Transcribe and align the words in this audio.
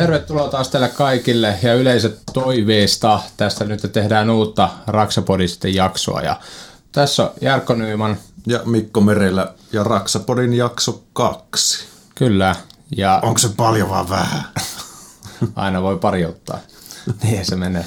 Tervetuloa 0.00 0.48
taas 0.48 0.68
teille 0.68 0.88
kaikille 0.88 1.58
ja 1.62 1.74
yleiset 1.74 2.20
toiveista. 2.32 3.20
Tästä 3.36 3.64
nyt 3.64 3.80
tehdään 3.92 4.30
uutta 4.30 4.68
Raksapodisten 4.86 5.74
jaksoa. 5.74 6.20
Ja 6.20 6.40
tässä 6.92 7.22
on 7.22 7.30
Jarkko 7.40 7.74
Nyyman. 7.74 8.16
Ja 8.46 8.60
Mikko 8.64 9.00
Merellä 9.00 9.54
ja 9.72 9.84
Raksapodin 9.84 10.54
jakso 10.54 11.02
kaksi. 11.12 11.84
Kyllä. 12.14 12.56
Ja 12.96 13.20
Onko 13.22 13.38
se 13.38 13.48
paljon 13.56 13.88
vaan 13.90 14.08
vähän? 14.08 14.44
aina 15.56 15.82
voi 15.82 15.98
pari 15.98 16.24
ottaa. 16.24 16.58
niin 17.22 17.44
se 17.44 17.56
menee. 17.56 17.84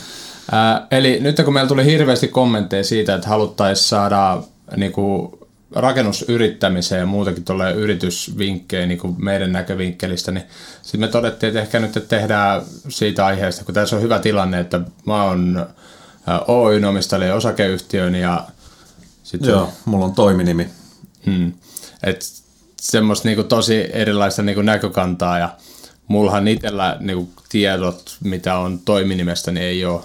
Ää, 0.51 0.87
eli 0.91 1.19
nyt 1.19 1.41
kun 1.45 1.53
meillä 1.53 1.67
tuli 1.67 1.85
hirveästi 1.85 2.27
kommentteja 2.27 2.83
siitä, 2.83 3.15
että 3.15 3.29
haluttaisiin 3.29 3.87
saada 3.87 4.43
niinku, 4.75 5.39
rakennusyrittämiseen 5.75 6.99
ja 6.99 7.05
muutenkin 7.05 7.43
tuolle 7.43 7.71
yritysvinkkejä 7.71 8.85
niin 8.85 8.99
meidän 9.17 9.51
näkövinkkelistä, 9.51 10.31
niin 10.31 10.45
sitten 10.81 10.99
me 10.99 11.07
todettiin, 11.07 11.47
että 11.47 11.61
ehkä 11.61 11.79
nyt 11.79 12.05
tehdään 12.07 12.61
siitä 12.89 13.25
aiheesta, 13.25 13.63
kun 13.63 13.73
tässä 13.73 13.95
on 13.95 14.01
hyvä 14.01 14.19
tilanne, 14.19 14.59
että 14.59 14.81
mä 15.05 15.23
oon 15.23 15.67
Oyn 16.47 16.85
omistaja 16.85 17.35
osakeyhtiön 17.35 18.15
ja 18.15 18.47
sitten 19.23 19.49
Joo, 19.49 19.73
mulla 19.85 20.05
on 20.05 20.13
toiminimi. 20.13 20.69
Hmm, 21.25 21.53
että 22.03 22.25
semmoista 22.81 23.27
niinku 23.27 23.43
tosi 23.43 23.89
erilaista 23.93 24.41
niinku 24.41 24.61
näkökantaa 24.61 25.39
ja 25.39 25.49
mullahan 26.07 26.47
itsellä 26.47 26.97
niinku 26.99 27.29
tiedot, 27.49 28.17
mitä 28.23 28.57
on 28.57 28.79
toiminimestä, 28.79 29.51
niin 29.51 29.65
ei 29.65 29.85
ole 29.85 30.01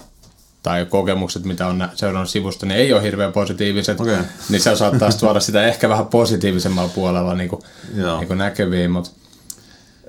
tai 0.63 0.85
kokemukset, 0.85 1.43
mitä 1.43 1.67
on 1.67 1.89
seurannut 1.95 2.29
sivusta, 2.29 2.65
niin 2.65 2.77
ei 2.77 2.93
ole 2.93 3.03
hirveän 3.03 3.31
positiiviset, 3.31 3.99
okay. 3.99 4.17
niin 4.49 4.61
se 4.61 4.75
saattaa 4.75 5.09
tuoda 5.19 5.39
sitä 5.39 5.63
ehkä 5.63 5.89
vähän 5.89 6.05
positiivisemmalla 6.05 6.89
puolella 6.95 7.35
niin 7.35 7.49
kuin, 7.49 7.61
niin 7.93 8.27
kuin 8.27 8.37
näkyviin, 8.37 8.91
mutta 8.91 9.11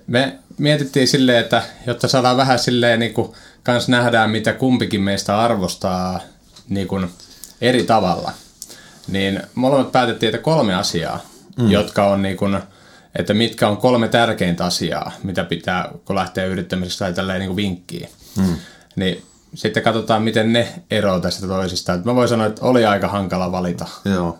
me 0.06 0.38
mietittiin 0.58 1.08
silleen, 1.08 1.38
että 1.38 1.62
jotta 1.86 2.08
saadaan 2.08 2.36
vähän 2.36 2.58
silleen 2.58 3.00
niin 3.00 3.14
kuin, 3.14 3.32
kans 3.62 3.88
nähdään, 3.88 4.30
mitä 4.30 4.52
kumpikin 4.52 5.00
meistä 5.00 5.40
arvostaa 5.40 6.20
niin 6.68 6.88
kuin, 6.88 7.10
eri 7.60 7.82
tavalla, 7.82 8.32
niin 9.08 9.42
molemmat 9.54 9.92
päätettiin, 9.92 10.34
että 10.34 10.42
kolme 10.42 10.74
asiaa, 10.74 11.20
mm. 11.58 11.70
jotka 11.70 12.06
on 12.06 12.22
niin 12.22 12.36
kuin, 12.36 12.58
että 13.18 13.34
mitkä 13.34 13.68
on 13.68 13.76
kolme 13.76 14.08
tärkeintä 14.08 14.64
asiaa, 14.64 15.12
mitä 15.22 15.44
pitää, 15.44 15.88
kun 16.04 16.16
lähtee 16.16 16.46
yrittämisestä 16.46 17.04
tai 17.04 17.12
tälleen 17.12 17.38
niin 17.38 17.48
kuin 17.48 17.56
vinkkiä. 17.56 18.08
Mm. 18.36 18.56
Niin 18.96 19.22
sitten 19.54 19.82
katsotaan, 19.82 20.22
miten 20.22 20.52
ne 20.52 20.82
eroavat 20.90 21.22
tästä 21.22 21.46
toisistaan. 21.46 22.02
Mä 22.04 22.14
voin 22.14 22.28
sanoa, 22.28 22.46
että 22.46 22.64
oli 22.64 22.84
aika 22.84 23.08
hankala 23.08 23.52
valita. 23.52 23.86
Joo. 24.04 24.38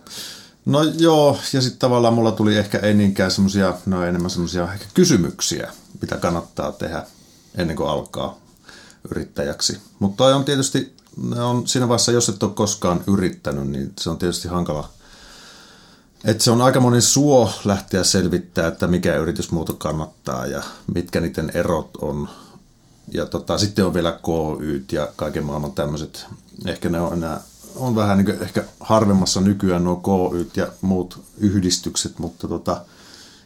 No 0.65 0.83
joo, 0.83 1.39
ja 1.53 1.61
sitten 1.61 1.79
tavallaan 1.79 2.13
mulla 2.13 2.31
tuli 2.31 2.57
ehkä 2.57 2.77
ei 2.79 2.93
niinkään 2.93 3.31
semmoisia, 3.31 3.73
no 3.85 4.03
enemmän 4.03 4.29
semmoisia 4.29 4.73
ehkä 4.73 4.85
kysymyksiä, 4.93 5.71
mitä 6.01 6.17
kannattaa 6.17 6.71
tehdä 6.71 7.03
ennen 7.55 7.75
kuin 7.75 7.89
alkaa 7.89 8.37
yrittäjäksi. 9.11 9.77
Mutta 9.99 10.23
on 10.23 10.45
tietysti, 10.45 10.95
on 11.37 11.67
siinä 11.67 11.87
vaiheessa, 11.87 12.11
jos 12.11 12.29
et 12.29 12.43
ole 12.43 12.51
koskaan 12.51 13.03
yrittänyt, 13.07 13.67
niin 13.67 13.93
se 13.99 14.09
on 14.09 14.17
tietysti 14.17 14.47
hankala. 14.47 14.89
Että 16.25 16.43
se 16.43 16.51
on 16.51 16.61
aika 16.61 16.79
moni 16.79 17.01
suo 17.01 17.51
lähteä 17.65 18.03
selvittää, 18.03 18.67
että 18.67 18.87
mikä 18.87 19.15
yritysmuoto 19.15 19.73
kannattaa 19.73 20.45
ja 20.45 20.63
mitkä 20.93 21.21
niiden 21.21 21.51
erot 21.53 21.89
on 22.01 22.29
ja 23.13 23.25
tota, 23.25 23.57
sitten 23.57 23.85
on 23.85 23.93
vielä 23.93 24.19
KYt 24.59 24.91
ja 24.91 25.07
kaiken 25.15 25.43
maailman 25.43 25.71
tämmöiset. 25.71 26.25
Ehkä 26.65 26.89
ne 26.89 27.01
on 27.01 27.13
enää, 27.13 27.41
on 27.75 27.95
vähän 27.95 28.17
niin 28.17 28.25
kuin 28.25 28.41
ehkä 28.41 28.63
harvemmassa 28.79 29.41
nykyään 29.41 29.83
nuo 29.83 29.95
KYt 29.95 30.57
ja 30.57 30.67
muut 30.81 31.19
yhdistykset, 31.37 32.19
mutta 32.19 32.47
tota, 32.47 32.85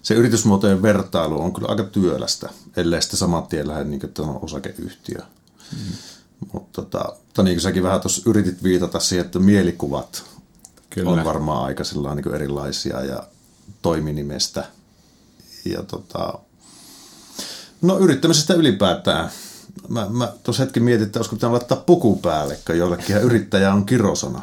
se 0.02 0.14
yritysmuotojen 0.14 0.82
vertailu 0.82 1.42
on 1.42 1.54
kyllä 1.54 1.68
aika 1.68 1.84
työlästä, 1.84 2.50
ellei 2.78 3.02
sitten 3.02 3.20
saman 3.20 3.48
tien 3.48 3.68
lähde 3.68 3.84
niin 3.84 4.00
kuin 4.00 4.30
osakeyhtiö. 4.42 5.20
Mm. 5.72 5.94
Mutta 6.54 6.82
tota, 6.82 7.16
niin 7.44 7.56
kuin 7.56 7.62
säkin 7.62 7.84
vähän 7.84 8.02
tuossa 8.02 8.30
yritit 8.30 8.64
viitata 8.64 9.00
siihen, 9.00 9.26
että 9.26 9.40
mielikuvat 9.40 10.24
kyllä. 10.90 11.10
on 11.10 11.24
varmaan 11.24 11.66
aika 11.66 11.84
niin 12.16 12.36
erilaisia 12.36 13.04
ja 13.04 13.24
toiminimestä. 13.82 14.66
Ja 15.66 15.84
tota, 15.84 16.34
no 17.82 18.00
yrittämisestä 18.00 18.54
ylipäätään 18.54 19.30
mä, 19.90 20.08
mä 20.10 20.34
tuossa 20.44 20.64
hetki 20.64 20.80
mietin, 20.80 21.06
että 21.06 21.20
olisiko 21.20 21.36
pitänyt 21.36 21.52
laittaa 21.52 21.78
puku 21.78 22.16
päälle, 22.16 22.60
kun 22.68 22.78
jollekin 22.78 23.18
yrittäjä 23.18 23.74
on 23.74 23.86
kirosana. 23.86 24.42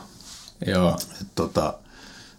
Joo. 0.66 0.98
Et, 1.20 1.26
tota, 1.34 1.74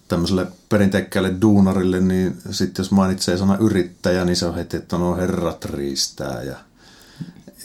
tämmöiselle 0.07 0.47
perinteikkäälle 0.69 1.33
duunarille, 1.41 1.99
niin 1.99 2.37
sitten 2.51 2.83
jos 2.83 2.91
mainitsee 2.91 3.37
sana 3.37 3.57
yrittäjä, 3.57 4.25
niin 4.25 4.35
se 4.35 4.45
on 4.45 4.55
heti, 4.55 4.77
että 4.77 4.97
no 4.97 5.15
herrat 5.15 5.65
riistää. 5.65 6.43
Ja, 6.43 6.57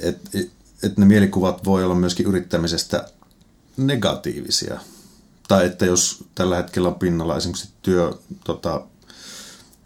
et, 0.00 0.20
et 0.82 0.96
ne 0.98 1.06
mielikuvat 1.06 1.64
voi 1.64 1.84
olla 1.84 1.94
myöskin 1.94 2.26
yrittämisestä 2.26 3.08
negatiivisia. 3.76 4.80
Tai 5.48 5.66
että 5.66 5.86
jos 5.86 6.24
tällä 6.34 6.56
hetkellä 6.56 6.88
on 6.88 6.94
pinnalla 6.94 7.36
esimerkiksi 7.36 7.68
työ, 7.82 8.12
tota, 8.44 8.80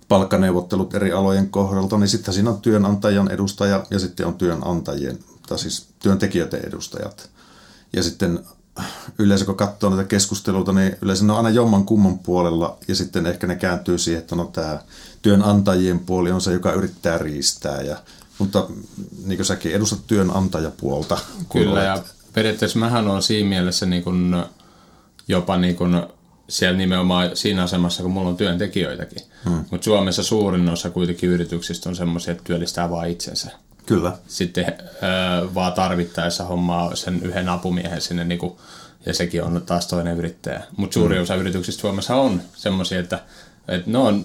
palkkaneuvottelut 0.09 0.94
eri 0.94 1.12
alojen 1.12 1.50
kohdalta, 1.50 1.98
niin 1.98 2.09
sitten 2.09 2.34
siinä 2.34 2.50
on 2.50 2.60
työnantajan 2.60 3.30
edustaja 3.30 3.86
ja 3.91 3.98
sitten 3.98 4.26
on 4.26 4.34
työnantajien 4.34 5.19
tai 5.48 5.58
siis 5.58 5.86
työntekijöiden 5.98 6.60
edustajat. 6.66 7.30
Ja 7.92 8.03
sitten 8.03 8.44
yleensä 9.19 9.44
kun 9.44 9.56
katsoo 9.56 9.91
näitä 9.91 10.04
keskusteluita, 10.04 10.72
niin 10.72 10.97
yleensä 11.03 11.25
ne 11.25 11.32
on 11.32 11.38
aina 11.38 11.50
jomman 11.50 11.84
kumman 11.84 12.19
puolella 12.19 12.78
ja 12.88 12.94
sitten 12.94 13.26
ehkä 13.26 13.47
ne 13.47 13.56
kääntyy 13.56 13.98
siihen, 13.98 14.20
että 14.22 14.36
no 14.36 14.44
tämä 14.44 14.78
työnantajien 15.22 16.00
puoli 16.00 16.30
on 16.30 16.41
se, 16.41 16.53
joka 16.53 16.72
yrittää 16.72 17.19
riistää. 17.19 17.82
Ja, 17.82 17.97
mutta 18.38 18.66
niin 19.25 19.38
kuin 19.38 19.47
säkin 19.47 19.72
edustat 19.72 20.06
työnantajapuolta. 20.06 21.19
Kyllä 21.53 21.72
olet... 21.72 21.84
ja 21.84 22.03
periaatteessa 22.32 22.78
mähän 22.78 23.09
on 23.09 23.22
siinä 23.22 23.48
mielessä 23.48 23.86
niin 23.86 24.04
kuin 24.04 24.44
jopa 25.28 25.56
niin 25.56 25.76
kuin 25.76 26.03
siellä 26.48 26.78
nimenomaan 26.78 27.30
siinä 27.34 27.62
asemassa, 27.62 28.03
kun 28.03 28.12
mulla 28.12 28.28
on 28.28 28.36
työntekijöitäkin. 28.36 29.22
Hmm. 29.44 29.64
Mutta 29.70 29.84
Suomessa 29.84 30.22
suurin 30.22 30.69
osa 30.69 30.91
kuitenkin 30.91 31.30
yrityksistä 31.30 31.88
on 31.88 31.97
semmoisia, 31.97 32.32
että 32.32 32.44
työllistää 32.44 32.91
vain 32.91 33.12
itsensä. 33.12 33.50
Kyllä. 33.87 34.12
Sitten 34.26 34.66
vaan 35.54 35.72
tarvittaessa 35.72 36.44
hommaa 36.44 36.97
sen 36.97 37.22
yhden 37.22 37.48
apumiehen 37.48 38.00
sinne, 38.00 38.25
niin 38.25 38.38
kuin, 38.38 38.56
ja 39.06 39.15
sekin 39.15 39.43
on 39.43 39.62
taas 39.66 39.87
toinen 39.87 40.19
yrittäjä. 40.19 40.62
Mutta 40.76 40.94
suuri 40.94 41.16
mm. 41.16 41.22
osa 41.22 41.34
yrityksistä 41.34 41.81
Suomessa 41.81 42.15
on 42.15 42.42
semmoisia, 42.54 43.00
että, 43.00 43.19
että 43.69 43.91
ne 43.91 43.98
on, 43.98 44.25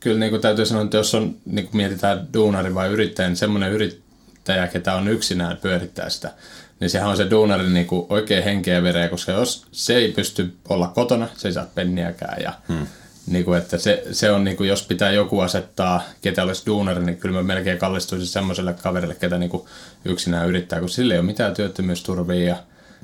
kyllä 0.00 0.18
niin 0.18 0.30
kuin 0.30 0.42
täytyy 0.42 0.66
sanoa, 0.66 0.84
että 0.84 0.96
jos 0.96 1.14
on, 1.14 1.36
niin 1.44 1.64
kuin 1.64 1.76
mietitään 1.76 2.28
duunari 2.34 2.74
vai 2.74 2.88
yrittäjä, 2.88 3.28
niin 3.28 3.36
semmoinen 3.36 3.72
yrittäjä, 3.72 4.68
ketä 4.68 4.94
on 4.94 5.08
yksinään 5.08 5.56
pyörittää 5.56 6.10
sitä, 6.10 6.32
niin 6.80 6.90
sehän 6.90 7.08
on 7.08 7.16
se 7.16 7.30
duunari 7.30 7.68
niin 7.68 7.86
kuin 7.86 8.06
oikein 8.08 8.44
henkeä 8.44 8.82
vereä, 8.82 9.08
koska 9.08 9.32
jos 9.32 9.66
se 9.72 9.96
ei 9.96 10.12
pysty 10.12 10.56
olla 10.68 10.88
kotona, 10.88 11.28
se 11.36 11.48
ei 11.48 11.54
saa 11.54 11.66
penniäkään 11.74 12.42
ja 12.42 12.52
hmm 12.68 12.86
niin 13.30 13.44
kuin, 13.44 13.58
että 13.58 13.78
se, 13.78 14.04
se 14.12 14.30
on, 14.30 14.44
niin 14.44 14.56
kuin, 14.56 14.68
jos 14.68 14.82
pitää 14.82 15.12
joku 15.12 15.40
asettaa, 15.40 16.02
ketä 16.20 16.42
olisi 16.42 16.66
duunari, 16.66 17.04
niin 17.04 17.16
kyllä 17.16 17.36
mä 17.36 17.42
melkein 17.42 17.78
kallistuisin 17.78 18.28
semmoiselle 18.28 18.74
kaverille, 18.82 19.14
ketä 19.14 19.38
niin 19.38 19.50
kuin 19.50 19.62
yksinään 20.04 20.48
yrittää, 20.48 20.80
kun 20.80 20.88
sillä 20.88 21.14
ei 21.14 21.20
ole 21.20 21.26
mitään 21.26 21.54
työttömyysturvia 21.54 22.48
ja 22.48 22.56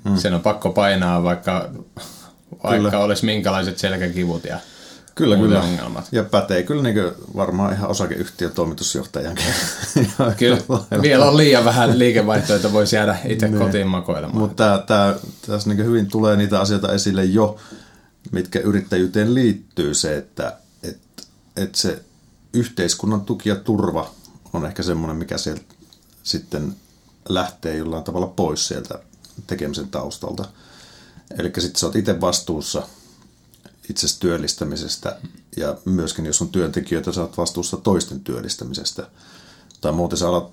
mm. 0.04 0.16
sen 0.16 0.34
on 0.34 0.40
pakko 0.40 0.70
painaa, 0.70 1.22
vaikka, 1.22 1.70
vaikka 2.64 2.98
olisi 2.98 3.24
minkälaiset 3.24 3.78
selkäkivut 3.78 4.44
ja 4.44 4.58
Kyllä, 5.16 5.36
kyllä. 5.36 5.60
Ongelmat. 5.60 6.08
Ja 6.12 6.24
pätee 6.24 6.62
kyllä 6.62 6.82
niin 6.82 7.12
varmaan 7.36 7.72
ihan 7.72 7.90
osakeyhtiön 7.90 8.52
toimitusjohtajankin. 8.52 9.44
kyllä, 10.38 10.58
vielä 11.02 11.24
on 11.24 11.36
liian 11.36 11.64
vähän 11.64 11.98
liikevaihtoja, 11.98 12.56
että 12.56 12.72
voisi 12.72 12.96
jäädä 12.96 13.16
itse 13.28 13.48
niin. 13.48 13.58
kotiin 13.58 13.86
makoilemaan. 13.86 14.38
Mutta 14.38 14.84
tässä 15.46 15.70
niin 15.70 15.84
hyvin 15.84 16.06
tulee 16.06 16.36
niitä 16.36 16.60
asioita 16.60 16.92
esille 16.92 17.24
jo, 17.24 17.58
mitkä 18.32 18.58
yrittäjyyteen 18.58 19.34
liittyy 19.34 19.94
se, 19.94 20.16
että 20.16 20.56
et, 20.82 20.98
et 21.56 21.74
se 21.74 22.04
yhteiskunnan 22.52 23.20
tuki 23.20 23.48
ja 23.48 23.56
turva 23.56 24.14
on 24.52 24.66
ehkä 24.66 24.82
semmoinen, 24.82 25.16
mikä 25.16 25.38
sieltä 25.38 25.74
sitten 26.22 26.76
lähtee 27.28 27.76
jollain 27.76 28.04
tavalla 28.04 28.26
pois 28.26 28.68
sieltä 28.68 28.98
tekemisen 29.46 29.88
taustalta. 29.88 30.44
Eli 31.38 31.52
sitten 31.58 31.80
sä 31.80 31.86
oot 31.86 31.96
itse 31.96 32.20
vastuussa 32.20 32.82
itse 33.90 34.20
työllistämisestä 34.20 35.18
ja 35.56 35.76
myöskin 35.84 36.26
jos 36.26 36.42
on 36.42 36.48
työntekijöitä, 36.48 37.12
sä 37.12 37.20
oot 37.20 37.38
vastuussa 37.38 37.76
toisten 37.76 38.20
työllistämisestä. 38.20 39.10
Tai 39.80 39.92
muuten 39.92 40.18
sä 40.18 40.28
alat 40.28 40.50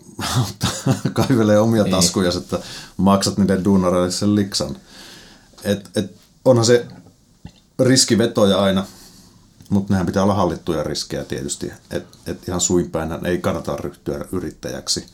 kaivelee 1.13 1.59
omia 1.59 1.83
niin. 1.83 1.91
taskuja, 1.91 2.31
että 2.37 2.59
maksat 2.97 3.37
niiden 3.37 3.63
duunareille 3.63 4.11
sen 4.11 4.35
liksan. 4.35 4.77
Et, 5.63 5.89
et 5.95 6.15
onhan 6.45 6.65
se 6.65 6.85
riskivetoja 7.79 8.61
aina, 8.61 8.85
mutta 9.69 9.93
nehän 9.93 10.05
pitää 10.05 10.23
olla 10.23 10.33
hallittuja 10.33 10.83
riskejä 10.83 11.23
tietysti. 11.23 11.71
Että 11.91 12.17
et 12.27 12.47
ihan 12.47 12.61
suinpäinhän 12.61 13.25
ei 13.25 13.37
kannata 13.37 13.77
ryhtyä 13.77 14.25
yrittäjäksi, 14.31 15.05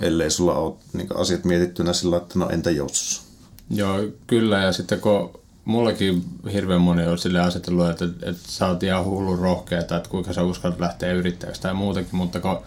ellei 0.00 0.30
sulla 0.30 0.54
ole 0.54 0.74
niin 0.92 1.08
asiat 1.16 1.44
mietittynä 1.44 1.92
sillä 1.92 2.16
että 2.16 2.38
no 2.38 2.48
entä 2.48 2.70
jos? 2.70 3.22
Joo, 3.70 3.98
kyllä. 4.26 4.58
Ja 4.58 4.72
sitten 4.72 5.00
kun 5.00 5.40
mullakin 5.64 6.24
hirveän 6.52 6.80
moni 6.80 7.06
on 7.06 7.18
sille 7.18 7.40
asetellut, 7.40 7.88
että, 7.90 8.04
että 8.04 8.42
sä 8.48 8.66
oot 8.66 8.82
ihan 8.82 9.04
hullun 9.04 9.38
rohkeeta, 9.38 9.96
että 9.96 10.08
kuinka 10.08 10.32
sä 10.32 10.42
uskallat 10.42 10.80
lähteä 10.80 11.12
yrittäjäksi 11.12 11.62
tai 11.62 11.74
muutenkin, 11.74 12.16
mutta 12.16 12.40
kun 12.40 12.58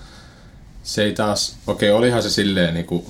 se 0.83 1.03
ei 1.03 1.13
taas, 1.13 1.55
okei 1.67 1.91
olihan 1.91 2.23
se 2.23 2.29
silleen 2.29 2.73
niin 2.73 2.85
kuin 2.85 3.05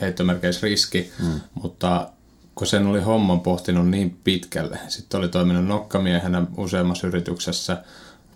heittomerkeissä 0.00 0.66
riski, 0.66 1.12
mm. 1.18 1.40
mutta 1.54 2.10
kun 2.56 2.66
sen 2.66 2.86
oli 2.86 3.00
homman 3.00 3.40
pohtinut 3.40 3.88
niin 3.88 4.18
pitkälle, 4.24 4.78
sitten 4.88 5.18
oli 5.18 5.28
toiminut 5.28 5.64
nokkamiehenä 5.64 6.46
useammassa 6.56 7.06
yrityksessä, 7.06 7.82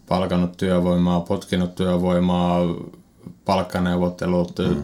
palkannut 0.08 0.56
työvoimaa, 0.56 1.20
potkinut 1.20 1.74
työvoimaa, 1.74 2.60
palkkaneuvottelut, 3.44 4.58
mm. 4.58 4.82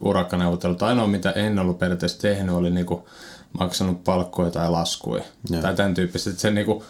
urakkaneuvottelut. 0.00 0.82
Ainoa 0.82 1.06
mitä 1.06 1.30
en 1.30 1.58
ollut 1.58 1.78
periaatteessa 1.78 2.20
tehnyt 2.20 2.54
oli 2.54 2.70
niinku 2.70 3.08
maksanut 3.58 4.04
palkkoja 4.04 4.50
tai 4.50 4.70
laskuja. 4.70 5.22
Ja. 5.50 5.62
Tai 5.62 5.74
tämän 5.74 5.94
tyyppistä. 5.94 6.30
Se 6.30 6.50
niinku, 6.50 6.84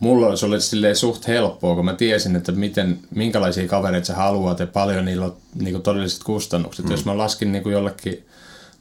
mulla 0.00 0.36
se 0.36 0.46
oli 0.46 0.60
silleen 0.60 0.96
suht 0.96 1.26
helppoa, 1.26 1.74
kun 1.74 1.84
mä 1.84 1.94
tiesin, 1.94 2.36
että 2.36 2.52
miten, 2.52 2.98
minkälaisia 3.10 3.68
kavereita 3.68 4.06
sä 4.06 4.14
haluat 4.14 4.58
ja 4.58 4.66
paljon 4.66 5.04
niillä 5.04 5.24
on 5.24 5.36
niinku 5.54 5.80
todelliset 5.80 6.24
kustannukset. 6.24 6.84
Mm. 6.84 6.90
Jos 6.90 7.04
mä 7.04 7.18
laskin 7.18 7.52
niinku 7.52 7.68
jollekin 7.68 8.26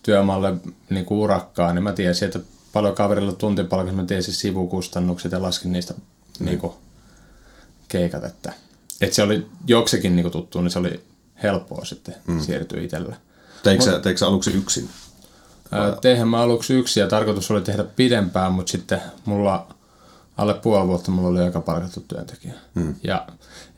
työmaalle 0.04 0.54
niinku 0.90 1.24
urakkaa, 1.24 1.74
niin 1.74 1.84
mä 1.84 1.94
tiesin, 1.94 2.26
että 2.26 2.40
paljon 2.74 2.96
kaverilla 2.96 3.34
tuntipalkassa 3.34 3.96
mä 3.96 4.06
tiesin 4.06 4.34
sivukustannukset 4.34 5.32
ja 5.32 5.42
laskin 5.42 5.72
niistä 5.72 5.94
mm. 5.94 6.46
niinku 6.46 6.76
keikat. 7.88 8.24
Että, 8.24 8.54
että 9.02 9.16
se 9.16 9.24
oli 9.24 9.48
joksekin 9.68 10.16
niinku 10.16 10.30
tuttu, 10.30 10.62
niin 10.62 10.72
se 10.72 10.80
oli 10.80 11.04
helppoa 11.44 11.86
sitten 11.86 12.16
mm. 12.28 12.40
siirtyä 12.40 12.82
itsellä. 12.82 13.16
Teikö, 13.64 13.92
Mut, 13.92 14.02
teikö 14.02 14.28
aluksi 14.28 14.52
yksin? 14.52 14.90
Teihän 16.02 16.28
mä 16.28 16.42
aluksi 16.42 16.74
yksin 16.74 17.02
ja 17.02 17.08
tarkoitus 17.08 17.52
oli 17.52 17.62
tehdä 17.62 17.84
pidempään, 17.84 18.52
mutta 18.52 18.72
sitten 18.72 19.02
mulla 19.26 19.68
alle 20.38 20.54
puoli 20.54 20.88
vuotta 20.88 21.12
mulla 21.12 21.30
oli 21.30 21.42
aika 21.42 21.62
palkattu 21.62 22.06
työntekijä. 22.08 22.54
Mm. 22.76 22.96
Ja 23.04 23.28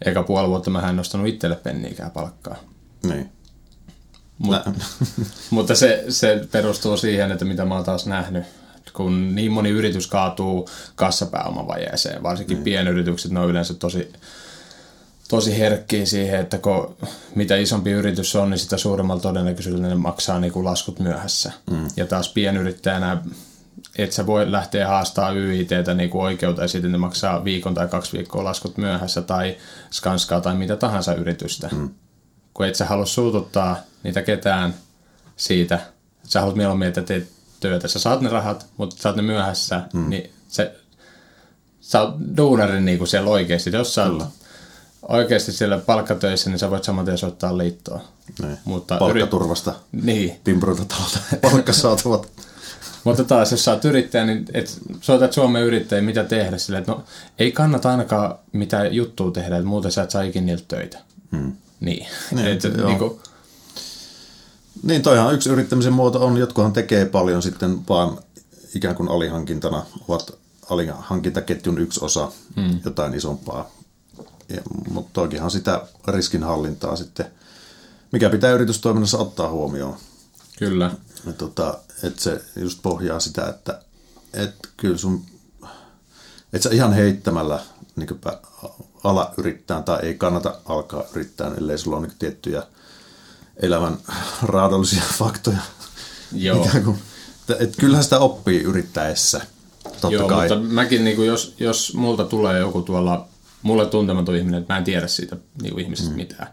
eka 0.06 0.24
puoli 0.24 0.50
vuotta 0.50 0.70
mä 0.70 0.90
en 0.90 0.96
nostanut 0.96 1.28
itselle 1.28 1.56
penniikään 1.56 2.12
palkkaa. 2.12 2.56
Niin. 3.04 3.32
Mut, 4.38 4.56
mutta 5.50 5.76
se, 5.76 6.06
se 6.10 6.48
perustuu 6.52 6.98
siihen, 6.98 7.32
että 7.32 7.46
mitä 7.46 7.66
mä 7.66 7.76
oon 7.76 7.84
taas 7.84 8.06
nähnyt, 8.06 8.44
kun 8.94 9.36
niin 9.36 9.52
moni 9.52 9.70
yritys 9.70 10.08
kaatuu 10.08 10.70
kassapääomavajeeseen, 10.96 12.24
varsinkin 12.24 12.56
niin. 12.56 12.64
pienyritykset, 12.64 13.32
ne 13.32 13.40
on 13.40 13.50
yleensä 13.50 13.74
tosi 13.74 14.14
tosi 15.30 15.60
herkkiä 15.60 16.06
siihen, 16.06 16.40
että 16.40 16.58
kun, 16.58 16.98
mitä 17.36 17.56
isompi 17.56 17.92
yritys 17.92 18.36
on, 18.36 18.50
niin 18.50 18.60
sitä 18.60 18.78
suuremmalla 18.78 19.22
todennäköisyydellä 19.22 19.88
ne 19.88 19.96
maksaa 19.96 20.40
niin 20.40 20.54
kuin 20.54 20.66
laskut 20.66 21.00
myöhässä. 21.00 21.52
Mm. 21.72 21.88
Ja 21.98 22.06
taas 22.06 22.30
pienyrittäjänä 22.30 23.22
et 23.98 24.12
sä 24.12 24.26
voi 24.26 24.52
lähteä 24.52 24.88
haastaa 24.88 25.32
YITtä 25.32 25.94
niin 25.94 26.10
kuin 26.10 26.24
oikeuteen 26.24 26.64
ja 26.64 26.68
sitten 26.68 26.92
ne 26.92 26.98
maksaa 26.98 27.44
viikon 27.44 27.74
tai 27.74 27.88
kaksi 27.88 28.18
viikkoa 28.18 28.44
laskut 28.44 28.78
myöhässä 28.78 29.22
tai 29.22 29.58
Skanskaa 29.92 30.42
tai 30.42 30.56
mitä 30.56 30.76
tahansa 30.76 31.14
yritystä. 31.14 31.70
Mm. 31.72 31.90
Kun 32.56 32.66
et 32.66 32.76
sä 32.76 32.86
halua 32.86 33.06
suututtaa 33.06 33.78
niitä 34.04 34.22
ketään 34.22 34.76
siitä, 35.36 35.80
sä 36.24 36.40
haluat 36.40 36.56
mieluummin, 36.56 36.88
että 36.88 37.02
teet 37.02 37.28
työtä. 37.60 37.88
Sä 37.88 38.00
saat 38.00 38.22
ne 38.22 38.30
rahat, 38.30 38.66
mutta 38.78 38.96
saat 39.00 39.16
ne 39.16 39.22
myöhässä, 39.22 39.82
mm. 39.94 40.10
niin 40.10 40.30
se, 40.48 40.76
sä 41.82 42.02
oot 42.02 42.16
duunarin 42.38 42.86
niin 42.86 42.98
kuin 42.98 43.08
siellä 43.08 43.30
oikeasti. 43.30 43.70
Jos 43.74 43.96
sä 43.96 44.06
oot 44.06 44.24
oikeasti 45.02 45.52
siellä 45.52 45.78
palkkatöissä, 45.78 46.50
niin 46.50 46.60
sä 46.60 46.72
voit 46.72 46.84
saman 46.84 47.06
tien 47.06 47.18
soittaa 47.18 47.58
liittoa. 47.58 48.02
Niin. 48.42 48.58
Mutta 48.66 48.98
Palkkaturvasta. 48.98 49.72
Yrit... 49.94 50.06
Niin. 50.06 50.40
Timbrulta 50.44 50.86
talolta 50.86 51.20
palkkasaatavat. 51.42 52.32
Mutta 53.04 53.24
taas, 53.24 53.52
jos 53.52 53.66
sä 53.66 53.72
oot 53.72 53.86
yrittäjä, 53.86 54.26
niin 54.26 54.46
et 54.54 54.82
soitat 55.02 55.34
Suomen 55.34 55.64
yrittäjä, 55.64 56.02
mitä 56.02 56.24
tehdä 56.24 56.58
sille, 56.58 56.80
että 56.80 56.92
no 56.92 57.04
ei 57.40 57.52
kannata 57.52 57.92
ainakaan 57.92 58.36
mitä 58.52 58.86
juttua 58.86 59.32
tehdä, 59.32 59.58
että 59.58 59.68
muuten 59.68 59.92
sä 59.92 60.04
et 60.04 60.12
saa 60.12 60.22
ikinä 60.22 60.46
niiltä 60.46 60.64
töitä. 60.68 60.98
Hmm. 61.32 61.54
Niin. 61.86 62.08
Niin, 62.32 62.48
et, 62.48 62.64
niin, 62.86 62.98
kuin... 62.98 63.20
niin, 64.84 65.02
toihan 65.02 65.34
yksi 65.34 65.50
yrittämisen 65.50 65.94
muoto 65.94 66.26
on, 66.26 66.38
jotkuhan 66.38 66.74
tekee 66.74 67.06
paljon 67.06 67.42
sitten 67.42 67.88
vaan 67.90 68.18
ikään 68.76 68.96
kuin 68.96 69.10
alihankintana, 69.10 69.86
ovat 70.08 70.32
alihankintaketjun 70.70 71.80
yksi 71.80 72.06
osa 72.06 72.32
hmm. 72.56 72.80
jotain 72.86 73.14
isompaa 73.14 73.72
ja, 74.50 74.62
mutta 74.90 75.10
toikinhan 75.14 75.52
sitä 75.52 75.88
riskinhallintaa 76.08 76.96
sitten, 76.96 77.26
mikä 78.12 78.30
pitää 78.30 78.52
yritystoiminnassa 78.52 79.18
ottaa 79.18 79.50
huomioon. 79.50 79.98
Kyllä. 80.60 80.92
Ja 81.26 81.34
tota, 81.34 81.80
että 82.04 82.22
se 82.22 82.42
just 82.56 82.80
pohjaa 82.82 83.20
sitä, 83.20 83.48
että 83.48 83.82
et 84.34 84.56
kyllä 84.78 84.98
sun, 84.98 85.26
et 86.54 86.62
sä 86.62 86.70
ihan 86.72 86.94
heittämällä 86.94 87.60
niin 87.96 88.22
ala 89.04 89.34
yrittää 89.38 89.82
tai 89.82 90.00
ei 90.04 90.14
kannata 90.14 90.56
alkaa 90.66 91.04
yrittää, 91.16 91.52
ellei 91.58 91.78
sulla 91.78 91.98
ole 91.98 92.08
niin 92.08 92.18
tiettyjä 92.20 92.64
elämän 93.58 93.98
raadollisia 94.44 95.04
faktoja. 95.20 95.58
Joo. 96.32 96.68
Kuin, 96.84 97.00
et 97.60 97.76
kyllähän 97.80 98.04
sitä 98.04 98.20
oppii 98.20 98.62
yrittäessä. 98.62 99.42
Totta 99.84 100.12
Joo, 100.12 100.28
kai. 100.28 100.50
mutta 100.50 100.74
mäkin, 100.74 101.04
niin 101.04 101.16
kuin 101.16 101.28
jos, 101.28 101.56
jos 101.60 101.94
multa 101.94 102.26
tulee 102.26 102.60
joku 102.60 102.82
tuolla 102.82 103.28
mulle 103.62 103.86
tuntematon 103.86 104.36
ihminen, 104.36 104.62
että 104.62 104.74
mä 104.74 104.78
en 104.78 104.84
tiedä 104.84 105.08
siitä 105.08 105.38
niin 105.62 105.74
kuin 105.74 105.84
ihmisestä 105.84 106.12
mm. 106.12 106.16
mitään. 106.16 106.48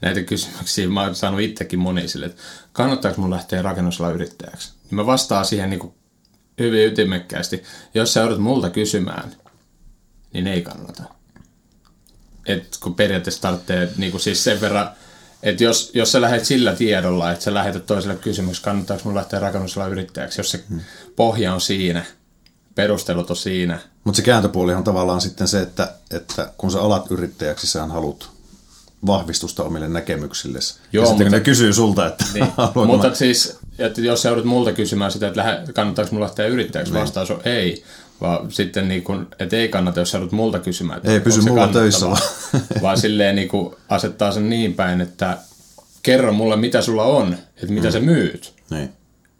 Näitä 0.00 0.22
kysymyksiä 0.22 0.88
mä 0.88 1.02
oon 1.02 1.14
saanut 1.14 1.40
itsekin 1.40 1.78
moni 1.78 2.08
sille, 2.08 2.26
että 2.26 2.42
kannattaako 2.72 3.20
mun 3.20 3.30
lähteä 3.30 3.62
rakennusala 3.62 4.10
yrittäjäksi? 4.10 4.72
Niin 4.84 4.96
mä 4.96 5.06
vastaan 5.06 5.44
siihen 5.44 5.70
niin 5.70 5.80
kuin 5.80 5.94
hyvin 6.58 6.86
ytimekkäästi. 6.86 7.62
Jos 7.94 8.12
sä 8.12 8.20
joudut 8.20 8.38
multa 8.38 8.70
kysymään, 8.70 9.36
niin 10.34 10.46
ei 10.46 10.62
kannata. 10.62 11.02
Et 12.46 12.76
kun 12.82 12.94
periaatteessa 12.94 13.42
tarvitsee 13.42 13.92
niin 13.96 14.10
kuin 14.10 14.20
siis 14.20 14.44
sen 14.44 14.60
verran, 14.60 14.90
että 15.42 15.64
jos, 15.64 15.90
jos 15.94 16.12
sä 16.12 16.20
lähdet 16.20 16.44
sillä 16.44 16.72
tiedolla, 16.72 17.32
että 17.32 17.44
sä 17.44 17.54
lähetät 17.54 17.86
toiselle 17.86 18.16
kysymys, 18.16 18.60
kannattaako 18.60 19.02
mun 19.04 19.14
lähteä 19.14 19.40
rakennusalan 19.40 19.92
yrittäjäksi, 19.92 20.40
jos 20.40 20.50
se 20.50 20.64
hmm. 20.68 20.80
pohja 21.16 21.54
on 21.54 21.60
siinä, 21.60 22.04
perustelut 22.74 23.30
on 23.30 23.36
siinä. 23.36 23.78
Mutta 24.04 24.16
se 24.16 24.22
kääntöpuoli 24.22 24.74
on 24.74 24.84
tavallaan 24.84 25.20
sitten 25.20 25.48
se, 25.48 25.60
että, 25.60 25.94
että 26.10 26.52
kun 26.58 26.70
sä 26.70 26.80
alat 26.80 27.10
yrittäjäksi, 27.10 27.66
sä 27.66 27.86
haluat 27.86 28.28
vahvistusta 29.06 29.62
omille 29.62 29.88
näkemyksille. 29.88 30.58
Joo, 30.92 31.04
ja 31.04 31.08
sitten 31.08 31.26
mutta, 31.26 31.38
ne 31.38 31.44
kysyy 31.44 31.72
sulta, 31.72 32.06
että 32.06 32.24
niin, 32.34 32.46
Mutta 32.86 33.08
mä... 33.08 33.14
siis, 33.14 33.58
että 33.78 34.00
jos 34.00 34.22
sä 34.22 34.28
joudut 34.28 34.44
multa 34.44 34.72
kysymään 34.72 35.12
sitä, 35.12 35.28
että 35.28 35.72
kannattaako 35.74 36.10
mulla 36.12 36.26
lähteä 36.26 36.46
yrittäjäksi, 36.46 36.92
niin. 36.92 37.02
vastaus 37.02 37.30
on 37.30 37.40
ei. 37.44 37.84
Vaan 38.24 38.50
sitten, 38.50 38.88
niin 38.88 39.02
kun, 39.02 39.28
että 39.38 39.56
ei 39.56 39.68
kannata, 39.68 40.00
jos 40.00 40.10
sä 40.10 40.18
joudut 40.18 40.32
multa 40.32 40.58
kysymään. 40.58 40.96
Että 40.96 41.10
ei 41.10 41.20
pysy 41.20 41.40
mulla 41.40 41.68
töissä 41.68 42.06
vaan. 42.06 42.22
vaan 42.82 42.98
silleen 42.98 43.36
niin 43.36 43.48
kuin 43.48 43.74
asettaa 43.88 44.32
sen 44.32 44.50
niin 44.50 44.74
päin, 44.74 45.00
että 45.00 45.38
kerro 46.02 46.32
mulle, 46.32 46.56
mitä 46.56 46.82
sulla 46.82 47.04
on, 47.04 47.32
että 47.32 47.72
mitä 47.72 47.88
mm. 47.88 47.92
sä 47.92 48.00
myyt. 48.00 48.54
Niin. 48.70 48.92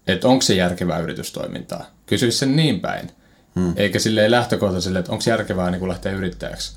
Että 0.07 0.29
onko 0.29 0.43
se 0.43 0.55
järkevää 0.55 0.99
yritystoimintaa. 0.99 1.87
Kysy 2.07 2.31
sen 2.31 2.57
niin 2.57 2.81
päin. 2.81 3.11
Hmm. 3.55 3.73
Eikä 3.77 3.99
silleen 3.99 4.31
lähtökohtaiselle, 4.31 4.99
että 4.99 5.13
onko 5.13 5.25
järkevää 5.27 5.71
niin 5.71 5.89
lähteä 5.89 6.13
yrittäjäksi. 6.13 6.77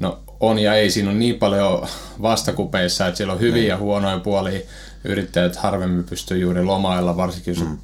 No 0.00 0.22
on 0.40 0.58
ja 0.58 0.74
ei, 0.74 0.90
siinä 0.90 1.10
on 1.10 1.18
niin 1.18 1.38
paljon 1.38 1.88
vastakupeissa, 2.22 3.06
että 3.06 3.16
siellä 3.16 3.32
on 3.32 3.40
hyviä 3.40 3.68
ja 3.68 3.76
huonoja 3.76 4.18
puolia. 4.18 4.60
Yrittäjät 5.04 5.56
harvemmin 5.56 6.04
pystyy 6.04 6.38
juuri 6.38 6.64
lomailla, 6.64 7.16
varsinkin 7.16 7.54
jos 7.54 7.64
hmm. 7.64 7.78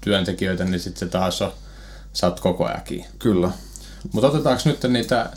työntekijöitä, 0.00 0.64
niin 0.64 0.80
sitten 0.80 1.00
se 1.00 1.06
taas 1.06 1.42
on, 1.42 1.52
sä 2.20 2.26
oot 2.26 2.40
koko 2.40 2.64
ajan 2.66 2.82
kiinni. 2.82 3.08
Kyllä. 3.18 3.50
Mutta 4.12 4.28
otetaanko 4.28 4.62
nyt 4.64 4.82
niitä 4.82 5.30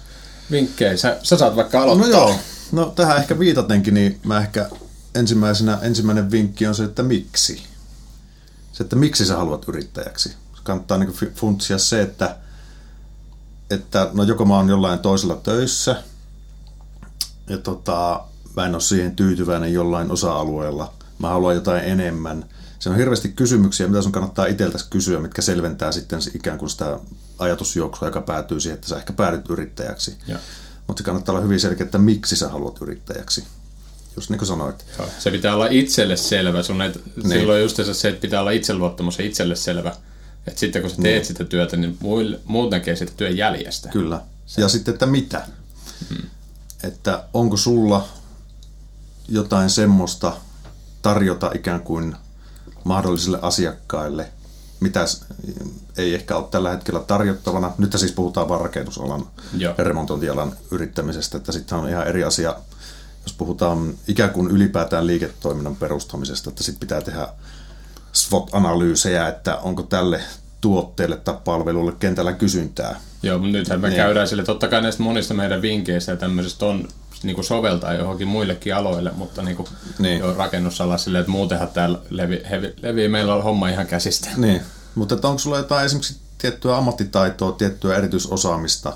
vinkkejä? 0.51 0.97
Sä, 0.97 1.17
sä 1.23 1.37
saat 1.37 1.55
vaikka 1.55 1.81
aloittaa. 1.81 2.09
No 2.09 2.17
joo, 2.17 2.35
no 2.71 2.85
tähän 2.85 3.17
ehkä 3.17 3.39
viitatenkin, 3.39 3.93
niin 3.93 4.19
mä 4.25 4.39
ehkä 4.39 4.69
ensimmäisenä, 5.15 5.77
ensimmäinen 5.81 6.31
vinkki 6.31 6.67
on 6.67 6.75
se, 6.75 6.83
että 6.83 7.03
miksi. 7.03 7.63
Se, 8.71 8.83
että 8.83 8.95
miksi 8.95 9.25
sä 9.25 9.37
haluat 9.37 9.67
yrittäjäksi 9.67 10.35
kannattaa 10.63 10.97
niin 10.97 11.33
funtsia 11.35 11.77
se, 11.77 12.01
että, 12.01 12.35
että 13.69 14.09
no 14.13 14.23
joko 14.23 14.45
mä 14.45 14.55
oon 14.55 14.69
jollain 14.69 14.99
toisella 14.99 15.35
töissä 15.35 16.03
ja 17.49 17.57
tota, 17.57 18.23
mä 18.55 18.65
en 18.65 18.75
ole 18.75 18.81
siihen 18.81 19.15
tyytyväinen 19.15 19.73
jollain 19.73 20.11
osa-alueella, 20.11 20.93
mä 21.19 21.29
haluan 21.29 21.55
jotain 21.55 21.83
enemmän. 21.83 22.45
Se 22.81 22.89
on 22.89 22.95
hirveästi 22.95 23.29
kysymyksiä, 23.29 23.87
mitä 23.87 24.01
sun 24.01 24.11
kannattaa 24.11 24.45
itseltäsi 24.45 24.85
kysyä, 24.89 25.19
mitkä 25.19 25.41
selventää 25.41 25.91
sitten 25.91 26.19
ikään 26.35 26.57
kuin 26.57 26.69
sitä 26.69 26.99
ajatusjuoksua, 27.39 28.07
joka 28.07 28.21
päätyy 28.21 28.59
siihen, 28.59 28.75
että 28.75 28.87
sä 28.87 28.97
ehkä 28.97 29.13
päädyt 29.13 29.49
yrittäjäksi. 29.49 30.17
Mutta 30.87 31.01
se 31.01 31.05
kannattaa 31.05 31.33
olla 31.33 31.43
hyvin 31.43 31.59
selkeä, 31.59 31.85
että 31.85 31.97
miksi 31.97 32.35
sä 32.35 32.49
haluat 32.49 32.81
yrittäjäksi. 32.81 33.43
Just 34.15 34.29
niin 34.29 34.37
kuin 34.37 34.47
sanoit. 34.47 34.85
Joo, 34.97 35.07
se 35.19 35.31
pitää 35.31 35.55
olla 35.55 35.67
itselle 35.69 36.17
selvä. 36.17 36.63
Sun 36.63 36.81
et, 36.81 37.01
niin. 37.15 37.29
Silloin 37.29 37.61
just 37.61 37.79
se, 37.93 38.09
että 38.09 38.21
pitää 38.21 38.39
olla 38.39 38.51
itseluottamus 38.51 39.19
ja 39.19 39.25
itselle 39.25 39.55
selvä. 39.55 39.95
Et 40.47 40.57
sitten 40.57 40.81
kun 40.81 40.91
sä 40.91 40.97
teet 41.01 41.15
niin. 41.15 41.25
sitä 41.25 41.43
työtä, 41.43 41.77
niin 41.77 41.97
muut 42.45 42.71
näkee 42.71 42.95
sitä 42.95 43.11
työn 43.17 43.37
jäljestä. 43.37 43.89
Kyllä. 43.89 44.21
Ja 44.57 44.67
sitten, 44.67 44.93
että 44.93 45.05
mitä? 45.05 45.47
Hmm. 46.09 46.29
Että 46.83 47.23
onko 47.33 47.57
sulla 47.57 48.07
jotain 49.27 49.69
semmoista 49.69 50.37
tarjota 51.01 51.51
ikään 51.55 51.81
kuin 51.81 52.15
mahdollisille 52.83 53.39
asiakkaille, 53.41 54.27
mitä 54.79 55.05
ei 55.97 56.15
ehkä 56.15 56.35
ole 56.37 56.47
tällä 56.51 56.69
hetkellä 56.69 56.99
tarjottavana. 56.99 57.71
Nyt 57.77 57.93
siis 57.95 58.11
puhutaan 58.11 58.49
vaan 58.49 58.61
rakennusalan 58.61 59.27
ja 59.57 59.75
remontointialan 59.77 60.53
yrittämisestä, 60.71 61.37
että 61.37 61.51
sitten 61.51 61.77
on 61.77 61.89
ihan 61.89 62.07
eri 62.07 62.23
asia, 62.23 62.55
jos 63.23 63.33
puhutaan 63.33 63.93
ikään 64.07 64.29
kuin 64.29 64.51
ylipäätään 64.51 65.07
liiketoiminnan 65.07 65.75
perustamisesta, 65.75 66.49
että 66.49 66.63
sitten 66.63 66.79
pitää 66.79 67.01
tehdä 67.01 67.27
SWOT-analyysejä, 68.13 69.27
että 69.27 69.57
onko 69.57 69.83
tälle 69.83 70.21
tuotteelle 70.61 71.17
tai 71.17 71.37
palvelulle 71.45 71.91
kentällä 71.99 72.33
kysyntää. 72.33 72.99
Joo, 73.23 73.37
mutta 73.39 73.57
nythän 73.57 73.81
me 73.81 73.87
Niin. 73.89 73.97
käydään 73.97 74.27
sille, 74.27 74.43
totta 74.43 74.67
kai 74.67 74.81
näistä 74.81 75.03
monista 75.03 75.33
meidän 75.33 75.61
vinkkeistä 75.61 76.11
ja 76.11 76.17
tämmöisistä 76.17 76.65
on 76.65 76.87
niin 77.23 77.35
kuin 77.35 77.45
soveltaa 77.45 77.93
johonkin 77.93 78.27
muillekin 78.27 78.75
aloille, 78.75 79.11
mutta 79.15 79.41
niin 79.41 79.57
kuin 79.57 79.67
Niin. 79.99 80.19
jo 80.19 80.33
rakennusala 80.33 80.97
silleen, 80.97 81.19
että 81.19 81.31
muutenhan 81.31 81.67
täällä 81.69 81.99
levi, 82.09 82.41
hevi, 82.49 82.73
levii, 82.81 83.07
meillä 83.09 83.35
on 83.35 83.43
homma 83.43 83.69
ihan 83.69 83.87
käsistä. 83.87 84.29
Niin, 84.37 84.61
mutta 84.95 85.15
että 85.15 85.27
onko 85.27 85.39
sulla 85.39 85.57
jotain 85.57 85.85
esimerkiksi 85.85 86.19
tiettyä 86.37 86.77
ammattitaitoa, 86.77 87.51
tiettyä 87.51 87.95
erityisosaamista, 87.95 88.93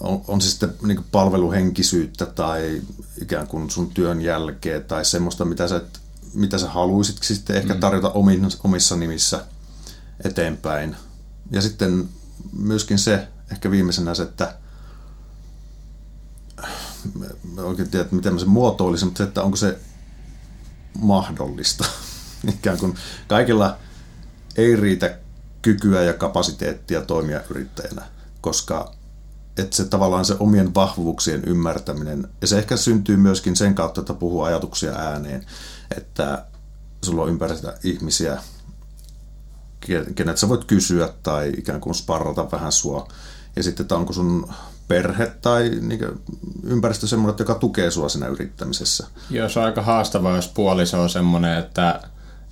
on, 0.00 0.24
on 0.28 0.40
se 0.40 0.50
sitten 0.50 0.74
niin 0.82 1.04
palveluhenkisyyttä 1.12 2.26
tai 2.26 2.82
ikään 3.22 3.46
kuin 3.46 3.70
sun 3.70 3.90
työn 3.90 4.22
jälkeen 4.22 4.84
tai 4.84 5.04
semmoista, 5.04 5.44
mitä 5.44 5.68
sä, 5.68 5.76
et- 5.76 6.00
mitä 6.34 6.58
sä 6.58 6.68
haluisit 6.68 7.16
sitten 7.22 7.56
ehkä 7.56 7.74
tarjota 7.74 8.10
omin, 8.10 8.46
omissa 8.64 8.96
nimissä 8.96 9.44
eteenpäin. 10.24 10.96
Ja 11.50 11.62
sitten 11.62 12.08
myöskin 12.58 12.98
se, 12.98 13.28
ehkä 13.52 13.70
viimeisenä 13.70 14.14
se, 14.14 14.22
että 14.22 14.54
mä 17.54 17.62
oikein 17.62 17.90
tiedä, 17.90 18.08
miten 18.10 18.32
mä 18.32 18.38
sen 18.38 18.48
muotoilisin, 18.48 19.08
mutta 19.08 19.18
se, 19.18 19.24
että 19.24 19.42
onko 19.42 19.56
se 19.56 19.78
mahdollista. 20.98 21.84
Ikään 22.54 22.78
kuin 22.78 22.94
kaikilla 23.28 23.76
ei 24.56 24.76
riitä 24.76 25.18
kykyä 25.62 26.02
ja 26.02 26.14
kapasiteettia 26.14 27.02
toimia 27.02 27.40
yrittäjänä, 27.50 28.02
koska 28.40 28.98
että 29.58 29.76
se 29.76 29.84
tavallaan 29.84 30.24
se 30.24 30.36
omien 30.40 30.74
vahvuuksien 30.74 31.44
ymmärtäminen, 31.44 32.28
ja 32.40 32.46
se 32.46 32.58
ehkä 32.58 32.76
syntyy 32.76 33.16
myöskin 33.16 33.56
sen 33.56 33.74
kautta, 33.74 34.00
että 34.00 34.14
puhuu 34.14 34.42
ajatuksia 34.42 34.92
ääneen, 34.92 35.46
että 35.96 36.44
sulla 37.04 37.22
on 37.22 37.28
ympärillä 37.28 37.74
ihmisiä, 37.84 38.42
ke- 39.86 40.12
kenet 40.14 40.38
sä 40.38 40.48
voit 40.48 40.64
kysyä 40.64 41.12
tai 41.22 41.52
ikään 41.58 41.80
kuin 41.80 41.94
sparrata 41.94 42.50
vähän 42.52 42.72
sua, 42.72 43.08
ja 43.56 43.62
sitten, 43.62 43.84
että 43.84 43.96
onko 43.96 44.12
sun 44.12 44.52
perhe 44.88 45.32
tai 45.42 45.70
niin 45.80 46.00
ympäristö 46.64 47.06
semmoinen, 47.06 47.36
joka 47.38 47.54
tukee 47.54 47.90
sua 47.90 48.08
siinä 48.08 48.26
yrittämisessä. 48.26 49.06
Joo, 49.30 49.48
se 49.48 49.58
on 49.58 49.64
aika 49.64 49.82
haastavaa, 49.82 50.36
jos 50.36 50.48
puoliso 50.48 51.02
on 51.02 51.10
semmoinen, 51.10 51.58
että, 51.58 52.00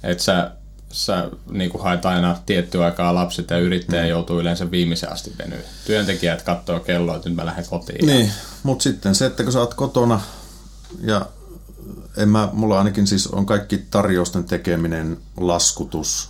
että 0.03 0.25
sä, 0.25 0.51
sä 0.93 1.31
niin 1.51 1.71
kuin 1.71 1.83
haet 1.83 2.07
aina 2.07 2.37
tiettyä 2.47 2.85
aikaa 2.85 3.15
lapset 3.15 3.51
ja 3.51 3.59
yrittäjä 3.59 4.03
mm. 4.03 4.09
joutuu 4.09 4.41
yleensä 4.41 4.71
viimeisen 4.71 5.13
asti 5.13 5.33
venyä. 5.39 5.59
Työntekijät 5.87 6.43
katsoo 6.43 6.81
kelloa, 6.81 7.17
että 7.17 7.29
nyt 7.29 7.37
mä 7.37 7.47
lähden 7.47 7.67
kotiin. 7.71 8.07
Niin, 8.07 8.31
mutta 8.63 8.83
sitten 8.83 9.15
se, 9.15 9.27
että 9.27 9.43
kun 9.43 9.53
sä 9.53 9.61
oot 9.61 9.75
kotona 9.75 10.21
ja 11.01 11.27
en 12.17 12.29
mä, 12.29 12.49
mulla 12.53 12.79
ainakin 12.79 13.07
siis 13.07 13.27
on 13.27 13.47
kaikki 13.47 13.79
tarjousten 13.91 14.45
tekeminen, 14.45 15.19
laskutus, 15.37 16.29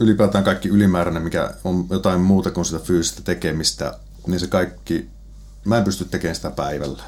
ylipäätään 0.00 0.44
kaikki 0.44 0.68
ylimääräinen, 0.68 1.22
mikä 1.22 1.50
on 1.64 1.86
jotain 1.90 2.20
muuta 2.20 2.50
kuin 2.50 2.64
sitä 2.64 2.78
fyysistä 2.78 3.22
tekemistä, 3.22 3.98
niin 4.26 4.40
se 4.40 4.46
kaikki, 4.46 5.08
mä 5.64 5.78
en 5.78 5.84
pysty 5.84 6.04
tekemään 6.04 6.36
sitä 6.36 6.50
päivällä. 6.50 7.02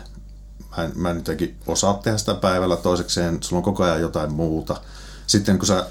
Mä 0.76 0.84
en, 0.84 0.92
mä 0.94 1.10
en 1.10 1.16
jotenkin 1.16 1.56
osaa 1.66 1.94
tehdä 1.94 2.18
sitä 2.18 2.34
päivällä, 2.34 2.76
toisekseen 2.76 3.42
sulla 3.42 3.60
on 3.60 3.64
koko 3.64 3.84
ajan 3.84 4.00
jotain 4.00 4.32
muuta. 4.32 4.80
Sitten 5.26 5.58
kun 5.58 5.66
sä 5.66 5.86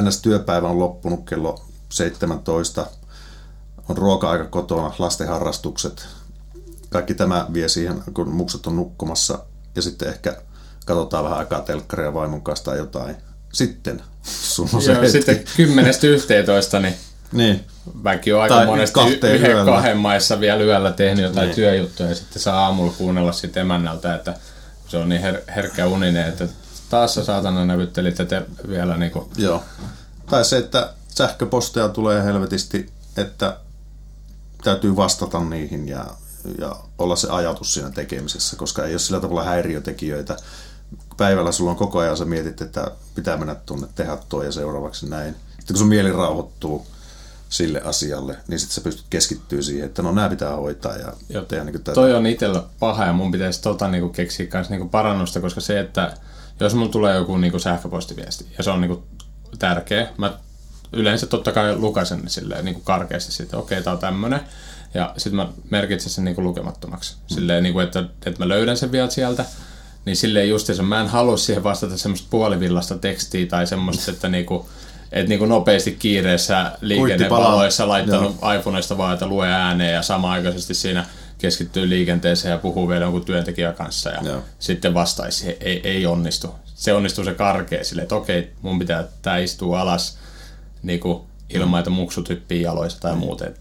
NS-työpäivä 0.00 0.68
on 0.68 0.78
loppunut 0.78 1.28
kello 1.28 1.66
17, 1.92 2.86
on 3.88 3.96
ruoka-aika 3.96 4.44
kotona, 4.44 4.94
lasten 4.98 5.28
harrastukset, 5.28 6.06
kaikki 6.90 7.14
tämä 7.14 7.46
vie 7.52 7.68
siihen, 7.68 8.02
kun 8.14 8.28
muksut 8.28 8.66
on 8.66 8.76
nukkumassa 8.76 9.38
ja 9.74 9.82
sitten 9.82 10.08
ehkä 10.08 10.36
katsotaan 10.86 11.24
vähän 11.24 11.38
aikaa 11.38 11.60
telkkaria 11.60 12.14
vaimon 12.14 12.42
kanssa 12.42 12.64
tai 12.64 12.78
jotain. 12.78 13.16
Sitten 13.52 14.02
sulla 14.22 14.70
on 14.74 14.82
se 14.82 14.92
Joo, 14.92 15.02
hetki. 15.02 15.12
sitten 15.12 15.44
kymmenestä 15.56 16.06
yhteentoista, 16.06 16.80
niin 16.80 16.94
Niin, 17.32 17.64
Väki 18.04 18.32
on 18.32 18.42
aika 18.42 18.64
monesti 18.64 19.00
yhden 19.34 19.50
yöllä. 19.50 19.72
kahden 19.72 19.96
maissa 19.96 20.40
vielä 20.40 20.62
yöllä 20.62 20.92
tehnyt 20.92 21.24
jotain 21.24 21.46
Niin. 21.46 21.54
työjuttuja 21.56 22.08
ja 22.08 22.14
sitten 22.14 22.42
saa 22.42 22.64
aamulla 22.64 22.92
kuunnella 22.98 23.32
sitten 23.32 23.60
emännältä, 23.60 24.14
että 24.14 24.34
se 24.88 24.96
on 24.96 25.08
niin 25.08 25.22
her- 25.22 25.52
herkkä 25.56 25.86
uninen, 25.86 26.28
että 26.28 26.48
taas 26.90 27.14
sä 27.14 27.24
saatana 27.24 27.64
näkyttelit 27.64 28.14
tätä 28.14 28.42
vielä 28.68 28.96
niin 28.96 29.10
kuin, 29.12 29.28
joo. 29.36 29.62
Tai 30.30 30.44
se, 30.44 30.56
että 30.58 30.92
sähköposteja 31.08 31.88
tulee 31.88 32.22
helvetisti, 32.24 32.90
että 33.16 33.56
täytyy 34.64 34.96
vastata 34.96 35.40
niihin 35.40 35.88
ja, 35.88 36.04
ja 36.58 36.76
olla 36.98 37.16
se 37.16 37.28
ajatus 37.30 37.74
siinä 37.74 37.90
tekemisessä, 37.90 38.56
koska 38.56 38.84
ei 38.84 38.92
ole 38.92 38.98
sillä 38.98 39.20
tavalla 39.20 39.44
häiriötekijöitä. 39.44 40.36
Päivällä 41.16 41.52
sulla 41.52 41.70
on 41.70 41.76
koko 41.76 41.98
ajan, 41.98 42.16
sä 42.16 42.24
mietit, 42.24 42.60
että 42.60 42.90
pitää 43.14 43.36
mennä 43.36 43.54
tuonne 43.54 43.86
tehdä 43.94 44.18
tuo 44.28 44.42
ja 44.42 44.52
seuraavaksi 44.52 45.08
näin. 45.08 45.34
Sitten 45.48 45.66
kun 45.74 45.76
sun 45.76 45.88
mieli 45.88 46.12
rauhoittuu 46.12 46.86
sille 47.48 47.80
asialle, 47.84 48.36
niin 48.48 48.58
sitten 48.58 48.74
sä 48.74 48.80
pystyt 48.80 49.06
keskittyä 49.10 49.62
siihen, 49.62 49.86
että 49.86 50.02
no 50.02 50.12
nämä 50.12 50.28
pitää 50.28 50.56
hoitaa 50.56 50.96
ja 50.96 51.12
Joo, 51.28 51.44
tehdä 51.44 51.64
niin 51.64 51.72
tätä. 51.72 51.92
Toi 51.92 52.14
on 52.14 52.26
itsellä 52.26 52.62
paha 52.80 53.04
ja 53.04 53.12
mun 53.12 53.32
pitäisi 53.32 53.62
tota 53.62 53.88
niinku 53.88 54.08
keksiä 54.08 54.46
kans 54.46 54.70
niinku 54.70 54.88
parannusta, 54.88 55.40
koska 55.40 55.60
se, 55.60 55.80
että 55.80 56.12
jos 56.60 56.74
mun 56.74 56.90
tulee 56.90 57.16
joku 57.16 57.36
niinku 57.36 57.58
sähköpostiviesti 57.58 58.46
ja 58.58 58.64
se 58.64 58.70
on 58.70 58.80
niinku 58.80 59.04
tärkeä, 59.58 60.08
mä 60.18 60.38
yleensä 60.92 61.26
totta 61.26 61.52
kai 61.52 61.76
lukaisen 61.76 62.20
ne 62.20 62.28
silleen 62.28 62.64
niinku 62.64 62.80
karkeasti 62.80 63.32
sitten, 63.32 63.58
okei, 63.58 63.82
tää 63.82 63.92
on 63.92 63.98
tämmönen. 63.98 64.40
Ja 64.94 65.12
sitten 65.16 65.36
mä 65.36 65.48
merkitsen 65.70 66.10
sen 66.10 66.24
niinku 66.24 66.42
lukemattomaksi. 66.42 67.16
Silleen, 67.26 67.62
niinku, 67.62 67.80
että, 67.80 68.04
että 68.26 68.44
mä 68.44 68.48
löydän 68.48 68.76
sen 68.76 68.92
vielä 68.92 69.10
sieltä. 69.10 69.44
Niin 70.04 70.16
silleen 70.16 70.48
justiinsa, 70.48 70.82
mä 70.82 71.00
en 71.00 71.08
halua 71.08 71.36
siihen 71.36 71.64
vastata 71.64 71.96
semmoista 71.96 72.26
puolivillasta 72.30 72.98
tekstiä 72.98 73.46
tai 73.46 73.66
semmoista, 73.66 74.10
että 74.10 74.28
niinku, 74.28 74.68
että 75.12 75.28
niinku 75.28 75.46
nopeasti 75.46 75.92
kiireessä 75.92 76.72
liikennevaloissa 76.80 77.88
laittanut 77.88 78.36
iPhoneista 78.58 78.98
vaan, 78.98 79.12
että 79.12 79.26
lue 79.26 79.48
ääneen 79.48 79.94
ja 79.94 80.02
samaaikaisesti 80.02 80.74
siinä 80.74 81.06
keskittyy 81.38 81.88
liikenteeseen 81.88 82.52
ja 82.52 82.58
puhuu 82.58 82.88
vielä 82.88 83.04
jonkun 83.04 83.24
työntekijän 83.24 83.74
kanssa 83.74 84.10
ja 84.10 84.20
Joo. 84.22 84.42
sitten 84.58 84.94
vastaisi, 84.94 85.56
ei, 85.60 85.80
ei 85.84 86.06
onnistu. 86.06 86.54
Se 86.74 86.92
onnistuu 86.92 87.24
se 87.24 87.34
karkea 87.34 87.84
silleen, 87.84 88.02
että 88.02 88.14
okei, 88.14 88.52
mun 88.62 88.78
pitää 88.78 89.04
tää 89.22 89.38
istuu 89.38 89.74
alas 89.74 90.18
niin 90.82 91.00
kuin 91.00 91.22
ilman, 91.48 91.78
että 91.78 91.90
muksut 91.90 92.28
hyppii 92.28 92.62
jaloissa 92.62 93.00
tai 93.00 93.16
muuten. 93.16 93.54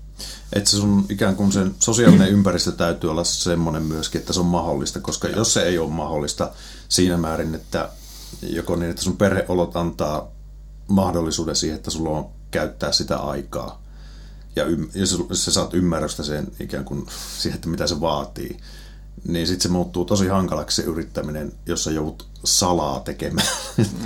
Että 0.53 0.69
se 0.69 0.77
sun 0.77 1.05
ikään 1.09 1.35
kuin 1.35 1.51
sen 1.51 1.75
sosiaalinen 1.79 2.29
ympäristö 2.29 2.71
täytyy 2.71 3.11
olla 3.11 3.23
semmoinen 3.23 3.83
myöskin, 3.83 4.21
että 4.21 4.33
se 4.33 4.39
on 4.39 4.45
mahdollista, 4.45 4.99
koska 4.99 5.27
jos 5.27 5.53
se 5.53 5.61
ei 5.61 5.77
ole 5.77 5.89
mahdollista 5.89 6.51
siinä 6.89 7.17
määrin, 7.17 7.55
että 7.55 7.89
joko 8.41 8.75
niin, 8.75 8.89
että 8.89 9.01
sun 9.01 9.17
perheolot 9.17 9.75
antaa 9.75 10.34
mahdollisuuden 10.87 11.55
siihen, 11.55 11.75
että 11.75 11.91
sulla 11.91 12.17
on 12.17 12.29
käyttää 12.51 12.91
sitä 12.91 13.17
aikaa, 13.17 13.85
ja, 14.55 14.65
ym- 14.65 14.89
ja 14.93 15.05
sä, 15.05 15.17
sä 15.33 15.51
saat 15.51 15.73
ymmärrystä 15.73 16.23
sen 16.23 16.51
ikään 16.59 16.85
kuin 16.85 17.05
siihen, 17.37 17.55
että 17.55 17.69
mitä 17.69 17.87
se 17.87 18.01
vaatii, 18.01 18.57
niin 19.27 19.47
sitten 19.47 19.61
se 19.61 19.69
muuttuu 19.69 20.05
tosi 20.05 20.27
hankalaksi 20.27 20.75
se 20.75 20.81
yrittäminen, 20.81 21.53
jos 21.65 21.83
sä 21.83 21.91
joudut 21.91 22.27
salaa 22.43 22.99
tekemään 22.99 23.47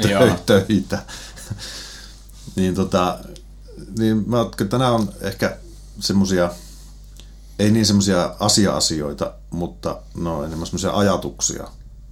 töitä. 0.46 1.06
niin 2.56 2.76
tota, 2.76 3.20
niin 4.00 4.30
mä 4.30 4.46
nämä 4.72 4.92
on 4.92 5.14
ehkä 5.22 5.58
semmosia, 6.00 6.52
ei 7.60 7.72
niin 7.72 7.86
semmoisia 7.86 8.36
asia-asioita, 8.40 9.34
mutta 9.50 10.02
ne 10.16 10.30
on 10.30 10.46
enemmän 10.46 10.68
semmoisia 10.68 10.92
ajatuksia, 10.92 11.68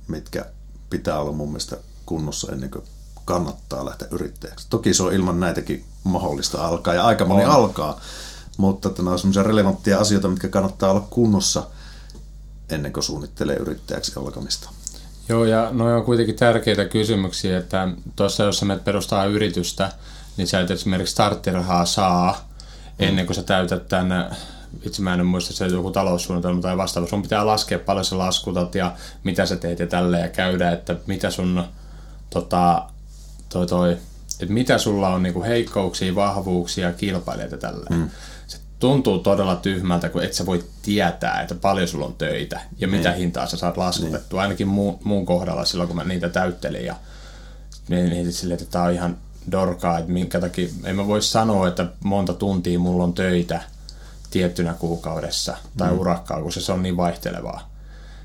mitkä 0.07 0.45
pitää 0.89 1.19
olla 1.19 1.31
mun 1.31 1.49
mielestä 1.49 1.77
kunnossa 2.05 2.51
ennen 2.51 2.71
kuin 2.71 2.83
kannattaa 3.27 3.85
lähteä 3.85 4.07
yrittäjäksi. 4.11 4.67
Toki 4.69 4.93
se 4.93 5.03
on 5.03 5.13
ilman 5.13 5.39
näitäkin 5.39 5.85
mahdollista 6.03 6.67
alkaa 6.67 6.93
ja 6.93 7.05
aika 7.05 7.25
moni 7.25 7.45
On. 7.45 7.51
alkaa, 7.51 7.99
mutta 8.57 8.89
että 8.89 9.01
nämä 9.01 9.11
on 9.11 9.19
semmoisia 9.19 9.43
relevantteja 9.43 9.99
asioita, 9.99 10.27
mitkä 10.27 10.47
kannattaa 10.47 10.91
olla 10.91 11.07
kunnossa 11.09 11.63
ennen 12.69 12.93
kuin 12.93 13.03
suunnittelee 13.03 13.55
yrittäjäksi 13.55 14.13
alkamista. 14.15 14.69
Joo, 15.29 15.45
ja 15.45 15.69
no 15.71 15.97
on 15.97 16.05
kuitenkin 16.05 16.35
tärkeitä 16.35 16.85
kysymyksiä, 16.85 17.57
että 17.57 17.87
tuossa 18.15 18.43
jos 18.43 18.59
sä 18.59 18.65
menet 18.65 18.83
perustaa 18.83 19.25
yritystä, 19.25 19.91
niin 20.37 20.47
sä 20.47 20.59
et 20.59 20.71
esimerkiksi 20.71 21.11
starttirahaa 21.11 21.85
saa 21.85 22.49
ennen 22.99 23.25
kuin 23.25 23.35
sä 23.35 23.43
täytät 23.43 23.87
tänne, 23.87 24.29
itse 24.83 25.01
mä 25.01 25.13
en 25.13 25.25
muista 25.25 25.53
se 25.53 25.67
joku 25.67 25.91
taloussuunnitelma 25.91 26.61
tai 26.61 26.77
vastaava, 26.77 27.07
sun 27.07 27.21
pitää 27.21 27.45
laskea 27.45 27.79
paljon 27.79 28.05
sä 28.05 28.17
laskutat 28.17 28.75
ja 28.75 28.95
mitä 29.23 29.45
sä 29.45 29.55
teet 29.55 29.79
ja 29.79 29.87
tälleen 29.87 30.23
ja 30.23 30.29
käydä, 30.29 30.71
että 30.71 30.95
mitä 31.07 31.31
sun 31.31 31.63
tota, 32.29 32.89
toi, 33.49 33.67
toi, 33.67 33.97
että 34.41 34.53
mitä 34.53 34.77
sulla 34.77 35.09
on 35.09 35.23
niinku 35.23 35.43
heikkouksia, 35.43 36.15
vahvuuksia, 36.15 36.93
kilpailijat 36.93 37.51
ja 37.51 37.57
tälleen. 37.57 37.99
Mm. 37.99 38.09
Se 38.47 38.57
tuntuu 38.79 39.19
todella 39.19 39.55
tyhmältä, 39.55 40.09
kun 40.09 40.23
et 40.23 40.33
sä 40.33 40.45
voi 40.45 40.63
tietää, 40.81 41.41
että 41.41 41.55
paljon 41.55 41.87
sulla 41.87 42.05
on 42.05 42.15
töitä 42.15 42.61
ja 42.77 42.87
mitä 42.87 43.11
hintaa 43.11 43.47
sä 43.47 43.57
saat 43.57 43.77
laskutettua. 43.77 44.41
Ainakin 44.41 44.67
muun, 44.67 44.99
muun 45.03 45.25
kohdalla 45.25 45.65
silloin, 45.65 45.87
kun 45.87 45.97
mä 45.97 46.03
niitä 46.03 46.29
täyttelin 46.29 46.85
ja 46.85 46.95
mietin 47.89 48.33
silleen, 48.33 48.59
että 48.59 48.71
tää 48.71 48.83
on 48.83 48.93
ihan 48.93 49.17
dorkaa, 49.51 49.97
että 49.97 50.11
minkä 50.11 50.39
takia, 50.39 50.69
en 50.83 50.95
mä 50.95 51.07
voi 51.07 51.21
sanoa, 51.21 51.67
että 51.67 51.85
monta 52.03 52.33
tuntia 52.33 52.79
mulla 52.79 53.03
on 53.03 53.13
töitä 53.13 53.61
tiettynä 54.31 54.73
kuukaudessa 54.73 55.57
tai 55.77 55.91
mm. 55.91 55.99
urakkaa, 55.99 56.41
kun 56.41 56.51
se, 56.51 56.61
se 56.61 56.71
on 56.71 56.83
niin 56.83 56.97
vaihtelevaa. 56.97 57.73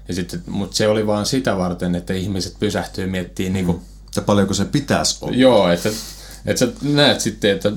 Ja 0.08 0.14
sitten, 0.14 0.42
mutta 0.46 0.76
se 0.76 0.88
oli 0.88 1.06
vaan 1.06 1.26
sitä 1.26 1.56
varten, 1.56 1.94
että 1.94 2.12
ihmiset 2.12 2.56
pysähtyy 2.60 3.06
miettimään 3.06 3.64
mm. 3.64 3.66
niin 3.66 3.82
ja 4.16 4.22
paljonko 4.22 4.54
se 4.54 4.64
pitäisi 4.64 5.18
olla. 5.20 5.36
Joo, 5.36 5.68
että, 5.68 5.88
että 6.46 6.66
sä 6.66 6.72
näet 6.82 7.20
sitten, 7.20 7.50
että, 7.50 7.72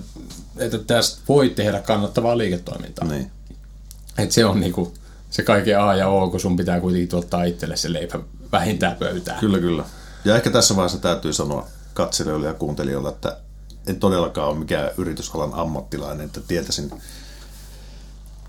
että 0.58 0.78
tästä 0.78 1.22
voi 1.28 1.50
tehdä 1.50 1.80
kannattavaa 1.80 2.38
liiketoimintaa. 2.38 3.08
Niin. 3.08 3.32
Että 4.18 4.36
se 4.36 4.46
on 4.46 4.60
niinku 4.60 4.94
se 5.30 5.44
kaiken 5.44 5.82
A 5.82 5.96
ja 5.96 6.08
O, 6.08 6.30
kun 6.30 6.40
sun 6.40 6.58
pitää 6.58 6.80
kuitenkin 6.80 7.10
tuottaa 7.10 7.44
itselle 7.44 7.78
se 7.78 7.94
leipä 7.94 8.20
vähintään 8.52 8.96
pöytään. 8.96 9.40
Kyllä, 9.40 9.60
kyllä. 9.60 9.84
Ja 10.26 10.36
ehkä 10.36 10.50
tässä 10.50 10.76
vaiheessa 10.76 10.98
täytyy 10.98 11.34
sanoa 11.34 11.68
katselijoille 11.94 12.48
ja 12.48 12.54
kuuntelijoille, 12.54 13.10
että 13.10 13.38
en 13.88 14.00
todellakaan 14.00 14.50
ole 14.50 14.58
mikään 14.58 14.90
yritysalan 14.98 15.54
ammattilainen, 15.54 16.26
että 16.26 16.42
tietäisin 16.48 16.92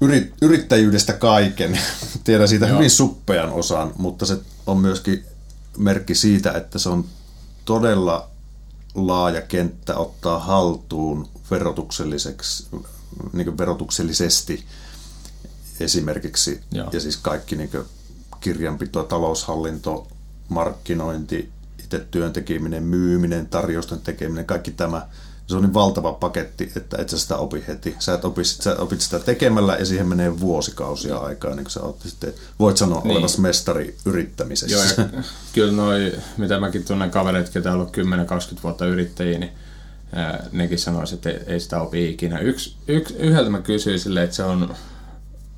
yrit, 0.01 0.35
yrittäjyydestä 0.43 1.13
kaiken. 1.13 1.79
Tiedän 2.25 2.49
siitä 2.49 2.67
Joo. 2.67 2.77
hyvin 2.77 2.91
suppean 2.91 3.53
osan, 3.53 3.93
mutta 3.97 4.27
se 4.27 4.39
on 4.67 4.79
myöskin 4.79 5.25
merkki 5.79 6.15
siitä, 6.15 6.53
että 6.53 6.79
se 6.79 6.89
on 6.89 7.05
todella 7.67 8.29
laaja 8.95 9.43
kenttä 9.43 9.97
ottaa 9.97 10.39
haltuun 10.39 11.29
verotukselliseksi, 11.51 12.67
niin 13.33 13.59
verotuksellisesti 13.59 14.65
esimerkiksi. 15.81 16.61
Joo. 16.73 16.89
Ja 16.93 17.01
siis 17.01 17.17
kaikki 17.17 17.57
niin 17.57 17.71
kirjanpito, 18.41 19.03
taloushallinto, 19.03 20.07
markkinointi, 20.49 21.51
itse 21.85 21.99
työn 22.11 22.33
tekeminen, 22.33 22.83
myyminen, 22.83 23.47
tarjousten 23.47 24.01
tekeminen, 24.01 24.45
kaikki 24.45 24.71
tämä. 24.71 25.09
Se 25.47 25.57
on 25.57 25.63
niin 25.63 25.75
valtava 25.75 26.13
paketti, 26.13 26.73
että 26.77 26.97
et 27.03 27.09
sä 27.09 27.19
sitä 27.19 27.37
opi 27.37 27.65
heti. 27.69 27.97
Sä, 27.99 28.15
et 28.15 28.25
opi, 28.25 28.45
sä 28.45 28.77
opit 28.79 29.01
sitä 29.01 29.19
tekemällä 29.19 29.77
ja 29.77 29.87
siihen 29.87 30.09
menee 30.09 30.41
vuosikausia 30.41 31.17
aikaa, 31.19 31.55
niin 31.55 31.65
kuin 31.65 31.73
sä 31.73 31.83
oot 31.83 32.01
sitten, 32.03 32.33
voit 32.59 32.77
sanoa 32.77 33.01
niin. 33.05 33.11
olevas 33.11 33.39
mestari 33.39 33.97
yrittämisessä. 34.05 34.77
Joo, 34.77 35.07
ja 35.15 35.23
kyllä 35.55 35.73
noi, 35.73 36.13
mitä 36.37 36.61
mäkin 36.61 36.85
tunnen 36.85 37.11
kavereita, 37.11 37.51
ketä 37.51 37.73
on 37.73 37.75
ollut 37.75 37.97
10-20 37.97 38.63
vuotta 38.63 38.87
yrittäjiä, 38.87 39.39
niin 39.39 39.53
ää, 40.13 40.47
nekin 40.53 40.79
sanoisivat, 40.79 41.27
että 41.27 41.45
ei, 41.45 41.55
ei 41.55 41.61
sitä 41.61 41.81
opi 41.81 42.11
ikinä. 42.11 42.39
Yksi, 42.39 42.77
yks, 42.89 43.11
yhdeltä 43.11 43.51
mä 43.51 43.61
kysyin 43.61 44.01
sille, 44.01 44.23
että 44.23 44.37
se 44.37 44.43
on 44.43 44.75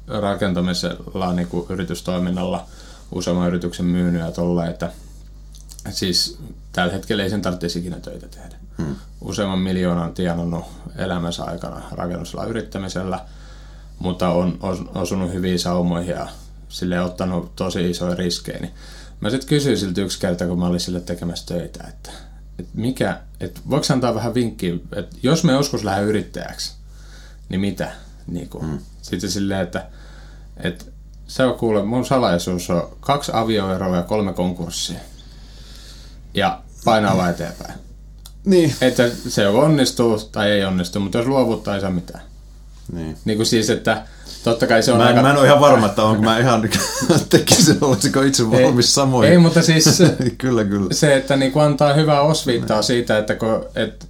rakentamisella 0.07 1.33
niin 1.33 1.49
kuin 1.49 1.67
yritystoiminnalla 1.69 2.67
useamman 3.13 3.49
yrityksen 3.49 3.87
myynyt 3.87 4.23
ja 4.23 4.33
tolle, 4.33 4.67
että 4.67 4.93
siis 5.91 6.39
tällä 6.73 6.93
hetkellä 6.93 7.23
ei 7.23 7.31
sen 7.31 7.43
tarvitsisi 7.43 7.79
ikinä 7.79 8.01
töitä 8.01 8.29
tehdä. 8.29 8.58
Hmm. 8.79 8.97
Useamman 9.21 9.59
miljoonan 9.59 10.15
tienannut 10.15 10.65
elämänsä 10.97 11.45
aikana 11.45 11.83
rakennusella 11.93 12.45
yrittämisellä, 12.45 13.21
mutta 13.99 14.29
on 14.29 14.59
osunut 14.95 15.33
hyviin 15.33 15.59
saumoihin 15.59 16.15
ja 16.15 16.29
sille 16.69 17.01
ottanut 17.01 17.57
tosi 17.57 17.91
isoja 17.91 18.15
riskejä. 18.15 18.59
Niin 18.59 18.75
mä 19.21 19.31
sitten 19.31 19.49
kysyin 19.49 19.79
siltä 19.79 20.01
yksi 20.01 20.21
kerta, 20.21 20.47
kun 20.47 20.59
mä 20.59 20.67
olin 20.67 20.81
sille 20.81 21.01
tekemässä 21.01 21.47
töitä, 21.47 21.85
että, 21.89 22.11
että 22.59 22.73
mikä, 22.75 23.21
että 23.41 23.61
voiko 23.71 23.87
antaa 23.93 24.15
vähän 24.15 24.35
vinkkiä, 24.35 24.75
että 24.97 25.17
jos 25.23 25.45
me 25.45 25.53
joskus 25.53 25.85
lähden 25.85 26.09
yrittäjäksi, 26.09 26.73
niin 27.49 27.61
mitä? 27.61 27.93
Niin 28.27 28.49
kuin, 28.49 28.67
hmm. 28.67 28.79
Sitten 29.03 29.31
silleen, 29.31 29.61
että, 29.61 29.87
että 30.57 30.85
se 31.27 31.45
on 31.45 31.59
kuule, 31.59 31.85
mun 31.85 32.07
salaisuus 32.07 32.71
on 32.71 32.97
kaksi 33.01 33.33
avioeroa 33.35 33.97
ja 33.97 34.03
kolme 34.03 34.33
konkurssia. 34.33 35.01
Ja 36.35 36.63
painaa 36.85 37.17
vaan 37.17 37.31
eteenpäin. 37.31 37.88
Niin. 38.49 38.75
Että 38.81 39.11
se 39.29 39.49
onnistuu 39.49 40.19
tai 40.19 40.51
ei 40.51 40.65
onnistu, 40.65 41.01
mutta 41.01 41.19
jos 41.19 41.27
luovuttaa, 41.27 41.75
ei 41.75 41.81
saa 41.81 41.91
mitään. 41.91 42.23
Niin. 42.93 43.17
niin 43.25 43.39
kuin 43.39 43.47
siis, 43.47 43.71
että 43.71 44.03
totta 44.45 44.67
kai 44.67 44.83
se 44.83 44.93
on 44.93 44.99
mä, 44.99 45.07
aika... 45.07 45.23
Mä 45.23 45.31
en 45.31 45.37
ole 45.37 45.47
ihan 45.47 45.61
varma, 45.61 45.87
että 45.87 46.03
onko 46.03 46.23
mä 46.23 46.39
ihan 46.39 46.69
tekisin, 47.31 47.79
olisiko 47.81 48.23
itse 48.23 48.51
valmis 48.51 48.95
samoin. 48.95 49.31
Ei, 49.31 49.39
mutta 49.39 49.63
siis 49.63 50.03
kyllä, 50.39 50.65
kyllä. 50.65 50.95
se, 50.95 51.17
että 51.17 51.37
niin 51.37 51.53
kuin 51.53 51.65
antaa 51.65 51.95
hyvää 51.95 52.21
osviittaa 52.21 52.77
niin. 52.77 52.85
siitä, 52.85 53.19
että, 53.19 53.35
kun, 53.35 53.67
että 53.75 54.07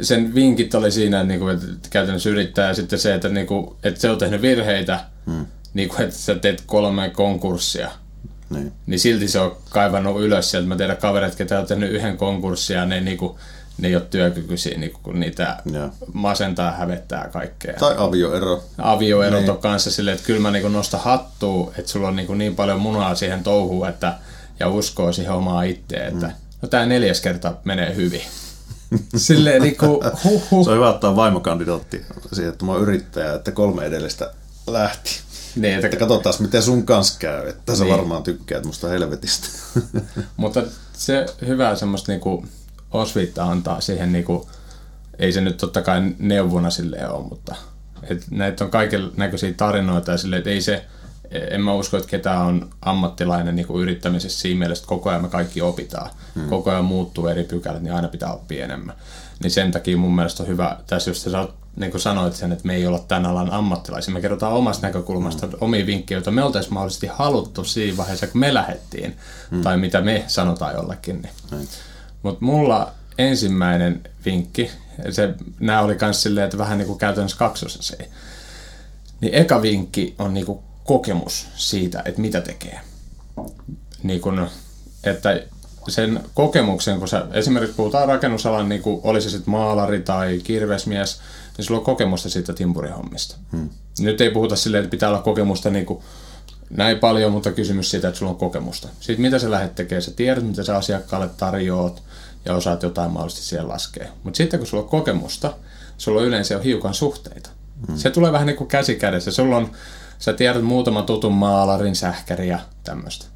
sen 0.00 0.34
vinkit 0.34 0.74
oli 0.74 0.90
siinä, 0.90 1.24
niin 1.24 1.40
kuin, 1.40 1.54
että 1.54 1.88
käytännössä 1.90 2.30
yrittää 2.30 2.68
ja 2.68 2.74
sitten 2.74 2.98
se, 2.98 3.14
että, 3.14 3.28
niin 3.28 3.46
kuin, 3.46 3.76
että 3.82 4.00
se 4.00 4.10
on 4.10 4.18
tehnyt 4.18 4.42
virheitä, 4.42 5.00
hmm. 5.26 5.46
niin 5.74 5.88
kuin, 5.88 6.00
että 6.00 6.16
sä 6.16 6.34
teet 6.34 6.62
kolme 6.66 7.10
konkurssia, 7.10 7.90
niin. 8.50 8.72
niin 8.86 9.00
silti 9.00 9.28
se 9.28 9.38
on 9.38 9.56
kaivannut 9.70 10.22
ylös 10.22 10.50
sieltä. 10.50 10.68
Mä 10.68 10.76
tiedän 10.76 10.96
kavereita, 10.96 11.36
ketä 11.36 11.60
on 11.60 11.66
tehnyt 11.66 11.92
yhden 11.92 12.16
konkurssia, 12.16 12.86
ne, 12.86 13.00
niin 13.00 13.16
kuin, 13.16 13.38
ne 13.78 13.88
ei 13.88 13.96
ole 13.96 14.04
työkykyisiä, 14.10 14.78
niin 14.78 14.92
kun 15.02 15.20
niitä 15.20 15.56
ja. 15.72 15.88
masentaa, 16.12 16.72
hävettää 16.72 17.28
kaikkea. 17.32 17.74
Tai 17.78 17.94
avioero. 17.98 18.64
Avioerot 18.78 19.40
niin. 19.40 19.50
on 19.50 19.58
kanssa 19.58 19.90
silleen, 19.90 20.14
että 20.14 20.26
kyllä 20.26 20.40
mä 20.40 20.50
niin 20.50 20.72
nostan 20.72 21.00
hattua, 21.00 21.72
että 21.78 21.90
sulla 21.90 22.08
on 22.08 22.16
niin, 22.16 22.38
niin 22.38 22.56
paljon 22.56 22.80
munaa 22.80 23.14
siihen 23.14 23.42
touhuun, 23.42 23.88
että, 23.88 24.14
ja 24.60 24.68
uskoo 24.68 25.12
siihen 25.12 25.32
omaa 25.32 25.62
itteen, 25.62 26.12
että 26.12 26.26
mm. 26.26 26.32
no 26.62 26.68
tämä 26.68 26.86
neljäs 26.86 27.20
kerta 27.20 27.54
menee 27.64 27.94
hyvin. 27.94 28.22
Silleen 29.16 29.62
niin 29.62 29.76
kuin, 29.76 30.00
huh, 30.24 30.50
huh. 30.50 30.64
Se 30.64 30.70
on 30.70 30.76
hyvä 30.76 30.90
ottaa 30.90 31.16
vaimokandidaatti 31.16 32.04
siihen, 32.32 32.52
että 32.52 32.64
mä 32.64 32.72
oon 32.72 32.82
yrittäjä, 32.82 33.34
että 33.34 33.52
kolme 33.52 33.84
edellistä 33.84 34.32
lähti. 34.66 35.10
Niin, 35.56 35.74
että, 35.74 35.86
että 35.86 35.96
katsotaan, 35.96 36.34
miten 36.38 36.62
sun 36.62 36.86
kanssa 36.86 37.18
käy. 37.18 37.48
Että 37.48 37.76
sä 37.76 37.84
niin. 37.84 37.96
varmaan 37.96 38.22
tykkäät 38.22 38.64
musta 38.64 38.88
helvetistä. 38.88 39.48
Mutta 40.36 40.62
se 40.92 41.26
hyvää 41.46 41.76
semmoista 41.76 42.12
niinku 42.12 42.44
osviittaa 42.90 43.50
antaa 43.50 43.80
siihen, 43.80 44.12
niinku, 44.12 44.48
ei 45.18 45.32
se 45.32 45.40
nyt 45.40 45.56
totta 45.56 45.82
kai 45.82 46.14
neuvona 46.18 46.70
sille 46.70 47.08
ole, 47.08 47.28
mutta 47.28 47.54
et 48.02 48.24
näitä 48.30 48.64
on 48.64 48.70
kaiken 48.70 49.10
näköisiä 49.16 49.54
tarinoita 49.56 50.10
ja 50.10 50.18
silleen, 50.18 50.38
että 50.38 50.50
ei 50.50 50.60
se, 50.60 50.84
en 51.50 51.60
mä 51.60 51.72
usko, 51.72 51.96
että 51.96 52.08
ketään 52.08 52.46
on 52.46 52.70
ammattilainen 52.82 53.56
niin 53.56 53.66
kuin 53.66 53.82
yrittämisessä 53.82 54.40
siinä 54.40 54.58
mielessä, 54.58 54.82
että 54.82 54.88
koko 54.88 55.10
ajan 55.10 55.22
me 55.22 55.28
kaikki 55.28 55.62
opitaan. 55.62 56.10
Hmm. 56.34 56.48
Koko 56.48 56.70
ajan 56.70 56.84
muuttuu 56.84 57.26
eri 57.26 57.44
pykälät, 57.44 57.82
niin 57.82 57.94
aina 57.94 58.08
pitää 58.08 58.32
oppia 58.32 58.64
enemmän. 58.64 58.96
Niin 59.42 59.50
sen 59.50 59.70
takia 59.70 59.96
mun 59.96 60.14
mielestä 60.14 60.42
on 60.42 60.48
hyvä, 60.48 60.76
tässä 60.86 61.10
just 61.10 61.22
sä 61.22 61.48
niin 61.76 61.90
kuin 61.90 62.00
sanoit 62.00 62.34
sen, 62.34 62.52
että 62.52 62.66
me 62.66 62.74
ei 62.74 62.86
olla 62.86 63.04
tämän 63.08 63.26
alan 63.26 63.50
ammattilaisia. 63.50 64.14
Me 64.14 64.20
kerrotaan 64.20 64.52
omasta 64.52 64.86
näkökulmasta 64.86 65.46
hmm. 65.46 65.56
omia 65.60 65.86
vinkkejä, 65.86 66.16
joita 66.16 66.30
me 66.30 66.42
oltaisiin 66.42 66.74
mahdollisesti 66.74 67.06
haluttu 67.06 67.64
siinä 67.64 67.96
vaiheessa, 67.96 68.26
kun 68.26 68.40
me 68.40 68.54
lähdettiin. 68.54 69.16
Hmm. 69.50 69.62
Tai 69.62 69.76
mitä 69.76 70.00
me 70.00 70.24
sanotaan 70.26 70.74
jollekin. 70.74 71.22
Niin. 71.22 71.32
Hmm. 71.50 71.66
Mutta 72.22 72.44
mulla 72.44 72.92
ensimmäinen 73.18 74.00
vinkki, 74.24 74.70
se, 75.10 75.34
nämä 75.60 75.80
oli 75.80 75.96
myös 76.00 76.22
silleen, 76.22 76.44
että 76.44 76.58
vähän 76.58 76.78
niin 76.78 76.86
kuin 76.86 76.98
käytännössä 76.98 77.38
kaksosasia. 77.38 78.06
Niin 79.20 79.34
eka 79.34 79.62
vinkki 79.62 80.14
on 80.18 80.34
niin 80.34 80.46
kuin 80.46 80.58
kokemus 80.84 81.48
siitä, 81.56 82.02
että 82.04 82.20
mitä 82.20 82.40
tekee. 82.40 82.80
Niin 84.02 84.20
kun, 84.20 84.48
että 85.04 85.42
sen 85.88 86.20
kokemuksen, 86.34 86.98
kun 86.98 87.08
sä 87.08 87.26
esimerkiksi 87.32 87.76
puhutaan 87.76 88.08
rakennusalan, 88.08 88.68
niin 88.68 88.82
kuin 88.82 89.00
olisi 89.04 89.30
sitten 89.30 89.50
maalari 89.50 90.00
tai 90.00 90.40
kirvesmies, 90.44 91.20
niin 91.56 91.64
sulla 91.64 91.80
on 91.80 91.84
kokemusta 91.84 92.30
siitä 92.30 92.52
timpurihommista. 92.52 93.36
Hmm. 93.52 93.70
Nyt 93.98 94.20
ei 94.20 94.30
puhuta 94.30 94.56
silleen, 94.56 94.84
että 94.84 94.90
pitää 94.90 95.08
olla 95.08 95.22
kokemusta 95.22 95.70
niin 95.70 95.86
kuin 95.86 96.02
näin 96.70 96.98
paljon, 96.98 97.32
mutta 97.32 97.52
kysymys 97.52 97.90
siitä, 97.90 98.08
että 98.08 98.18
sulla 98.18 98.32
on 98.32 98.38
kokemusta. 98.38 98.88
Sitten 99.00 99.20
mitä 99.20 99.38
sä 99.38 99.50
lähdet 99.50 99.74
tekemään, 99.74 100.02
sä 100.02 100.10
tiedät, 100.10 100.44
mitä 100.44 100.62
sä 100.62 100.76
asiakkaalle 100.76 101.28
tarjoat 101.36 102.02
ja 102.44 102.54
osaat 102.54 102.82
jotain 102.82 103.10
mahdollisesti 103.10 103.46
siellä 103.46 103.68
laskea. 103.68 104.08
Mutta 104.22 104.36
sitten 104.36 104.60
kun 104.60 104.66
sulla 104.66 104.82
on 104.82 104.88
kokemusta, 104.88 105.54
sulla 105.98 106.20
on 106.20 106.26
yleensä 106.26 106.54
jo 106.54 106.60
hiukan 106.60 106.94
suhteita. 106.94 107.50
Hmm. 107.86 107.96
Se 107.96 108.10
tulee 108.10 108.32
vähän 108.32 108.46
niin 108.46 108.56
kuin 108.56 108.68
käsi 108.68 108.94
kädessä. 108.94 109.30
Sulla 109.30 109.56
on 109.56 109.70
sä 110.18 110.32
tiedät 110.32 110.62
muutaman 110.64 111.06
tutun 111.06 111.32
maalarin, 111.32 111.96
sähkäri 111.96 112.48
ja 112.48 112.58
tämmöistä. 112.84 113.26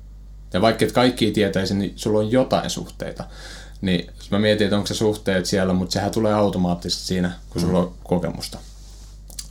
Ja 0.53 0.61
vaikka 0.61 0.85
et 0.85 0.93
kaikki 0.93 1.31
tietäisi, 1.31 1.75
niin 1.75 1.93
sulla 1.97 2.19
on 2.19 2.33
jotain 2.33 2.71
suhteita. 2.71 3.25
Niin 3.81 4.11
mä 4.31 4.39
mietin, 4.39 4.65
että 4.65 4.77
onko 4.77 4.87
se 4.87 4.95
suhteet 4.95 5.47
siellä, 5.47 5.73
mutta 5.73 5.93
sehän 5.93 6.11
tulee 6.11 6.35
automaattisesti 6.35 7.07
siinä, 7.07 7.33
kun 7.51 7.61
sulla 7.61 7.79
mm. 7.79 7.85
on 7.85 7.95
kokemusta. 8.05 8.59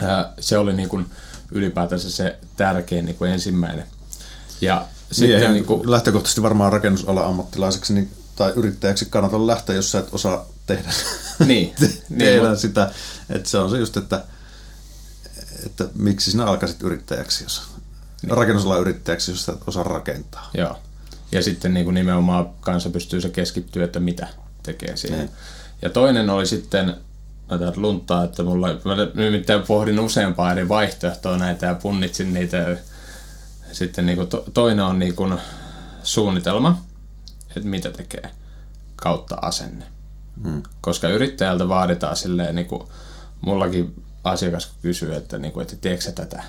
Ää, 0.00 0.32
se 0.40 0.58
oli 0.58 0.72
niin 0.72 0.88
kuin 0.88 1.06
ylipäätänsä 1.52 2.10
se 2.10 2.38
tärkein 2.56 3.04
niin 3.04 3.16
kuin 3.16 3.30
ensimmäinen. 3.30 3.84
Ja 4.60 4.76
niin, 4.80 5.16
sitten 5.16 5.52
niin 5.52 5.64
kuin... 5.64 5.90
lähtökohtaisesti 5.90 6.42
varmaan 6.42 6.72
rakennusala 6.72 7.24
ammattilaiseksi 7.26 7.94
niin, 7.94 8.10
tai 8.36 8.52
yrittäjäksi 8.56 9.06
kannattaa 9.06 9.46
lähteä, 9.46 9.76
jos 9.76 9.92
sä 9.92 9.98
et 9.98 10.08
osaa 10.12 10.46
tehdä, 10.66 10.90
niin, 11.46 11.74
te- 11.80 11.86
niin, 11.86 12.18
tehdä 12.18 12.48
niin, 12.48 12.56
sitä. 12.56 12.90
Että 13.30 13.48
se 13.48 13.58
on 13.58 13.70
se 13.70 13.78
just, 13.78 13.96
että 13.96 14.24
että 15.66 15.88
miksi 15.94 16.30
sinä 16.30 16.44
alkaisit 16.44 16.82
yrittäjäksi, 16.82 17.44
jos 17.44 17.62
niin. 18.22 18.36
rakennusalan 18.36 18.80
yrittäjäksi, 18.80 19.30
jos 19.30 19.44
sä 19.44 19.52
osaa 19.66 19.82
rakentaa. 19.82 20.50
Joo. 20.54 20.78
Ja 21.32 21.42
sitten 21.42 21.74
niin 21.74 21.84
kuin 21.84 21.94
nimenomaan 21.94 22.50
kanssa 22.60 22.90
pystyy 22.90 23.20
se 23.20 23.28
keskittyä, 23.28 23.84
että 23.84 24.00
mitä 24.00 24.28
tekee 24.62 24.96
siihen. 24.96 25.18
Niin. 25.18 25.30
Ja 25.82 25.90
toinen 25.90 26.30
oli 26.30 26.46
sitten, 26.46 26.96
täältä 27.58 27.80
lunttaa, 27.80 28.24
että 28.24 28.42
mulla, 28.42 28.68
mä 28.68 28.96
nimittäin 29.14 29.62
pohdin 29.62 30.00
useampaa 30.00 30.52
eri 30.52 30.68
vaihtoehtoa 30.68 31.36
näitä 31.36 31.66
ja 31.66 31.74
punnitsin 31.74 32.34
niitä. 32.34 32.76
Sitten 33.72 34.06
niin 34.06 34.16
kuin 34.16 34.28
to, 34.28 34.44
toinen 34.54 34.84
on 34.84 34.98
niin 34.98 35.14
kuin 35.14 35.38
suunnitelma, 36.02 36.82
että 37.56 37.68
mitä 37.68 37.90
tekee, 37.90 38.30
kautta 38.96 39.36
asenne. 39.42 39.84
Hmm. 40.42 40.62
Koska 40.80 41.08
yrittäjältä 41.08 41.68
vaaditaan 41.68 42.16
silleen, 42.16 42.54
niin 42.54 42.66
kuin 42.66 42.82
mullakin 43.40 44.02
asiakas 44.24 44.72
kysyy, 44.82 45.14
että, 45.14 45.38
niin 45.38 45.52
kuin, 45.52 45.62
että 45.62 45.76
teekö 45.76 46.02
sä 46.02 46.12
tätä? 46.12 46.42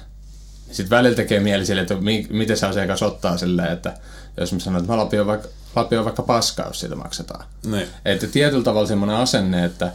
Sitten 0.72 0.98
välillä 0.98 1.16
tekee 1.16 1.40
mieli 1.40 1.66
sille, 1.66 1.82
että 1.82 1.96
mi- 1.96 2.28
miten 2.30 2.58
se 2.58 2.66
asiakas 2.66 3.04
ottaa 3.04 3.38
silleen, 3.38 3.72
että 3.72 3.98
jos 4.38 4.54
mä 4.54 4.60
sanon, 4.60 4.80
että 4.82 4.92
mä 4.92 4.98
lapioin 4.98 5.28
vaikka, 5.28 5.48
lapioin 5.76 6.06
vaikka 6.06 6.24
paskaa, 6.24 6.68
jos 6.68 6.80
siitä 6.80 6.96
maksetaan. 6.96 7.46
Niin. 7.66 7.88
Että 8.06 8.28
tietyllä 8.28 8.64
tavalla 8.64 8.88
semmoinen 8.88 9.18
asenne, 9.18 9.66
että, 9.66 9.92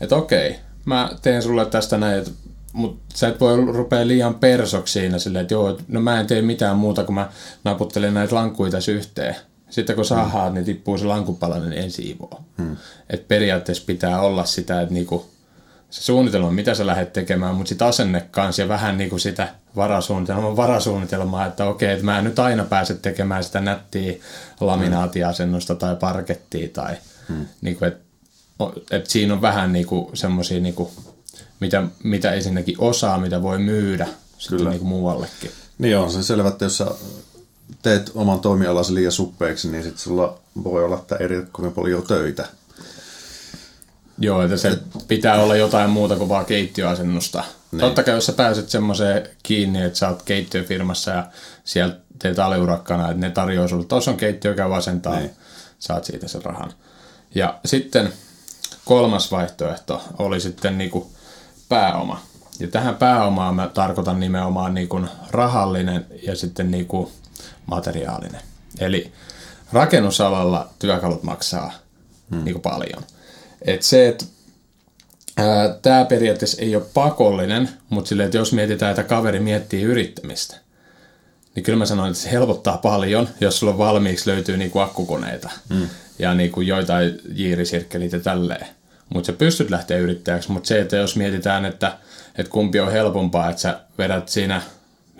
että 0.00 0.16
okei, 0.16 0.56
mä 0.84 1.10
teen 1.22 1.42
sulle 1.42 1.66
tästä 1.66 1.98
näin, 1.98 2.18
että 2.18 2.30
mutta 2.72 3.02
sä 3.14 3.28
et 3.28 3.40
voi 3.40 3.64
rupea 3.66 4.06
liian 4.06 4.34
persoksi 4.34 4.92
siinä 4.92 5.18
silleen, 5.18 5.42
että 5.42 5.54
joo, 5.54 5.78
no 5.88 6.00
mä 6.00 6.20
en 6.20 6.26
tee 6.26 6.42
mitään 6.42 6.76
muuta, 6.76 7.04
kun 7.04 7.14
mä 7.14 7.28
naputtelen 7.64 8.14
näitä 8.14 8.34
lankkuja 8.34 8.70
tässä 8.70 8.92
yhteen. 8.92 9.36
Sitten 9.70 9.96
kun 9.96 10.04
sahaat, 10.04 10.54
niin 10.54 10.64
tippuu 10.64 10.98
se 10.98 11.04
lankupalanen 11.04 11.70
niin 11.70 11.82
en 11.82 11.90
siivoo. 11.90 12.40
Hmm. 12.58 12.76
Et 13.10 13.28
periaatteessa 13.28 13.84
pitää 13.86 14.20
olla 14.20 14.44
sitä, 14.44 14.80
että 14.80 14.94
niinku, 14.94 15.30
se 15.90 16.02
suunnitelma, 16.02 16.50
mitä 16.50 16.74
sä 16.74 16.86
lähdet 16.86 17.12
tekemään, 17.12 17.54
mutta 17.54 17.68
sitten 17.68 17.88
asenne 17.88 18.28
kanssa 18.30 18.62
ja 18.62 18.68
vähän 18.68 18.98
niinku 18.98 19.18
sitä 19.18 19.48
varasuunnitelmaa, 19.76 20.56
varasuunnitelmaa, 20.56 21.46
että 21.46 21.64
okei, 21.64 21.92
että 21.92 22.04
mä 22.04 22.18
en 22.18 22.24
nyt 22.24 22.38
aina 22.38 22.64
pääse 22.64 22.94
tekemään 22.94 23.44
sitä 23.44 23.60
nättiä 23.60 24.14
laminaatiasennusta 24.60 25.74
tai 25.74 25.96
parkettia 25.96 26.68
tai 26.72 26.96
hmm. 27.28 27.46
niinku, 27.60 27.84
että 27.84 28.07
et 28.90 29.06
siinä 29.06 29.34
on 29.34 29.42
vähän 29.42 29.72
niinku 29.72 30.10
semmoisia 30.14 30.60
niinku, 30.60 30.92
mitä, 31.60 31.82
mitä 32.02 32.32
ensinnäkin 32.32 32.74
osaa, 32.78 33.18
mitä 33.18 33.42
voi 33.42 33.58
myydä 33.58 34.08
sitten 34.38 34.70
niinku 34.70 34.84
muuallekin. 34.86 35.50
Niin 35.78 35.98
on 35.98 36.10
se 36.10 36.22
selvä, 36.22 36.48
että 36.48 36.64
jos 36.64 36.78
sä 36.78 36.86
teet 37.82 38.10
oman 38.14 38.40
toimialasi 38.40 38.94
liian 38.94 39.12
suppeeksi, 39.12 39.68
niin 39.68 39.82
sitten 39.82 40.00
sulla 40.00 40.38
voi 40.64 40.84
olla, 40.84 40.96
että 40.96 41.16
eri 41.16 41.46
kovin 41.52 41.72
paljon 41.72 42.02
töitä. 42.02 42.48
Joo, 44.18 44.42
että 44.42 44.56
se 44.56 44.78
pitää 45.08 45.42
olla 45.42 45.56
jotain 45.56 45.90
muuta 45.90 46.16
kuin 46.16 46.28
vaan 46.28 46.46
keittiöasennusta. 46.46 47.44
Niin. 47.72 47.80
Totta 47.80 48.02
kai 48.02 48.14
jos 48.14 48.26
sä 48.26 48.32
pääset 48.32 48.68
semmoiseen 48.68 49.28
kiinni, 49.42 49.82
että 49.82 49.98
sä 49.98 50.08
oot 50.08 50.22
keittiöfirmassa 50.22 51.10
ja 51.10 51.26
siellä 51.64 51.96
teet 52.18 52.38
aliurakkana, 52.38 53.10
että 53.10 53.20
ne 53.20 53.30
tarjoaa 53.30 53.68
sulle, 53.68 53.84
tuossa 53.84 54.10
on 54.10 54.16
keittiö, 54.16 54.54
käy 54.54 54.76
asentaa, 54.76 55.18
niin. 55.18 55.30
saat 55.78 56.04
siitä 56.04 56.28
sen 56.28 56.44
rahan. 56.44 56.72
Ja 57.34 57.58
sitten 57.64 58.12
kolmas 58.88 59.32
vaihtoehto 59.32 60.02
oli 60.18 60.40
sitten 60.40 60.78
niinku 60.78 61.10
pääoma. 61.68 62.20
Ja 62.60 62.68
tähän 62.68 62.96
pääomaan 62.96 63.54
mä 63.54 63.68
tarkoitan 63.74 64.20
nimenomaan 64.20 64.74
niinku 64.74 65.00
rahallinen 65.30 66.06
ja 66.22 66.36
sitten 66.36 66.70
niinku 66.70 67.12
materiaalinen. 67.66 68.40
Eli 68.80 69.12
rakennusalalla 69.72 70.68
työkalut 70.78 71.22
maksaa 71.22 71.72
hmm. 72.30 72.44
niinku 72.44 72.60
paljon. 72.60 73.02
Et 73.62 73.82
se, 73.82 74.08
että 74.08 74.24
tämä 75.82 76.04
periaatteessa 76.04 76.62
ei 76.62 76.76
ole 76.76 76.84
pakollinen, 76.94 77.68
mutta 77.90 78.08
sille, 78.08 78.24
että 78.24 78.36
jos 78.36 78.52
mietitään, 78.52 78.90
että 78.90 79.02
kaveri 79.02 79.40
miettii 79.40 79.82
yrittämistä, 79.82 80.56
niin 81.54 81.64
kyllä 81.64 81.78
mä 81.78 81.86
sanoin, 81.86 82.10
että 82.10 82.22
se 82.22 82.30
helpottaa 82.30 82.78
paljon, 82.78 83.28
jos 83.40 83.58
sulla 83.58 83.78
valmiiksi 83.78 84.30
löytyy 84.30 84.56
niinku 84.56 84.78
akkukoneita 84.78 85.50
mm. 85.68 85.88
ja 86.18 86.34
niinku 86.34 86.60
joitain 86.60 87.20
jiirisirkkelit 87.34 88.12
ja 88.12 88.20
tälleen. 88.20 88.77
Mutta 89.14 89.26
sä 89.26 89.32
pystyt 89.32 89.70
lähteä 89.70 89.98
yrittäjäksi, 89.98 90.52
mutta 90.52 90.66
se, 90.66 90.80
että 90.80 90.96
jos 90.96 91.16
mietitään, 91.16 91.64
että, 91.64 91.98
että 92.38 92.50
kumpi 92.50 92.80
on 92.80 92.92
helpompaa, 92.92 93.50
että 93.50 93.62
sä 93.62 93.80
vedät 93.98 94.28
siinä 94.28 94.62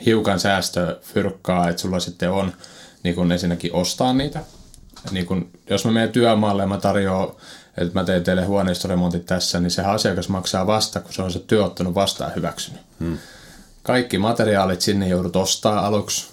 hiukan 0.06 0.40
säästöfyrkkaa, 0.40 1.68
että 1.68 1.82
sulla 1.82 2.00
sitten 2.00 2.30
on 2.30 2.52
niin 3.02 3.14
kun 3.14 3.32
ensinnäkin 3.32 3.72
ostaa 3.72 4.12
niitä. 4.12 4.40
Niin 5.10 5.26
kun, 5.26 5.50
jos 5.70 5.84
mä 5.84 5.90
menen 5.90 6.12
työmaalle 6.12 6.62
ja 6.62 6.66
mä 6.66 6.78
tarjoan 6.78 7.36
että 7.78 8.00
mä 8.00 8.04
teen 8.04 8.24
teille 8.24 8.44
huoneistoremontit 8.44 9.26
tässä, 9.26 9.60
niin 9.60 9.70
se 9.70 9.82
asiakas 9.82 10.28
maksaa 10.28 10.66
vasta, 10.66 11.00
kun 11.00 11.12
se 11.12 11.22
on 11.22 11.32
se 11.32 11.38
työ 11.38 11.64
ottanut 11.64 11.94
vastaan 11.94 12.32
hyväksynyt. 12.36 12.80
Hmm. 13.00 13.18
Kaikki 13.82 14.18
materiaalit 14.18 14.80
sinne 14.80 15.08
joudut 15.08 15.36
ostaa 15.36 15.86
aluksi 15.86 16.30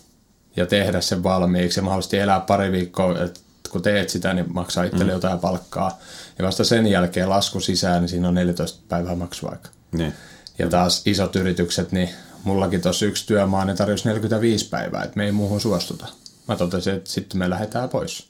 ja 0.56 0.66
tehdä 0.66 1.02
sen 1.02 1.24
valmiiksi 1.24 1.80
ja 1.80 1.84
mahdollisesti 1.84 2.18
elää 2.18 2.40
pari 2.40 2.72
viikkoa, 2.72 3.24
että 3.24 3.40
kun 3.76 3.82
teet 3.82 4.10
sitä, 4.10 4.34
niin 4.34 4.54
maksaa 4.54 4.84
itselle 4.84 5.04
hmm. 5.04 5.12
jotain 5.12 5.40
palkkaa. 5.40 6.00
Ja 6.40 6.46
vasta 6.46 6.64
sen 6.64 6.88
jälkeen 6.88 7.30
lasku 7.30 7.60
sisään, 7.60 8.02
niin 8.02 8.10
siinä 8.10 8.28
on 8.28 8.34
14 8.34 8.80
päivää 8.90 9.16
maksuaika. 9.16 9.70
Niin. 9.92 10.14
Ja 10.60 10.70
taas 10.70 11.02
isot 11.06 11.36
yritykset, 11.36 11.92
niin 11.92 12.10
mullakin 12.44 12.82
tuossa 12.82 13.06
yksi 13.06 13.28
työmaa, 13.28 13.66
ne 13.66 13.76
tarjosi 13.76 14.08
45 14.08 14.70
päivää, 14.70 15.04
että 15.04 15.18
me 15.18 15.26
ei 15.26 15.32
muuhun 15.32 15.62
suostuta. 15.62 16.08
Mä 16.48 16.56
totesin, 16.56 16.94
että 16.94 17.10
sitten 17.10 17.38
me 17.38 17.50
lähdetään 17.50 17.90
pois. 17.90 18.28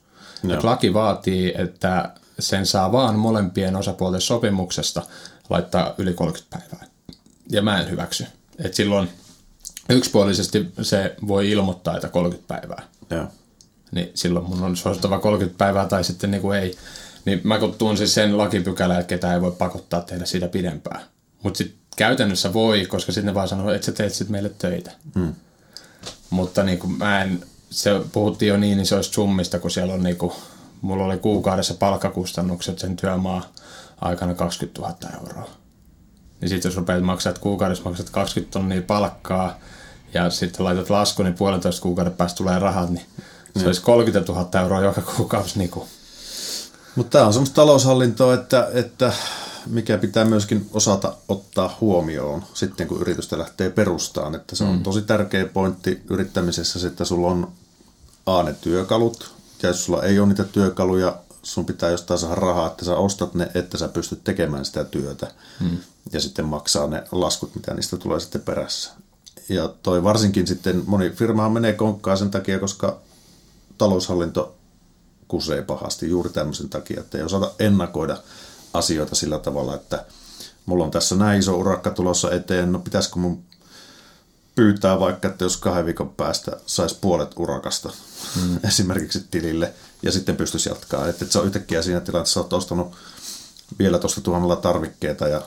laki 0.64 0.94
vaatii, 0.94 1.54
että 1.58 2.12
sen 2.40 2.66
saa 2.66 2.92
vaan 2.92 3.20
molempien 3.20 3.76
osapuolten 3.76 4.22
sopimuksesta 4.22 5.02
laittaa 5.50 5.94
yli 5.98 6.14
30 6.14 6.58
päivää. 6.58 6.88
Ja 7.50 7.62
mä 7.62 7.82
en 7.82 7.90
hyväksy. 7.90 8.26
Et 8.58 8.74
silloin 8.74 9.10
yksipuolisesti 9.90 10.74
se 10.82 11.16
voi 11.28 11.52
ilmoittaa, 11.52 11.96
että 11.96 12.10
30 12.10 12.48
päivää. 12.48 12.84
Joo. 13.10 13.28
Niin 13.96 14.12
silloin 14.14 14.46
mun 14.50 14.64
on 14.64 14.78
suositava 14.78 15.20
30 15.20 15.58
päivää 15.58 15.88
tai 15.88 16.04
sitten 16.04 16.32
niin 16.32 16.42
kuin 16.42 16.60
ei. 16.60 16.78
Niin 17.26 17.42
mä 17.44 17.60
kun 17.60 17.74
tuun 17.74 17.98
siis 17.98 18.14
sen 18.14 18.38
lakipykälä, 18.38 19.00
että 19.00 19.10
ketään 19.10 19.34
ei 19.34 19.42
voi 19.42 19.52
pakottaa 19.52 20.02
tehdä 20.02 20.26
sitä 20.26 20.48
pidempään. 20.48 21.02
Mutta 21.44 21.58
sitten 21.58 21.78
käytännössä 21.98 22.54
voi, 22.54 22.86
koska 22.86 23.12
sitten 23.12 23.26
ne 23.26 23.34
vaan 23.34 23.48
sanoo, 23.48 23.74
että 23.74 23.86
sä 23.86 23.92
teet 23.92 24.14
sitten 24.14 24.32
meille 24.32 24.52
töitä. 24.58 24.92
Hmm. 25.16 25.34
Mutta 26.30 26.64
niin 26.64 26.80
kuin 26.80 26.98
mä 26.98 27.22
en, 27.22 27.46
se 27.70 27.92
puhuttiin 28.12 28.50
jo 28.50 28.58
niin, 28.58 28.78
niin 28.78 28.86
se 28.86 28.96
olisi 28.96 29.10
summista, 29.10 29.60
kun 29.60 29.72
siellä 29.72 29.94
on 29.94 30.04
niin 30.04 30.18
kuin 30.18 30.34
mulla 30.82 31.06
oli 31.06 31.18
kuukaudessa 31.18 31.74
palkkakustannukset 31.74 32.80
sen 32.80 32.96
työmaa 32.96 33.54
aikana 34.02 34.34
20 34.34 34.82
000 34.82 34.96
euroa. 35.14 35.50
Niin 36.42 36.50
sitten 36.50 36.70
jos 36.70 36.78
rupeat 36.78 37.04
maksaa, 37.04 37.30
että 37.30 37.42
kuukaudessa 37.42 37.84
maksat 37.84 38.10
20 38.10 38.54
tonnia 38.54 38.82
palkkaa 38.82 39.60
ja 40.14 40.30
sitten 40.30 40.66
laitat 40.66 40.90
lasku, 40.90 41.24
niin 41.24 41.34
puolentoista 41.34 41.82
kuukauden 41.82 42.14
päästä 42.14 42.38
tulee 42.38 42.60
rahat, 42.60 42.90
niin 42.90 43.06
se 43.58 43.60
mm. 43.60 43.66
olisi 43.66 43.82
30 43.82 44.32
000 44.32 44.62
euroa 44.62 44.82
joka 44.82 45.02
kuukausi. 45.02 45.60
Niin 45.60 45.70
kuin. 45.70 45.88
Mutta 46.96 47.12
tämä 47.12 47.28
on 47.28 47.34
semmoista 47.34 47.56
taloushallintoa, 47.56 48.34
että, 48.34 48.70
että 48.74 49.14
mikä 49.68 49.98
pitää 49.98 50.26
myöskin 50.26 50.70
osata 50.74 51.14
ottaa 51.28 51.78
huomioon 51.82 52.44
sitten, 52.54 52.88
kun 52.88 53.02
yritystä 53.02 53.38
lähtee 53.38 53.70
perustaan. 53.70 54.36
Että 54.36 54.56
se 54.56 54.64
on 54.64 54.76
mm. 54.76 54.84
tosi 54.84 55.02
tärkeä 55.02 55.46
pointti 55.46 56.02
yrittämisessä, 56.10 56.88
että 56.88 57.06
sulla 57.06 57.28
on 57.28 57.52
A, 58.26 58.44
ne 58.44 58.56
työkalut, 58.62 59.32
ja 59.64 59.70
jos 59.70 59.86
sulla 59.86 60.04
ei 60.04 60.20
ole 60.20 60.28
niitä 60.28 60.44
työkaluja, 60.44 61.16
sun 61.44 61.66
pitää 61.66 61.90
jostain 61.90 62.20
saada 62.20 62.36
rahaa, 62.36 62.68
että 62.68 62.86
sä 62.86 62.96
ostat 62.96 63.34
ne, 63.34 63.52
että 63.54 63.78
sä 63.78 63.88
pystyt 63.88 64.24
tekemään 64.24 64.66
sitä 64.66 64.84
työtä. 64.84 65.32
Hmm. 65.60 65.78
Ja 66.14 66.20
sitten 66.20 66.46
maksaa 66.46 66.88
ne 66.88 67.04
laskut, 67.12 67.56
mitä 67.56 67.74
niistä 67.74 67.98
tulee 67.98 68.20
sitten 68.20 68.42
perässä. 68.42 68.92
Ja 69.50 69.70
toi 69.84 70.04
varsinkin 70.04 70.48
sitten, 70.48 70.84
moni 70.86 71.10
firma 71.10 71.50
menee 71.50 71.74
konkkaan 71.74 72.18
sen 72.18 72.32
takia, 72.32 72.60
koska 72.60 73.00
taloushallinto 73.78 74.56
kusee 75.28 75.62
pahasti 75.62 76.10
juuri 76.10 76.30
tämmöisen 76.30 76.70
takia, 76.70 77.00
että 77.00 77.18
ei 77.18 77.24
osata 77.24 77.52
ennakoida 77.60 78.18
asioita 78.74 79.16
sillä 79.16 79.40
tavalla, 79.40 79.76
että 79.76 80.06
mulla 80.66 80.84
on 80.84 80.92
tässä 80.92 81.16
näin 81.16 81.40
iso 81.40 81.58
urakka 81.58 81.90
tulossa 81.90 82.32
eteen, 82.32 82.72
no 82.72 82.80
pitäisikö 82.80 83.20
mun 83.20 83.44
pyytää 84.56 85.00
vaikka, 85.00 85.28
että 85.28 85.46
jos 85.46 85.58
kahden 85.58 85.86
viikon 85.86 86.10
päästä 86.10 86.52
saisi 86.66 86.98
puolet 87.02 87.32
urakasta 87.38 87.90
mm. 88.42 88.60
esimerkiksi 88.70 89.26
tilille 89.32 89.74
ja 90.04 90.12
sitten 90.12 90.36
pystyisi 90.36 90.70
jatkaa. 90.70 91.08
Että, 91.08 91.26
se 91.26 91.40
on 91.40 91.46
yhtäkkiä 91.46 91.82
siinä 91.82 92.00
tilanteessa, 92.02 92.40
että 92.40 92.56
olet 92.56 92.64
ostanut 92.64 92.96
vielä 93.80 94.00
tuosta 94.00 94.22
tuhannella 94.22 94.56
tarvikkeita 94.56 95.28
ja, 95.28 95.42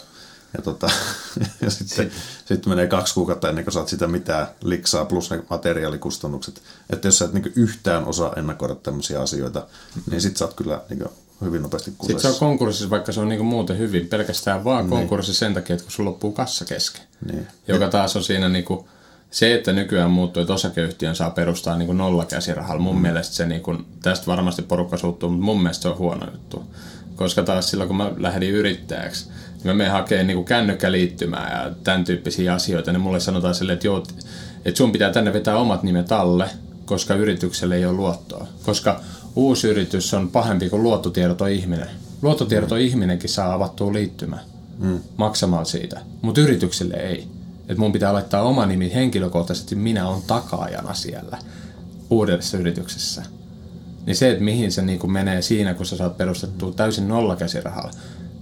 ja, 0.56 0.62
tota, 0.62 0.90
ja 1.62 1.70
sitten, 1.70 2.10
sitten 2.44 2.68
menee 2.68 2.86
kaksi 2.86 3.14
kuukautta 3.14 3.48
ennen 3.48 3.64
kuin 3.64 3.74
saat 3.74 3.88
sitä 3.88 4.06
mitään 4.06 4.46
liksaa 4.62 5.04
plus 5.04 5.30
ne 5.30 5.42
materiaalikustannukset. 5.50 6.62
Että 6.90 7.08
jos 7.08 7.18
sä 7.18 7.24
et 7.24 7.32
niin 7.32 7.52
yhtään 7.56 8.04
osaa 8.04 8.32
ennakoida 8.36 8.74
tämmöisiä 8.74 9.20
asioita, 9.20 9.66
niin 10.10 10.20
sitten 10.20 10.38
sä 10.38 10.44
oot 10.44 10.54
kyllä 10.54 10.80
niin 10.90 11.04
hyvin 11.40 11.62
nopeasti 11.62 11.92
kusessa. 11.98 12.18
Sitten 12.18 12.38
se 12.38 12.44
on 12.44 12.48
konkurssissa, 12.48 12.90
vaikka 12.90 13.12
se 13.12 13.20
on 13.20 13.28
niin 13.28 13.44
muuten 13.44 13.78
hyvin, 13.78 14.08
pelkästään 14.08 14.64
vaan 14.64 14.84
niin. 14.84 14.90
konkurssissa 14.90 15.38
sen 15.38 15.54
takia, 15.54 15.74
että 15.74 15.84
kun 15.84 15.92
sulla 15.92 16.10
loppuu 16.10 16.32
kassa 16.32 16.64
kesken. 16.64 17.02
Niin. 17.32 17.46
Joka 17.68 17.88
taas 17.88 18.16
on 18.16 18.24
siinä 18.24 18.48
niin 18.48 18.64
kuin, 18.64 18.84
se, 19.30 19.54
että 19.54 19.72
nykyään 19.72 20.10
muuttuu, 20.10 20.40
että 20.40 20.54
osakeyhtiön 20.54 21.16
saa 21.16 21.30
perustaa 21.30 21.76
niin 21.76 21.86
kuin 21.86 21.98
nollakäsirahalla, 21.98 22.82
mun 22.82 22.96
mm. 22.96 23.02
mielestä 23.02 23.34
se, 23.34 23.46
niin 23.46 23.62
kuin, 23.62 23.86
tästä 24.02 24.26
varmasti 24.26 24.62
porukka 24.62 24.96
suuttuu, 24.96 25.30
mutta 25.30 25.44
mun 25.44 25.62
mielestä 25.62 25.82
se 25.82 25.88
on 25.88 25.98
huono 25.98 26.30
juttu. 26.32 26.64
Koska 27.16 27.42
taas 27.42 27.70
silloin, 27.70 27.88
kun 27.88 27.96
mä 27.96 28.12
lähdin 28.16 28.50
yrittäjäksi, 28.50 29.28
mä 29.64 29.74
menen 29.74 29.92
hakemaan 29.92 30.26
niin 30.26 30.44
kännykkäliittymää 30.44 31.52
ja 31.52 31.70
tämän 31.84 32.04
tyyppisiä 32.04 32.54
asioita, 32.54 32.92
niin 32.92 33.00
mulle 33.00 33.20
sanotaan 33.20 33.54
silleen, 33.54 33.74
että 33.74 33.86
joo, 33.86 34.02
että 34.64 34.78
sun 34.78 34.92
pitää 34.92 35.12
tänne 35.12 35.32
vetää 35.32 35.56
omat 35.56 35.82
nimet 35.82 36.12
alle, 36.12 36.50
koska 36.84 37.14
yritykselle 37.14 37.76
ei 37.76 37.86
ole 37.86 37.96
luottoa. 37.96 38.46
Koska 38.62 39.00
uusi 39.36 39.68
yritys 39.68 40.14
on 40.14 40.28
pahempi 40.28 40.70
kuin 40.70 40.82
luottotiedoton 40.82 41.50
ihminen. 41.50 41.88
Luottotiedoton 42.22 42.78
ihminenkin 42.78 43.30
saa 43.30 43.54
avattua 43.54 43.92
liittymää 43.92 44.40
mm. 44.78 45.00
maksamaan 45.16 45.66
siitä, 45.66 46.00
mutta 46.22 46.40
yritykselle 46.40 46.94
ei 46.94 47.28
että 47.68 47.80
mun 47.80 47.92
pitää 47.92 48.12
laittaa 48.12 48.42
oma 48.42 48.66
nimi 48.66 48.94
henkilökohtaisesti, 48.94 49.74
minä 49.74 50.08
on 50.08 50.22
takaajana 50.26 50.94
siellä 50.94 51.38
uudessa 52.10 52.58
yrityksessä. 52.58 53.22
Niin 54.06 54.16
se, 54.16 54.30
että 54.30 54.44
mihin 54.44 54.72
se 54.72 54.82
niin 54.82 55.12
menee 55.12 55.42
siinä, 55.42 55.74
kun 55.74 55.86
sä 55.86 55.96
saat 55.96 56.16
perustettua 56.16 56.72
täysin 56.72 57.08
nollakäsirahalla 57.08 57.90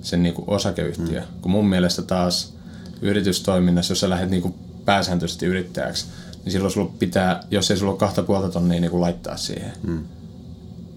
sen 0.07 0.23
niin 0.23 0.35
kuin 0.35 0.49
osakeyhtiö. 0.49 1.21
Mm. 1.21 1.27
Kun 1.40 1.51
mun 1.51 1.69
mielestä 1.69 2.03
taas 2.03 2.55
yritystoiminnassa, 3.03 3.92
jos 3.92 4.01
sä 4.01 4.11
lähdet 4.11 4.31
niin 4.31 4.42
kuin 4.42 4.55
pääsääntöisesti 4.85 5.47
yrittäjäksi, 5.47 6.07
niin 6.45 6.53
silloin 6.53 6.73
sulla 6.73 6.92
pitää, 6.99 7.42
jos 7.51 7.71
ei 7.71 7.77
sulla 7.77 7.92
ole 7.92 7.99
kahta 7.99 8.23
puolta 8.23 8.49
tonnia 8.49 8.81
niin 8.81 8.90
kuin 8.90 9.01
laittaa 9.01 9.37
siihen, 9.37 9.73
mm. 9.83 10.05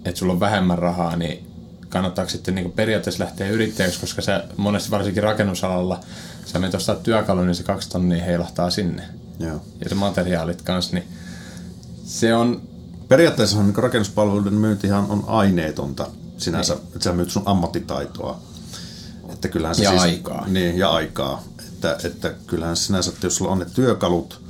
että 0.05 0.19
sulla 0.19 0.33
on 0.33 0.39
vähemmän 0.39 0.77
rahaa, 0.77 1.15
niin 1.15 1.47
kannattaako 1.89 2.29
sitten 2.29 2.55
niin 2.55 2.63
kuin 2.63 2.73
periaatteessa 2.73 3.23
lähteä 3.23 3.49
yrittäjäksi, 3.49 3.99
koska 3.99 4.21
sä 4.21 4.43
monesti 4.57 4.91
varsinkin 4.91 5.23
rakennusalalla, 5.23 5.99
sä 6.45 6.59
menet 6.59 6.75
ostaa 6.75 6.95
työkalu, 6.95 7.41
niin 7.41 7.55
se 7.55 7.63
kaksi 7.63 7.89
tonnia 7.89 8.23
heilahtaa 8.23 8.69
sinne. 8.69 9.03
Joo. 9.39 9.61
Ja 9.83 9.89
se 9.89 9.95
materiaalit 9.95 10.61
kanssa, 10.61 10.95
niin 10.95 11.07
se 12.05 12.35
on... 12.35 12.61
Periaatteessa 13.07 13.59
on 13.59 13.65
niin 13.65 13.75
rakennuspalveluiden 13.75 14.53
myyntihan 14.53 15.05
on 15.09 15.23
aineetonta 15.27 16.07
sinänsä, 16.37 16.73
niin. 16.73 16.83
että 16.85 17.03
sä 17.03 17.13
myyt 17.13 17.31
sun 17.31 17.43
ammattitaitoa. 17.45 18.48
Että 19.39 19.47
kyllähän 19.47 19.75
se 19.75 19.83
ja 19.83 19.89
siis, 19.89 20.01
aikaa. 20.01 20.47
Niin, 20.47 20.77
ja 20.77 20.89
aikaa. 20.89 21.43
Että, 21.67 21.97
että 22.03 22.33
kyllähän 22.47 22.77
sinänsä, 22.77 23.11
että 23.11 23.27
jos 23.27 23.35
sulla 23.35 23.51
on 23.51 23.59
ne 23.59 23.65
työkalut 23.65 24.41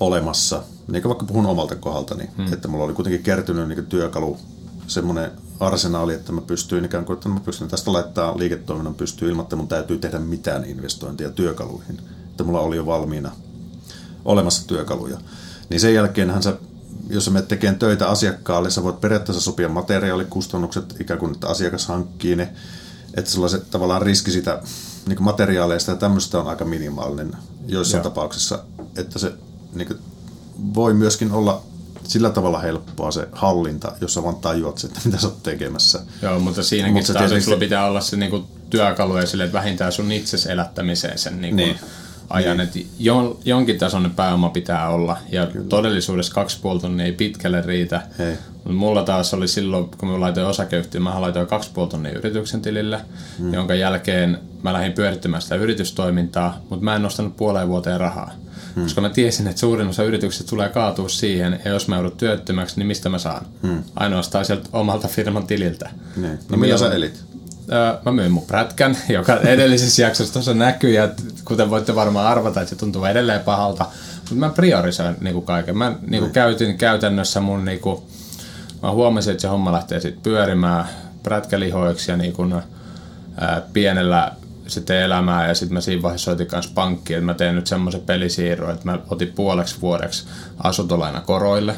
olemassa, 0.00 0.62
niin 0.88 1.02
kuin 1.02 1.10
vaikka 1.10 1.26
puhun 1.26 1.46
omalta 1.46 1.76
kohdaltani, 1.76 2.30
hmm. 2.36 2.52
että 2.52 2.68
mulla 2.68 2.84
oli 2.84 2.92
kuitenkin 2.92 3.22
kertynyt 3.22 3.68
niin 3.68 3.86
työkalu, 3.86 4.38
semmoinen 4.86 5.30
arsenaali, 5.60 6.14
että 6.14 6.32
mä 6.32 6.40
pystyin 6.40 6.84
ikään 6.84 7.04
kuin, 7.04 7.14
että 7.14 7.28
mä 7.28 7.40
pystyn 7.40 7.68
tästä 7.68 7.92
laittaa 7.92 8.38
liiketoiminnan 8.38 8.94
pystyyn 8.94 9.30
ilman, 9.30 9.42
että 9.42 9.56
mun 9.56 9.68
täytyy 9.68 9.98
tehdä 9.98 10.18
mitään 10.18 10.64
investointia 10.64 11.30
työkaluihin. 11.30 12.00
Että 12.30 12.44
mulla 12.44 12.60
oli 12.60 12.76
jo 12.76 12.86
valmiina 12.86 13.30
olemassa 14.24 14.68
työkaluja. 14.68 15.18
Niin 15.70 15.80
sen 15.80 15.94
jälkeenhän 15.94 16.42
sä, 16.42 16.56
jos 17.10 17.30
menet 17.30 17.48
tekemään 17.48 17.78
töitä 17.78 18.08
asiakkaalle, 18.08 18.70
sä 18.70 18.82
voit 18.82 19.00
periaatteessa 19.00 19.42
sopia 19.42 19.68
materiaalikustannukset, 19.68 21.00
ikään 21.00 21.20
kuin, 21.20 21.32
että 21.32 21.48
asiakas 21.48 21.86
hankkii 21.86 22.36
ne, 22.36 22.52
että 23.14 23.30
sulla 23.30 23.48
se 23.48 23.58
tavallaan 23.58 24.02
riski 24.02 24.30
sitä 24.30 24.62
niin 25.06 25.22
materiaaleista 25.22 25.90
ja 25.90 25.96
tämmöistä 25.96 26.40
on 26.40 26.48
aika 26.48 26.64
minimaalinen 26.64 27.36
joissain 27.66 27.98
Joo. 27.98 28.10
tapauksissa, 28.10 28.64
että 28.96 29.18
se 29.18 29.32
niin 29.74 29.88
kuin, 29.88 29.98
voi 30.74 30.94
myöskin 30.94 31.32
olla 31.32 31.62
sillä 32.04 32.30
tavalla 32.30 32.58
helppoa 32.58 33.10
se 33.10 33.28
hallinta, 33.32 33.92
jos 34.00 34.14
sä 34.14 34.22
vaan 34.22 34.36
tajuat 34.36 34.84
että 34.84 35.00
mitä 35.04 35.18
sä 35.18 35.26
oot 35.26 35.42
tekemässä. 35.42 36.00
Joo, 36.22 36.38
mutta 36.38 36.62
siinäkin 36.62 36.94
mutta 36.94 37.12
taas 37.12 37.28
tietysti... 37.28 37.44
sulla 37.44 37.58
pitää 37.58 37.86
olla 37.86 38.00
se 38.00 38.16
niinku 38.16 38.46
työkalu 38.70 39.16
ja 39.16 39.26
sille, 39.26 39.44
että 39.44 39.58
vähintään 39.58 39.92
sun 39.92 40.12
itses 40.12 40.46
elättämiseen 40.46 41.18
sen 41.18 41.40
niinku 41.40 41.56
niin. 41.56 41.78
Ajan. 42.32 42.56
Niin. 42.56 42.66
Että 42.66 42.78
jon, 42.98 43.38
jonkin 43.44 43.78
tasoinen 43.78 44.10
pääoma 44.10 44.50
pitää 44.50 44.88
olla. 44.88 45.16
Ja 45.32 45.46
Kyllä. 45.46 45.66
todellisuudessa 45.68 46.34
kaksi 46.34 46.58
puoli 46.62 46.80
tonnia 46.80 47.06
ei 47.06 47.12
pitkälle 47.12 47.62
riitä. 47.62 48.02
Hei. 48.18 48.34
Mutta 48.54 48.72
mulla 48.72 49.02
taas 49.02 49.34
oli 49.34 49.48
silloin, 49.48 49.88
kun 49.98 50.08
mä 50.08 50.20
laitoin 50.20 50.46
osakeyhtiön, 50.46 51.02
mä 51.02 51.20
laitoin 51.20 51.46
kaksi 51.46 51.70
puoli 51.74 51.90
tonnia 51.90 52.12
yrityksen 52.12 52.62
tilille, 52.62 53.00
hmm. 53.38 53.54
jonka 53.54 53.74
jälkeen 53.74 54.38
mä 54.62 54.72
lähdin 54.72 54.92
pyörittämään 54.92 55.42
sitä 55.42 55.54
yritystoimintaa, 55.54 56.60
mutta 56.70 56.84
mä 56.84 56.96
en 56.96 57.02
nostanut 57.02 57.36
puoleen 57.36 57.68
vuoteen 57.68 58.00
rahaa. 58.00 58.32
Hmm. 58.74 58.82
Koska 58.82 59.00
mä 59.00 59.08
tiesin, 59.08 59.46
että 59.46 59.60
suurin 59.60 59.88
osa 59.88 60.02
yrityksistä 60.02 60.50
tulee 60.50 60.68
kaatua 60.68 61.08
siihen, 61.08 61.60
ja 61.64 61.70
jos 61.70 61.88
mä 61.88 61.96
joudun 61.96 62.16
työttömäksi, 62.16 62.78
niin 62.78 62.86
mistä 62.86 63.08
mä 63.08 63.18
saan? 63.18 63.46
Hmm. 63.62 63.84
Ainoastaan 63.96 64.44
sieltä 64.44 64.68
omalta 64.72 65.08
firman 65.08 65.46
tililtä. 65.46 65.90
Niin. 66.16 66.38
No 66.48 66.56
millä 66.56 66.78
sä 66.78 66.92
elit? 66.92 67.24
Mä 68.04 68.12
myin 68.12 68.32
mun 68.32 68.46
prätkän, 68.46 68.96
joka 69.08 69.36
edellisessä 69.36 70.02
jaksossa 70.02 70.32
tuossa 70.32 70.54
näkyy, 70.54 70.90
ja 70.90 71.08
kuten 71.44 71.70
voitte 71.70 71.94
varmaan 71.94 72.26
arvata, 72.26 72.60
että 72.60 72.70
se 72.70 72.76
tuntuu 72.76 73.04
edelleen 73.04 73.40
pahalta. 73.40 73.86
Mutta 74.16 74.34
mä 74.34 74.48
priorisoin 74.48 75.16
niinku 75.20 75.40
kaiken. 75.40 75.78
Mä 75.78 75.92
niinku 76.00 76.26
hmm. 76.26 76.32
käytin 76.32 76.78
käytännössä 76.78 77.40
mun... 77.40 77.64
Niinku, 77.64 78.04
mä 78.82 78.90
huomasin, 78.90 79.30
että 79.30 79.42
se 79.42 79.48
homma 79.48 79.72
lähtee 79.72 80.00
sitten 80.00 80.22
pyörimään 80.22 80.88
prätkälihoiksi 81.22 82.10
ja 82.10 82.16
niinku, 82.16 82.42
ää, 83.40 83.62
pienellä 83.72 84.32
sitten 84.66 84.96
elämää 84.96 85.48
ja 85.48 85.54
sitten 85.54 85.74
mä 85.74 85.80
siinä 85.80 86.02
vaiheessa 86.02 86.24
soitin 86.24 86.46
kanssa 86.46 86.72
pankkiin, 86.74 87.16
että 87.18 87.26
mä 87.26 87.34
teen 87.34 87.54
nyt 87.54 87.66
semmoisen 87.66 88.00
pelisiirron, 88.00 88.70
että 88.70 88.84
mä 88.84 88.98
otin 89.10 89.32
puoleksi 89.32 89.76
vuodeksi 89.80 90.26
asuntolaina 90.58 91.20
koroille, 91.20 91.76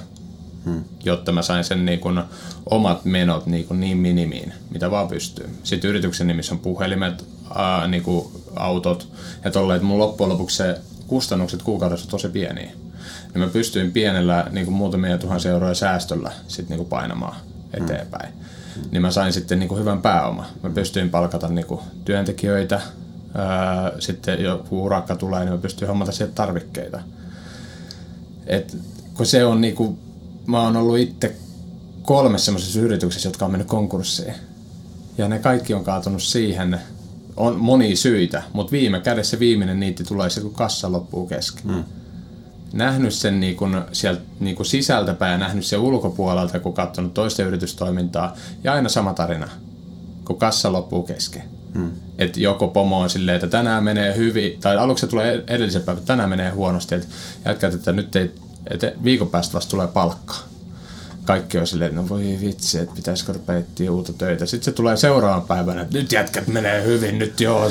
hmm. 0.64 0.84
jotta 1.04 1.32
mä 1.32 1.42
sain 1.42 1.64
sen 1.64 1.84
niin 1.84 2.00
kun 2.00 2.24
omat 2.70 3.04
menot 3.04 3.46
niin, 3.46 3.64
kun 3.66 3.80
niin 3.80 3.96
minimiin, 3.96 4.52
mitä 4.70 4.90
vaan 4.90 5.08
pystyy. 5.08 5.50
Sitten 5.62 5.90
yrityksen 5.90 6.26
nimissä 6.26 6.54
on 6.54 6.60
puhelimet, 6.60 7.24
ää, 7.54 7.88
niin 7.88 8.02
kuin 8.02 8.26
autot 8.56 9.08
ja 9.44 9.50
tolleen, 9.50 9.76
että 9.76 9.86
mun 9.86 9.98
loppujen 9.98 10.32
lopuksi 10.32 10.56
se 10.56 10.80
kustannukset 11.06 11.62
kuukaudessa 11.62 12.06
on 12.06 12.10
tosi 12.10 12.28
pieniä. 12.28 12.70
Ja 13.34 13.40
mä 13.40 13.46
pystyin 13.46 13.92
pienellä 13.92 14.46
niin 14.50 14.66
kuin 14.66 14.74
muutamia 14.74 15.18
tuhansia 15.18 15.50
euroja 15.50 15.74
säästöllä 15.74 16.32
sit 16.48 16.68
niin 16.68 16.78
kuin 16.78 16.88
painamaan 16.88 17.36
eteenpäin. 17.74 18.32
Hmm 18.32 18.44
niin 18.90 19.02
mä 19.02 19.10
sain 19.10 19.32
sitten 19.32 19.58
niin 19.58 19.78
hyvän 19.78 20.02
pääoma. 20.02 20.46
Mä 20.62 20.70
pystyin 20.70 21.10
palkata 21.10 21.48
niin 21.48 21.66
kuin 21.66 21.80
työntekijöitä, 22.04 22.80
ää, 23.34 23.92
sitten 23.98 24.42
joku 24.42 24.84
urakka 24.84 25.16
tulee, 25.16 25.40
niin 25.40 25.52
mä 25.52 25.58
pystyin 25.58 25.88
hommata 25.88 26.12
sieltä 26.12 26.34
tarvikkeita. 26.34 27.00
Et, 28.46 28.76
kun 29.14 29.26
se 29.26 29.44
on 29.44 29.60
niin 29.60 29.74
kuin, 29.74 29.98
mä 30.46 30.62
oon 30.62 30.76
ollut 30.76 30.98
itse 30.98 31.36
kolmessa 32.02 32.44
semmoisessa 32.44 32.80
yrityksessä, 32.80 33.28
jotka 33.28 33.44
on 33.44 33.50
mennyt 33.50 33.68
konkurssiin. 33.68 34.34
Ja 35.18 35.28
ne 35.28 35.38
kaikki 35.38 35.74
on 35.74 35.84
kaatunut 35.84 36.22
siihen, 36.22 36.80
on 37.36 37.56
monia 37.60 37.96
syitä, 37.96 38.42
mutta 38.52 38.72
viime 38.72 39.00
kädessä 39.00 39.38
viimeinen 39.38 39.80
niitti 39.80 40.04
tulee 40.04 40.30
se, 40.30 40.40
kun 40.40 40.54
kassa 40.54 40.92
loppuu 40.92 41.26
kesken. 41.26 41.70
Mm 41.70 41.84
nähnyt 42.74 43.14
sen 43.14 43.40
niin 43.40 43.56
kuin 43.56 43.82
sieltä 43.92 44.20
niin 44.40 44.56
kuin 44.56 44.66
sisältäpäin 44.66 45.32
ja 45.32 45.38
nähnyt 45.38 45.64
sen 45.66 45.78
ulkopuolelta, 45.78 46.60
kun 46.60 46.74
katsonut 46.74 47.14
toista 47.14 47.42
yritystoimintaa. 47.42 48.36
Ja 48.64 48.72
aina 48.72 48.88
sama 48.88 49.14
tarina, 49.14 49.48
kun 50.24 50.38
kassa 50.38 50.72
loppuu 50.72 51.02
kesken. 51.02 51.42
Hmm. 51.74 51.90
Että 52.18 52.40
joko 52.40 52.68
pomo 52.68 53.00
on 53.00 53.10
silleen, 53.10 53.34
että 53.34 53.46
tänään 53.46 53.84
menee 53.84 54.16
hyvin, 54.16 54.60
tai 54.60 54.76
aluksi 54.76 55.00
se 55.00 55.06
tulee 55.06 55.44
edellisen 55.46 55.82
päivän, 55.82 55.98
että 55.98 56.12
tänään 56.12 56.30
menee 56.30 56.50
huonosti, 56.50 56.94
että 56.94 57.08
jätkät, 57.44 57.74
että 57.74 57.92
nyt 57.92 58.16
ei, 58.16 58.32
että 58.70 58.92
viikon 59.04 59.28
päästä 59.28 59.54
vasta 59.54 59.70
tulee 59.70 59.86
palkkaa. 59.86 60.42
Kaikki 61.24 61.58
on 61.58 61.66
silleen, 61.66 61.94
no 61.94 62.08
voi 62.08 62.38
vitsi, 62.40 62.78
että 62.78 62.94
pitäisikö 62.96 63.32
rupea 63.32 63.62
uutta 63.90 64.12
töitä. 64.12 64.46
Sitten 64.46 64.64
se 64.64 64.72
tulee 64.72 64.96
seuraavan 64.96 65.42
päivänä, 65.42 65.82
että 65.82 65.98
nyt 65.98 66.12
jätkät 66.12 66.46
menee 66.46 66.84
hyvin, 66.84 67.18
nyt 67.18 67.40
joo, 67.40 67.70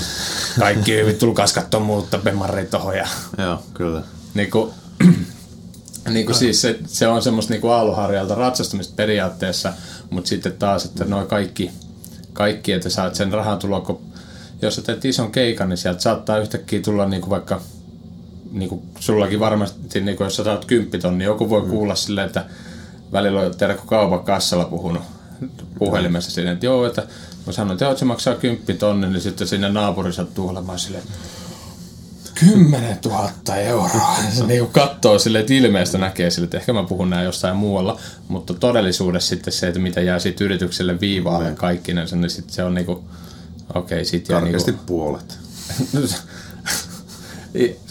kaikki 0.60 0.96
hyvin, 0.96 1.16
tulkaas 1.16 1.54
katsoa 1.54 1.80
muutta 1.80 2.18
bemaria 2.18 2.66
tohon. 2.66 2.98
Ja... 2.98 3.08
Joo, 3.38 3.64
kyllä. 3.74 4.02
Niin 4.34 4.52
kuin, 4.52 4.72
niin 6.10 6.26
kuin 6.26 6.36
siis 6.36 6.62
se, 6.62 6.80
se 6.86 7.08
on 7.08 7.22
semmoista 7.22 7.54
niin 7.54 7.72
aaluharjalta 7.72 8.36
ratsastamista 8.36 8.94
periaatteessa, 8.96 9.74
mutta 10.10 10.28
sitten 10.28 10.54
taas, 10.54 10.86
että 10.86 11.06
noin 11.06 11.28
kaikki, 11.28 11.72
kaikki, 12.34 12.72
että 12.72 12.90
saat 12.90 13.16
sen 13.16 13.34
rahan 13.34 13.60
tuloa, 13.60 13.82
kun 13.82 14.02
jos 14.62 14.76
sä 14.76 14.82
teet 14.82 15.06
ison 15.06 15.32
keikan, 15.32 15.70
niin 15.70 15.78
sieltä 15.78 16.02
saattaa 16.02 16.38
yhtäkkiä 16.38 16.82
tulla 16.82 17.06
niin 17.06 17.22
kuin 17.22 17.30
vaikka, 17.30 17.62
niin 18.54 18.70
kuin 18.70 18.82
sullakin 19.00 19.40
varmasti, 19.40 20.02
niin 20.02 20.18
kuin 20.18 20.26
jos 20.26 20.36
sä 20.36 20.44
saat 20.44 20.66
kymppiton, 20.66 21.18
niin 21.18 21.26
joku 21.26 21.50
voi 21.50 21.62
mm. 21.62 21.70
kuulla 21.70 21.96
silleen, 21.96 22.28
että 22.28 22.46
välillä 23.12 23.40
on 23.40 23.58
Terkko 23.58 23.86
kaupan 23.86 24.24
kassalla 24.24 24.66
puhunut 24.66 25.02
puhelimessa 25.80 26.32
sinne, 26.32 26.52
että 26.52 26.66
joo, 26.66 26.86
että 26.86 27.08
mä 27.48 27.54
sanoin, 27.54 27.74
että 27.74 27.86
joo, 27.86 27.98
se 27.98 28.06
maksaa 28.06 28.36
kymppitonni, 28.36 29.08
niin 29.08 29.22
sitten 29.22 29.48
sinne 29.48 29.70
naapuri 29.70 30.14
sattuu 30.14 30.50
olemaan 30.50 30.80
silleen, 30.80 31.04
10 32.40 32.98
000 33.06 33.56
euroa. 33.56 34.16
Se 34.38 34.46
niin 34.46 34.68
katsoo 34.68 35.20
sille, 35.20 35.40
että 35.40 35.54
ilmeestä 35.54 35.98
näkee 35.98 36.30
sille, 36.30 36.44
että 36.44 36.58
ehkä 36.58 36.74
mä 36.74 36.84
puhun 36.84 37.10
näin 37.10 37.26
jossain 37.26 37.56
muualla, 37.56 38.00
mutta 38.28 38.54
todellisuudessa 38.54 39.30
sitten 39.30 39.54
se, 39.54 39.68
että 39.68 39.80
mitä 39.80 40.02
jää 40.02 40.20
siitä 40.20 40.44
yritykselle 40.44 41.00
viivaalle 41.00 41.50
mm. 41.50 41.56
kaikkinensa, 41.56 42.16
niin 42.16 42.30
sitten 42.30 42.54
se 42.54 42.64
on 42.64 42.74
niinku, 42.74 42.92
okei, 43.74 43.98
okay, 43.98 44.06
sit 44.06 44.30
jää 44.30 44.42
niinku... 44.42 44.72
puolet. 44.86 45.40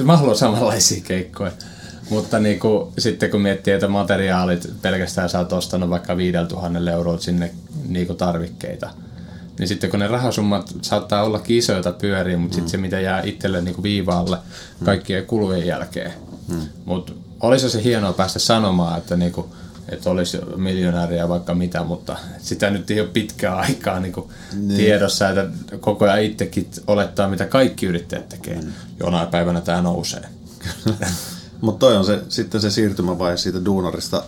mä 0.03 0.17
haluan 0.17 0.37
samanlaisia 0.37 1.03
keikkoja. 1.05 1.53
Mutta 2.11 2.39
niinku, 2.39 2.93
sitten 2.99 3.31
kun 3.31 3.41
miettii, 3.41 3.75
että 3.75 3.89
materiaalit 3.89 4.71
pelkästään 4.83 5.29
sä 5.29 5.39
oot 5.39 5.53
ostanut 5.53 5.91
vaikka 5.91 6.17
5000 6.17 6.91
euroa 6.91 7.19
sinne 7.19 7.51
niinku 7.89 8.15
tarvikkeita, 8.15 8.91
niin 9.59 9.69
sitten 9.69 9.91
kun 9.91 10.01
ne 10.01 10.07
rahasummat 10.07 10.75
saattaa 10.83 11.23
olla 11.23 11.41
isoja 11.49 11.93
pyöriä, 12.01 12.37
mutta 12.37 12.55
mm. 12.55 12.59
sitten 12.59 12.71
se 12.71 12.77
mitä 12.77 13.01
jää 13.01 13.23
itselle 13.23 13.61
niin 13.61 13.83
viivaalle 13.83 14.37
mm. 14.37 14.85
kaikkien 14.85 15.27
kulujen 15.27 15.67
jälkeen. 15.67 16.13
Mm. 16.49 16.61
Mutta 16.85 17.13
olisi 17.41 17.71
se 17.71 17.85
hienoa 17.85 18.13
päästä 18.13 18.39
sanomaan, 18.39 18.99
että, 18.99 19.17
niin 19.17 19.33
kuin, 19.33 19.47
että 19.89 20.11
olisi 20.11 20.39
miljonääriä 20.57 21.29
vaikka 21.29 21.55
mitä, 21.55 21.85
mutta 21.85 22.17
sitä 22.39 22.71
nyt 22.71 22.91
ei 22.91 23.01
ole 23.01 23.09
pitkää 23.09 23.57
aikaa 23.57 24.01
niin 24.01 24.13
kuin 24.13 24.29
niin. 24.53 24.77
tiedossa, 24.77 25.29
että 25.29 25.47
koko 25.81 26.05
ajan 26.05 26.23
itsekin 26.23 26.71
olettaa, 26.87 27.29
mitä 27.29 27.47
kaikki 27.47 27.87
yrittäjät 27.87 28.29
tekee. 28.29 28.61
Mm. 28.61 28.73
Jonain 29.01 29.29
päivänä 29.29 29.61
tämä 29.61 29.83
nousee. 29.83 30.25
mutta 31.61 31.79
toi 31.79 31.97
on 31.97 32.05
se, 32.05 32.23
sitten 32.29 32.61
se 32.61 32.71
siirtymävaihe 32.71 33.37
siitä 33.37 33.65
duunarista 33.65 34.23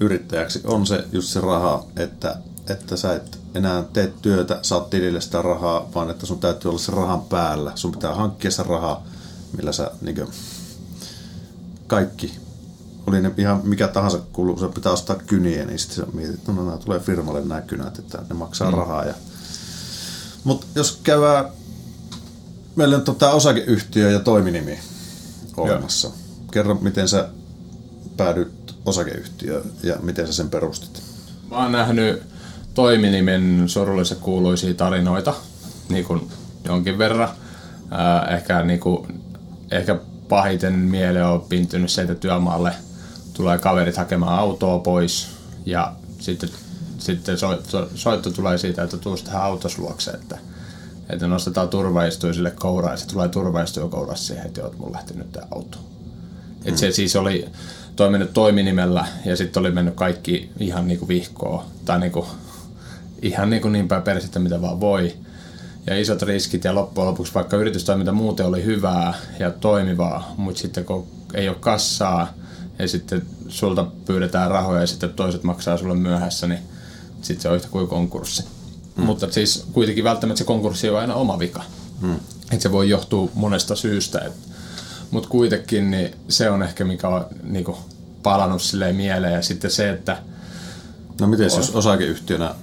yrittäjäksi, 0.00 0.60
on 0.64 0.86
se 0.86 1.04
just 1.12 1.28
se 1.28 1.40
raha, 1.40 1.86
että, 1.96 2.36
että 2.68 2.96
sä 2.96 3.14
et 3.14 3.38
enää 3.54 3.84
teet 3.92 4.22
työtä, 4.22 4.58
saat 4.62 4.90
tilille 4.90 5.20
sitä 5.20 5.42
rahaa, 5.42 5.88
vaan 5.94 6.10
että 6.10 6.26
sun 6.26 6.38
täytyy 6.38 6.68
olla 6.68 6.78
se 6.78 6.92
rahan 6.92 7.20
päällä. 7.20 7.72
Sun 7.74 7.92
pitää 7.92 8.14
hankkia 8.14 8.50
se 8.50 8.62
raha, 8.62 9.02
millä 9.56 9.72
sä 9.72 9.90
niin 10.00 10.14
kuin, 10.16 10.28
kaikki 11.86 12.41
oli 13.06 13.20
ne 13.20 13.30
ihan 13.36 13.60
mikä 13.64 13.88
tahansa 13.88 14.18
kulu, 14.32 14.58
se 14.58 14.68
pitää 14.68 14.92
ostaa 14.92 15.16
kyniä, 15.16 15.64
niin 15.64 15.78
sitten 15.78 16.04
mietit, 16.12 16.34
että 16.34 16.52
no, 16.52 16.64
nämä 16.64 16.76
tulee 16.76 17.00
firmalle 17.00 17.40
nämä 17.40 17.60
kynät, 17.60 17.98
että 17.98 18.22
ne 18.28 18.34
maksaa 18.34 18.70
mm. 18.70 18.76
rahaa. 18.76 19.04
Ja... 19.04 19.14
Mutta 20.44 20.66
jos 20.74 21.00
käydään, 21.02 21.44
meillä 22.76 22.96
on 22.96 23.02
tota 23.02 23.30
osakeyhtiö 23.30 24.10
ja 24.10 24.20
toiminimi 24.20 24.78
olemassa. 25.56 26.08
Joo. 26.08 26.16
Kerro, 26.50 26.74
miten 26.74 27.08
sä 27.08 27.28
päädyt 28.16 28.74
osakeyhtiöön 28.84 29.64
ja 29.82 29.96
miten 30.02 30.26
sä 30.26 30.32
sen 30.32 30.50
perustit? 30.50 31.02
Mä 31.50 31.56
oon 31.56 31.72
nähnyt 31.72 32.22
toiminimen 32.74 33.64
surullisen 33.66 34.18
kuuluisia 34.18 34.74
tarinoita 34.74 35.34
niin 35.88 36.04
kuin 36.04 36.28
jonkin 36.64 36.98
verran. 36.98 37.28
Äh, 37.92 38.34
ehkä, 38.34 38.62
niin 38.62 38.80
kuin, 38.80 39.22
ehkä 39.70 39.98
pahiten 40.28 40.72
mieleen 40.72 41.26
on 41.26 41.40
pintynyt 41.40 41.90
se, 41.90 42.02
että 42.02 42.14
työmaalle 42.14 42.74
tulee 43.34 43.58
kaverit 43.58 43.96
hakemaan 43.96 44.38
autoa 44.38 44.78
pois 44.78 45.28
ja 45.66 45.92
sitten, 46.18 46.50
sitten 46.98 47.38
soitto, 47.38 47.88
soitto 47.94 48.30
tulee 48.30 48.58
siitä, 48.58 48.82
että 48.82 48.96
tuu 48.96 49.16
tähän 49.16 49.42
autosluokse, 49.42 50.10
että, 50.10 50.38
että 51.10 51.26
nostetaan 51.26 51.68
turvaistuja 51.68 52.32
sille 52.32 52.50
kouraan 52.50 52.92
ja 52.92 52.96
se 52.96 53.06
tulee 53.06 53.28
turvaistuja 53.28 53.88
kourassa 53.88 54.26
siihen, 54.26 54.46
että 54.46 54.62
oot 54.62 54.78
mun 54.78 54.92
lähtenyt 54.92 55.32
tämä 55.32 55.46
auto. 55.50 55.78
Mm. 55.78 56.68
Et 56.68 56.78
se 56.78 56.92
siis 56.92 57.16
oli 57.16 57.48
toiminut 57.96 58.32
toiminimellä 58.32 59.06
ja 59.24 59.36
sitten 59.36 59.60
oli 59.60 59.70
mennyt 59.70 59.94
kaikki 59.94 60.50
ihan 60.60 60.88
niinku 60.88 61.08
vihkoa 61.08 61.66
tai 61.84 62.00
niinku, 62.00 62.26
ihan 63.22 63.50
niinku 63.50 63.68
niin 63.68 63.88
päin 63.88 64.02
persettä 64.02 64.38
mitä 64.38 64.62
vaan 64.62 64.80
voi 64.80 65.14
ja 65.86 66.00
isot 66.00 66.22
riskit 66.22 66.64
ja 66.64 66.74
loppujen 66.74 67.08
lopuksi 67.08 67.34
vaikka 67.34 67.56
yritystoiminta 67.56 68.12
muuten 68.12 68.46
oli 68.46 68.64
hyvää 68.64 69.14
ja 69.38 69.50
toimivaa, 69.50 70.34
mutta 70.36 70.60
sitten 70.60 70.84
kun 70.84 71.06
ei 71.34 71.48
ole 71.48 71.56
kassaa 71.60 72.34
ja 72.82 72.88
sitten 72.88 73.22
sulta 73.48 73.86
pyydetään 74.04 74.50
rahoja 74.50 74.80
ja 74.80 74.86
sitten 74.86 75.12
toiset 75.12 75.42
maksaa 75.42 75.76
sulle 75.76 75.94
myöhässä, 75.94 76.46
niin 76.46 76.60
sitten 77.22 77.42
se 77.42 77.48
on 77.48 77.56
yhtä 77.56 77.68
kuin 77.68 77.88
konkurssi. 77.88 78.44
Mm. 78.96 79.04
Mutta 79.04 79.32
siis 79.32 79.66
kuitenkin 79.72 80.04
välttämättä 80.04 80.38
se 80.38 80.44
konkurssi 80.44 80.90
on 80.90 80.98
aina 80.98 81.14
oma 81.14 81.38
vika. 81.38 81.62
Mm. 82.00 82.14
Että 82.52 82.62
se 82.62 82.72
voi 82.72 82.88
johtua 82.88 83.30
monesta 83.34 83.76
syystä. 83.76 84.30
Mutta 85.10 85.28
kuitenkin 85.28 85.90
niin 85.90 86.14
se 86.28 86.50
on 86.50 86.62
ehkä 86.62 86.84
mikä 86.84 87.08
on 87.08 87.26
niin 87.42 87.64
kuin, 87.64 87.76
palannut 88.22 88.62
silleen 88.62 88.96
mieleen. 88.96 89.34
Ja 89.34 89.42
sitten 89.42 89.70
se, 89.70 89.90
että 89.90 90.18
No 91.20 91.26
miten 91.26 91.44
jos 91.44 91.70
osakeyhtiönä 91.70 92.54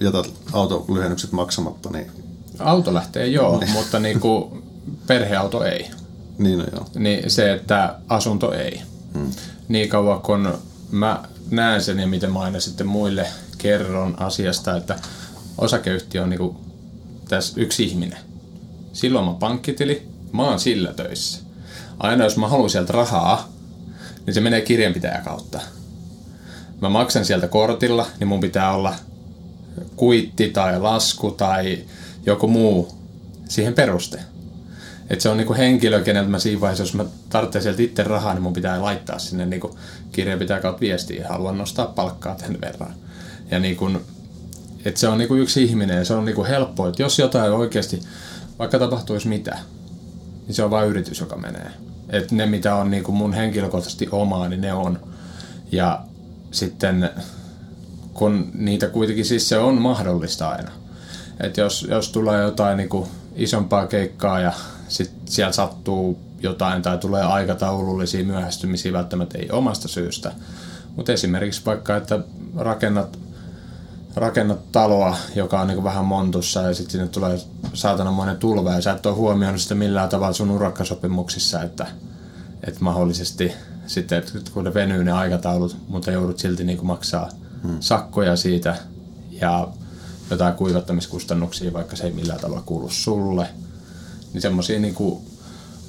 jätät 0.00 0.26
autolyhennykset 0.52 1.32
maksamatta, 1.32 1.90
niin 1.90 2.10
Auto 2.58 2.94
lähtee 2.94 3.26
joo, 3.26 3.58
niin. 3.58 3.70
mutta 3.70 3.98
niin 3.98 4.20
kuin 4.20 4.62
perheauto 5.06 5.64
ei. 5.64 5.90
Niin, 6.38 6.58
no 6.58 6.64
joo. 6.72 6.86
Niin 6.94 7.30
se, 7.30 7.52
että 7.52 7.94
asunto 8.08 8.52
ei. 8.52 8.82
Hmm. 9.14 9.30
Niin 9.68 9.88
kauan 9.88 10.20
kun 10.20 10.58
mä 10.90 11.24
näen 11.50 11.82
sen 11.82 11.98
ja 11.98 12.06
miten 12.06 12.32
mä 12.32 12.40
aina 12.40 12.60
sitten 12.60 12.86
muille 12.86 13.26
kerron 13.58 14.22
asiasta, 14.22 14.76
että 14.76 14.96
osakeyhtiö 15.58 16.22
on 16.22 16.30
niin 16.30 16.38
kuin 16.38 16.56
tässä 17.28 17.60
yksi 17.60 17.84
ihminen. 17.84 18.18
Silloin 18.92 19.26
mä 19.26 19.34
pankkitili, 19.34 20.08
mä 20.32 20.42
oon 20.42 20.60
sillä 20.60 20.92
töissä. 20.92 21.40
Aina 21.98 22.24
jos 22.24 22.36
mä 22.36 22.48
haluan 22.48 22.70
sieltä 22.70 22.92
rahaa, 22.92 23.48
niin 24.26 24.34
se 24.34 24.40
menee 24.40 24.60
kirjanpitäjä 24.60 25.20
kautta. 25.24 25.60
Mä 26.80 26.88
maksan 26.88 27.24
sieltä 27.24 27.48
kortilla, 27.48 28.06
niin 28.18 28.28
mun 28.28 28.40
pitää 28.40 28.72
olla 28.72 28.94
kuitti 29.96 30.50
tai 30.50 30.80
lasku 30.80 31.30
tai 31.30 31.84
joku 32.26 32.48
muu 32.48 32.94
siihen 33.48 33.74
peruste. 33.74 34.20
Että 35.10 35.22
se 35.22 35.28
on 35.28 35.36
niinku 35.36 35.54
henkilö, 35.54 36.02
keneltä 36.02 36.30
mä 36.30 36.38
siinä 36.38 36.60
vaiheessa, 36.60 36.82
jos 36.82 36.94
mä 36.94 37.04
tarvitsen 37.28 37.62
sieltä 37.62 37.82
itse 37.82 38.02
rahaa, 38.02 38.34
niin 38.34 38.42
mun 38.42 38.52
pitää 38.52 38.82
laittaa 38.82 39.18
sinne 39.18 39.46
niinku 39.46 39.78
pitää 40.38 40.60
kautta 40.60 40.80
viestiä, 40.80 41.28
haluan 41.28 41.58
nostaa 41.58 41.86
palkkaa 41.86 42.34
tämän 42.34 42.60
verran. 42.60 42.94
Ja 43.50 43.58
niinku, 43.58 43.90
että 44.84 45.00
se 45.00 45.08
on 45.08 45.18
niinku 45.18 45.34
yksi 45.34 45.64
ihminen 45.64 45.96
ja 45.96 46.04
se 46.04 46.14
on 46.14 46.24
niinku 46.24 46.44
helppo, 46.44 46.88
että 46.88 47.02
jos 47.02 47.18
jotain 47.18 47.52
oikeasti, 47.52 48.00
vaikka 48.58 48.78
tapahtuisi 48.78 49.28
mitä, 49.28 49.58
niin 50.46 50.54
se 50.54 50.62
on 50.62 50.70
vain 50.70 50.88
yritys, 50.88 51.20
joka 51.20 51.36
menee. 51.36 51.70
Että 52.10 52.34
ne, 52.34 52.46
mitä 52.46 52.74
on 52.74 52.90
niinku 52.90 53.12
mun 53.12 53.32
henkilökohtaisesti 53.32 54.08
omaa, 54.12 54.48
niin 54.48 54.60
ne 54.60 54.72
on. 54.72 55.00
Ja 55.72 56.04
sitten 56.50 57.10
kun 58.14 58.50
niitä 58.54 58.88
kuitenkin 58.88 59.24
siis 59.24 59.48
se 59.48 59.58
on 59.58 59.80
mahdollista 59.80 60.48
aina 60.48 60.70
että 61.40 61.60
jos, 61.60 61.86
jos 61.90 62.10
tulee 62.10 62.42
jotain 62.42 62.76
niin 62.76 62.88
kuin 62.88 63.08
isompaa 63.34 63.86
keikkaa 63.86 64.40
ja 64.40 64.52
sit 64.88 65.12
siellä 65.24 65.52
sattuu 65.52 66.18
jotain 66.40 66.82
tai 66.82 66.98
tulee 66.98 67.22
aikataulullisia 67.22 68.24
myöhästymisiä 68.24 68.92
välttämättä 68.92 69.38
ei 69.38 69.50
omasta 69.50 69.88
syystä, 69.88 70.32
mutta 70.96 71.12
esimerkiksi 71.12 71.62
vaikka, 71.66 71.96
että 71.96 72.18
rakennat, 72.56 73.18
rakennat 74.16 74.72
taloa, 74.72 75.16
joka 75.34 75.60
on 75.60 75.66
niin 75.66 75.84
vähän 75.84 76.04
montussa 76.04 76.62
ja 76.62 76.74
sitten 76.74 76.92
sinne 76.92 77.06
tulee 77.06 77.38
saatananmoinen 77.74 78.36
tulva 78.36 78.72
ja 78.72 78.80
sä 78.80 78.92
et 78.92 79.06
ole 79.06 79.14
huomioinut 79.14 79.60
sitä 79.60 79.74
millään 79.74 80.08
tavalla 80.08 80.32
sun 80.32 80.50
urakkasopimuksissa, 80.50 81.62
että, 81.62 81.86
että 82.66 82.84
mahdollisesti 82.84 83.52
sitten, 83.86 84.18
että 84.18 84.50
kun 84.52 84.64
ne 84.64 84.74
venyy 84.74 85.04
ne 85.04 85.12
aikataulut, 85.12 85.76
mutta 85.88 86.10
joudut 86.10 86.38
silti 86.38 86.64
niin 86.64 86.86
maksaa 86.86 87.28
hmm. 87.62 87.76
sakkoja 87.80 88.36
siitä 88.36 88.76
ja 89.30 89.68
jotain 90.30 90.54
kuivattamiskustannuksia, 90.54 91.72
vaikka 91.72 91.96
se 91.96 92.04
ei 92.04 92.12
millään 92.12 92.40
tavalla 92.40 92.62
kuulu 92.66 92.88
sulle. 92.90 93.48
Niin 94.36 94.42
semmoisia 94.42 94.80
niinku, 94.80 95.22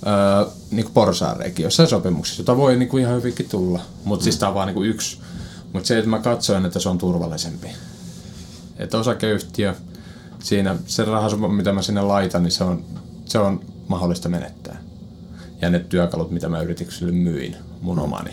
öö, 0.07 0.51
niinku 0.71 0.91
porsaareikin 0.91 1.63
jossain 1.63 1.89
sopimuksissa, 1.89 2.41
jota 2.41 2.57
voi 2.57 2.75
niinku 2.75 2.97
ihan 2.97 3.15
hyvinkin 3.15 3.49
tulla. 3.49 3.81
Mutta 4.03 4.23
mm. 4.23 4.23
siis 4.23 4.37
tämä 4.37 4.47
on 4.47 4.55
vaan 4.55 4.67
niinku 4.67 4.83
yksi. 4.83 5.19
Mutta 5.73 5.87
se, 5.87 5.97
että 5.97 6.09
mä 6.09 6.19
katsoin, 6.19 6.65
että 6.65 6.79
se 6.79 6.89
on 6.89 6.97
turvallisempi. 6.97 7.67
Että 8.77 8.97
osakeyhtiö, 8.97 9.73
siinä 10.39 10.75
se 10.85 11.05
rahasumma, 11.05 11.47
mitä 11.47 11.73
mä 11.73 11.81
sinne 11.81 12.01
laitan, 12.01 12.43
niin 12.43 12.51
se 12.51 12.63
on, 12.63 12.85
se 13.25 13.39
on 13.39 13.59
mahdollista 13.87 14.29
menettää. 14.29 14.77
Ja 15.61 15.69
ne 15.69 15.79
työkalut, 15.79 16.31
mitä 16.31 16.49
mä 16.49 16.61
yritykselle 16.61 17.11
myin, 17.11 17.55
mun 17.81 17.99
omani. 17.99 18.31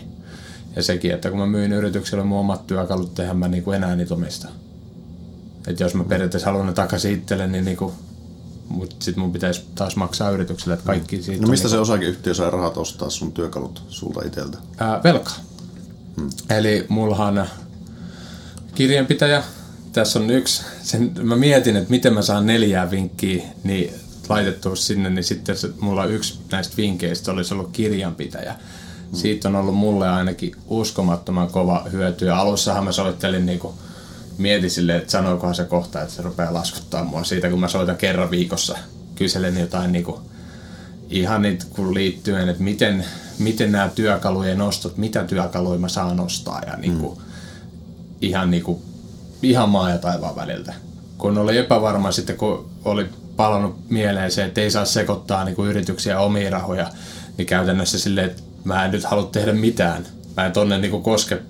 Ja 0.77 0.83
sekin, 0.83 1.13
että 1.13 1.31
kun 1.31 1.39
mä 1.39 1.47
myin 1.47 1.73
yritykselle 1.73 2.25
mun 2.25 2.41
omat 2.41 2.67
työkalut, 2.67 3.15
tehän 3.15 3.37
mä 3.37 3.49
niinku 3.49 3.73
enää 3.73 3.97
niitä 3.97 4.15
omista. 4.15 4.49
Että 5.67 5.85
jos 5.85 5.95
mä 5.95 6.05
periaatteessa 6.05 6.49
haluan 6.51 6.67
ne 6.67 6.73
takaisin 6.73 7.15
itselle, 7.15 7.47
niin 7.47 7.65
niinku, 7.65 7.93
mutta 8.69 8.97
sitten 8.99 9.23
mun 9.23 9.33
pitäisi 9.33 9.63
taas 9.75 9.97
maksaa 9.97 10.31
yritykselle, 10.31 10.75
että 10.75 10.87
kaikki 10.87 11.23
siitä 11.23 11.43
No 11.43 11.49
mistä 11.49 11.69
se 11.69 11.77
niinku... 11.77 11.83
osakeyhtiö 11.83 12.35
sai 12.35 12.51
rahat 12.51 12.77
ostaa 12.77 13.11
sun 13.11 13.33
työkalut 13.33 13.83
sulta 13.89 14.27
itseltä? 14.27 14.59
Ää, 14.79 15.01
velka. 15.05 15.31
Hmm. 16.17 16.31
Eli 16.51 16.87
mullahan 16.89 17.47
kirjanpitäjä, 18.75 19.43
tässä 19.93 20.19
on 20.19 20.31
yksi, 20.31 20.63
sen, 20.83 21.13
mä 21.23 21.37
mietin, 21.37 21.77
että 21.77 21.91
miten 21.91 22.15
mä 22.15 22.23
saan 22.23 22.47
neljää 22.47 22.91
vinkkiä 22.91 23.45
niin 23.65 23.95
laitettua 24.29 24.77
sinne, 24.77 25.11
niin 25.11 25.25
sitten 25.25 25.57
se, 25.57 25.71
mulla 25.81 26.05
yksi 26.05 26.39
näistä 26.53 26.77
vinkkeistä 26.77 27.33
olisi 27.33 27.55
ollut 27.55 27.71
kirjanpitäjä. 27.73 28.53
Hmm. 28.53 29.19
Siitä 29.19 29.49
on 29.49 29.57
ollut 29.57 29.75
mulle 29.75 30.09
ainakin 30.09 30.55
uskomattoman 30.67 31.49
kova 31.51 31.87
hyöty. 31.93 32.27
Ja 32.27 32.41
alussahan 32.41 32.85
mä 32.85 32.93
soittelin 32.93 33.47
niinku 33.47 33.75
mietin 34.39 34.71
silleen, 34.71 34.99
että 34.99 35.11
sanoikohan 35.11 35.55
se 35.55 35.65
kohta, 35.65 36.03
että 36.03 36.15
se 36.15 36.23
rupeaa 36.23 36.55
laskuttaa 36.55 37.05
mua 37.05 37.25
siitä, 37.25 37.51
kun 37.51 37.61
mä 37.61 37.69
soitan 37.69 37.97
kerran 37.97 38.31
viikossa. 38.31 38.79
Kyselen 39.15 39.59
jotain 39.59 39.93
niin 39.93 40.05
kuin, 40.05 40.21
ihan 41.11 41.43
niitä 41.43 41.65
kun 41.71 41.95
liittyen, 41.95 42.49
että 42.49 42.63
miten, 42.63 43.05
miten 43.39 43.73
nämä 43.73 43.91
työkalujen 43.95 44.59
nostot, 44.59 44.97
mitä 44.97 45.25
työkaluja 45.25 45.79
mä 45.79 45.89
saan 45.89 46.17
nostaa 46.17 46.63
ja 46.67 46.77
niin 46.77 46.99
kuin, 46.99 47.19
mm. 47.19 47.25
ihan, 48.21 48.51
niin 48.51 48.63
kuin, 48.63 48.83
ihan 49.43 49.69
maa 49.69 49.91
ja 49.91 49.99
taivaan 49.99 50.37
väliltä. 50.37 50.75
Kun 51.19 51.39
oli 51.39 51.59
epävarma 51.59 52.13
sitten, 52.13 52.37
kun 52.37 52.71
oli 52.85 53.09
palannut 53.37 53.91
mieleen 53.91 54.33
se, 54.33 54.45
että 54.45 54.61
ei 54.61 54.71
saa 54.71 54.85
sekoittaa 54.85 55.45
niin 55.45 55.57
kuin 55.57 55.71
yrityksiä 55.71 56.21
omia 56.21 56.51
rahoja, 56.51 56.91
niin 57.39 57.47
käytännössä 57.47 57.99
silleen, 57.99 58.27
että 58.27 58.43
mä 58.65 58.85
en 58.85 58.91
nyt 58.91 59.05
halua 59.05 59.29
tehdä 59.33 59.53
mitään. 59.53 60.07
Mä 60.37 60.47
en 60.47 60.53
tonne 60.53 60.79
niin 60.79 60.91
kuin 60.91 61.03
koske. 61.03 61.43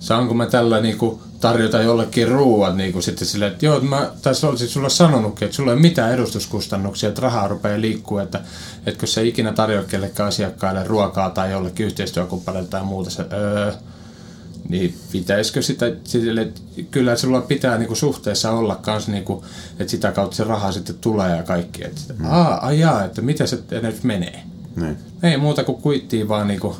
Saanko 0.00 0.34
mä 0.34 0.46
tällä 0.46 0.80
niin 0.80 0.98
kuin 0.98 1.20
tarjota 1.40 1.82
jollekin 1.82 2.28
ruuat 2.28 2.76
niin 2.76 2.92
kuin 2.92 3.02
sitten 3.02 3.28
silleen, 3.28 3.52
että 3.52 3.66
joo, 3.66 3.80
mä 3.80 4.10
tässä 4.22 4.48
olisin 4.48 4.68
sulle 4.68 4.90
sanonutkin, 4.90 5.46
että 5.46 5.56
sulla 5.56 5.70
ei 5.70 5.74
ole 5.74 5.82
mitään 5.82 6.12
edustuskustannuksia, 6.12 7.08
että 7.08 7.22
rahaa 7.22 7.48
rupeaa 7.48 7.80
liikkuu, 7.80 8.18
että, 8.18 8.40
kun 8.98 9.08
se 9.08 9.24
ikinä 9.24 9.52
tarjoa 9.52 9.84
kellekään 9.84 10.28
asiakkaille 10.28 10.84
ruokaa 10.84 11.30
tai 11.30 11.50
jollekin 11.50 11.86
yhteistyökumppanille 11.86 12.68
tai 12.68 12.82
muuta, 12.82 13.10
se, 13.10 13.24
öö, 13.32 13.72
niin 14.68 14.98
pitäisikö 15.12 15.62
sitä, 15.62 15.92
sille, 16.04 16.40
että 16.40 16.60
kyllä 16.90 17.16
sulla 17.16 17.40
pitää 17.40 17.78
niinku 17.78 17.94
suhteessa 17.94 18.50
olla 18.50 18.76
kans, 18.76 19.08
niinku, 19.08 19.44
että 19.78 19.90
sitä 19.90 20.12
kautta 20.12 20.36
se 20.36 20.44
raha 20.44 20.72
sitten 20.72 20.96
tulee 21.00 21.36
ja 21.36 21.42
kaikki. 21.42 21.84
Että, 21.84 22.00
mm. 22.18 22.24
aa, 22.30 22.66
ajaa, 22.66 23.04
että 23.04 23.22
mitä 23.22 23.46
se 23.46 23.58
nyt 23.82 24.04
menee. 24.04 24.42
Niin. 24.76 24.96
Ei 25.22 25.36
muuta 25.36 25.64
kuin 25.64 25.82
kuittiin 25.82 26.28
vaan, 26.28 26.48
niinku, 26.48 26.76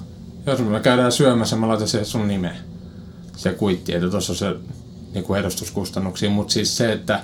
jos 0.47 0.59
me 0.59 0.81
käydään 0.81 1.12
syömässä, 1.12 1.57
mä 1.57 1.68
laitan 1.68 1.89
se 1.89 2.05
sun 2.05 2.29
nimeä 2.29 2.70
se 3.41 3.53
kuitti, 3.53 3.95
että 3.95 4.11
tuossa 4.11 4.32
on 4.32 4.36
se 4.36 4.57
niin 5.14 5.24
kuin 5.24 5.41
edustuskustannuksia, 5.41 6.30
mutta 6.30 6.53
siis 6.53 6.76
se, 6.76 6.93
että 6.93 7.20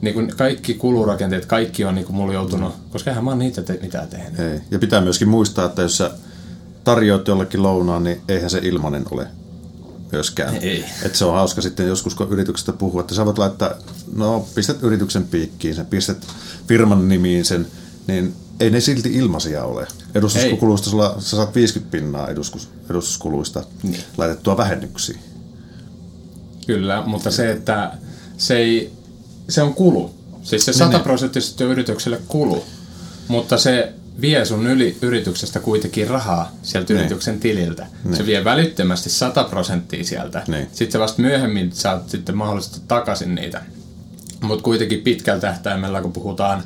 niin 0.00 0.14
kuin 0.14 0.32
kaikki 0.36 0.74
kulurakenteet, 0.74 1.46
kaikki 1.46 1.84
on 1.84 1.94
niin 1.94 2.04
kuin 2.04 2.16
mulla 2.16 2.32
joutunut, 2.32 2.74
mm. 2.76 2.90
koska 2.90 3.10
eihän 3.10 3.24
mä 3.24 3.30
oon 3.30 3.38
niitä 3.38 3.62
te- 3.62 3.78
mitään 3.82 4.08
tehnyt. 4.08 4.40
Ei. 4.40 4.60
Ja 4.70 4.78
pitää 4.78 5.00
myöskin 5.00 5.28
muistaa, 5.28 5.64
että 5.64 5.82
jos 5.82 5.96
sä 5.96 6.10
tarjoat 6.84 7.28
jollekin 7.28 7.62
lounaan, 7.62 8.04
niin 8.04 8.20
eihän 8.28 8.50
se 8.50 8.60
ilmanen 8.62 9.04
ole 9.10 9.26
myöskään. 10.12 10.54
Ei. 10.54 10.84
Et 11.02 11.14
se 11.14 11.24
on 11.24 11.34
hauska 11.34 11.62
sitten 11.62 11.86
joskus, 11.88 12.14
kun 12.14 12.28
yrityksestä 12.30 12.72
puhuu, 12.72 13.00
että 13.00 13.14
sä 13.14 13.26
voit 13.26 13.38
laittaa, 13.38 13.70
no 14.16 14.48
pistät 14.54 14.82
yrityksen 14.82 15.24
piikkiin 15.24 15.74
sen, 15.74 15.86
pistät 15.86 16.26
firman 16.68 17.08
nimiin 17.08 17.44
sen, 17.44 17.66
niin 18.06 18.34
ei 18.60 18.70
ne 18.70 18.80
silti 18.80 19.14
ilmaisia 19.14 19.64
ole. 19.64 19.86
Edustuskuluista 20.14 20.90
sulla, 20.90 21.16
sä 21.18 21.36
saat 21.36 21.54
50 21.54 21.90
pinnaa 21.90 22.28
edustus, 22.28 22.68
edustuskuluista 22.90 23.64
Niin. 23.82 24.00
laitettua 24.16 24.56
vähennyksiin. 24.56 25.29
Kyllä, 26.70 27.02
mutta 27.06 27.30
se, 27.30 27.50
että 27.50 27.92
se, 28.36 28.56
ei, 28.56 28.92
se 29.48 29.62
on 29.62 29.74
kulu. 29.74 30.14
Siis 30.42 30.64
se 30.64 30.70
Niin, 30.70 30.78
100 30.78 30.90
niin. 30.90 31.02
prosenttisesti 31.02 31.64
on 31.64 31.70
yritykselle 31.70 32.20
kulu, 32.28 32.64
mutta 33.28 33.58
se 33.58 33.92
vie 34.20 34.44
sun 34.44 34.66
yli, 34.66 34.96
yrityksestä 35.02 35.60
kuitenkin 35.60 36.08
rahaa 36.08 36.52
sieltä 36.62 36.92
Niin. 36.92 37.00
yrityksen 37.00 37.40
tililtä. 37.40 37.86
Se 38.12 38.26
vie 38.26 38.44
välittömästi 38.44 39.10
100 39.10 39.44
prosenttia 39.44 40.04
sieltä. 40.04 40.42
Niin. 40.48 40.68
Sitten 40.72 40.92
sä 40.92 40.98
vasta 40.98 41.22
myöhemmin 41.22 41.72
saat 41.72 42.10
sitten 42.10 42.36
mahdollisesti 42.36 42.80
takaisin 42.88 43.34
niitä. 43.34 43.62
Mutta 44.40 44.62
kuitenkin 44.62 45.00
pitkällä 45.00 45.40
tähtäimellä, 45.40 46.02
kun 46.02 46.12
puhutaan 46.12 46.62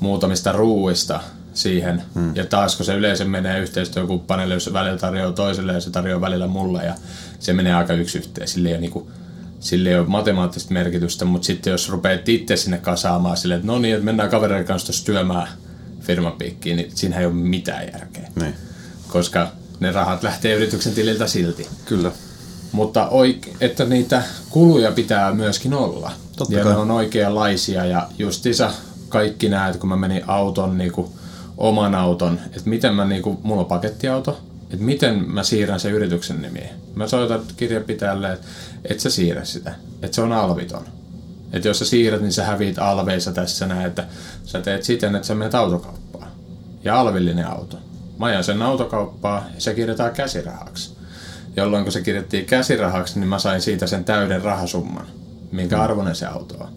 muutamista 0.00 0.52
ruuista 0.52 1.20
siihen, 1.54 2.02
hmm. 2.14 2.36
ja 2.36 2.46
taas 2.46 2.76
kun 2.76 2.86
se 2.86 2.94
yleensä 2.94 3.24
menee 3.24 3.60
yhteistyökumppanille, 3.60 4.54
jos 4.54 4.64
se 4.64 4.72
välillä 4.72 4.98
tarjoaa 4.98 5.32
toiselle 5.32 5.72
ja 5.72 5.80
se 5.80 5.90
tarjoaa 5.90 6.20
välillä 6.20 6.46
mulle, 6.46 6.84
ja 6.84 6.94
se 7.38 7.52
menee 7.52 7.74
aika 7.74 7.92
yksi 7.92 8.18
yhteen. 8.18 8.48
Sillä 8.48 8.68
ei 8.68 8.74
ole, 8.74 8.80
niinku, 8.80 9.10
sillä 9.60 9.90
ei 9.90 9.98
ole 9.98 10.06
matemaattista 10.06 10.74
merkitystä, 10.74 11.24
mutta 11.24 11.46
sitten 11.46 11.70
jos 11.70 11.88
rupeat 11.88 12.28
itse 12.28 12.56
sinne 12.56 12.78
kasaamaan 12.78 13.36
silleen, 13.36 13.60
että 13.60 13.72
no 13.72 13.78
niin, 13.78 13.94
että 13.94 14.04
mennään 14.04 14.30
kavereiden 14.30 14.66
kanssa 14.66 14.86
tuossa 14.86 15.06
työmään 15.06 15.48
firman 16.00 16.32
piikkiin, 16.32 16.76
niin 16.76 16.90
siinä 16.94 17.18
ei 17.18 17.26
ole 17.26 17.34
mitään 17.34 17.86
järkeä. 17.92 18.28
Niin. 18.40 18.54
Koska 19.08 19.48
ne 19.80 19.92
rahat 19.92 20.22
lähtee 20.22 20.54
yrityksen 20.54 20.92
tililtä 20.92 21.26
silti. 21.26 21.66
Kyllä. 21.84 22.12
Mutta 22.72 23.08
oik- 23.08 23.56
että 23.60 23.84
niitä 23.84 24.22
kuluja 24.50 24.92
pitää 24.92 25.34
myöskin 25.34 25.74
olla. 25.74 26.12
Totta 26.36 26.54
ja 26.54 26.64
kai. 26.64 26.72
ne 26.72 26.78
on 26.78 26.90
oikeanlaisia. 26.90 27.84
Ja 27.84 28.08
justiinsa 28.18 28.70
kaikki 29.08 29.48
näet, 29.48 29.76
kun 29.76 29.88
mä 29.88 29.96
menin 29.96 30.22
auton, 30.26 30.78
niinku, 30.78 31.12
oman 31.56 31.94
auton, 31.94 32.40
että 32.46 32.70
miten 32.70 32.94
mä, 32.94 33.04
niinku, 33.04 33.40
mulla 33.42 33.60
on 33.60 33.66
pakettiauto, 33.66 34.40
että 34.70 34.84
miten 34.84 35.24
mä 35.28 35.42
siirrän 35.42 35.80
sen 35.80 35.92
yrityksen 35.92 36.42
nimiin. 36.42 36.68
Mä 36.94 37.08
soitan 37.08 37.40
kirjanpitäjälle, 37.56 38.32
että 38.32 38.46
et 38.88 39.00
sä 39.00 39.10
siirrä 39.10 39.44
sitä, 39.44 39.74
että 40.02 40.14
se 40.14 40.22
on 40.22 40.32
alviton. 40.32 40.84
Että 41.52 41.68
jos 41.68 41.78
sä 41.78 41.84
siirrät, 41.84 42.20
niin 42.20 42.32
sä 42.32 42.44
häviit 42.44 42.78
alveissa 42.78 43.32
tässä 43.32 43.66
näin, 43.66 43.86
että 43.86 44.04
sä 44.44 44.60
teet 44.60 44.84
siten, 44.84 45.14
että 45.16 45.26
sä 45.28 45.34
menet 45.34 45.54
autokauppaan. 45.54 46.28
Ja 46.84 47.00
alvillinen 47.00 47.46
auto. 47.46 47.78
Mä 48.18 48.26
ajan 48.26 48.44
sen 48.44 48.62
autokauppaan 48.62 49.42
ja 49.54 49.60
se 49.60 49.74
kirjataan 49.74 50.12
käsirahaksi. 50.12 50.96
Jolloin 51.56 51.84
kun 51.84 51.92
se 51.92 52.00
kirjattiin 52.00 52.46
käsirahaksi, 52.46 53.20
niin 53.20 53.28
mä 53.28 53.38
sain 53.38 53.60
siitä 53.60 53.86
sen 53.86 54.04
täyden 54.04 54.42
rahasumman, 54.42 55.06
minkä 55.52 55.82
arvoinen 55.82 56.14
se 56.14 56.26
auto 56.26 56.54
on. 56.60 56.68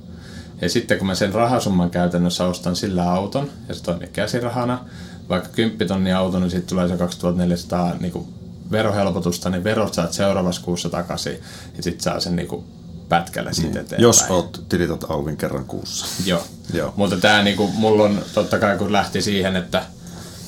Ja 0.61 0.69
sitten 0.69 0.97
kun 0.97 1.07
mä 1.07 1.15
sen 1.15 1.33
rahasumman 1.33 1.89
käytännössä 1.89 2.45
ostan 2.45 2.75
sillä 2.75 3.11
auton, 3.11 3.49
ja 3.67 3.75
se 3.75 3.83
toimii 3.83 4.07
käsirahana, 4.07 4.85
vaikka 5.29 5.49
10 5.49 5.87
tonnia 5.87 6.17
auto, 6.17 6.39
niin 6.39 6.51
sitten 6.51 6.69
tulee 6.69 6.87
se 6.87 6.97
2400 6.97 7.95
niin 7.99 8.11
kuin 8.11 8.40
verohelpotusta, 8.71 9.49
niin 9.49 9.63
verot 9.63 9.93
saat 9.93 10.13
seuraavassa 10.13 10.61
kuussa 10.61 10.89
takaisin, 10.89 11.39
ja 11.77 11.83
sitten 11.83 12.03
saa 12.03 12.19
sen 12.19 12.35
niin 12.35 12.47
kuin 12.47 12.65
pätkällä 13.09 13.53
siitä 13.53 13.69
eteenpäin. 13.69 13.97
Niin. 13.97 14.01
Jos 14.01 14.25
oot 14.29 14.63
tilitot 14.69 15.05
alvin 15.09 15.37
kerran 15.37 15.65
kuussa. 15.65 16.05
Joo. 16.29 16.43
Joo. 16.73 16.93
Mutta 16.95 17.17
tämä 17.17 17.43
niinku, 17.43 17.67
mulla 17.67 18.03
on 18.03 18.21
totta 18.33 18.59
kai 18.59 18.77
kun 18.77 18.91
lähti 18.91 19.21
siihen, 19.21 19.55
että 19.55 19.83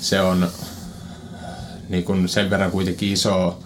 se 0.02 0.22
on 0.22 0.48
niinku 1.90 2.14
sen 2.26 2.50
verran 2.50 2.72
kuitenkin 2.72 3.14
iso, 3.14 3.60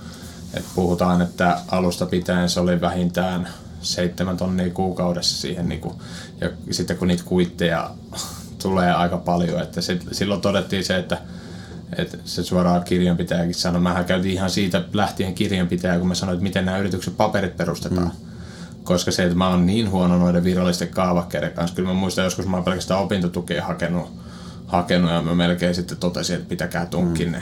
että 0.54 0.70
puhutaan, 0.76 1.22
että 1.22 1.60
alusta 1.68 2.06
pitäen 2.06 2.50
se 2.50 2.60
oli 2.60 2.82
vähintään 2.82 3.50
seitsemän 3.82 4.38
tonnia 4.38 4.70
kuukaudessa 4.70 5.42
siihen. 5.42 5.70
Niinku, 5.70 6.02
ja 6.42 6.50
sitten 6.72 6.98
kun 6.98 7.08
niitä 7.08 7.24
kuitteja 7.26 7.90
tulee 8.62 8.94
aika 8.94 9.18
paljon, 9.18 9.62
että 9.62 9.82
sit, 9.82 10.06
silloin 10.12 10.42
todettiin 10.42 10.84
se, 10.84 10.98
että 10.98 11.18
että 11.98 12.18
se 12.26 12.44
suoraan 12.44 12.84
kirjanpitäjäkin 12.84 13.56
sanoi. 13.56 13.82
Mähän 13.82 14.06
käytiin 14.06 14.34
ihan 14.34 14.50
siitä 14.50 14.84
lähtien 14.94 15.34
kirjanpitäjä, 15.34 16.00
kun 16.00 16.08
mä 16.08 16.16
sanoin, 16.16 16.36
että 16.36 16.44
miten 16.44 16.66
nämä 16.66 16.78
yrityksen 16.78 17.16
paperit 17.16 17.58
perustetaan. 17.58 18.12
Mm 18.22 18.28
koska 18.88 19.12
se, 19.12 19.24
että 19.24 19.38
mä 19.38 19.50
oon 19.50 19.66
niin 19.66 19.92
huono 19.92 20.18
noiden 20.18 20.44
virallisten 20.44 20.88
kaavakkeiden 20.88 21.52
kanssa. 21.52 21.76
Kyllä 21.76 21.90
mä 21.90 21.94
muistan 21.94 22.24
joskus, 22.24 22.48
mä 22.48 22.58
oon 22.58 22.64
pelkästään 22.64 23.00
opintotukea 23.00 23.66
hakenut, 23.66 24.10
hakenut 24.68 25.12
ja 25.12 25.22
mä 25.22 25.36
melkein 25.36 25.76
sitten 25.76 25.98
totesin, 25.98 26.36
että 26.36 26.50
pitäkää 26.50 26.86
tunkkin 26.86 27.32
ne. 27.32 27.42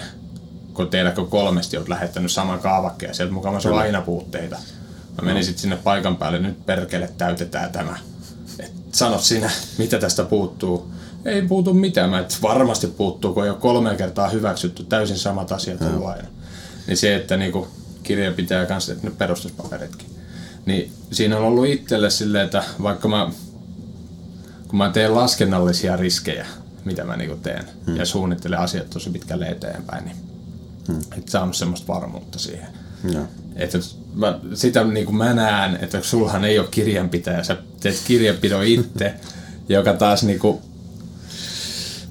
Kun 0.73 0.89
teilläkö 0.89 1.25
kolmesti 1.25 1.77
oot 1.77 1.89
lähettänyt 1.89 2.31
saman 2.31 2.59
kaavakkeen, 2.59 3.15
sieltä 3.15 3.33
mukamassa 3.33 3.69
on 3.69 3.79
aina 3.79 4.01
puutteita. 4.01 4.55
Mä 5.21 5.25
menin 5.25 5.43
sitten 5.43 5.61
sinne 5.61 5.75
paikan 5.75 6.17
päälle, 6.17 6.39
nyt 6.39 6.65
perkele 6.65 7.09
täytetään 7.17 7.71
tämä. 7.71 7.97
Et 8.59 8.71
sano 8.91 9.17
sinä, 9.17 9.51
mitä 9.77 9.99
tästä 9.99 10.23
puuttuu. 10.23 10.91
Ei 11.26 11.41
puutu 11.41 11.73
mitään, 11.73 12.09
mä 12.09 12.19
et 12.19 12.38
varmasti 12.41 12.88
puuttuu, 12.88 13.34
kun 13.34 13.43
ei 13.43 13.49
ole 13.49 13.57
kolme 13.57 13.95
kertaa 13.95 14.30
hyväksytty 14.30 14.84
täysin 14.84 15.17
samat 15.17 15.51
asiat 15.51 15.82
ollut 15.82 16.07
aina. 16.07 16.28
Niin 16.88 16.97
se, 16.97 17.15
että 17.15 17.38
niinku 17.38 17.67
kirjanpitäjä 18.03 18.65
kanssa, 18.65 18.93
että 18.93 19.07
nyt 19.07 19.17
perustuspaperitkin. 19.17 20.07
Niin 20.65 20.91
siinä 21.11 21.38
on 21.38 21.43
ollut 21.43 21.65
itselle 21.65 22.09
silleen, 22.09 22.45
että 22.45 22.63
vaikka 22.84 23.07
mä, 23.07 23.32
kun 24.67 24.78
mä 24.78 24.89
teen 24.89 25.15
laskennallisia 25.15 25.97
riskejä, 25.97 26.45
mitä 26.86 27.03
mä 27.03 27.17
niinku 27.17 27.36
teen, 27.36 27.65
hmm. 27.86 27.95
ja 27.95 28.05
suunnittelen 28.05 28.59
asiat 28.59 28.89
tosi 28.89 29.09
pitkälle 29.09 29.45
eteenpäin, 29.47 30.05
niin 30.05 30.17
hmm. 30.88 30.99
et 31.17 31.30
saanut 31.30 31.55
semmoista 31.55 31.93
varmuutta 31.93 32.39
siihen. 32.39 32.67
Joo. 33.11 33.23
Että 33.55 33.78
mä, 34.13 34.39
sitä 34.53 34.84
niin 34.84 35.05
kuin 35.05 35.15
mä 35.15 35.34
näen, 35.34 35.80
että 35.82 36.01
sulhan 36.01 36.45
ei 36.45 36.59
ole 36.59 36.67
kirjanpitäjä, 36.71 37.43
sä 37.43 37.57
teet 37.80 38.01
kirjanpidon 38.07 38.63
itse, 38.63 39.13
joka 39.69 39.93
taas 39.93 40.23
niin 40.23 40.39
kuin, 40.39 40.59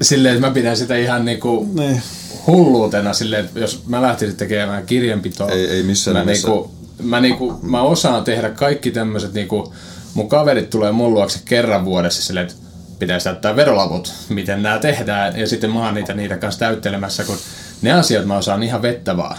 silleen, 0.02 0.34
että 0.34 0.46
mä 0.48 0.54
pidän 0.54 0.76
sitä 0.76 0.96
ihan 0.96 1.24
niin 1.24 1.40
kuin 1.40 1.74
Niin. 1.76 2.02
hulluutena 2.46 3.12
silleen, 3.12 3.44
että 3.44 3.60
jos 3.60 3.86
mä 3.86 4.02
lähtisin 4.02 4.36
tekemään 4.36 4.86
kirjanpitoa, 4.86 5.48
Ei- 5.50 5.66
ei 5.70 5.82
missään 5.82 6.16
mä, 6.16 6.20
nimessä. 6.20 6.48
niinku, 6.48 6.74
mä, 7.02 7.20
niinku, 7.20 7.58
mä 7.62 7.82
osaan 7.82 8.24
tehdä 8.24 8.50
kaikki 8.50 8.90
tämmöiset, 8.90 9.32
niinku, 9.34 9.74
mun 10.14 10.28
kaverit 10.28 10.70
tulee 10.70 10.92
mun 10.92 11.14
luokse 11.14 11.38
kerran 11.44 11.84
vuodessa 11.84 12.22
silleen, 12.22 12.46
että 12.46 12.58
pitäisi 12.98 13.24
täyttää 13.24 13.56
verolaput, 13.56 14.12
miten 14.28 14.62
nämä 14.62 14.78
tehdään, 14.78 15.36
ja 15.40 15.46
sitten 15.48 15.70
mä 15.70 15.84
oon 15.84 15.94
niitä, 15.94 16.14
niitä 16.14 16.36
kanssa 16.36 16.60
täyttelemässä, 16.60 17.24
kun 17.24 17.36
ne 17.82 17.92
asiat 17.92 18.26
mä 18.26 18.36
osaan 18.36 18.62
ihan 18.62 18.82
vettä 18.82 19.16
vaan. 19.16 19.36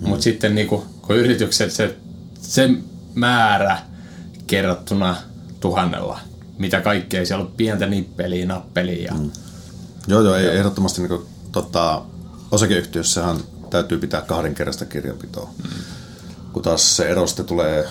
Hmm. 0.00 0.08
Mutta 0.08 0.22
sitten 0.22 0.54
niinku, 0.54 0.84
kun 1.02 1.16
yritykset, 1.16 1.72
se, 1.72 1.96
se 2.42 2.70
määrä 3.14 3.78
kerrottuna 4.46 5.16
tuhannella, 5.60 6.20
mitä 6.58 6.80
kaikkea, 6.80 7.26
siellä 7.26 7.44
on 7.44 7.52
pientä 7.56 7.86
nippeliä, 7.86 8.46
nappeliä 8.46 9.04
ja 9.04 9.14
hmm. 9.14 9.30
Joo, 10.06 10.20
joo, 10.20 10.34
ei, 10.34 10.46
ehdottomasti 10.46 11.00
niin 11.00 11.08
kuin, 11.08 11.22
tota, 11.52 12.02
osakeyhtiössähän 12.50 13.36
täytyy 13.70 13.98
pitää 13.98 14.22
kahden 14.22 14.54
kerrasta 14.54 14.84
kirjanpitoa. 14.84 15.50
Mm. 15.62 15.70
Kun 16.52 16.62
taas 16.62 16.96
se 16.96 17.08
ero 17.08 17.26
sitten 17.26 17.46
tulee 17.46 17.88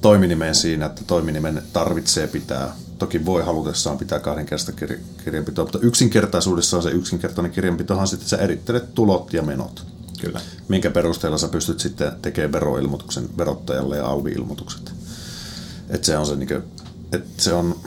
toiminimeen 0.00 0.54
siinä, 0.54 0.86
että 0.86 1.02
toiminimen 1.06 1.62
tarvitsee 1.72 2.26
pitää. 2.26 2.76
Toki 2.98 3.24
voi 3.24 3.44
halutessaan 3.44 3.98
pitää 3.98 4.18
kahden 4.18 4.46
kerrasta 4.46 4.72
kir- 4.72 5.24
kirjanpitoa, 5.24 5.64
mutta 5.64 5.78
yksinkertaisuudessaan 5.78 6.82
se 6.82 6.90
yksinkertainen 6.90 7.52
kirjanpitohan 7.52 8.08
sitten 8.08 8.28
sä 8.28 8.36
erittelet 8.36 8.94
tulot 8.94 9.32
ja 9.32 9.42
menot. 9.42 9.86
kyllä. 10.20 10.40
Minkä 10.68 10.90
perusteella 10.90 11.38
sä 11.38 11.48
pystyt 11.48 11.80
sitten 11.80 12.12
tekemään 12.22 12.52
veroilmoituksen 12.52 13.28
verottajalle 13.38 13.96
ja 13.96 14.06
alvi-ilmoitukset. 14.06 14.92
Että 15.90 16.06
se 16.06 16.18
on 16.18 16.26
se 16.26 16.36
niinku, 16.36 16.54
että 17.12 17.42
se 17.42 17.52
on, 17.52 17.80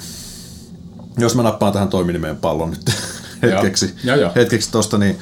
jos 1.18 1.36
mä 1.36 1.44
nappaan 1.44 1.74
tähän 1.74 1.90
toiminimeen 1.90 2.38
pallon 2.38 2.70
nyt 2.70 2.92
hetkeksi, 3.42 3.96
Joo, 4.04 4.16
joo. 4.18 4.32
hetkeksi 4.36 4.72
tosta, 4.72 4.98
niin, 4.98 5.20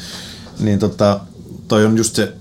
niin 0.60 0.80
tota, 0.80 1.20
toi 1.68 1.86
on 1.86 1.98
just 1.98 2.16
se, 2.16 2.34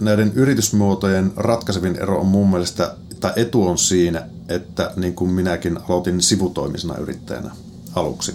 näiden 0.00 0.32
yritysmuotojen 0.34 1.32
ratkaisevin 1.36 1.96
ero 1.96 2.20
on 2.20 2.26
mun 2.26 2.50
mielestä, 2.50 2.96
tai 3.20 3.32
etu 3.36 3.66
on 3.68 3.78
siinä, 3.78 4.28
että 4.48 4.92
niin 4.96 5.14
kuin 5.14 5.30
minäkin 5.30 5.78
aloitin 5.88 6.22
sivutoimisena 6.22 6.96
yrittäjänä 6.96 7.50
aluksi. 7.94 8.34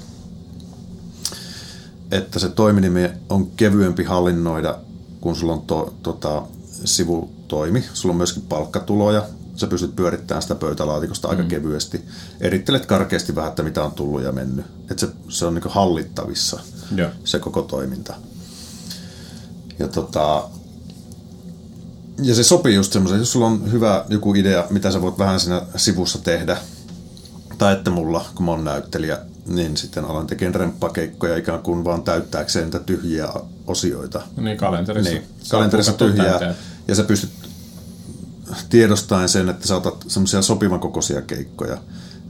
Että 2.11 2.39
se 2.39 2.49
toiminimi 2.49 3.09
on 3.29 3.47
kevyempi 3.47 4.03
hallinnoida, 4.03 4.79
kun 5.21 5.35
sulla 5.35 5.53
on 5.53 5.61
to, 5.61 5.93
tota, 6.03 6.43
sivutoimi. 6.85 7.83
Sulla 7.93 8.13
on 8.13 8.17
myöskin 8.17 8.43
palkkatuloja. 8.43 9.23
Sä 9.57 9.67
pystyt 9.67 9.95
pyörittämään 9.95 10.41
sitä 10.41 10.55
pöytälaatikosta 10.55 11.27
aika 11.27 11.43
kevyesti. 11.43 12.05
Erittelet 12.41 12.85
karkeasti 12.85 13.35
vähän, 13.35 13.49
että 13.49 13.63
mitä 13.63 13.83
on 13.83 13.91
tullut 13.91 14.23
ja 14.23 14.31
mennyt. 14.31 14.65
Että 14.91 15.05
se, 15.05 15.11
se 15.29 15.45
on 15.45 15.53
niin 15.53 15.63
hallittavissa, 15.67 16.59
Joo. 16.95 17.09
se 17.23 17.39
koko 17.39 17.61
toiminta. 17.61 18.15
Ja 19.79 19.87
tota, 19.87 20.49
ja 22.23 22.35
se 22.35 22.43
sopii 22.43 22.75
just 22.75 22.93
semmoisen, 22.93 23.19
jos 23.19 23.31
sulla 23.31 23.47
on 23.47 23.71
hyvä 23.71 24.05
joku 24.09 24.33
idea, 24.33 24.67
mitä 24.69 24.91
sä 24.91 25.01
voit 25.01 25.17
vähän 25.17 25.39
siinä 25.39 25.61
sivussa 25.75 26.19
tehdä, 26.23 26.57
tai 27.57 27.73
että 27.73 27.89
mulla, 27.89 28.25
kun 28.35 28.45
mä 28.45 28.51
oon 28.51 28.63
näyttelijä, 28.63 29.19
niin 29.45 29.77
sitten 29.77 30.05
alan 30.05 30.27
tekemään 30.27 30.55
remppakeikkoja 30.55 31.37
ikään 31.37 31.59
kuin 31.59 31.83
vaan 31.83 32.03
täyttääkseen 32.03 32.65
niitä 32.65 32.79
tyhjiä 32.79 33.27
osioita. 33.67 34.21
Niin 34.37 34.57
kalenterissa. 34.57 35.11
Niin, 35.11 35.23
kalenterissa 35.49 35.93
tyhjää. 35.93 36.55
Ja 36.87 36.95
sä 36.95 37.03
pystyt 37.03 37.29
tiedostaen 38.69 39.29
sen, 39.29 39.49
että 39.49 39.67
sä 39.67 39.75
otat 39.75 40.05
semmoisia 40.07 40.41
sopivan 40.41 40.79
kokoisia 40.79 41.21
keikkoja, 41.21 41.77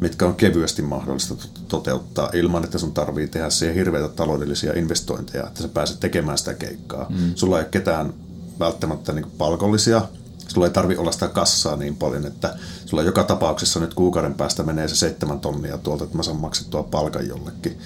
mitkä 0.01 0.25
on 0.25 0.35
kevyesti 0.35 0.81
mahdollista 0.81 1.35
toteuttaa 1.67 2.29
ilman, 2.33 2.63
että 2.63 2.77
sun 2.77 2.93
tarvii 2.93 3.27
tehdä 3.27 3.49
siihen 3.49 3.75
hirveitä 3.75 4.07
taloudellisia 4.07 4.73
investointeja, 4.73 5.47
että 5.47 5.61
sä 5.61 5.67
pääset 5.67 5.99
tekemään 5.99 6.37
sitä 6.37 6.53
keikkaa. 6.53 7.05
Mm. 7.09 7.35
Sulla 7.35 7.57
ei 7.57 7.63
ole 7.63 7.71
ketään 7.71 8.13
välttämättä 8.59 9.13
niin 9.13 9.31
palkollisia, 9.37 10.01
sulla 10.47 10.67
ei 10.67 10.73
tarvi 10.73 10.97
olla 10.97 11.11
sitä 11.11 11.27
kassaa 11.27 11.75
niin 11.75 11.95
paljon, 11.95 12.25
että 12.25 12.57
sulla 12.85 13.03
joka 13.03 13.23
tapauksessa 13.23 13.79
nyt 13.79 13.93
kuukauden 13.93 14.33
päästä 14.33 14.63
menee 14.63 14.87
se 14.87 14.95
seitsemän 14.95 15.39
tonnia 15.39 15.77
tuolta, 15.77 16.03
että 16.03 16.17
mä 16.17 16.23
saan 16.23 16.37
maksettua 16.37 16.83
palkan 16.83 17.27
jollekin. 17.27 17.77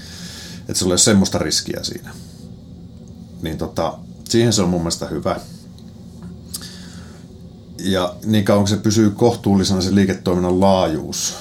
Että 0.59 0.73
sulla 0.73 0.91
ei 0.91 0.93
ole 0.93 0.97
semmoista 0.97 1.37
riskiä 1.37 1.79
siinä. 1.83 2.13
Niin 3.41 3.57
tota, 3.57 3.97
siihen 4.29 4.53
se 4.53 4.61
on 4.61 4.69
mun 4.69 4.81
mielestä 4.81 5.07
hyvä. 5.07 5.39
Ja 7.83 8.15
niin 8.25 8.45
kauan 8.45 8.61
kun 8.61 8.69
se 8.69 8.77
pysyy 8.77 9.09
kohtuullisena 9.09 9.81
se 9.81 9.95
liiketoiminnan 9.95 10.59
laajuus, 10.59 11.33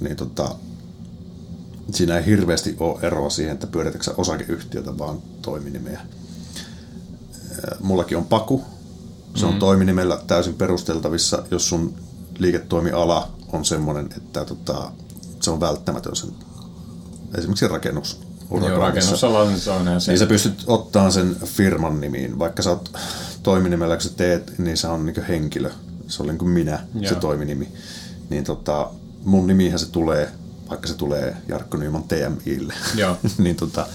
niin 0.00 0.16
tota, 0.16 0.54
siinä 1.90 2.18
ei 2.18 2.26
hirveästi 2.26 2.76
ole 2.80 2.98
eroa 3.02 3.30
siihen, 3.30 3.54
että 3.54 3.66
pyöritätkö 3.66 4.14
osakeyhtiötä 4.16 4.98
vaan 4.98 5.18
toiminimeä. 5.42 6.00
Mullakin 7.80 8.18
on 8.18 8.24
Paku. 8.24 8.64
Se 9.34 9.46
on 9.46 9.52
mm. 9.54 9.58
toiminimellä 9.58 10.22
täysin 10.26 10.54
perusteltavissa, 10.54 11.42
jos 11.50 11.68
sun 11.68 11.94
liiketoimiala 12.38 13.28
on 13.52 13.64
semmoinen, 13.64 14.08
että 14.16 14.44
tota, 14.44 14.92
se 15.40 15.50
on 15.50 15.60
välttämätön 15.60 16.16
sen, 16.16 16.30
esimerkiksi 17.38 17.68
rakennus. 17.68 18.20
Joo, 18.50 18.78
rakennusalalla 18.78 19.50
niin 19.50 19.60
se 19.60 19.70
on 19.70 20.00
se. 20.00 20.12
Niin 20.12 20.18
sä 20.18 20.26
pystyt 20.26 20.64
ottaa 20.66 21.10
sen 21.10 21.36
firman 21.44 22.00
nimiin, 22.00 22.38
vaikka 22.38 22.62
sä 22.62 22.70
oot 22.70 22.92
toiminimellä, 23.42 23.96
kun 23.96 24.02
sä 24.02 24.10
teet, 24.16 24.58
niin 24.58 24.76
se 24.76 24.86
on 24.86 25.06
niin 25.06 25.26
henkilö. 25.28 25.70
Se 26.08 26.22
on 26.22 26.28
niin 26.28 26.38
kuin 26.38 26.50
minä, 26.50 26.78
Joo. 26.94 27.08
se 27.08 27.14
toiminimi. 27.14 27.68
Niin 28.30 28.44
tota, 28.44 28.90
mun 29.24 29.46
nimihän 29.46 29.78
se 29.78 29.90
tulee, 29.90 30.28
vaikka 30.68 30.88
se 30.88 30.94
tulee 30.94 31.36
Jarkko 31.48 31.76
Nyman 31.76 32.04
TMIlle. 32.04 32.74
Joo. 32.94 33.16
niin 33.38 33.56
tota, 33.56 33.86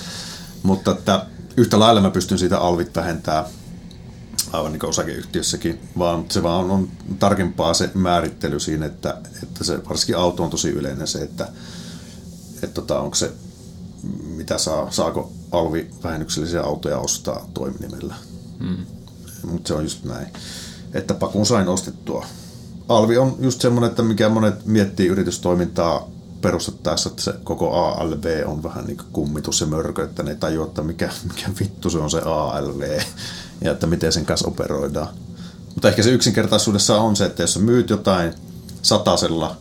mutta 0.63 0.91
että 0.91 1.25
yhtä 1.57 1.79
lailla 1.79 2.01
mä 2.01 2.11
pystyn 2.11 2.37
siitä 2.37 2.59
alvit 2.59 2.95
vähentää 2.95 3.45
aivan 4.51 4.71
niin 4.71 4.79
kuin 4.79 4.89
osakeyhtiössäkin, 4.89 5.79
vaan 5.97 6.25
se 6.29 6.43
vaan 6.43 6.65
on, 6.65 6.71
on 6.71 6.89
tarkempaa 7.19 7.73
se 7.73 7.89
määrittely 7.93 8.59
siinä, 8.59 8.85
että, 8.85 9.17
että 9.43 9.63
se 9.63 9.85
varsinkin 9.89 10.17
auto 10.17 10.43
on 10.43 10.49
tosi 10.49 10.69
yleinen 10.69 11.07
se, 11.07 11.19
että, 11.19 11.47
että 12.53 12.67
tota, 12.67 12.99
onko 12.99 13.15
se, 13.15 13.31
mitä 14.23 14.57
saa, 14.57 14.91
saako 14.91 15.31
alvi 15.51 15.89
vähennyksellisiä 16.03 16.61
autoja 16.61 16.99
ostaa 16.99 17.49
toiminimellä. 17.53 18.15
Hmm. 18.59 18.96
Mutta 19.43 19.67
se 19.67 19.73
on 19.73 19.83
just 19.83 20.03
näin, 20.03 20.27
että 20.93 21.13
pakun 21.13 21.45
sain 21.45 21.67
ostettua 21.67 22.25
alvi 22.89 23.17
on 23.17 23.35
just 23.39 23.61
semmoinen, 23.61 23.89
että 23.89 24.03
mikä 24.03 24.29
monet 24.29 24.65
miettii 24.65 25.07
yritystoimintaa 25.07 26.09
perustettaessa, 26.41 27.09
että 27.09 27.21
se 27.21 27.33
koko 27.43 27.73
ALV 27.73 28.43
on 28.45 28.63
vähän 28.63 28.85
niin 28.85 28.97
kuin 28.97 29.07
kummitus 29.13 29.57
se 29.57 29.65
mörkö, 29.65 30.03
että 30.03 30.23
ne 30.23 30.31
ei 30.31 30.38
tajua, 30.38 30.65
että 30.65 30.83
mikä, 30.83 31.09
mikä 31.23 31.49
vittu 31.59 31.89
se 31.89 31.97
on 31.97 32.11
se 32.11 32.19
ALV 32.19 32.99
ja 33.61 33.71
että 33.71 33.88
miten 33.88 34.11
sen 34.11 34.25
kanssa 34.25 34.47
operoidaan. 34.47 35.07
Mutta 35.73 35.89
ehkä 35.89 36.03
se 36.03 36.11
yksinkertaisuudessa 36.11 37.01
on 37.01 37.15
se, 37.15 37.25
että 37.25 37.43
jos 37.43 37.53
sä 37.53 37.59
myyt 37.59 37.89
jotain 37.89 38.33
satasella, 38.81 39.57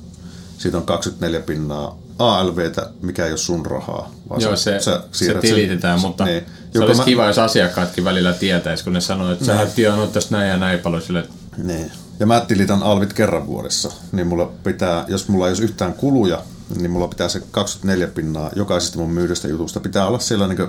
siitä 0.58 0.76
on 0.76 0.86
24 0.86 1.40
pinnaa 1.40 1.98
ALVtä, 2.18 2.90
mikä 3.02 3.24
ei 3.24 3.30
ole 3.32 3.38
sun 3.38 3.66
rahaa. 3.66 4.10
Vaan 4.30 4.40
Joo, 4.40 4.56
se, 4.56 4.80
se, 4.80 5.00
se 5.12 5.34
tilitetään, 5.34 6.00
sen, 6.00 6.08
mutta 6.08 6.24
niin. 6.24 6.42
se 6.72 6.84
olisi 6.84 7.00
mä... 7.00 7.04
kiva, 7.04 7.26
jos 7.26 7.38
asiakkaatkin 7.38 8.04
välillä 8.04 8.32
tietäisi, 8.32 8.84
kun 8.84 8.92
ne 8.92 9.00
sanoo, 9.00 9.32
että 9.32 9.44
sä 9.44 9.66
niin. 9.76 9.92
oot 9.92 10.12
tästä 10.12 10.36
näin 10.36 10.50
ja 10.50 10.56
näin 10.56 10.78
paljon 10.78 11.02
sille. 11.02 11.24
Niin. 11.56 11.92
Ja 12.20 12.26
mä 12.26 12.40
tilitän 12.40 12.82
alvit 12.82 13.12
kerran 13.12 13.46
vuodessa, 13.46 13.90
niin 14.12 14.26
mulla 14.26 14.52
pitää, 14.64 15.04
jos 15.08 15.28
mulla 15.28 15.46
ei 15.46 15.50
olisi 15.50 15.64
yhtään 15.64 15.94
kuluja, 15.94 16.42
niin 16.76 16.90
mulla 16.90 17.08
pitää 17.08 17.28
se 17.28 17.42
24 17.50 18.06
pinnaa 18.06 18.50
jokaisesta 18.56 18.98
mun 18.98 19.10
myydystä 19.10 19.48
jutusta 19.48 19.80
pitää 19.80 20.06
olla 20.06 20.18
siellä 20.18 20.48
niin 20.48 20.68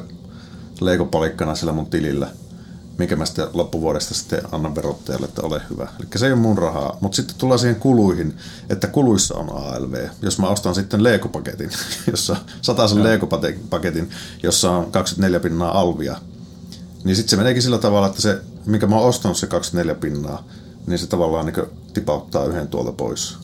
leikopalikkana 0.82 1.56
siellä 1.56 1.74
mun 1.74 1.90
tilillä, 1.90 2.28
minkä 2.98 3.16
mä 3.16 3.26
sitten 3.26 3.48
loppuvuodesta 3.54 4.14
sitten 4.14 4.42
annan 4.52 4.76
verottajalle, 4.76 5.26
että 5.26 5.42
ole 5.42 5.62
hyvä. 5.70 5.88
Eli 6.00 6.08
se 6.16 6.26
ei 6.26 6.32
ole 6.32 6.42
mun 6.42 6.58
rahaa, 6.58 6.98
mutta 7.02 7.16
sitten 7.16 7.36
tullaan 7.38 7.60
siihen 7.60 7.76
kuluihin, 7.76 8.38
että 8.70 8.88
kuluissa 8.88 9.36
on 9.36 9.50
ALV. 9.50 10.08
Jos 10.22 10.40
mä 10.40 10.48
ostan 10.48 10.76
sitten 10.76 11.04
leikopaketin, 11.04 11.70
jossa 12.12 12.36
sen 12.62 13.04
leikopaketin, 13.04 14.10
jossa 14.44 14.72
on 14.72 14.92
24 14.92 15.40
pinnaa 15.40 15.80
alvia, 15.80 16.16
niin 17.04 17.16
sitten 17.16 17.30
se 17.30 17.36
meneekin 17.36 17.64
sillä 17.64 17.78
tavalla, 17.78 18.08
että 18.08 18.22
se, 18.22 18.42
minkä 18.66 18.88
mä 18.88 18.96
oon 18.96 19.10
ostanut 19.10 19.38
se 19.38 19.48
24 19.48 19.96
pinnaa, 19.96 20.44
niin 20.88 21.00
se 21.00 21.08
tavallaan 21.08 21.46
niin 21.46 21.68
tipauttaa 21.94 22.46
yhden 22.46 22.68
tuolta 22.68 22.92
pois. 22.92 23.38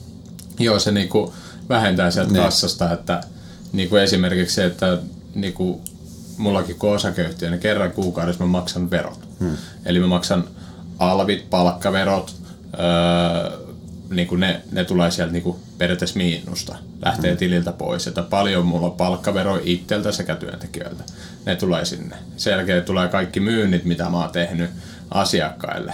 Joo, 0.59 0.79
se 0.79 0.91
niin 0.91 1.09
kuin 1.09 1.31
vähentää 1.69 2.11
sieltä 2.11 2.33
niin. 2.33 2.43
kassasta, 2.43 2.91
että 2.91 3.21
niin 3.73 3.89
kuin 3.89 4.01
esimerkiksi 4.01 4.55
se, 4.55 4.65
että 4.65 4.97
niin 5.35 5.53
kuin 5.53 5.81
mullakin 6.37 6.79
kun 6.79 6.95
osakeyhtiö, 6.95 7.49
niin 7.49 7.59
kerran 7.59 7.91
kuukaudessa 7.91 8.43
mä 8.43 8.49
maksan 8.49 8.91
verot. 8.91 9.19
Hmm. 9.39 9.57
Eli 9.85 9.99
mä 9.99 10.07
maksan 10.07 10.43
alvit, 10.99 11.49
palkkaverot, 11.49 12.35
öö, 12.79 13.57
niin 14.09 14.27
kuin 14.27 14.39
ne, 14.39 14.61
ne 14.71 14.85
tulee 14.85 15.11
sieltä 15.11 15.33
niin 15.33 15.43
kuin 15.43 15.57
periaatteessa 15.77 16.17
miinusta, 16.17 16.75
lähtee 17.05 17.31
hmm. 17.31 17.37
tililtä 17.37 17.71
pois. 17.71 18.07
Että 18.07 18.21
paljon 18.21 18.65
mulla 18.65 18.85
on 18.85 18.91
palkkavero 18.91 19.59
itseltä 19.63 20.11
sekä 20.11 20.35
työntekijöiltä. 20.35 21.03
Ne 21.45 21.55
tulee 21.55 21.85
sinne. 21.85 22.15
Sen 22.37 22.51
jälkeen 22.51 22.83
tulee 22.83 23.07
kaikki 23.07 23.39
myynnit, 23.39 23.85
mitä 23.85 24.09
mä 24.09 24.17
oon 24.17 24.31
tehnyt 24.31 24.69
asiakkaille 25.11 25.93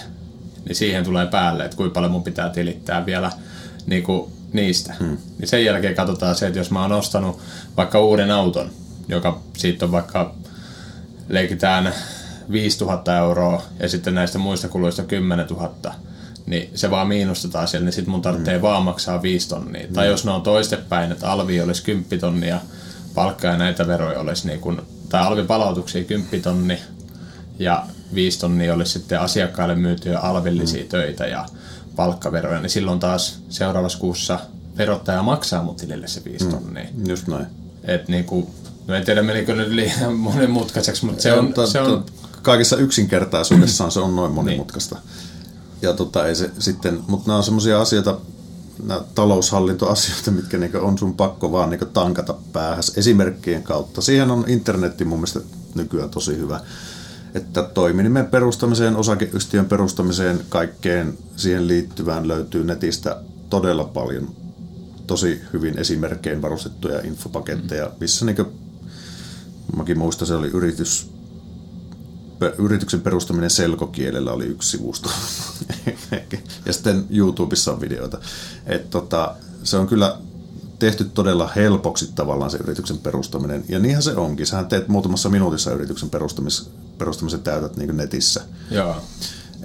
niin 0.70 0.76
siihen 0.76 1.04
tulee 1.04 1.26
päälle, 1.26 1.66
että 1.66 1.78
kuinka 1.78 1.94
paljon 1.94 2.12
mun 2.12 2.24
pitää 2.24 2.50
tilittää 2.50 3.06
vielä 3.06 3.32
niin 3.86 4.04
kuin 4.04 4.32
niistä. 4.54 4.96
Hmm. 5.00 5.18
Niin 5.40 5.48
sen 5.48 5.66
jälkeen 5.66 5.96
katsotaan 5.96 6.36
se, 6.36 6.48
että 6.48 6.60
jos 6.60 6.72
mä 6.72 6.82
oon 6.82 6.92
ostanut 6.92 7.40
vaikka 7.78 8.00
uuden 8.00 8.32
auton, 8.32 8.72
joka 9.10 9.42
siitä 9.58 9.86
on 9.86 9.92
vaikka 9.92 10.36
leikitään 11.30 11.94
5000 12.52 13.18
euroa 13.18 13.62
ja 13.80 13.90
sitten 13.90 14.16
näistä 14.16 14.38
muista 14.38 14.68
kuluista 14.68 15.04
10 15.04 15.48
000, 15.48 15.94
niin 16.46 16.70
se 16.76 16.92
vaan 16.92 17.08
miinustetaan 17.08 17.68
siellä, 17.68 17.86
niin 17.86 17.94
sitten 17.94 18.12
mun 18.12 18.22
tarvitsee 18.22 18.54
hmm. 18.54 18.62
vaan 18.62 18.84
maksaa 18.84 19.22
5 19.22 19.50
tonnia. 19.50 19.86
Hmm. 19.86 19.94
Tai 19.94 20.08
jos 20.08 20.26
ne 20.26 20.32
on 20.32 20.42
toistepäin, 20.42 21.12
että 21.12 21.32
alvi 21.32 21.62
olisi 21.62 21.84
10 21.84 22.20
tonnia, 22.20 22.60
palkka 23.16 23.48
ja 23.48 23.58
näitä 23.58 23.88
veroja 23.88 24.20
olisi 24.20 24.48
niin 24.48 24.60
kuin, 24.60 24.82
tai 25.10 25.22
alvipalautuksia 25.22 26.04
10 26.04 26.42
tonni, 26.42 26.80
ja 27.60 27.86
5 28.14 28.40
tonnia 28.40 28.74
olisi 28.74 28.92
sitten 28.92 29.20
asiakkaille 29.20 29.76
myytyjä 29.76 30.20
alvillisia 30.20 30.84
mm. 30.84 30.90
töitä 30.90 31.28
ja 31.28 31.46
palkkaveroja, 31.96 32.60
niin 32.60 32.70
silloin 32.70 33.00
taas 33.00 33.40
seuraavassa 33.50 34.00
kuussa 34.00 34.40
verottaja 34.78 35.24
maksaa 35.24 35.64
mun 35.64 35.76
tilille 35.76 36.08
se 36.08 36.24
5 36.26 36.46
mm. 36.46 36.52
tonnia. 36.52 36.86
Just 37.08 37.28
näin. 37.28 37.46
Et 37.84 38.08
niin 38.08 38.26
kuin, 38.26 38.48
no 38.90 38.96
en 38.96 39.06
tiedä 39.06 39.24
menikö 39.24 39.56
nyt 39.56 39.70
liian 39.70 40.14
monimutkaiseksi, 40.30 41.06
mutta 41.06 41.22
se 41.22 41.34
on... 41.34 41.54
Se 41.72 41.82
on... 41.82 42.06
Kaikessa 42.42 42.78
yksinkertaisuudessaan 42.78 43.92
se 43.92 44.00
on 44.00 44.16
noin 44.16 44.32
monimutkaista. 44.32 44.96
niin. 44.96 45.30
Ja 45.82 45.94
tota, 45.94 46.28
ei 46.28 46.36
se 46.36 46.52
sitten, 46.60 47.00
mutta 47.08 47.28
nämä 47.28 47.38
on 47.38 47.44
semmoisia 47.44 47.82
asioita, 47.82 48.18
nämä 48.84 49.02
taloushallintoasioita, 49.16 50.32
mitkä 50.32 50.58
niin 50.58 50.76
on 50.76 50.98
sun 50.98 51.14
pakko 51.14 51.52
vaan 51.52 51.70
niin 51.70 51.80
tankata 51.94 52.36
päähäs 52.54 52.92
esimerkkien 52.98 53.64
kautta. 53.64 54.02
Siihen 54.02 54.32
on 54.32 54.46
internetti 54.48 55.06
mun 55.06 55.20
mielestä 55.20 55.40
nykyään 55.76 56.10
tosi 56.10 56.38
hyvä 56.38 56.60
että 57.36 57.64
toiminimen 57.64 58.28
perustamiseen, 58.28 58.96
osakeyhtiön 58.96 59.66
perustamiseen, 59.66 60.40
kaikkeen 60.50 61.18
siihen 61.36 61.68
liittyvään 61.68 62.28
löytyy 62.28 62.64
netistä 62.64 63.22
todella 63.50 63.84
paljon 63.84 64.30
tosi 65.08 65.42
hyvin 65.54 65.80
esimerkkein 65.80 66.42
varustettuja 66.42 67.02
infopaketteja, 67.02 67.86
mm. 67.86 67.92
missä 68.00 68.26
niin 68.26 68.46
mäkin 69.76 70.00
muistan, 70.00 70.28
se 70.28 70.36
oli 70.36 70.48
yritys, 70.48 71.12
yrityksen 72.58 73.02
perustaminen 73.02 73.50
selkokielellä 73.50 74.32
oli 74.34 74.46
yksi 74.46 74.70
sivusto. 74.70 75.10
ja 76.66 76.74
sitten 76.74 77.06
YouTubessa 77.10 77.72
on 77.72 77.82
videoita. 77.82 78.20
Et 78.66 78.90
tota, 78.90 79.36
se 79.64 79.78
on 79.78 79.88
kyllä 79.88 80.18
tehty 80.80 81.04
todella 81.04 81.52
helpoksi 81.56 82.12
tavallaan 82.16 82.52
se 82.52 82.58
yrityksen 82.58 82.98
perustaminen. 82.98 83.64
Ja 83.70 83.80
niinhän 83.80 84.04
se 84.04 84.16
onkin. 84.16 84.48
Sähän 84.48 84.68
teet 84.68 84.88
muutamassa 84.88 85.30
minuutissa 85.30 85.72
yrityksen 85.72 86.10
perustamis, 86.10 86.70
perustamisen 86.98 87.42
täytät 87.42 87.78
niin 87.78 87.98
netissä. 87.98 88.42
Joo. 88.72 88.96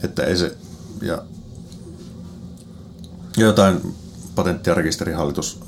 Että 0.02 0.22
ei 0.24 0.36
se... 0.36 0.57
Ja, 1.02 1.22
jotain 3.36 3.94
patentti- 4.34 4.70
ja 4.70 4.74
rekisterihallitus 4.74 5.61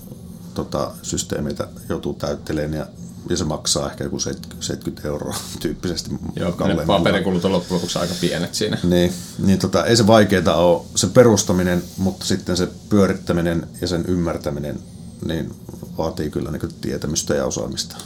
tota, 0.54 0.92
systeemeitä 1.02 1.68
joutuu 1.88 2.14
täyttelemään 2.14 2.78
ja, 2.78 2.86
ja 3.30 3.36
se 3.36 3.44
maksaa 3.44 3.90
ehkä 3.90 4.04
joku 4.04 4.18
70 4.20 5.08
euroa 5.08 5.36
tyyppisesti. 5.60 6.10
Joo, 6.36 6.56
paperikulut 6.86 7.44
on 7.44 7.52
loppujen 7.52 7.74
lopuksi 7.74 7.98
aika 7.98 8.14
pienet 8.20 8.54
siinä. 8.54 8.78
Niin, 8.82 9.12
niin 9.38 9.58
tota, 9.58 9.84
ei 9.84 9.96
se 9.96 10.06
vaikeaa 10.06 10.54
ole 10.56 10.82
se 10.94 11.06
perustaminen, 11.06 11.82
mutta 11.96 12.26
sitten 12.26 12.56
se 12.56 12.68
pyörittäminen 12.88 13.68
ja 13.80 13.88
sen 13.88 14.04
ymmärtäminen 14.08 14.80
niin 15.24 15.54
vaatii 15.98 16.30
kyllä 16.30 16.50
niin 16.50 16.74
tietämystä 16.80 17.34
ja 17.34 17.44
osaamista. 17.44 17.96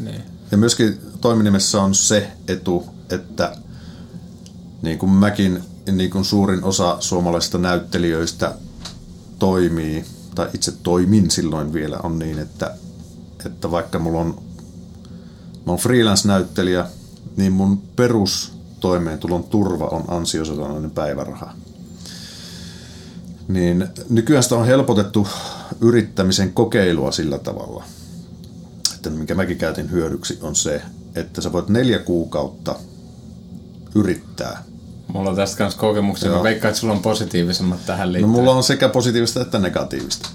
Niin. 0.00 0.22
Ja 0.50 0.56
myöskin 0.56 1.00
toiminimessä 1.20 1.82
on 1.82 1.94
se 1.94 2.30
etu, 2.48 2.86
että 3.10 3.56
niin 4.82 4.98
kuin 4.98 5.10
mäkin, 5.10 5.62
niin 5.92 6.10
kuin 6.10 6.24
suurin 6.24 6.64
osa 6.64 6.96
suomalaisista 7.00 7.58
näyttelijöistä 7.58 8.54
toimii, 9.38 10.04
tai 10.34 10.48
itse 10.54 10.72
toimin 10.82 11.30
silloin 11.30 11.72
vielä, 11.72 11.98
on 12.02 12.18
niin, 12.18 12.38
että, 12.38 12.74
että 13.46 13.70
vaikka 13.70 13.98
mulla 13.98 14.20
on, 14.20 14.42
mä 15.66 15.72
on 15.72 15.78
freelance-näyttelijä, 15.78 16.86
niin 17.36 17.52
mun 17.52 17.82
perustoimeentulon 17.96 19.44
turva 19.44 19.84
on 19.84 20.04
ansiosidonnainen 20.08 20.90
päiväraha. 20.90 21.52
Niin 23.48 23.88
nykyään 24.10 24.42
sitä 24.42 24.54
on 24.54 24.66
helpotettu 24.66 25.28
yrittämisen 25.80 26.52
kokeilua 26.52 27.12
sillä 27.12 27.38
tavalla, 27.38 27.84
että 28.94 29.10
mikä 29.10 29.34
mäkin 29.34 29.58
käytin 29.58 29.90
hyödyksi 29.90 30.38
on 30.42 30.54
se, 30.56 30.82
että 31.14 31.40
sä 31.40 31.52
voit 31.52 31.68
neljä 31.68 31.98
kuukautta 31.98 32.76
yrittää. 33.94 34.62
Mulla 35.08 35.30
on 35.30 35.36
tästä 35.36 35.56
kanssa 35.58 35.80
kokemuksia. 35.80 36.30
Mä 36.30 36.42
veikkaan, 36.42 36.70
että 36.70 36.80
sulla 36.80 36.94
on 36.94 37.02
positiivisemmat 37.02 37.86
tähän 37.86 38.08
No 38.08 38.12
liittyen. 38.12 38.30
mulla 38.30 38.52
on 38.52 38.62
sekä 38.62 38.88
positiivista 38.88 39.40
että 39.40 39.58
negatiivista. 39.58 40.28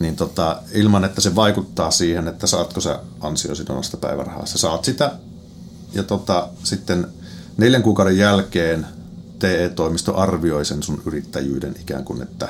Niin 0.00 0.16
tota, 0.16 0.62
ilman, 0.72 1.04
että 1.04 1.20
se 1.20 1.34
vaikuttaa 1.34 1.90
siihen, 1.90 2.28
että 2.28 2.46
saatko 2.46 2.80
sä 2.80 3.00
ansiosidonnasta 3.20 3.96
päivärahaa. 3.96 4.46
Sä 4.46 4.58
saat 4.58 4.84
sitä 4.84 5.12
ja 5.92 6.02
tota, 6.02 6.48
sitten 6.64 7.06
neljän 7.56 7.82
kuukauden 7.82 8.18
jälkeen 8.18 8.86
TE-toimisto 9.38 10.16
arvioi 10.16 10.64
sen 10.64 10.82
sun 10.82 11.02
yrittäjyyden 11.06 11.74
ikään 11.80 12.04
kuin, 12.04 12.22
että 12.22 12.48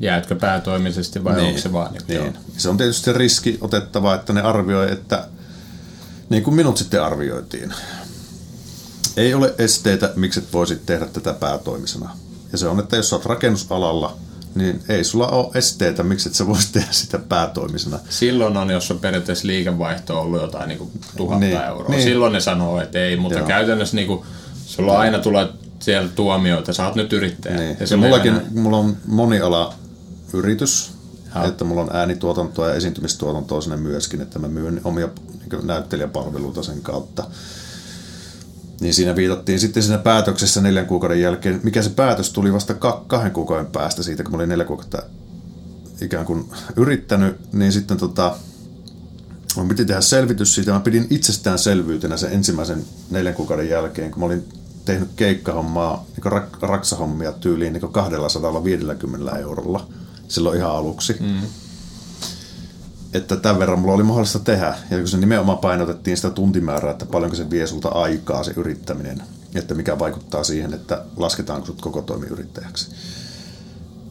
Jäätkö 0.00 0.34
päätoimisesti 0.34 1.24
vai 1.24 1.40
onko 1.40 1.60
se 1.60 1.72
vaan 1.72 1.92
niin, 1.92 2.22
niin. 2.22 2.38
Se 2.56 2.68
on 2.68 2.76
tietysti 2.76 3.12
riski 3.12 3.58
otettava, 3.60 4.14
että 4.14 4.32
ne 4.32 4.40
arvioi, 4.40 4.92
että 4.92 5.28
niin 6.28 6.42
kuin 6.42 6.54
minut 6.54 6.76
sitten 6.76 7.02
arvioitiin. 7.02 7.74
Ei 9.16 9.34
ole 9.34 9.54
esteitä, 9.58 10.12
miksi 10.16 10.40
et 10.40 10.52
voisit 10.52 10.86
tehdä 10.86 11.06
tätä 11.06 11.32
päätoimisena. 11.32 12.16
Ja 12.52 12.58
se 12.58 12.68
on, 12.68 12.80
että 12.80 12.96
jos 12.96 13.10
sä 13.10 13.16
oot 13.16 13.26
rakennusalalla, 13.26 14.16
niin 14.54 14.82
ei 14.88 15.04
sulla 15.04 15.28
ole 15.28 15.48
esteitä, 15.54 16.02
miksi 16.02 16.28
et 16.28 16.34
sä 16.34 16.46
voisit 16.46 16.72
tehdä 16.72 16.88
sitä 16.92 17.18
päätoimisena. 17.18 17.98
Silloin 18.08 18.56
on, 18.56 18.70
jos 18.70 18.90
on 18.90 18.98
periaatteessa 18.98 19.46
liikevaihto 19.46 20.20
ollut 20.20 20.40
jotain 20.42 20.68
niin 20.68 20.78
kuin 20.78 20.90
tuhatta 21.16 21.46
Niin, 21.46 21.60
euroa. 21.60 21.88
niin. 21.88 22.02
Silloin 22.02 22.32
ne 22.32 22.40
sanoo, 22.40 22.80
että 22.80 22.98
ei, 22.98 23.16
mutta 23.16 23.38
Joo. 23.38 23.48
käytännössä 23.48 23.96
niin 23.96 24.06
kuin, 24.06 24.22
sulla 24.66 24.98
aina 24.98 25.18
tulee 25.18 25.48
siellä 25.78 26.08
tuomioita, 26.14 26.72
sä 26.72 26.86
oot 26.86 26.94
nyt 26.94 27.12
yrittäjä. 27.12 27.56
Niin. 27.56 27.76
Ja 27.80 27.86
se 27.86 27.96
menee 27.96 28.10
mullakin, 28.10 28.40
mulla 28.54 28.76
on 28.76 28.96
moniala 29.06 29.74
yritys, 30.32 30.92
Joo. 31.34 31.44
että 31.46 31.64
mulla 31.64 31.82
on 31.82 31.96
äänituotantoa 31.96 32.68
ja 32.68 32.74
esiintymistuotantoa 32.74 33.60
sinne 33.60 33.76
myöskin, 33.76 34.20
että 34.20 34.38
mä 34.38 34.48
myyn 34.48 34.80
omia 34.84 35.08
niin 35.52 35.66
näyttelijäpalveluita 35.66 36.62
sen 36.62 36.82
kautta. 36.82 37.24
Niin 38.80 38.94
siinä 38.94 39.16
viitattiin 39.16 39.60
sitten 39.60 39.82
siinä 39.82 39.98
päätöksessä 39.98 40.60
neljän 40.60 40.86
kuukauden 40.86 41.20
jälkeen, 41.20 41.60
mikä 41.62 41.82
se 41.82 41.90
päätös 41.90 42.32
tuli 42.32 42.52
vasta 42.52 42.74
ka- 42.74 43.04
kahden 43.06 43.32
kuukauden 43.32 43.66
päästä 43.66 44.02
siitä, 44.02 44.22
kun 44.22 44.32
mä 44.32 44.36
olin 44.36 44.48
neljä 44.48 44.64
kuukautta 44.64 45.02
ikään 46.00 46.26
kuin 46.26 46.44
yrittänyt, 46.76 47.52
niin 47.52 47.72
sitten 47.72 47.96
tota, 47.96 48.36
mun 49.56 49.68
piti 49.68 49.84
tehdä 49.84 50.00
selvitys 50.00 50.54
siitä. 50.54 50.72
Mä 50.72 50.80
pidin 50.80 51.06
itsestäänselvyytenä 51.10 52.16
sen 52.16 52.32
ensimmäisen 52.32 52.84
neljän 53.10 53.34
kuukauden 53.34 53.68
jälkeen, 53.68 54.10
kun 54.10 54.20
mä 54.20 54.26
olin 54.26 54.48
tehnyt 54.84 55.08
keikkahommaa, 55.16 56.04
niin 56.16 56.32
rak- 56.32 56.58
raksahommia 56.60 57.32
tyyliin 57.32 57.72
niin 57.72 57.92
250 57.92 59.38
eurolla 59.38 59.88
silloin 60.28 60.58
ihan 60.58 60.70
aluksi. 60.70 61.16
Mm. 61.20 61.40
Että 63.14 63.36
tämän 63.36 63.58
verran 63.58 63.78
mulla 63.78 63.94
oli 63.94 64.02
mahdollista 64.02 64.38
tehdä. 64.38 64.74
Ja 64.90 64.98
kun 64.98 65.08
se 65.08 65.16
nimenomaan 65.16 65.58
painotettiin 65.58 66.16
sitä 66.16 66.30
tuntimäärää, 66.30 66.90
että 66.90 67.06
paljonko 67.06 67.36
se 67.36 67.50
vie 67.50 67.66
sulta 67.66 67.88
aikaa 67.88 68.44
se 68.44 68.52
yrittäminen. 68.56 69.22
Että 69.54 69.74
mikä 69.74 69.98
vaikuttaa 69.98 70.44
siihen, 70.44 70.74
että 70.74 71.04
lasketaanko 71.16 71.66
sut 71.66 71.80
koko 71.80 72.02
toimiyrittäjäksi. 72.02 72.90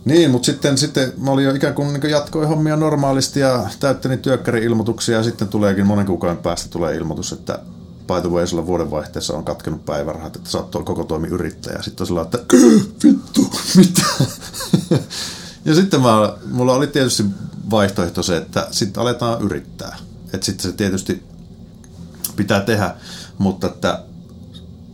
Niin, 0.05 0.31
mutta 0.31 0.45
sitten, 0.45 0.77
sitten 0.77 1.13
mä 1.17 1.31
olin 1.31 1.45
jo 1.45 1.55
ikään 1.55 1.73
kuin, 1.73 1.93
niin 1.93 2.09
jatkoin 2.09 2.47
hommia 2.47 2.75
normaalisti 2.75 3.39
ja 3.39 3.69
täyttelin 3.79 4.19
työkkäri-ilmoituksia 4.19 5.17
ja 5.17 5.23
sitten 5.23 5.47
tuleekin 5.47 5.87
monen 5.87 6.05
kuukauden 6.05 6.37
päästä 6.37 6.69
tulee 6.69 6.95
ilmoitus, 6.95 7.31
että 7.31 7.59
by 8.07 8.21
the 8.21 8.29
way, 8.29 8.47
sulla 8.47 8.67
vuodenvaihteessa 8.67 9.37
on 9.37 9.43
katkenut 9.43 9.85
päivärahat, 9.85 10.35
että 10.35 10.49
sä 10.49 10.57
oot 10.57 10.71
koko 10.71 11.03
toimi 11.03 11.27
yrittäjä. 11.27 11.81
Sitten 11.81 12.03
on 12.03 12.07
sillä 12.07 12.21
että 12.21 12.39
vittu, 13.03 13.51
mitä? 13.77 14.05
Ja 15.65 15.75
sitten 15.75 16.01
mä, 16.01 16.33
mulla 16.51 16.73
oli 16.73 16.87
tietysti 16.87 17.25
vaihtoehto 17.71 18.23
se, 18.23 18.37
että 18.37 18.67
sitten 18.71 19.01
aletaan 19.01 19.41
yrittää. 19.41 19.97
Että 20.33 20.45
sitten 20.45 20.71
se 20.71 20.77
tietysti 20.77 21.23
pitää 22.35 22.59
tehdä, 22.61 22.95
mutta 23.37 23.67
että, 23.67 24.03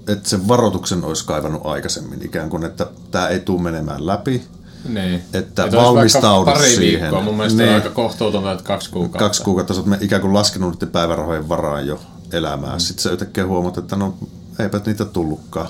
että 0.08 0.30
sen 0.30 0.48
varoituksen 0.48 1.04
olisi 1.04 1.26
kaivannut 1.26 1.66
aikaisemmin 1.66 2.26
ikään 2.26 2.50
kuin, 2.50 2.64
että 2.64 2.88
tämä 3.12 3.28
ei 3.28 3.40
tule 3.40 3.62
menemään 3.62 4.08
läpi, 4.08 4.44
Niin. 4.90 5.24
että 5.34 5.62
vaikka 5.62 5.78
valmistaudu 5.82 6.52
pari 6.52 6.76
siihen. 6.76 7.02
viikkoa. 7.02 7.22
Mun 7.22 7.38
mielestä 7.38 7.58
Niin. 7.58 7.70
on 7.70 7.76
aika 7.76 7.90
kohtuutonta, 7.90 8.52
että 8.52 8.64
kaksi 8.64 8.90
kuukautta. 8.90 9.20
kaksi 9.20 9.44
kuukautta 9.44 9.74
sä 9.74 9.80
oot 9.82 10.02
ikään 10.02 10.22
kuin 10.22 10.34
laskenut 10.34 10.74
niiden 10.74 10.90
päivärahojen 10.90 11.50
varaan 11.50 11.88
jo 11.88 12.00
elämää. 12.32 12.74
Mm. 12.74 12.80
Sitten 12.80 13.04
sä 13.04 13.12
yhtäkkiä 13.12 13.46
huomaat, 13.46 13.78
että 13.78 13.96
no 13.96 14.18
eipä 14.60 14.82
niitä 14.86 15.06
tullutkaan. 15.06 15.68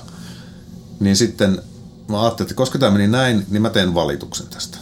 Niin 1.00 1.16
sitten 1.16 1.62
mä 2.08 2.22
ajattelin, 2.22 2.46
että 2.46 2.54
koska 2.54 2.78
tämä 2.78 2.92
meni 2.92 3.08
näin, 3.08 3.46
niin 3.50 3.62
mä 3.62 3.70
teen 3.70 3.94
valituksen 3.94 4.46
tästä. 4.46 4.78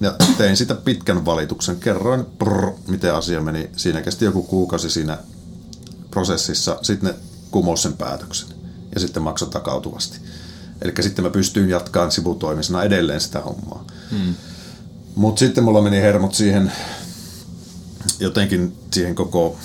Ja 0.00 0.14
tein 0.38 0.56
sitä 0.56 0.74
pitkän 0.74 1.24
valituksen. 1.24 1.76
Kerroin, 1.76 2.24
prr, 2.24 2.72
miten 2.88 3.14
asia 3.14 3.40
meni. 3.40 3.70
Siinä 3.76 4.00
kesti 4.02 4.24
joku 4.24 4.42
kuukausi 4.42 4.90
siinä 4.90 5.18
prosessissa. 6.10 6.78
Sitten 6.82 7.10
ne 7.10 7.16
kumos 7.50 7.82
sen 7.82 7.92
päätöksen. 7.92 8.48
Ja 8.94 9.00
sitten 9.00 9.22
maksoi 9.22 9.48
takautuvasti. 9.48 10.18
Eli 10.82 10.92
sitten 11.00 11.24
mä 11.24 11.30
pystyin 11.30 11.68
jatkamaan 11.68 12.12
sivutoimisena 12.12 12.82
edelleen 12.82 13.20
sitä 13.20 13.40
hommaa. 13.40 13.84
Mm. 14.10 14.34
Mutta 15.14 15.38
sitten 15.38 15.64
mulla 15.64 15.82
meni 15.82 16.00
hermot 16.00 16.34
siihen 16.34 16.72
jotenkin 18.20 18.76
siihen 18.90 19.14
koko, 19.14 19.58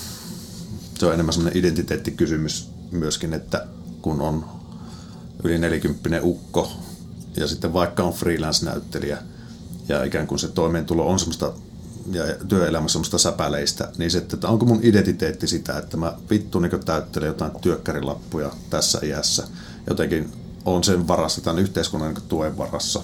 se 0.98 1.06
on 1.06 1.14
enemmän 1.14 1.32
semmoinen 1.32 1.58
identiteettikysymys 1.58 2.70
myöskin, 2.90 3.34
että 3.34 3.66
kun 4.02 4.20
on 4.20 4.44
yli 5.44 5.58
40 5.58 6.20
ukko 6.22 6.72
ja 7.36 7.46
sitten 7.46 7.72
vaikka 7.72 8.02
on 8.02 8.12
freelance-näyttelijä 8.12 9.18
ja 9.90 10.04
ikään 10.04 10.26
kuin 10.26 10.38
se 10.38 10.48
toimeentulo 10.48 11.06
on 11.06 11.18
semmoista 11.18 11.52
ja 12.10 12.24
työelämä 12.48 12.88
semmoista 12.88 13.18
säpäleistä, 13.18 13.88
niin 13.98 14.10
se, 14.10 14.18
että 14.18 14.48
onko 14.48 14.66
mun 14.66 14.80
identiteetti 14.82 15.46
sitä, 15.46 15.78
että 15.78 15.96
mä 15.96 16.12
vittu 16.30 16.60
niin 16.60 16.84
täyttelen 16.84 17.26
jotain 17.26 17.52
työkkärilappuja 17.60 18.50
tässä 18.70 18.98
iässä, 19.02 19.46
jotenkin 19.86 20.32
on 20.64 20.84
sen 20.84 21.08
varassa, 21.08 21.40
tämän 21.40 21.58
yhteiskunnan 21.58 22.14
niin 22.14 22.28
tuen 22.28 22.58
varassa, 22.58 23.02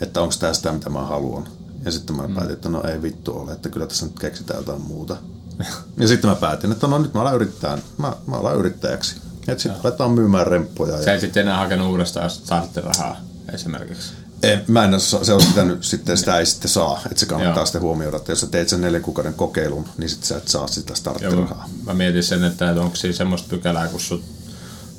että 0.00 0.20
onko 0.20 0.34
tämä 0.38 0.54
sitä, 0.54 0.72
mitä 0.72 0.90
mä 0.90 1.02
haluan. 1.02 1.48
Ja 1.84 1.92
sitten 1.92 2.16
mä 2.16 2.28
päätin, 2.28 2.52
että 2.52 2.68
no 2.68 2.82
ei 2.82 3.02
vittu 3.02 3.38
ole, 3.38 3.52
että 3.52 3.68
kyllä 3.68 3.86
tässä 3.86 4.06
nyt 4.06 4.18
keksitään 4.18 4.58
jotain 4.58 4.80
muuta. 4.80 5.16
ja 6.00 6.08
sitten 6.08 6.30
mä 6.30 6.36
päätin, 6.36 6.72
että 6.72 6.86
no 6.86 6.98
nyt 6.98 7.14
mä 7.14 7.20
alan 7.20 7.34
yrittää, 7.34 7.78
mä, 7.98 8.12
mä 8.26 8.36
alan 8.36 8.56
yrittäjäksi. 8.56 9.16
Että 9.48 9.62
sitten 9.62 9.80
aletaan 9.84 10.10
myymään 10.10 10.46
remppoja. 10.46 11.02
Sä 11.02 11.10
Ja... 11.10 11.14
et 11.14 11.20
sitten 11.20 11.40
enää 11.40 11.58
hakenut 11.58 11.90
uudestaan 11.90 12.30
starttirahaa 12.30 13.16
esimerkiksi. 13.52 14.12
Ei, 14.42 14.58
mä 14.68 14.84
en, 14.84 14.94
oo- 14.94 15.00
se 15.00 15.32
olisi 15.32 15.48
pitänyt 15.48 15.84
sitten, 15.84 16.16
sitä 16.16 16.38
ei 16.38 16.46
sitten 16.46 16.68
saa. 16.70 17.00
Että 17.06 17.20
se 17.20 17.26
kannattaa 17.26 17.56
Joo. 17.56 17.66
sitten 17.66 17.82
huomioida, 17.82 18.16
että 18.16 18.32
jos 18.32 18.40
sä 18.40 18.46
teet 18.46 18.68
sen 18.68 18.80
neljän 18.80 19.02
kuukauden 19.02 19.34
kokeilun, 19.34 19.88
niin 19.98 20.08
sitten 20.10 20.28
sä 20.28 20.36
et 20.36 20.48
saa 20.48 20.66
sitä 20.66 20.94
starttirahaa. 20.94 21.68
mä 21.86 21.94
mietin 21.94 22.22
sen, 22.22 22.44
että 22.44 22.70
onko 22.80 22.96
siinä 22.96 23.16
semmoista 23.16 23.48
pykälää, 23.48 23.88
kun 23.88 24.00
sut 24.00 24.24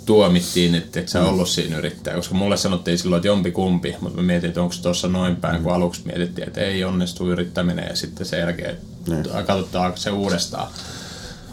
tuomittiin, 0.05 0.75
että 0.75 0.99
et 0.99 1.09
sä 1.09 1.19
Mm. 1.19 1.25
ollut 1.27 1.49
siinä 1.49 1.77
yrittäjä. 1.77 2.15
Koska 2.15 2.35
mulle 2.35 2.57
sanottiin 2.57 2.97
silloin, 2.99 3.17
että 3.19 3.27
jompi 3.27 3.51
kumpi, 3.51 3.95
mutta 4.01 4.17
mä 4.17 4.23
mietin, 4.23 4.47
että 4.47 4.61
onko 4.61 4.75
tuossa 4.81 5.07
noin 5.07 5.35
päin, 5.35 5.55
Mm. 5.55 5.63
kun 5.63 5.73
aluksi 5.73 6.01
mietittiin, 6.05 6.47
että 6.47 6.61
ei 6.61 6.83
onnistu 6.83 7.29
yrittäminen 7.31 7.85
ja 7.89 7.95
sitten 7.95 8.25
sen 8.25 8.39
jälkeen 8.39 8.77
Niin. 9.07 9.23
katsotaan 9.47 9.93
se 9.95 10.09
uudestaan. 10.11 10.67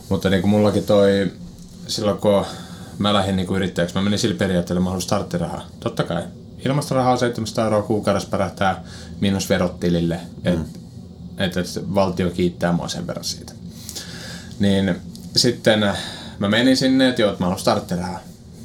Mutta 0.08 0.30
niin 0.30 0.40
kuin 0.42 0.50
mullakin 0.50 0.84
toi, 0.84 1.32
silloin 1.86 2.18
kun 2.18 2.44
mä 2.98 3.14
lähdin 3.14 3.36
niin 3.36 3.46
kuin 3.46 3.56
yrittäjäksi, 3.56 3.94
mä 3.94 4.02
menin 4.02 4.18
sillä 4.18 4.36
periaatteella, 4.38 4.80
mä 4.80 4.84
haluan 4.90 5.02
starttirahaa. 5.02 5.66
Totta 5.80 6.04
kai. 6.04 6.22
Ilmasta 6.64 6.94
rahaa 6.94 7.16
700 7.16 7.64
euroa 7.64 7.82
kuukaudessa 7.82 8.28
pärähtää 8.28 8.84
miinus 9.20 9.48
verot 9.48 9.80
tilille, 9.80 10.20
että 10.44 10.60
et, 11.38 11.56
et 11.56 11.94
valtio 11.94 12.30
kiittää 12.30 12.72
mua 12.72 12.88
sen 12.88 13.06
verran 13.06 13.24
siitä. 13.24 13.52
Niin 14.58 14.94
sitten 15.36 15.80
mä 16.38 16.48
menin 16.48 16.76
sinne, 16.76 17.08
että 17.08 17.22
joo, 17.22 17.30
että 17.30 17.42
mä 17.42 17.46
haluan 17.46 17.60
starttirahaa. 17.60 18.20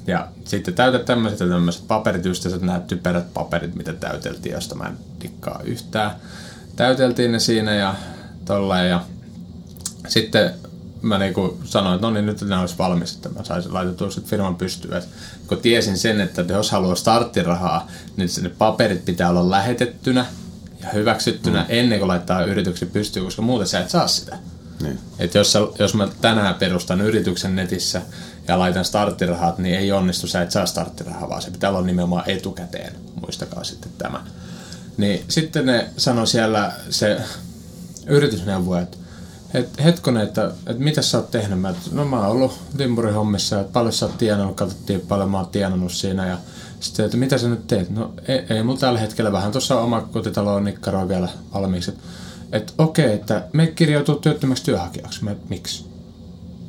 Ja 0.07 0.27
sitten 0.45 0.73
täytät 0.73 1.05
tämmöiset 1.05 1.39
ja 1.39 1.47
tämmöiset 1.47 1.87
paperit, 1.87 2.25
just 2.25 2.43
sellaiset 2.43 2.67
nämä 2.67 2.79
typerät 2.79 3.33
paperit, 3.33 3.75
mitä 3.75 3.93
täyteltiin, 3.93 4.53
josta 4.53 4.75
mä 4.75 4.87
en 4.87 4.97
dikkaa 5.21 5.61
yhtään. 5.63 6.11
Täyteltiin 6.75 7.31
ne 7.31 7.39
siinä 7.39 7.75
ja 7.75 7.95
tolleen 8.45 8.89
ja 8.89 9.01
sitten 10.07 10.53
mä 11.01 11.17
niinku 11.17 11.59
sanoin, 11.63 11.95
että 11.95 12.07
no 12.07 12.13
niin, 12.13 12.25
nyt 12.25 12.41
nämä 12.41 12.61
olisi 12.61 12.77
valmis, 12.77 13.15
että 13.15 13.29
mä 13.29 13.43
saisin 13.43 13.73
laitettua 13.73 14.11
sit 14.11 14.25
firman 14.25 14.55
pystyyn. 14.55 14.93
Et 14.93 15.07
kun 15.47 15.57
tiesin 15.57 15.97
sen, 15.97 16.21
että 16.21 16.41
jos 16.41 16.71
haluaa 16.71 16.95
starttirahaa, 16.95 17.87
niin 18.17 18.29
ne 18.41 18.49
paperit 18.49 19.05
pitää 19.05 19.29
olla 19.29 19.49
lähetettynä 19.49 20.25
ja 20.81 20.89
hyväksyttynä 20.93 21.59
mm. 21.59 21.65
ennen 21.69 21.99
kuin 21.99 22.07
laittaa 22.07 22.43
yrityksen 22.43 22.89
pystyyn, 22.89 23.25
koska 23.25 23.41
muuten 23.41 23.67
sä 23.67 23.79
et 23.79 23.89
saa 23.89 24.07
sitä. 24.07 24.37
Niin. 24.81 24.99
Että 25.19 25.37
jos, 25.37 25.51
sä, 25.51 25.59
jos 25.79 25.93
mä 25.93 26.07
tänään 26.21 26.55
perustan 26.55 27.01
yrityksen 27.01 27.55
netissä 27.55 28.01
ja 28.47 28.59
laitan 28.59 28.85
starttirahat, 28.85 29.57
niin 29.57 29.75
ei 29.75 29.91
onnistu, 29.91 30.27
sä 30.27 30.41
et 30.41 30.51
saa 30.51 30.65
starttirahaa, 30.65 31.29
vaan 31.29 31.41
se 31.41 31.51
pitää 31.51 31.69
olla 31.69 31.81
nimenomaan 31.81 32.29
etukäteen. 32.29 32.93
Muistakaa 33.21 33.63
sitten 33.63 33.91
tämä. 33.97 34.23
Niin 34.97 35.25
sitten 35.27 35.65
ne 35.65 35.89
sanoi 35.97 36.27
siellä 36.27 36.71
se 36.89 37.21
yritysneuvoja, 38.07 38.81
että 38.81 38.97
et, 39.53 39.83
hetkonen, 39.83 40.23
että, 40.23 40.51
että 40.67 40.83
mitä 40.83 41.01
sä 41.01 41.17
oot 41.17 41.31
tehnyt? 41.31 41.61
Mä, 41.61 41.73
no 41.91 42.05
mä 42.05 42.19
oon 42.19 42.27
ollut 42.27 42.59
timpurihommissa, 42.77 43.59
että 43.59 43.73
paljon 43.73 43.93
sä 43.93 44.05
oot 44.05 44.17
tienannut, 44.17 44.55
katsottiin 44.55 45.01
paljon 45.01 45.31
mä 45.31 45.37
oon 45.37 45.47
tienannut 45.47 45.91
siinä 45.91 46.27
ja 46.27 46.37
sitten, 46.79 47.05
että 47.05 47.17
mitä 47.17 47.37
sä 47.37 47.49
nyt 47.49 47.67
teet? 47.67 47.89
No 47.89 48.13
ei, 48.27 48.45
ei 48.49 48.63
mulla 48.63 48.79
tällä 48.79 48.99
hetkellä 48.99 49.31
vähän 49.31 49.51
tuossa 49.51 49.81
oma 49.81 50.01
kotitalo 50.01 50.59
nikkaroa 50.59 51.07
vielä 51.07 51.29
valmiiksi. 51.53 51.91
Että 51.91 52.03
et, 52.51 52.73
okei, 52.77 53.13
että 53.13 53.47
me 53.53 53.67
kirjautuu 53.67 54.15
työttömäksi 54.15 54.63
työnhakijaksi. 54.63 55.23
Mä, 55.23 55.31
et, 55.31 55.49
miksi? 55.49 55.85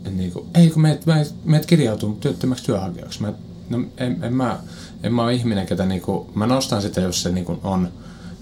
Et, 0.05 0.17
niin 0.17 0.33
kuin, 0.33 0.47
ei 0.55 0.71
kun 0.71 0.83
meet, 0.83 1.07
meet, 1.07 1.35
meet 1.45 1.67
kirjautuu 1.67 2.19
työttömäksi 2.21 2.65
työnhakijaksi. 2.65 3.23
Mä, 3.23 3.33
no 3.71 3.85
en, 3.97 4.19
en, 4.23 4.35
mä, 4.35 4.59
en 5.03 5.15
mä 5.15 5.23
ole 5.23 5.35
ihminen, 5.35 5.67
ketä 5.67 5.87
niin 5.87 6.01
kuin, 6.01 6.29
mä 6.35 6.47
nostan 6.47 6.83
sitä, 6.83 7.01
jos 7.01 7.23
se 7.23 7.31
niin 7.31 7.45
kuin 7.45 7.61
on, 7.63 7.89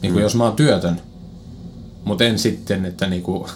niin 0.03 0.13
kuin, 0.13 0.21
mm. 0.21 0.23
jos 0.23 0.35
mä 0.35 0.45
oon 0.45 0.57
työtön, 0.57 1.01
mutta 2.05 2.25
en 2.25 2.39
sitten, 2.39 2.85
että 2.85 3.07
niin 3.07 3.23
kuin, 3.23 3.51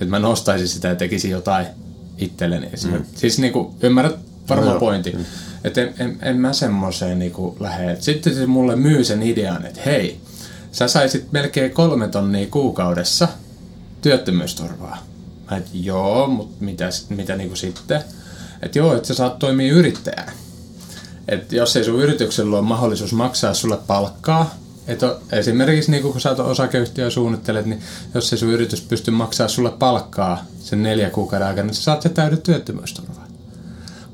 että 0.00 0.10
mä 0.10 0.18
nostaisin 0.18 0.68
sitä 0.68 0.88
ja 0.88 0.94
tekisin 0.94 1.30
jotain 1.30 1.66
itselleni. 2.18 2.70
Mm. 2.84 3.04
Siis 3.14 3.38
niin 3.38 3.52
kuin, 3.52 3.74
ymmärrät 3.82 4.16
varmaan 4.48 4.74
no, 4.74 4.80
pointti. 4.80 5.12
Mm. 5.12 5.24
Että 5.64 5.80
en, 5.80 5.94
en, 5.98 6.18
en 6.22 6.36
mä 6.36 6.52
semmoiseen 6.52 7.18
niin 7.18 7.32
lähde. 7.60 7.96
Sitten 8.00 8.34
se 8.34 8.46
mulle 8.46 8.76
myy 8.76 9.04
sen 9.04 9.22
idean, 9.22 9.66
että 9.66 9.80
hei, 9.86 10.20
sä 10.72 10.88
saisit 10.88 11.32
melkein 11.32 11.70
kolme 11.70 12.08
tonnia 12.08 12.46
kuukaudessa 12.50 13.28
työttömyysturvaa. 14.02 15.06
Mä 15.50 15.56
et, 15.56 15.66
joo, 15.72 16.26
mutta 16.26 16.56
mitä, 16.64 16.88
mitä 17.08 17.36
niin 17.36 17.48
kuin 17.48 17.58
sitten? 17.58 18.04
Että 18.62 18.78
joo, 18.78 18.96
että 18.96 19.08
sä 19.08 19.14
saat 19.14 19.38
toimia 19.38 19.72
yrittäjänä. 19.72 20.32
Että 21.28 21.56
jos 21.56 21.76
ei 21.76 21.84
sun 21.84 22.00
yrityksellä 22.00 22.56
ole 22.56 22.66
mahdollisuus 22.66 23.12
maksaa 23.12 23.54
sulle 23.54 23.78
palkkaa, 23.86 24.54
että 24.86 25.16
esimerkiksi 25.32 25.90
niin 25.90 26.02
kun 26.02 26.20
sä 26.20 26.30
osakeyhtiö 26.30 27.10
suunnittelet, 27.10 27.66
niin 27.66 27.80
jos 28.14 28.28
se 28.28 28.36
sun 28.36 28.48
yritys 28.48 28.80
pystyy 28.80 29.14
maksaa 29.14 29.48
sulle 29.48 29.70
palkkaa 29.70 30.44
sen 30.60 30.82
neljä 30.82 31.10
kuukauden 31.10 31.48
aikana, 31.48 31.66
niin 31.66 31.74
sä 31.74 31.82
saat 31.82 32.02
se 32.02 32.08
täydet 32.08 32.42
työttömyysturvaa. 32.42 33.26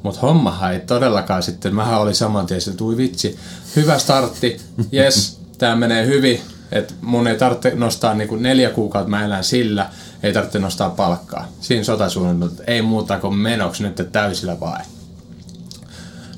Mutta 0.03 0.21
hommahan 0.21 0.73
ei 0.73 0.81
todellakaan 0.81 1.43
sitten, 1.43 1.75
mähän 1.75 2.01
oli 2.01 2.15
saman 2.15 2.47
tien, 2.47 2.61
että 2.71 2.85
vitsi, 2.97 3.39
hyvä 3.77 3.99
startti, 3.99 4.61
yes, 4.95 5.41
tämä 5.59 5.77
menee 5.77 6.07
hyvin, 6.07 6.41
että 6.73 6.95
mun 7.01 7.27
ei 7.27 7.39
tarvitse 7.39 7.73
nostaa 7.75 8.15
niinku 8.15 8.37
neljä 8.37 8.71
kuukautta, 8.71 9.11
mä 9.11 9.25
elän 9.25 9.45
sillä, 9.45 9.91
ei 10.23 10.33
tarvitse 10.33 10.59
nostaa 10.59 10.91
palkkaa. 10.91 11.49
Siinä 11.61 11.85
sotasuunnitelma, 11.85 12.55
ei 12.67 12.83
muuta 12.83 13.21
kuin 13.21 13.35
menoksi 13.35 13.83
nyt 13.83 14.09
täysillä 14.13 14.61
vai. 14.61 14.81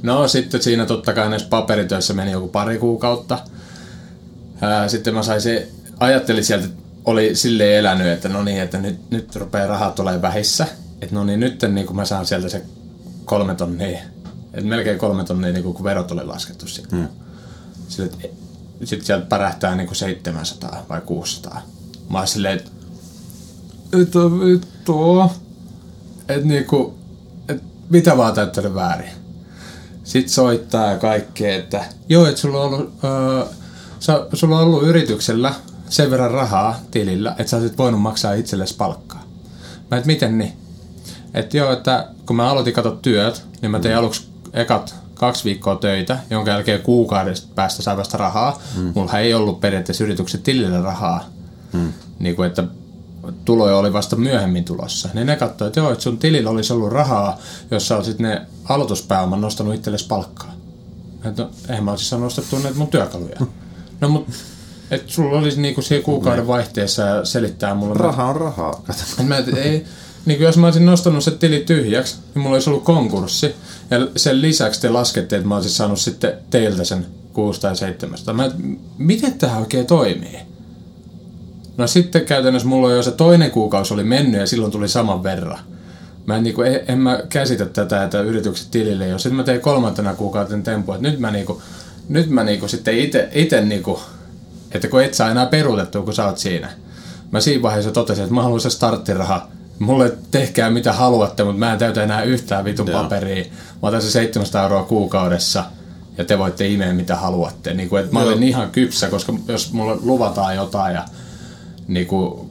No 0.02 0.28
sitten 0.28 0.62
siinä 0.62 0.86
totta 0.86 1.14
kai 1.14 1.30
näissä 1.30 1.48
paperitöissä 1.48 2.14
meni 2.14 2.30
joku 2.30 2.48
pari 2.48 2.78
kuukautta, 2.78 3.38
ää, 4.60 4.88
sitten 4.88 5.14
mä 5.14 5.22
saisin, 5.22 5.62
ajattelin 6.00 6.44
sieltä, 6.44 6.68
oli 7.04 7.34
silleen 7.34 7.78
elänyt, 7.78 8.06
että 8.06 8.28
no 8.28 8.42
niin, 8.42 8.60
että 8.60 8.78
nyt, 8.78 9.10
nyt 9.10 9.36
rupeaa 9.36 9.66
rahaa 9.66 9.90
tulee 9.90 10.22
vähissä. 10.22 10.66
Että 11.02 11.14
no 11.14 11.24
niin, 11.24 11.40
nyt 11.40 11.62
niin 11.72 11.86
kun 11.86 11.96
mä 11.96 12.04
saan 12.04 12.26
sieltä 12.26 12.48
se 12.48 12.62
kolme 13.24 13.54
tonnia, 13.54 13.98
että 14.54 14.68
melkein 14.68 14.98
kolme 14.98 15.24
tonnia 15.24 15.52
niin 15.52 15.64
kun 15.64 15.84
verot 15.84 16.10
oli 16.10 16.24
laskettu 16.24 16.66
siitä. 16.66 16.96
Hmm. 16.96 17.08
Sitten, 17.88 18.30
sitten 18.84 19.06
sieltä 19.06 19.26
pärähtää 19.26 19.74
niin 19.74 19.86
kuin 19.86 19.96
700 19.96 20.86
vai 20.88 21.00
600. 21.00 21.62
Mä 22.10 22.18
oon 22.18 22.28
silleen, 22.28 22.58
että 22.58 22.70
että 23.92 24.18
vittu, 24.18 25.22
että 26.28 26.46
niinku, 26.46 26.94
et 27.48 27.62
mitä 27.90 28.16
vaan 28.16 28.34
täyttänyt 28.34 28.74
väärin. 28.74 29.10
Sitten 30.04 30.32
soittaa 30.32 30.90
ja 30.92 30.98
kaikkea, 30.98 31.56
että 31.56 31.84
joo, 32.08 32.26
että 32.26 32.40
sulla 32.40 32.60
on 32.60 32.74
ollut 32.74 32.94
öö, 33.04 33.44
sä, 34.00 34.26
sulla 34.32 34.58
on 34.58 34.64
ollut 34.64 34.82
yrityksellä 34.82 35.54
sen 35.88 36.10
verran 36.10 36.30
rahaa 36.30 36.80
tilillä, 36.90 37.30
että 37.38 37.50
sä 37.50 37.56
olisit 37.56 37.78
voinut 37.78 38.00
maksaa 38.00 38.32
itsellesi 38.32 38.76
palkkaa. 38.76 39.22
Mä 39.90 39.96
et 39.96 40.06
miten 40.06 40.38
niin? 40.38 40.52
Että 41.34 41.56
joo, 41.56 41.72
että 41.72 42.08
kun 42.26 42.36
mä 42.36 42.50
aloitin 42.50 42.74
katot 42.74 43.02
työt, 43.02 43.44
niin 43.62 43.70
mä 43.70 43.80
tein 43.80 43.94
mm. 43.94 43.98
aluksi 43.98 44.28
ekat 44.52 44.94
kaksi 45.14 45.44
viikkoa 45.44 45.76
töitä, 45.76 46.18
jonka 46.30 46.50
jälkeen 46.50 46.82
kuukaudesta 46.82 47.48
päästä 47.54 47.82
sai 47.82 47.96
vasta 47.96 48.18
rahaa. 48.18 48.62
Mm. 48.76 48.92
Mulla 48.94 49.18
ei 49.18 49.34
ollut 49.34 49.60
periaatteessa 49.60 50.04
yrityksen 50.04 50.42
tilille 50.42 50.80
rahaa. 50.80 51.24
Mm. 51.72 51.92
Niin 52.18 52.36
kuin, 52.36 52.46
että 52.46 52.64
tuloja 53.44 53.76
oli 53.76 53.92
vasta 53.92 54.16
myöhemmin 54.16 54.64
tulossa. 54.64 55.08
Niin 55.14 55.26
ne 55.26 55.36
katsoivat, 55.36 55.70
että 55.70 55.80
joo, 55.80 55.92
että 55.92 56.04
sun 56.04 56.18
tilillä 56.18 56.50
olisi 56.50 56.72
ollut 56.72 56.92
rahaa, 56.92 57.38
jos 57.70 57.88
sä 57.88 57.96
olisit 57.96 58.18
ne 58.18 58.42
aloituspääoman 58.64 59.40
nostanut 59.40 59.74
itsellesi 59.74 60.06
palkkaa. 60.06 60.52
Että 61.24 61.42
no, 61.42 61.50
eihän 61.68 61.84
mä 61.84 61.90
olisi 61.90 62.16
nostettu 62.16 62.58
näitä 62.58 62.78
mun 62.78 62.88
työkaluja. 62.88 63.40
No 64.00 64.08
mut, 64.08 64.26
et 64.90 65.04
sulla 65.06 65.38
olisi 65.38 65.60
niinku 65.60 65.82
siellä 65.82 66.04
kuukauden 66.04 66.38
niin. 66.38 66.46
vaihteessa 66.46 67.02
ja 67.02 67.24
selittää 67.24 67.74
mulle. 67.74 67.94
Raha 67.94 68.24
on 68.24 68.36
rahaa. 68.36 68.82
Mä, 69.22 69.36
et, 69.36 69.48
ei, 69.56 69.84
niin 70.26 70.40
jos 70.40 70.56
mä 70.56 70.66
olisin 70.66 70.86
nostanut 70.86 71.24
se 71.24 71.30
tili 71.30 71.60
tyhjäksi, 71.60 72.16
niin 72.34 72.42
mulla 72.42 72.56
olisi 72.56 72.70
ollut 72.70 72.84
konkurssi. 72.84 73.54
Ja 73.90 74.08
sen 74.16 74.42
lisäksi 74.42 74.80
te 74.80 74.88
laskette, 74.88 75.36
että 75.36 75.48
mä 75.48 75.54
olisin 75.54 75.72
saanut 75.72 76.00
sitten 76.00 76.32
teiltä 76.50 76.84
sen 76.84 77.06
6 77.32 77.60
tai 77.60 77.76
7. 77.76 78.18
Mä, 78.32 78.44
et, 78.44 78.52
miten 78.98 79.38
tämä 79.38 79.58
oikein 79.58 79.86
toimii? 79.86 80.38
No 81.76 81.86
sitten 81.86 82.24
käytännössä 82.24 82.68
mulla 82.68 82.92
jo 82.92 83.02
se 83.02 83.10
toinen 83.10 83.50
kuukausi 83.50 83.94
oli 83.94 84.04
mennyt 84.04 84.40
ja 84.40 84.46
silloin 84.46 84.72
tuli 84.72 84.88
saman 84.88 85.22
verran. 85.22 85.58
Mä 86.26 86.36
en, 86.36 86.42
niinku, 86.42 86.62
en, 86.62 86.80
en 86.88 86.98
mä 86.98 87.22
käsitä 87.28 87.66
tätä, 87.66 88.04
että 88.04 88.20
yritykset 88.20 88.70
tilille 88.70 89.08
jos 89.08 89.22
Sitten 89.22 89.36
mä 89.36 89.42
tein 89.42 89.60
kolmantena 89.60 90.14
kuukauden 90.14 90.62
tempu, 90.62 90.92
että 90.92 91.08
nyt 91.08 91.20
mä 91.20 91.30
niinku, 91.30 91.62
nyt 92.08 92.30
mä 92.30 92.44
niinku 92.44 92.68
sitten 92.68 92.98
ite, 92.98 93.28
ite 93.32 93.60
niinku, 93.60 94.00
että 94.72 94.88
kun 94.88 95.02
et 95.02 95.14
saa 95.14 95.30
enää 95.30 95.46
peruutettua, 95.46 96.02
kun 96.02 96.14
sä 96.14 96.26
oot 96.26 96.38
siinä. 96.38 96.70
Mä 97.30 97.40
siinä 97.40 97.62
vaiheessa 97.62 97.90
totesin, 97.90 98.24
että 98.24 98.34
mä 98.34 98.42
haluan 98.42 98.60
se 98.60 98.70
starttiraha. 98.70 99.48
Mulle 99.78 100.16
tehkää 100.30 100.70
mitä 100.70 100.92
haluatte, 100.92 101.44
mutta 101.44 101.58
mä 101.58 101.72
en 101.72 101.78
täytä 101.78 102.02
enää 102.02 102.22
yhtään 102.22 102.64
vitun 102.64 102.88
paperia. 102.90 103.44
Mä 103.82 103.88
otan 103.88 104.02
se 104.02 104.10
700 104.10 104.62
euroa 104.62 104.84
kuukaudessa 104.84 105.64
ja 106.18 106.24
te 106.24 106.38
voitte 106.38 106.68
imeä 106.68 106.92
mitä 106.92 107.16
haluatte. 107.16 107.74
Niin 107.74 107.88
kuin, 107.88 108.00
että 108.00 108.12
mä 108.12 108.22
olin 108.22 108.42
ihan 108.42 108.70
kypsä, 108.70 109.08
koska 109.08 109.32
jos 109.48 109.72
mulle 109.72 109.98
luvataan 110.02 110.56
jotain 110.56 110.94
ja 110.94 111.04
niin 111.88 112.06
kuin, 112.06 112.50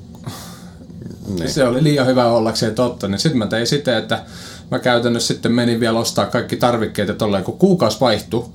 niin. 1.28 1.50
se 1.50 1.64
oli 1.64 1.84
liian 1.84 2.08
hyvä 2.08 2.26
ollakseen 2.26 2.76
totta, 2.76 3.08
niin 3.08 3.20
sitten 3.20 3.38
mä 3.38 3.48
tein 3.48 3.68
sitä, 3.68 3.98
että 3.98 4.24
mä 4.72 4.80
käytännössä 4.80 5.34
sitten 5.34 5.52
menin 5.52 5.80
vielä 5.80 6.00
ostaa 6.00 6.26
kaikki 6.26 6.58
tarvikkeet, 6.58 7.10
että 7.10 7.20
tolleen 7.20 7.44
kun 7.44 7.58
kuukausi 7.58 8.00
vaihtui, 8.00 8.46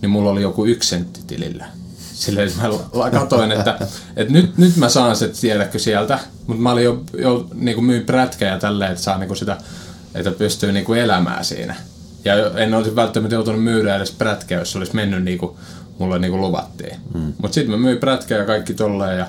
niin 0.00 0.10
mulla 0.10 0.30
oli 0.30 0.42
joku 0.42 0.66
yksi 0.66 0.88
sentti 0.88 1.20
tilillä. 1.26 1.66
Silleen 2.12 2.50
mä 2.56 3.10
katoin, 3.10 3.52
että, 3.52 3.78
että 4.16 4.32
nyt, 4.32 4.58
nyt 4.58 4.76
mä 4.76 4.88
saan 4.88 5.16
se 5.16 5.28
tiedäkö 5.28 5.78
sieltä, 5.78 6.18
mutta 6.46 6.62
mä 6.62 6.72
olin 6.72 6.84
jo, 6.84 7.02
jo 7.18 7.48
niin 7.54 7.74
kuin 7.74 7.84
myyn 7.84 8.04
prätkejä 8.04 8.58
tälleen, 8.58 8.90
että 8.90 9.02
saa 9.02 9.18
niin 9.18 9.28
kuin 9.28 9.38
sitä, 9.38 9.58
että 10.14 10.30
pystyy 10.30 10.72
niin 10.72 10.84
kuin 10.84 11.00
elämään 11.00 11.44
siinä. 11.44 11.76
Ja 12.24 12.34
en 12.56 12.74
olisi 12.74 12.96
välttämättä 12.96 13.34
joutunut 13.34 13.64
myydä 13.64 13.96
edes 13.96 14.10
prätkeä, 14.10 14.58
jos 14.58 14.72
se 14.72 14.78
olisi 14.78 14.94
mennyt 14.94 15.24
niin 15.24 15.38
kuin 15.38 15.56
mulle 15.98 16.18
niin 16.18 16.30
kuin 16.30 16.40
luvattiin. 16.40 16.96
Mm. 17.14 17.32
Mutta 17.42 17.54
sitten 17.54 17.70
mä 17.70 17.76
myin 17.76 17.98
prätkeä 17.98 18.38
ja 18.38 18.44
kaikki 18.44 18.74
tolleen 18.74 19.18
ja 19.18 19.26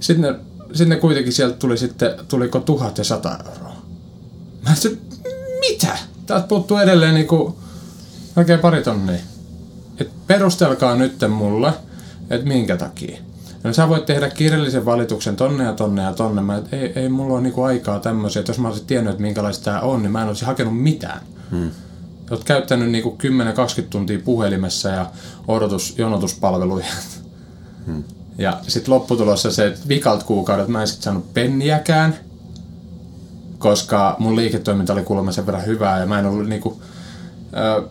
sitten 0.00 0.36
sitten 0.72 1.00
kuitenkin 1.00 1.32
sieltä 1.32 1.56
tuli 1.56 1.78
sitten, 1.78 2.14
tuliko 2.28 2.60
tuhat 2.60 2.98
ja 2.98 3.04
sata 3.04 3.38
euroa. 3.52 3.76
Mä 4.68 4.74
sanoin, 4.74 5.00
mitä? 5.60 5.98
Täältä 6.26 6.46
puuttuu 6.46 6.76
edelleen 6.76 7.14
niinku 7.14 7.58
oikein 8.36 8.60
pari 8.60 8.82
tonnia 8.82 9.20
että 10.02 10.14
perustelkaa 10.26 10.96
nyt 10.96 11.16
mulle, 11.28 11.72
että 12.30 12.48
minkä 12.48 12.76
takia. 12.76 13.18
No 13.64 13.72
sä 13.72 13.88
voit 13.88 14.06
tehdä 14.06 14.30
kirjallisen 14.30 14.84
valituksen 14.84 15.36
tonne 15.36 15.64
ja 15.64 15.72
tonne 15.72 16.02
ja 16.02 16.12
tonne. 16.12 16.42
Mä, 16.42 16.56
et, 16.56 16.72
ei, 16.72 16.92
ei 16.96 17.08
mulla 17.08 17.34
ole 17.34 17.42
niinku 17.42 17.62
aikaa 17.62 18.00
tämmöisiä. 18.00 18.40
Että 18.40 18.50
jos 18.50 18.58
mä 18.58 18.68
olisin 18.68 18.86
tiennyt, 18.86 19.10
että 19.10 19.22
minkälaista 19.22 19.64
tämä 19.64 19.80
on, 19.80 20.02
niin 20.02 20.12
mä 20.12 20.22
en 20.22 20.28
olisi 20.28 20.44
hakenut 20.44 20.82
mitään. 20.82 21.20
Hmm. 21.50 21.70
Olet 22.30 22.44
käyttänyt 22.44 22.90
niinku 22.90 23.18
10-20 23.82 23.82
tuntia 23.90 24.18
puhelimessa 24.24 24.88
ja 24.88 25.06
odotus, 25.48 25.98
jonotuspalveluja. 25.98 26.86
Hmm. 27.86 28.04
Ja 28.38 28.60
sitten 28.68 28.94
lopputulossa 28.94 29.50
se, 29.50 29.66
että 29.66 29.88
vikalt 29.88 30.22
kuukaudet 30.22 30.68
mä 30.68 30.80
en 30.80 30.86
sitten 30.86 31.04
saanut 31.04 31.34
penniäkään, 31.34 32.14
koska 33.58 34.16
mun 34.18 34.36
liiketoiminta 34.36 34.92
oli 34.92 35.02
kuulemma 35.02 35.32
sen 35.32 35.46
verran 35.46 35.66
hyvää 35.66 35.98
ja 35.98 36.06
mä 36.06 36.18
en 36.18 36.26
ollut 36.26 36.48
niinku, 36.48 36.82
äh, 37.56 37.90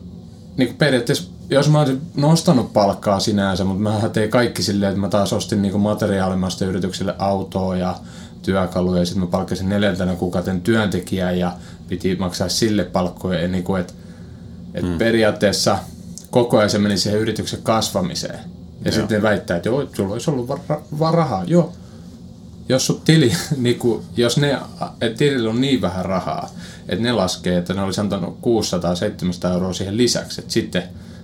niinku 0.57 0.75
periaatteessa 0.77 1.31
jos 1.51 1.69
mä 1.69 1.79
olisin 1.79 2.01
nostanut 2.15 2.73
palkkaa 2.73 3.19
sinänsä, 3.19 3.63
mutta 3.63 3.83
mä 3.83 4.09
tein 4.09 4.29
kaikki 4.29 4.63
silleen, 4.63 4.89
että 4.89 5.01
mä 5.01 5.09
taas 5.09 5.33
ostin 5.33 5.61
niinku 5.61 5.77
materiaalimasta 5.77 6.65
yrityksille 6.65 7.15
autoa 7.17 7.77
ja 7.77 7.95
työkaluja 8.41 8.99
ja 8.99 9.05
sitten 9.05 9.23
mä 9.23 9.27
palkkasin 9.27 9.69
neljäntenä 9.69 10.15
kuukauden 10.15 10.61
työntekijää 10.61 11.31
ja 11.31 11.51
piti 11.87 12.15
maksaa 12.15 12.49
sille 12.49 12.83
palkkoja. 12.83 13.41
Ja 13.41 13.47
niinku, 13.47 13.75
et, 13.75 13.95
et 14.73 14.83
mm. 14.83 14.97
periaatteessa 14.97 15.77
koko 16.29 16.57
ajan 16.57 16.69
se 16.69 16.77
meni 16.77 16.97
siihen 16.97 17.19
yrityksen 17.19 17.59
kasvamiseen. 17.63 18.39
Ja 18.85 18.91
joo. 18.91 18.99
sitten 18.99 19.21
väittää, 19.21 19.57
että 19.57 19.69
joo, 19.69 19.87
sulla 19.93 20.13
olisi 20.13 20.31
ollut 20.31 20.47
var- 20.47 20.81
var- 20.99 21.13
rahaa. 21.13 21.43
Joo. 21.47 21.73
jos 22.69 22.87
sut 22.87 23.03
tili, 23.03 23.31
niinku, 23.57 24.03
jos 24.17 24.37
ne, 24.37 24.57
et 25.01 25.15
tilillä 25.17 25.49
on 25.49 25.61
niin 25.61 25.81
vähän 25.81 26.05
rahaa, 26.05 26.49
että 26.89 27.03
ne 27.03 27.11
laskee, 27.11 27.57
että 27.57 27.73
ne 27.73 27.81
olisi 27.81 28.01
antanut 28.01 28.37
600-700 29.47 29.53
euroa 29.53 29.73
siihen 29.73 29.97
lisäksi, 29.97 30.41
että 30.41 30.53
sitten 30.53 30.83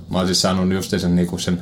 mä 0.09 0.19
olisin 0.19 0.35
saanut 0.35 0.73
just 0.73 0.93
sen, 0.99 1.15
niinku 1.15 1.37
sen 1.37 1.61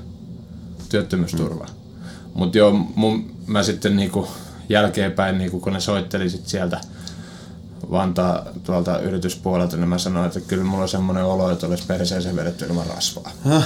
työttömyysturvan. 0.89 1.67
Mm. 1.67 2.05
Mutta 2.33 2.57
joo, 2.57 2.71
mun, 2.95 3.31
mä 3.47 3.63
sitten 3.63 3.95
niinku 3.95 4.27
jälkeenpäin, 4.69 5.37
niinku, 5.37 5.59
kun 5.59 5.73
ne 5.73 5.79
soitteli 5.79 6.29
sit 6.29 6.47
sieltä 6.47 6.81
Vantaa 7.91 8.45
tuolta 8.63 8.99
yrityspuolelta, 8.99 9.77
niin 9.77 9.89
mä 9.89 9.97
sanoin, 9.97 10.27
että 10.27 10.39
kyllä 10.39 10.63
mulla 10.63 10.83
on 10.83 10.89
semmoinen 10.89 11.25
olo, 11.25 11.51
että 11.51 11.67
olisi 11.67 11.83
perseeseen 11.87 12.35
vedetty 12.35 12.65
ilman 12.65 12.87
rasvaa. 12.87 13.31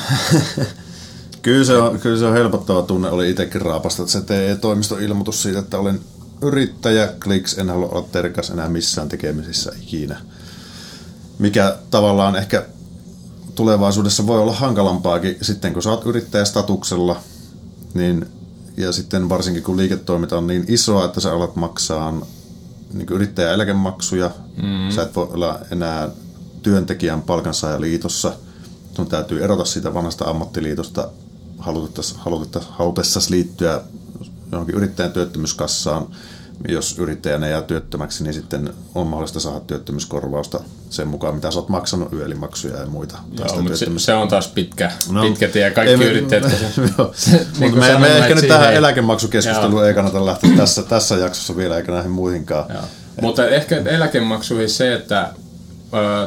kyllä, 1.42 1.66
se 1.66 1.78
on, 1.78 2.00
kyllä 2.00 2.20
se 2.20 2.26
on 2.26 2.34
helpottava 2.34 2.82
tunne, 2.82 3.10
oli 3.10 3.30
itsekin 3.30 3.62
raapasta, 3.62 4.02
että 4.02 4.12
se 4.12 4.22
TE-toimiston 4.22 5.34
siitä, 5.34 5.60
että 5.60 5.78
olen 5.78 6.00
yrittäjä, 6.42 7.14
kliks, 7.24 7.58
en 7.58 7.70
halua 7.70 7.90
olla 7.90 8.08
terkas 8.12 8.50
enää 8.50 8.70
missään 8.70 9.10
tekemisissä 9.10 9.72
ikinä. 9.82 10.22
Mikä 11.40 11.78
tavallaan 11.92 12.36
ehkä 12.36 12.66
tulevaisuudessa 13.60 14.28
voi 14.28 14.40
olla 14.40 14.54
hankalampaakin 14.54 15.38
sitten, 15.42 15.74
kun 15.74 15.84
sä 15.84 15.90
oot 15.90 16.06
yrittäjästatuksella, 16.06 17.20
niin, 17.94 18.26
ja 18.78 18.92
sitten 18.92 19.30
varsinkin 19.30 19.64
kun 19.64 19.78
liiketoiminta 19.78 20.38
on 20.38 20.48
niin 20.48 20.66
isoa, 20.68 21.06
että 21.06 21.20
sä 21.20 21.34
alat 21.34 21.56
maksaa 21.56 22.12
niin 22.94 23.08
yrittäjäeläkemaksuja, 23.12 24.32
mm. 24.62 24.92
sä 24.96 25.04
et 25.04 25.16
voi 25.16 25.28
olla 25.34 25.60
enää 25.72 26.10
työntekijän 26.64 27.22
palkansaajaliitossa, 27.22 28.34
sun 28.96 29.08
täytyy 29.08 29.44
erota 29.44 29.66
siitä 29.66 29.94
vanhasta 29.94 30.26
ammattiliitosta 30.26 31.10
halutessasi 32.70 33.32
liittyä 33.32 33.82
johonkin 34.52 34.76
yrittäjän 34.76 35.12
työttömyyskassaan, 35.12 36.08
jos 36.68 37.00
yrittäjänä 37.00 37.48
jää 37.48 37.62
työttömäksi, 37.62 38.24
niin 38.24 38.34
sitten 38.34 38.74
on 38.96 39.08
mahdollista 39.08 39.40
saada 39.40 39.60
työttömyyskorvausta 39.60 40.60
sen 40.90 41.08
mukaan, 41.08 41.36
mitä 41.36 41.52
sä 41.52 41.60
oot 41.60 41.70
maksanut 41.70 42.14
yölimaksuja 42.14 42.78
ja 42.78 42.86
muita. 42.86 43.18
Joo, 43.38 43.48
mutta 43.56 43.64
työttömyys... 43.64 44.06
se 44.06 44.14
on 44.14 44.28
taas 44.28 44.48
pitkä, 44.48 44.92
no, 45.12 45.22
pitkä 45.22 45.48
tie. 45.48 45.72
Kaikki 45.72 46.04
ei, 46.04 46.10
yrittäjät... 46.10 46.44
se, 47.14 47.48
niin 47.60 47.78
me, 47.78 47.94
me, 47.94 48.00
me 48.00 48.18
ehkä 48.18 48.36
nyt 48.36 48.48
tähän 48.48 48.74
eläkemaksukeskusteluun 48.74 49.86
ei 49.86 49.94
kannata 49.94 50.26
lähteä 50.26 50.52
tässä, 50.58 50.84
tässä 50.84 51.16
jaksossa 51.16 51.58
vielä, 51.58 51.78
eikä 51.78 51.92
näihin 51.92 52.12
muihinkaan. 52.12 52.66
Joo. 52.74 52.84
Mutta 53.22 53.48
ehkä 53.48 53.76
eläkemaksuihin 53.76 54.70
se, 54.70 54.94
että 54.94 55.30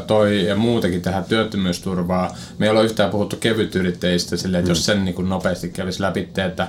toi 0.06 0.46
ja 0.46 0.56
muutenkin 0.56 1.02
tähän 1.02 1.24
työttömyysturvaa. 1.24 2.36
Me 2.58 2.66
ei 2.66 2.70
ole 2.70 2.84
yhtään 2.84 3.10
puhuttu 3.10 3.36
kevytyrittäjistä 3.36 4.36
silleen, 4.36 4.58
että 4.58 4.68
mm. 4.68 4.70
jos 4.70 4.86
sen 4.86 5.04
niin 5.04 5.14
kuin 5.14 5.28
nopeasti 5.28 5.68
kävisi 5.68 6.02
läpi, 6.02 6.28
että 6.36 6.68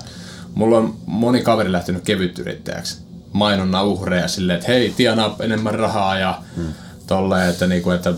mulla 0.53 0.77
on 0.77 0.95
moni 1.05 1.41
kaveri 1.41 1.71
lähtenyt 1.71 2.03
kevytyrittäjäksi 2.03 3.02
mainonnan 3.33 3.85
uhreja 3.85 4.27
silleen, 4.27 4.59
että 4.59 4.71
hei, 4.71 4.93
tienaa 4.97 5.35
enemmän 5.39 5.75
rahaa 5.75 6.17
ja 6.17 6.41
mm. 6.57 6.73
tolleen, 7.07 7.49
että, 7.49 7.67
niinku, 7.67 7.91
että 7.91 8.13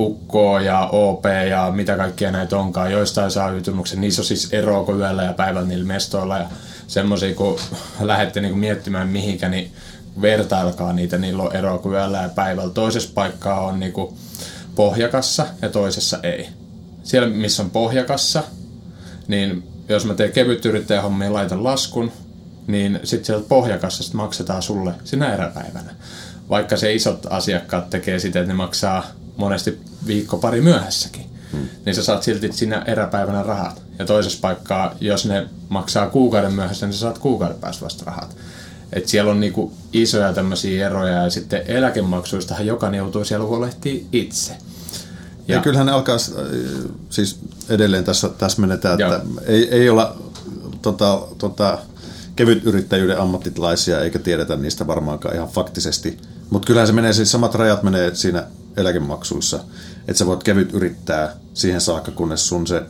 Ukko 0.00 0.58
ja 0.58 0.88
OP 0.92 1.24
ja 1.50 1.70
mitä 1.74 1.96
kaikkia 1.96 2.30
näitä 2.30 2.58
onkaan, 2.58 2.92
joista 2.92 3.24
ei 3.24 3.30
saa 3.30 3.50
ytymyksen. 3.50 4.00
Niissä 4.00 4.22
on 4.22 4.26
siis 4.26 4.52
eroa 4.52 4.84
kuin 4.84 4.98
yöllä 4.98 5.22
ja 5.22 5.32
päivällä 5.32 5.68
niillä 5.68 5.86
mestoilla 5.86 6.38
ja 6.38 6.46
semmoisia, 6.86 7.34
kun 7.34 7.58
lähdette 8.00 8.40
niinku 8.40 8.58
miettimään 8.58 9.08
mihinkä, 9.08 9.48
niin 9.48 9.72
vertailkaa 10.20 10.92
niitä, 10.92 11.18
niillä 11.18 11.42
on 11.42 11.56
eroa 11.56 11.78
kuin 11.78 11.94
yöllä 11.94 12.22
ja 12.22 12.28
päivällä. 12.28 12.72
Toisessa 12.72 13.10
paikkaa 13.14 13.60
on 13.60 13.80
niinku 13.80 14.18
pohjakassa 14.74 15.46
ja 15.62 15.68
toisessa 15.68 16.18
ei. 16.22 16.48
Siellä, 17.02 17.28
missä 17.28 17.62
on 17.62 17.70
pohjakassa, 17.70 18.42
niin 19.28 19.68
jos 19.88 20.04
mä 20.04 20.14
teen 20.14 20.32
kevyt 20.32 20.64
yrittäjähommia, 20.64 21.32
laitan 21.32 21.64
laskun, 21.64 22.12
niin 22.70 23.00
sitten 23.04 23.24
sieltä 23.24 23.48
pohjakassasta 23.48 24.16
maksetaan 24.16 24.62
sulle 24.62 24.92
sinä 25.04 25.34
eräpäivänä. 25.34 25.94
Vaikka 26.48 26.76
se 26.76 26.94
isot 26.94 27.26
asiakkaat 27.30 27.90
tekee 27.90 28.18
sitä, 28.18 28.40
että 28.40 28.52
ne 28.52 28.56
maksaa 28.56 29.06
monesti 29.36 29.80
viikko 30.06 30.38
pari 30.38 30.60
myöhässäkin, 30.60 31.26
hmm. 31.52 31.68
niin 31.86 31.94
sä 31.94 32.02
saat 32.02 32.22
silti 32.22 32.52
sinä 32.52 32.82
eräpäivänä 32.86 33.42
rahat. 33.42 33.82
Ja 33.98 34.06
toisessa 34.06 34.38
paikkaa, 34.40 34.94
jos 35.00 35.26
ne 35.26 35.46
maksaa 35.68 36.10
kuukauden 36.10 36.52
myöhässä, 36.52 36.86
niin 36.86 36.94
sä 36.94 37.00
saat 37.00 37.18
kuukauden 37.18 37.56
päästä 37.56 37.84
vasta 37.84 38.04
rahat. 38.04 38.36
Et 38.92 39.08
siellä 39.08 39.30
on 39.30 39.40
niinku 39.40 39.72
isoja 39.92 40.32
tämmöisiä 40.32 40.86
eroja 40.86 41.22
ja 41.22 41.30
sitten 41.30 41.62
eläkemaksuistahan 41.66 42.66
jokainen 42.66 42.98
joutuu 42.98 43.24
siellä 43.24 43.46
huolehtii 43.46 44.06
itse. 44.12 44.56
Ja, 45.48 45.54
ja 45.54 45.62
kyllähän 45.62 45.86
ne 45.86 45.92
alkaa, 45.92 46.14
äh, 46.14 46.44
siis 47.10 47.38
edelleen 47.68 48.04
tässä 48.04 48.28
täsmennetään, 48.28 49.00
että 49.00 49.20
Joo. 49.24 49.40
ei, 49.46 49.68
ei 49.70 49.88
olla 49.88 50.16
tota, 50.82 51.22
tota, 51.38 51.78
kevyt 52.40 52.64
yrittäjyyden 52.64 53.20
ammattilaisia, 53.20 54.00
eikä 54.00 54.18
tiedetä 54.18 54.56
niistä 54.56 54.86
varmaankaan 54.86 55.34
ihan 55.34 55.48
faktisesti. 55.48 56.18
Mutta 56.50 56.66
kyllähän 56.66 56.86
se 56.86 56.92
menee, 56.92 57.12
siis 57.12 57.32
samat 57.32 57.54
rajat 57.54 57.82
menee 57.82 58.14
siinä 58.14 58.46
eläkemaksuissa, 58.76 59.60
että 60.08 60.18
sä 60.18 60.26
voit 60.26 60.42
kevyt 60.42 60.74
yrittää 60.74 61.36
siihen 61.54 61.80
saakka, 61.80 62.10
kunnes 62.10 62.48
sun 62.48 62.66
se 62.66 62.82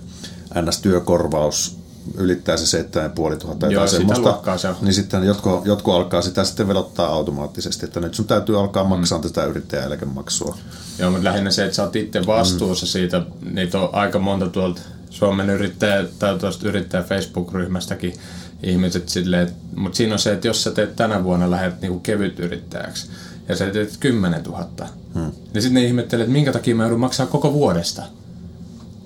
NS-työkorvaus 0.63 1.79
ylittää 2.15 2.57
se 2.57 2.67
7500 2.67 3.71
Joo, 3.71 3.87
semmoista, 3.87 4.57
se 4.57 4.69
niin 4.83 4.95
sitten 4.95 5.25
jotkut, 5.25 5.67
jotkut 5.67 5.95
alkaa 5.95 6.23
sitä 6.23 6.45
sitten 6.45 6.69
velottaa 6.69 7.09
automaattisesti, 7.09 7.87
että 7.87 8.01
nyt 8.01 8.15
sun 8.15 8.27
täytyy 8.27 8.61
alkaa 8.61 8.85
maksaa 8.85 9.19
mm. 9.19 9.23
tätä 9.23 9.45
yrittäjäeläkemaksua. 9.45 10.59
Joo, 10.99 11.11
mutta 11.11 11.25
lähinnä 11.25 11.51
se, 11.51 11.65
että 11.65 11.77
sä 11.77 11.83
oot 11.83 11.97
itse 11.97 12.27
vastuussa 12.27 12.87
mm. 12.87 12.91
siitä, 12.91 13.23
niitä 13.53 13.81
on 13.81 13.89
aika 13.93 14.19
monta 14.19 14.49
tuolta 14.49 14.81
Suomen 15.11 15.51
yrittäjä 15.51 16.05
tai 16.19 16.39
tuosta 16.39 16.69
yrittäjä 16.69 17.03
Facebook-ryhmästäkin 17.03 18.15
ihmiset 18.63 19.09
silleen, 19.09 19.49
mutta 19.77 19.97
siinä 19.97 20.13
on 20.13 20.19
se, 20.19 20.33
että 20.33 20.49
jos 20.49 20.63
sä 20.63 20.71
teet 20.71 20.97
tänä 20.97 21.25
vuonna 21.25 21.51
lähdet 21.51 21.81
niinku 21.81 22.01
kevyt 22.01 22.39
yrittäjäksi 22.39 23.11
ja 23.49 23.57
sä 23.57 23.67
teet 23.71 23.97
10 24.01 24.43
000, 24.43 24.69
hmm. 25.15 25.33
niin 25.55 25.63
sitten 25.63 25.75
ne 25.75 25.85
ihmettelee, 25.85 26.25
että 26.25 26.33
minkä 26.33 26.53
takia 26.53 26.75
mä 26.75 26.83
joudun 26.83 27.01
maksaa 27.01 27.27
koko 27.27 27.53
vuodesta 27.53 28.03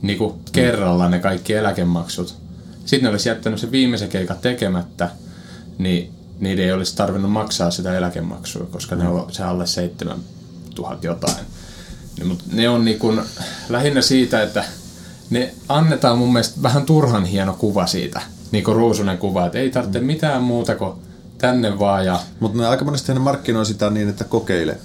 niinku 0.03 0.31
hmm. 0.31 0.43
kerralla 0.53 1.09
ne 1.09 1.19
kaikki 1.19 1.53
eläkemaksut. 1.53 2.37
Sitten 2.85 3.03
ne 3.03 3.09
olisi 3.09 3.29
jättänyt 3.29 3.61
sen 3.61 3.71
viimeisen 3.71 4.09
keikan 4.09 4.39
tekemättä, 4.39 5.11
niin 5.79 6.13
niiden 6.41 6.65
ei 6.65 6.73
olisi 6.73 6.97
tarvinnut 6.97 7.33
maksaa 7.33 7.71
sitä 7.71 7.99
eläkemaksua, 7.99 8.67
koska 8.67 8.95
hmm. 8.95 9.05
ne 9.05 9.11
on 9.11 9.33
se 9.33 9.43
alle 9.43 9.67
7 9.67 10.19
000 10.79 10.99
jotain. 11.03 11.45
Niin, 12.19 12.27
mutta 12.27 12.45
ne 12.53 12.69
on 12.69 12.85
niinku 12.85 13.13
lähinnä 13.69 14.03
siitä, 14.03 14.43
että 14.43 14.65
ne 15.31 15.55
annetaan 15.69 16.19
mun 16.19 16.33
mielestä 16.33 16.63
vähän 16.63 16.87
turhan 16.87 17.25
hieno 17.25 17.53
kuva 17.53 17.87
siitä, 17.87 18.23
niin 18.55 18.65
kuin 18.65 18.77
Ruusunen 18.77 19.19
kuva, 19.19 19.47
että 19.47 19.59
ei 19.59 19.71
tarvitse 19.71 20.01
mm. 20.01 20.07
mitään 20.07 20.43
muuta 20.43 20.75
kuin 20.75 20.93
tänne 21.39 21.79
vaan. 21.79 22.07
Ja... 22.07 22.21
Mutta 22.41 22.59
ne 22.59 22.67
aika 22.67 22.85
monesti 22.85 23.15
ne 23.15 23.21
markkinoi 23.21 23.67
sitä 23.67 23.91
niin, 23.91 24.09
että 24.09 24.25
kokeile 24.25 24.79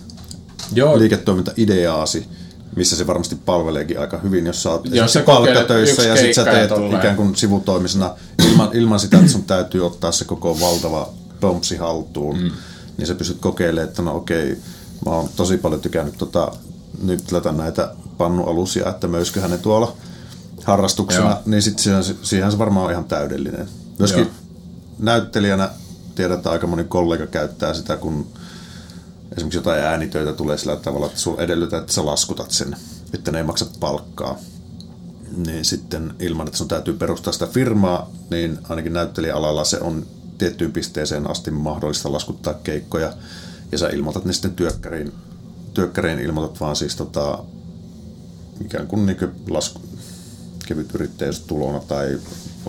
Joo. 0.73 0.99
liiketoiminta-ideaasi, 0.99 2.25
missä 2.75 2.95
se 2.95 3.07
varmasti 3.07 3.35
palveleekin 3.35 3.99
aika 3.99 4.17
hyvin, 4.17 4.45
jos 4.45 4.63
sä 4.63 4.69
oot 4.69 4.85
jos 4.91 5.13
sä 5.13 5.21
palkkatöissä 5.21 6.03
ja 6.03 6.15
sit 6.15 6.33
sä 6.33 6.43
teet 6.43 6.71
ikään 6.99 7.15
kuin 7.15 7.35
sivutoimisena 7.35 8.15
ilman, 8.49 8.69
ilman 8.73 8.99
sitä, 8.99 9.17
että 9.17 9.31
sun 9.31 9.43
täytyy 9.43 9.85
ottaa 9.85 10.11
se 10.11 10.25
koko 10.25 10.59
valtava 10.59 11.09
pompsi 11.39 11.77
haltuun, 11.77 12.39
mm. 12.39 12.51
niin 12.97 13.07
sä 13.07 13.15
pystyt 13.15 13.37
kokeilemaan, 13.39 13.89
että 13.89 14.01
no 14.01 14.15
okei, 14.15 14.57
mä 15.05 15.11
oon 15.11 15.29
tosi 15.35 15.57
paljon 15.57 15.81
tykännyt 15.81 16.17
tota, 16.17 16.51
nyt 17.03 17.23
näitä 17.57 17.93
pannualusia, 18.17 18.89
että 18.89 19.07
möysköhän 19.07 19.51
ne 19.51 19.57
tuolla 19.57 19.93
harrastuksena, 20.63 21.29
Joo. 21.29 21.39
niin 21.45 21.61
sitten 21.61 21.83
siihen, 21.83 22.03
siihen 22.23 22.51
se 22.51 22.57
varmaan 22.57 22.85
on 22.85 22.91
ihan 22.91 23.05
täydellinen. 23.05 23.69
Myöskin 23.99 24.23
Joo. 24.23 24.31
näyttelijänä 24.99 25.69
tiedät, 26.15 26.37
että 26.37 26.51
aika 26.51 26.67
moni 26.67 26.83
kollega 26.83 27.27
käyttää 27.27 27.73
sitä, 27.73 27.97
kun 27.97 28.27
esimerkiksi 29.37 29.57
jotain 29.57 29.83
äänitöitä 29.83 30.33
tulee 30.33 30.57
sillä 30.57 30.75
tavalla, 30.75 31.05
että 31.05 31.19
sulla 31.19 31.41
edellytät, 31.41 31.81
että 31.81 31.93
sä 31.93 32.05
laskutat 32.05 32.51
sen, 32.51 32.75
että 33.13 33.31
ne 33.31 33.37
ei 33.37 33.43
maksa 33.43 33.65
palkkaa. 33.79 34.37
Niin 35.37 35.65
sitten 35.65 36.13
ilman, 36.19 36.47
että 36.47 36.57
sun 36.57 36.67
täytyy 36.67 36.93
perustaa 36.93 37.33
sitä 37.33 37.47
firmaa, 37.47 38.09
niin 38.29 38.59
ainakin 38.69 38.93
näyttelijäalalla 38.93 39.63
se 39.63 39.79
on 39.79 40.05
tiettyyn 40.37 40.71
pisteeseen 40.71 41.29
asti 41.29 41.51
mahdollista 41.51 42.11
laskuttaa 42.11 42.53
keikkoja. 42.53 43.13
Ja 43.71 43.77
sä 43.77 43.89
ilmoitat 43.89 44.25
ne 44.25 44.33
sitten 44.33 44.55
työkkäriin. 44.55 45.13
Työkkäriin 45.73 46.19
ilmoitat 46.19 46.59
vaan 46.59 46.75
siis 46.75 46.95
tota, 46.95 47.39
ikään 48.65 48.87
kuin, 48.87 49.05
niin 49.05 49.17
kuin 49.17 49.31
lasku, 49.49 49.81
kevyt 50.69 50.93
tulona 51.47 51.79
tai 51.79 52.19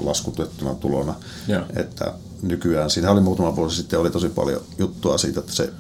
laskutettuna 0.01 0.75
tulona. 0.75 1.15
Joo. 1.49 1.63
Että 1.77 2.13
nykyään, 2.43 2.91
siinä 2.91 3.11
oli 3.11 3.21
muutama 3.21 3.57
vuosi 3.57 3.77
sitten, 3.77 3.99
oli 3.99 4.11
tosi 4.11 4.29
paljon 4.29 4.63
juttua 4.79 5.19
siitä, 5.19 5.41
että 5.41 5.53
se 5.53 5.73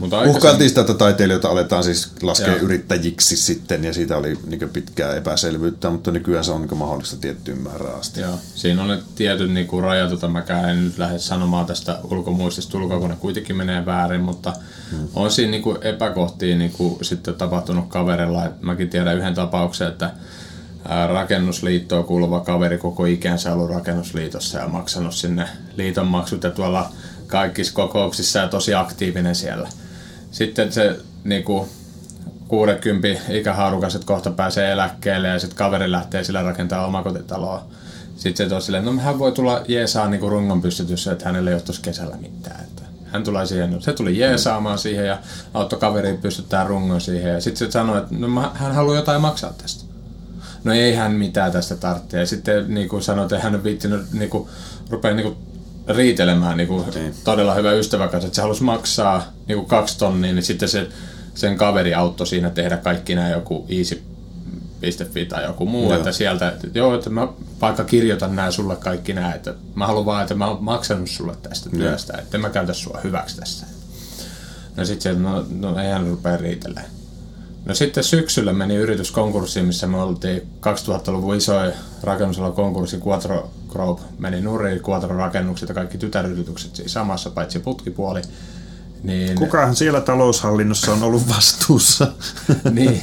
mutta 0.00 0.18
aikaisemmin... 0.18 0.36
Uhkailtiin 0.36 0.68
sitä, 0.68 0.80
että 0.80 0.94
taiteilijoita 0.94 1.48
aletaan 1.48 1.84
siis 1.84 2.12
laskea 2.22 2.48
Joo. 2.48 2.64
yrittäjiksi 2.64 3.36
sitten, 3.36 3.84
ja 3.84 3.92
siitä 3.92 4.16
oli 4.16 4.38
niin 4.46 4.70
pitkää 4.72 5.14
epäselvyyttä, 5.14 5.90
mutta 5.90 6.10
nykyään 6.10 6.44
se 6.44 6.52
on 6.52 6.60
niin 6.62 6.78
mahdollista 6.78 7.16
tiettyyn 7.16 7.58
määrään 7.58 7.98
asti. 7.98 8.20
Joo. 8.20 8.38
Siinä 8.54 8.82
on 8.82 8.88
ne 8.88 8.98
tietyt 9.14 9.52
niin 9.52 9.66
kuin 9.66 9.84
rajat, 9.84 10.10
joita 10.10 10.28
mä 10.28 10.44
en 10.70 10.84
nyt 10.84 10.98
lähde 10.98 11.18
sanomaan 11.18 11.66
tästä 11.66 11.98
ulkomuistista 12.10 12.78
ulkoa, 12.78 13.00
kun 13.00 13.10
ne 13.10 13.16
kuitenkin 13.16 13.56
menee 13.56 13.86
väärin, 13.86 14.20
mutta 14.20 14.52
hmm. 14.90 15.08
on 15.14 15.30
siinä 15.30 15.50
niin 15.50 15.62
kuin 15.62 15.78
epäkohtia 15.82 16.56
niin 16.56 16.72
kuin 16.72 17.04
sitten 17.04 17.34
tapahtunut 17.34 17.88
kaverilla. 17.88 18.52
Mäkin 18.60 18.88
tiedän 18.88 19.16
yhden 19.16 19.34
tapauksen, 19.34 19.88
että 19.88 20.10
rakennusliittoon 21.08 22.04
kuuluva 22.04 22.40
kaveri 22.40 22.78
koko 22.78 23.04
ikänsä 23.04 23.52
ollut 23.52 23.70
rakennusliitossa 23.70 24.58
ja 24.58 24.68
maksanut 24.68 25.14
sinne 25.14 25.48
liiton 25.76 26.06
maksut 26.06 26.42
ja 26.42 26.50
tuolla 26.50 26.92
kaikissa 27.26 27.74
kokouksissa 27.74 28.38
ja 28.38 28.48
tosi 28.48 28.74
aktiivinen 28.74 29.34
siellä. 29.34 29.68
Sitten 30.30 30.72
se 30.72 30.96
niinku, 31.24 31.68
60 32.48 33.20
ikähaarukas, 33.28 33.94
että 33.94 34.06
kohta 34.06 34.30
pääsee 34.30 34.72
eläkkeelle 34.72 35.28
ja 35.28 35.38
sitten 35.38 35.56
kaveri 35.56 35.92
lähtee 35.92 36.24
sillä 36.24 36.42
rakentaa 36.42 36.86
omakotitaloa. 36.86 37.64
Sitten 38.16 38.50
se 38.50 38.60
silleen, 38.60 38.84
no 38.84 38.96
hän 38.96 39.18
voi 39.18 39.32
tulla 39.32 39.62
jeesaa 39.68 40.08
niinku 40.08 40.30
rungon 40.30 40.62
pystytyssä, 40.62 41.12
että 41.12 41.24
hänelle 41.24 41.50
ei 41.50 41.54
ole 41.54 41.76
kesällä 41.82 42.16
mitään. 42.16 42.60
Että 42.60 42.82
hän 43.06 43.24
tulee 43.24 43.46
siihen, 43.46 43.82
se 43.82 43.92
tuli 43.92 44.18
jeesaamaan 44.18 44.78
siihen 44.78 45.06
ja 45.06 45.18
auttoi 45.54 45.78
kaveriin 45.78 46.18
pystyttää 46.18 46.64
rungon 46.64 47.00
siihen. 47.00 47.32
Ja 47.32 47.40
sitten 47.40 47.68
se 47.68 47.72
sanoi, 47.72 47.98
että 47.98 48.14
no, 48.18 48.50
hän 48.54 48.74
haluaa 48.74 48.96
jotain 48.96 49.20
maksaa 49.20 49.52
tästä. 49.52 49.89
No 50.64 50.72
ei 50.72 50.94
hän 50.94 51.12
mitään 51.12 51.52
tästä 51.52 51.76
tarvitse. 51.76 52.18
Ja 52.18 52.26
sitten 52.26 52.74
niin 52.74 52.88
kuin 52.88 53.02
sanoi, 53.02 53.24
että 53.24 53.38
hän 53.38 53.54
on 53.54 53.64
viittinyt 53.64 54.12
niin 54.12 54.30
kuin, 54.30 54.48
rupea 54.90 55.14
niin 55.14 55.26
kuin, 55.26 55.36
riitelemään 55.88 56.56
niin 56.56 56.68
kuin, 56.68 56.84
niin. 56.94 57.14
todella 57.24 57.54
hyvä 57.54 57.72
ystävä 57.72 58.08
kanssa, 58.08 58.26
että 58.26 58.36
se 58.36 58.42
halusi 58.42 58.62
maksaa 58.62 59.32
niin 59.46 59.58
kuin 59.58 59.68
kaksi 59.68 59.98
tonnia, 59.98 60.32
niin 60.32 60.42
sitten 60.42 60.68
se, 60.68 60.88
sen 61.34 61.56
kaveri 61.56 61.94
auttoi 61.94 62.26
siinä 62.26 62.50
tehdä 62.50 62.76
kaikki 62.76 63.14
nämä 63.14 63.28
joku 63.28 63.66
easy 63.68 64.02
.fi 65.12 65.26
tai 65.26 65.44
joku 65.44 65.66
muu, 65.66 65.88
joo. 65.88 65.96
että 65.96 66.12
sieltä, 66.12 66.48
että 66.48 66.66
joo, 66.74 66.94
että 66.94 67.10
mä 67.10 67.28
vaikka 67.60 67.84
kirjoitan 67.84 68.36
nämä 68.36 68.50
sulle 68.50 68.76
kaikki 68.76 69.12
nämä, 69.12 69.34
että 69.34 69.54
mä 69.74 69.86
haluan 69.86 70.06
vaan, 70.06 70.22
että 70.22 70.34
mä 70.34 70.46
oon 70.46 70.64
maksanut 70.64 71.10
sulle 71.10 71.36
tästä 71.42 71.70
työstä, 71.70 72.18
että 72.18 72.38
mä 72.38 72.50
käytä 72.50 72.72
sua 72.72 73.00
hyväksi 73.04 73.36
tässä. 73.36 73.66
No 74.76 74.84
sit 74.84 75.00
se, 75.00 75.12
no, 75.12 75.46
no 75.50 75.78
eihän 75.78 76.06
rupea 76.06 76.36
riitelemään. 76.36 76.99
No 77.64 77.74
sitten 77.74 78.04
syksyllä 78.04 78.52
meni 78.52 78.74
yritys 78.74 79.10
konkurssiin, 79.10 79.66
missä 79.66 79.86
me 79.86 80.02
oltiin 80.02 80.42
2000-luvun 80.42 81.36
isoin 81.36 81.72
rakennusalan 82.02 82.52
konkurssi, 82.52 83.00
Quattro 83.06 83.50
Group 83.68 84.00
meni 84.18 84.40
nurin, 84.40 84.80
Quattro 84.88 85.16
rakennukset 85.16 85.68
ja 85.68 85.74
kaikki 85.74 85.98
tytäryritykset 85.98 86.76
siis 86.76 86.92
samassa, 86.92 87.30
paitsi 87.30 87.58
putkipuoli. 87.58 88.20
Niin, 89.02 89.34
Kukahan 89.34 89.76
siellä 89.76 90.00
taloushallinnossa 90.00 90.92
on 90.92 91.02
ollut 91.02 91.28
vastuussa? 91.28 92.12
niin, 92.70 93.02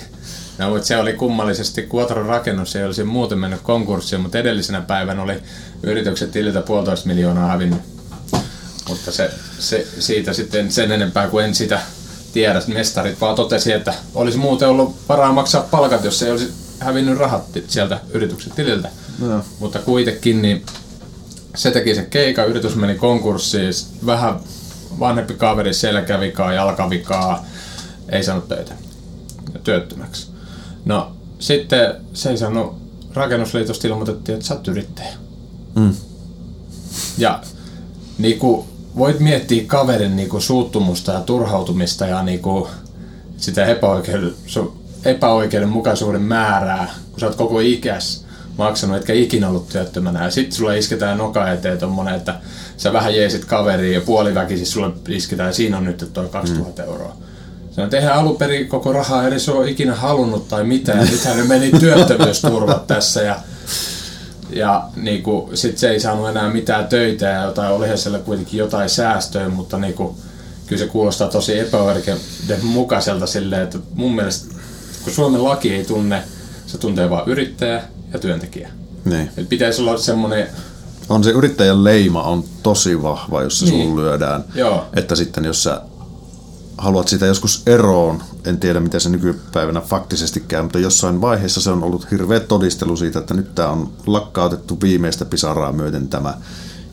No, 0.57 0.69
mutta 0.69 0.87
se 0.87 0.97
oli 0.97 1.13
kummallisesti, 1.13 1.89
Quatron 1.95 2.25
rakennus 2.25 2.75
ei 2.75 2.85
olisi 2.85 3.03
muuten 3.03 3.39
mennyt 3.39 3.61
konkurssiin, 3.61 4.21
mutta 4.21 4.37
edellisenä 4.37 4.81
päivänä 4.81 5.21
oli 5.21 5.41
yritykset 5.83 6.31
tililtä 6.31 6.61
puolitoista 6.61 7.07
miljoonaa 7.07 7.47
hävinnyt. 7.47 7.81
Mutta 8.89 9.11
se, 9.11 9.31
se, 9.59 9.87
siitä 9.99 10.33
sitten 10.33 10.71
sen 10.71 10.91
enempää 10.91 11.27
kuin 11.27 11.45
en 11.45 11.55
sitä 11.55 11.79
tiedä. 12.37 12.61
Mestarit 12.67 13.21
vaan 13.21 13.35
totesi, 13.35 13.73
että 13.73 13.93
olisi 14.15 14.37
muuten 14.37 14.69
ollut 14.69 14.95
varaa 15.09 15.33
maksaa 15.33 15.67
palkat, 15.71 16.03
jos 16.03 16.23
ei 16.23 16.31
olisi 16.31 16.53
hävinnyt 16.79 17.17
rahat 17.17 17.43
sieltä 17.67 17.99
yrityksen 18.09 18.53
tililtä. 18.55 18.89
No. 19.19 19.43
Mutta 19.59 19.79
kuitenkin 19.79 20.41
niin 20.41 20.65
se 21.55 21.71
teki 21.71 21.95
se 21.95 22.01
keika, 22.03 22.45
yritys 22.45 22.75
meni 22.75 22.95
konkurssiin, 22.95 23.73
vähän 24.05 24.39
vanhempi 24.99 25.33
kaveri 25.33 25.73
selkävikaa, 25.73 26.53
jalkavikaa, 26.53 27.45
ei 28.09 28.23
saanut 28.23 28.47
töitä 28.47 28.73
työttömäksi. 29.63 30.27
No 30.85 31.11
sitten 31.39 31.95
se 32.13 32.29
ei 32.29 32.37
saanut 32.37 32.77
rakennusliitosta 33.13 33.87
ilmoitettiin, 33.87 34.33
että 34.33 34.47
sä 34.47 34.53
oot 34.53 34.67
yrittäjä. 34.67 35.13
Mm. 35.75 35.93
Ja 37.17 37.41
niin 38.17 38.39
kuin, 38.39 38.67
voit 38.97 39.19
miettiä 39.19 39.63
kaverin 39.67 40.15
niin 40.15 40.29
kuin, 40.29 40.41
suuttumusta 40.41 41.11
ja 41.11 41.19
turhautumista 41.19 42.05
ja 42.05 42.23
niin 42.23 42.39
kuin, 42.39 42.69
sitä 43.37 43.65
epäoikeuden, 43.65 44.33
epäoikeudenmukaisuuden 45.05 46.21
määrää, 46.21 46.93
kun 47.11 47.19
sä 47.19 47.25
oot 47.25 47.35
koko 47.35 47.59
ikäs 47.59 48.25
maksanut, 48.57 48.97
etkä 48.97 49.13
ikinä 49.13 49.49
ollut 49.49 49.69
työttömänä. 49.69 50.23
Ja 50.23 50.31
sitten 50.31 50.57
sulle 50.57 50.77
isketään 50.77 51.17
noka 51.17 51.51
eteen 51.51 51.77
tommonen, 51.77 52.15
että 52.15 52.35
sä 52.77 52.93
vähän 52.93 53.15
jeesit 53.15 53.45
kaveriin 53.45 53.93
ja 53.93 54.01
puoliväkisin 54.01 54.65
sulle 54.65 54.93
isketään 55.09 55.49
ja 55.49 55.53
siinä 55.53 55.77
on 55.77 55.83
nyt 55.83 56.09
tuo 56.13 56.23
2000 56.23 56.81
mm. 56.81 56.89
euroa. 56.89 57.15
Sanoin, 57.71 57.87
että 57.87 57.97
eihän 57.97 58.13
alun 58.13 58.37
perin 58.37 58.67
koko 58.67 58.93
rahaa 58.93 59.27
edes 59.27 59.49
ole 59.49 59.69
ikinä 59.69 59.95
halunnut 59.95 60.47
tai 60.47 60.63
mitään. 60.63 61.07
Nythän 61.11 61.37
ne 61.37 61.43
meni 61.43 61.71
työttömyysturvat 61.79 62.87
tässä 62.87 63.21
ja, 63.21 63.35
ja 64.57 64.83
niin 64.95 65.23
sitten 65.53 65.79
se 65.79 65.89
ei 65.89 65.99
saanut 65.99 66.29
enää 66.29 66.49
mitään 66.49 66.87
töitä 66.87 67.25
ja 67.25 67.43
jotain, 67.43 67.71
olihan 67.71 67.97
siellä 67.97 68.19
kuitenkin 68.19 68.57
jotain 68.57 68.89
säästöä, 68.89 69.49
mutta 69.49 69.77
niin 69.77 69.93
kuin, 69.93 70.15
kyllä 70.67 70.79
se 70.79 70.87
kuulostaa 70.87 71.27
tosi 71.27 71.59
epäoikeudenmukaiselta 71.59 73.27
silleen, 73.27 73.61
että 73.61 73.77
mun 73.93 74.15
mielestä 74.15 74.55
kun 75.03 75.13
Suomen 75.13 75.43
laki 75.43 75.73
ei 75.73 75.85
tunne, 75.85 76.23
se 76.67 76.77
tuntee 76.77 77.09
vain 77.09 77.29
yrittäjä 77.29 77.83
ja 78.13 78.19
työntekijä. 78.19 78.69
Niin. 79.05 79.29
Eli 79.37 79.45
pitäisi 79.45 79.81
olla 79.81 79.97
semmoinen 79.97 80.47
on 81.09 81.23
se 81.23 81.29
yrittäjän 81.29 81.83
leima 81.83 82.23
on 82.23 82.43
tosi 82.63 83.01
vahva, 83.01 83.43
jos 83.43 83.59
se 83.59 83.65
niin. 83.65 83.87
sun 83.87 84.01
lyödään. 84.01 84.43
Joo. 84.55 84.85
Että 84.95 85.15
sitten 85.15 85.45
jos 85.45 85.63
sä 85.63 85.81
haluat 86.77 87.07
sitä 87.07 87.25
joskus 87.25 87.63
eroon, 87.65 88.23
en 88.45 88.59
tiedä 88.59 88.79
miten 88.79 89.01
se 89.01 89.09
nykypäivänä 89.09 89.81
faktisesti 89.81 90.43
käy, 90.47 90.61
mutta 90.61 90.79
jossain 90.79 91.21
vaiheessa 91.21 91.61
se 91.61 91.69
on 91.69 91.83
ollut 91.83 92.11
hirveä 92.11 92.39
todistelu 92.39 92.97
siitä, 92.97 93.19
että 93.19 93.33
nyt 93.33 93.55
tämä 93.55 93.69
on 93.69 93.93
lakkautettu 94.05 94.81
viimeistä 94.81 95.25
pisaraa 95.25 95.71
myöten 95.71 96.07
tämä. 96.07 96.33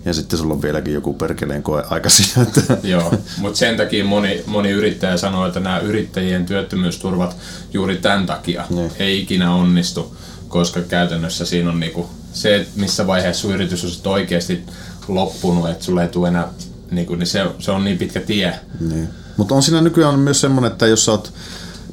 Ja 0.05 0.15
sitten 0.15 0.39
sulla 0.39 0.55
on 0.55 0.63
vieläkin 0.63 0.95
joku 0.95 1.15
perkeleen 1.15 1.63
koe 1.63 1.85
aika 1.91 2.09
siinä. 2.09 2.43
Että... 2.43 2.77
Joo, 2.89 3.15
mutta 3.39 3.59
sen 3.59 3.77
takia 3.77 4.05
moni, 4.05 4.43
moni 4.47 4.71
yrittäjä 4.71 5.17
sanoo, 5.17 5.47
että 5.47 5.61
nämä 5.61 5.79
yrittäjien 5.79 6.47
työttömyysturvat 6.47 7.37
juuri 7.73 7.97
tämän 7.97 8.27
takia 8.27 8.65
niin. 8.71 8.93
ei 8.99 9.21
ikinä 9.21 9.55
onnistu, 9.55 10.17
koska 10.49 10.81
käytännössä 10.81 11.47
siinä 11.47 11.71
on 11.71 11.81
niinku 11.81 12.11
se, 12.33 12.67
missä 12.77 13.07
vaiheessa 13.07 13.43
sun 13.43 13.55
yritys 13.55 13.85
on 13.85 14.13
oikeasti 14.13 14.63
loppunut, 15.09 15.71
että 15.71 15.85
sulle 15.85 16.03
ei 16.03 16.09
tule 16.09 16.29
enää, 16.29 16.49
niinku, 16.91 17.15
niin 17.15 17.27
se, 17.27 17.47
se 17.59 17.71
on 17.71 17.85
niin 17.85 17.99
pitkä 17.99 18.21
tie. 18.21 18.55
Niin 18.81 19.09
mutta 19.37 19.55
on 19.55 19.63
siinä 19.63 19.81
nykyään 19.81 20.19
myös 20.19 20.41
semmoinen, 20.41 20.73
että 20.73 20.87
jos 20.87 21.05
sä 21.05 21.13
oot 21.13 21.33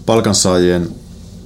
palkansaajien 0.06 0.90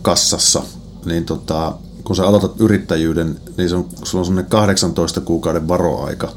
kassassa, 0.01 0.61
niin 1.05 1.25
tota, 1.25 1.73
kun 2.03 2.15
sä 2.15 2.27
aloitat 2.27 2.61
yrittäjyyden, 2.61 3.39
niin 3.57 3.69
se 3.69 3.75
on, 3.75 3.89
sulla 4.03 4.21
on 4.21 4.25
semmoinen 4.25 4.49
18 4.49 5.21
kuukauden 5.21 5.67
varoaika. 5.67 6.31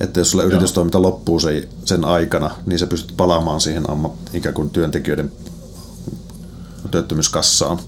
Että 0.00 0.20
jos 0.20 0.30
sulla 0.30 0.44
yritystoiminta 0.44 1.02
loppuu 1.02 1.40
sen, 1.40 1.68
sen 1.84 2.04
aikana, 2.04 2.50
niin 2.66 2.78
sä 2.78 2.86
pystyt 2.86 3.16
palaamaan 3.16 3.60
siihen 3.60 3.90
ammat, 3.90 4.12
ikään 4.32 4.54
kuin 4.54 4.70
työntekijöiden 4.70 5.32
työttömyyskassaan. 6.90 7.78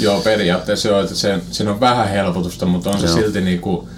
Joo, 0.00 0.20
periaatteessa 0.20 0.88
joo, 0.88 1.00
että 1.00 1.14
se, 1.14 1.40
siinä 1.50 1.70
on 1.70 1.80
vähän 1.80 2.08
helpotusta, 2.08 2.66
mutta 2.66 2.90
on 2.90 3.00
se 3.00 3.06
joo. 3.06 3.16
silti 3.16 3.40
niinku, 3.40 3.88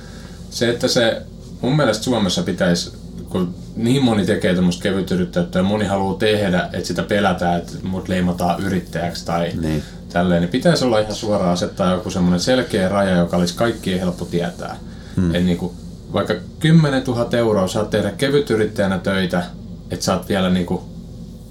se, 0.51 0.71
että 0.71 0.89
se 0.89 1.23
mun 1.61 1.77
mielestä 1.77 2.05
Suomessa 2.05 2.43
pitäisi 2.43 2.93
kun 3.29 3.55
niin 3.77 4.05
moni 4.05 4.27
tekee 4.27 4.55
tämmöistä 4.55 4.83
kevytyrittäjyyttä 4.83 5.59
ja 5.59 5.63
moni 5.63 5.85
haluaa 5.85 6.19
tehdä, 6.19 6.69
että 6.73 6.87
sitä 6.89 7.03
pelätään, 7.03 7.59
että 7.59 7.73
mut 7.83 8.09
leimataan 8.09 8.63
yrittäjäksi 8.63 9.27
tai 9.27 9.53
niin. 9.61 9.83
tälleen, 10.13 10.41
niin 10.41 10.51
pitäisi 10.51 10.85
olla 10.85 10.99
ihan 10.99 11.15
suoraan 11.15 11.53
asettaa 11.53 11.93
joku 11.93 12.11
semmoinen 12.11 12.41
selkeä 12.41 12.89
raja, 12.89 13.17
joka 13.17 13.37
olisi 13.37 13.55
kaikkien 13.55 14.01
helppo 14.01 14.25
tietää. 14.25 14.77
Hmm. 15.17 15.35
Et 15.35 15.45
niin 15.45 15.59
kuin, 15.59 15.73
vaikka 16.13 16.35
10 16.59 17.03
000 17.07 17.29
euroa 17.33 17.69
saat 17.69 17.91
tehdä 17.91 18.11
kevytyrittäjänä 18.11 18.99
töitä, 18.99 19.43
että 19.91 20.05
saat 20.05 20.29
vielä 20.29 20.51
niin 20.51 20.67
kuin 20.67 20.81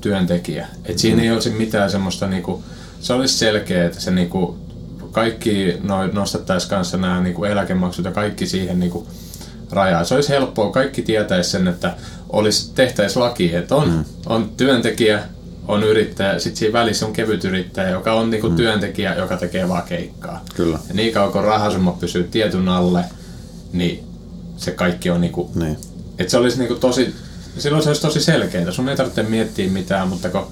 työntekijä. 0.02 0.68
Et 0.86 1.00
siinä 1.00 1.18
hmm. 1.18 1.24
ei 1.24 1.32
olisi 1.32 1.50
mitään 1.50 1.92
semmoista, 1.92 2.28
niin 2.28 2.44
kuin, 2.44 2.64
se 3.00 3.14
olisi 3.14 3.38
selkeä, 3.38 3.86
että 3.86 4.00
se 4.00 4.12
niin 4.12 4.30
kuin, 4.30 4.58
kaikki 5.12 5.78
nostettaisiin 6.14 6.70
kanssa 6.70 6.98
nämä 6.98 7.22
niin 7.22 7.36
kuin 7.36 7.52
eläkemaksut 7.52 8.06
ja 8.06 8.12
kaikki 8.12 8.48
siihen 8.48 8.80
niin 8.80 8.92
kuin, 8.92 9.08
rajaa. 9.72 10.04
Se 10.04 10.16
olisi 10.16 10.30
helppoa, 10.30 10.72
kaikki 10.72 11.02
tietäisi 11.02 11.50
sen, 11.50 11.68
että 11.68 11.96
olisi 12.30 12.72
tehtäisi 12.76 13.20
laki, 13.20 13.56
että 13.56 13.76
on, 13.76 13.90
mm. 13.90 14.06
on 14.26 14.50
työntekijä, 14.58 15.24
on 15.68 15.84
yrittäjä, 15.84 16.40
sitten 16.40 16.60
siinä 16.60 16.74
välissä 16.74 17.06
on 17.06 17.14
kevyt 17.14 17.44
yrittäjä, 17.44 17.90
joka 17.90 18.14
on 18.14 18.30
niinku 18.30 18.50
mm. 18.50 18.56
työntekijä, 18.56 19.16
joka 19.16 19.38
tekee 19.38 19.70
vaan 19.70 19.84
keikkaa. 19.84 20.46
Kyllä. 20.56 20.80
Ja 20.88 20.94
niin 20.94 21.14
kauan 21.14 21.32
kun 21.32 21.44
rahasumma 21.44 21.92
pysyy 21.92 22.24
tietyn 22.24 22.70
alle, 22.70 23.06
niin 23.74 24.04
se 24.58 24.72
kaikki 24.72 25.10
on 25.10 25.22
niinku, 25.22 25.52
niin. 25.56 25.78
että 26.20 26.32
se 26.32 26.38
olisi 26.38 26.60
niinku 26.60 26.76
tosi, 26.76 27.16
silloin 27.58 27.84
se 27.84 27.90
olisi 27.90 28.02
tosi 28.02 28.22
selkeää. 28.22 28.72
Sun 28.72 28.90
ei 28.90 28.96
tarvitse 28.96 29.24
miettiä 29.24 29.70
mitään, 29.70 30.08
mutta 30.08 30.30
kun 30.30 30.48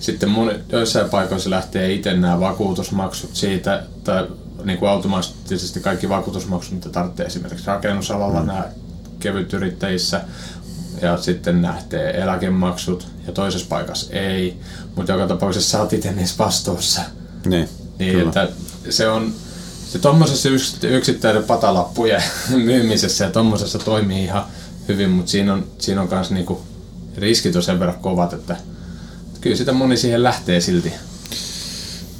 sitten 0.00 0.28
mun, 0.28 0.52
joissain 0.68 1.10
paikoissa 1.10 1.50
lähtee 1.50 1.92
itse 1.92 2.14
nämä 2.14 2.40
vakuutusmaksut 2.40 3.30
siitä, 3.36 3.82
tai 4.04 4.26
niin 4.64 4.78
kuin 4.78 4.88
automaattisesti 4.88 5.80
kaikki 5.80 6.08
vakuutusmaksut, 6.08 6.74
mitä 6.74 6.88
tarvitsee 6.88 7.26
esimerkiksi 7.26 7.66
rakennusalalla 7.66 8.40
mm. 8.40 8.46
nämä 8.46 8.64
kevytyrittäjissä, 9.20 10.20
ja 11.02 11.16
sitten 11.16 11.62
nähtee 11.62 12.22
eläkemaksut, 12.22 13.06
ja 13.26 13.32
toisessa 13.32 13.66
paikassa 13.68 14.12
ei, 14.12 14.56
mutta 14.96 15.12
joka 15.12 15.26
tapauksessa 15.26 15.70
sä 15.70 15.80
oot 15.80 15.92
itse 15.92 16.12
niissä 16.12 16.44
vastuussa. 16.44 17.00
Niin, 17.46 17.68
niin 17.98 18.20
että 18.20 18.48
se 18.90 19.08
on, 19.08 19.34
se 19.88 19.98
tuommoisessa 19.98 20.48
yksittäinen 20.82 21.44
patalappujen 21.44 22.22
myymisessä 22.64 23.24
ja 23.24 23.30
tuommoisessa 23.30 23.78
toimii 23.78 24.24
ihan 24.24 24.44
hyvin, 24.88 25.10
mutta 25.10 25.30
siinä 25.30 25.52
on, 25.52 25.66
siinä 25.78 26.02
on 26.02 26.08
myös 26.10 26.30
niinku 26.30 26.62
riskit 27.16 27.56
on 27.56 27.62
sen 27.62 27.80
verran 27.80 27.98
kovat, 28.00 28.32
että 28.32 28.56
kyllä 29.40 29.56
sitä 29.56 29.72
moni 29.72 29.96
siihen 29.96 30.22
lähtee 30.22 30.60
silti. 30.60 30.92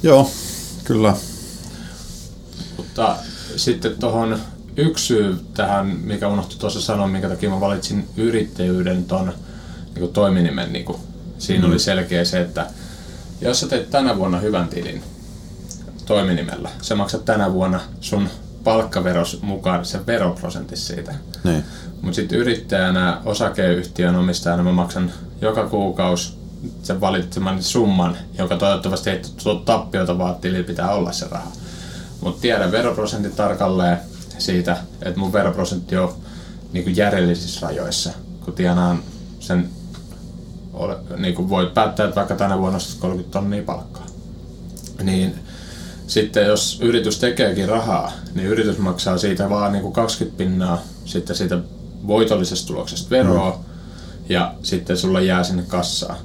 Joo, 0.03 0.31
kyllä. 0.83 1.15
Mutta 2.93 3.15
sitten 3.55 3.95
tuohon 3.99 4.39
yksi 4.77 5.05
syy 5.05 5.39
tähän, 5.53 5.87
mikä 5.87 6.27
unohtui 6.27 6.57
tuossa 6.59 6.81
sanoa, 6.81 7.07
minkä 7.07 7.29
takia 7.29 7.49
mä 7.49 7.59
valitsin 7.59 8.07
yrittäjyyden 8.17 9.05
ton 9.05 9.33
niin 9.95 10.13
toiminimen, 10.13 10.73
niin 10.73 10.85
kuin, 10.85 10.97
siinä 11.37 11.63
mm. 11.65 11.71
oli 11.71 11.79
selkeä 11.79 12.25
se, 12.25 12.41
että 12.41 12.67
jos 13.41 13.59
sä 13.59 13.67
teet 13.67 13.89
tänä 13.89 14.17
vuonna 14.17 14.39
hyvän 14.39 14.67
tilin 14.67 15.03
toiminimellä, 16.05 16.69
sä 16.81 16.95
maksat 16.95 17.25
tänä 17.25 17.53
vuonna 17.53 17.79
sun 18.01 18.29
palkkaveros 18.63 19.41
mukaan 19.41 19.85
sen 19.85 20.05
veroprosentti 20.05 20.75
siitä. 20.75 21.15
Niin. 21.43 21.63
Mutta 22.01 22.15
sitten 22.15 22.39
yrittäjänä, 22.39 23.21
osakeyhtiön 23.25 24.15
omistajana 24.15 24.63
mä 24.63 24.71
maksan 24.71 25.11
joka 25.41 25.67
kuukausi 25.67 26.37
sen 26.83 27.01
valitseman 27.01 27.63
summan, 27.63 28.17
joka 28.37 28.57
toivottavasti 28.57 29.09
ei 29.09 29.21
tappiota, 29.65 30.17
vaan 30.17 30.35
tili 30.35 30.63
pitää 30.63 30.91
olla 30.91 31.11
se 31.11 31.27
raha. 31.31 31.51
Mutta 32.23 32.41
tiedän 32.41 32.71
veroprosentit 32.71 33.35
tarkalleen 33.35 33.97
siitä, 34.37 34.77
että 35.01 35.19
mun 35.19 35.33
veroprosentti 35.33 35.97
on 35.97 36.13
niin 36.73 36.83
kuin 36.83 36.97
järjellisissä 36.97 37.67
rajoissa, 37.67 38.11
kun 38.45 38.53
tienaan 38.53 39.03
sen, 39.39 39.69
niin 41.17 41.35
kuin 41.35 41.49
voit 41.49 41.73
päättää, 41.73 42.05
että 42.05 42.15
vaikka 42.15 42.35
tänä 42.35 42.59
vuonna 42.59 42.79
30 42.99 43.33
tonnia 43.33 43.63
palkkaa. 43.63 44.05
Niin 45.03 45.35
sitten 46.07 46.45
jos 46.45 46.79
yritys 46.81 47.19
tekeekin 47.19 47.69
rahaa, 47.69 48.11
niin 48.35 48.47
yritys 48.47 48.77
maksaa 48.77 49.17
siitä 49.17 49.49
vaan 49.49 49.71
niin 49.71 49.81
kuin 49.81 49.93
20 49.93 50.37
pinnaa 50.37 50.81
sitten 51.05 51.35
siitä 51.35 51.59
voitollisesta 52.07 52.67
tuloksesta 52.67 53.09
veroa, 53.09 53.51
mm. 53.51 53.63
ja 54.29 54.53
sitten 54.63 54.97
sulla 54.97 55.21
jää 55.21 55.43
sinne 55.43 55.63
kassaan 55.67 56.17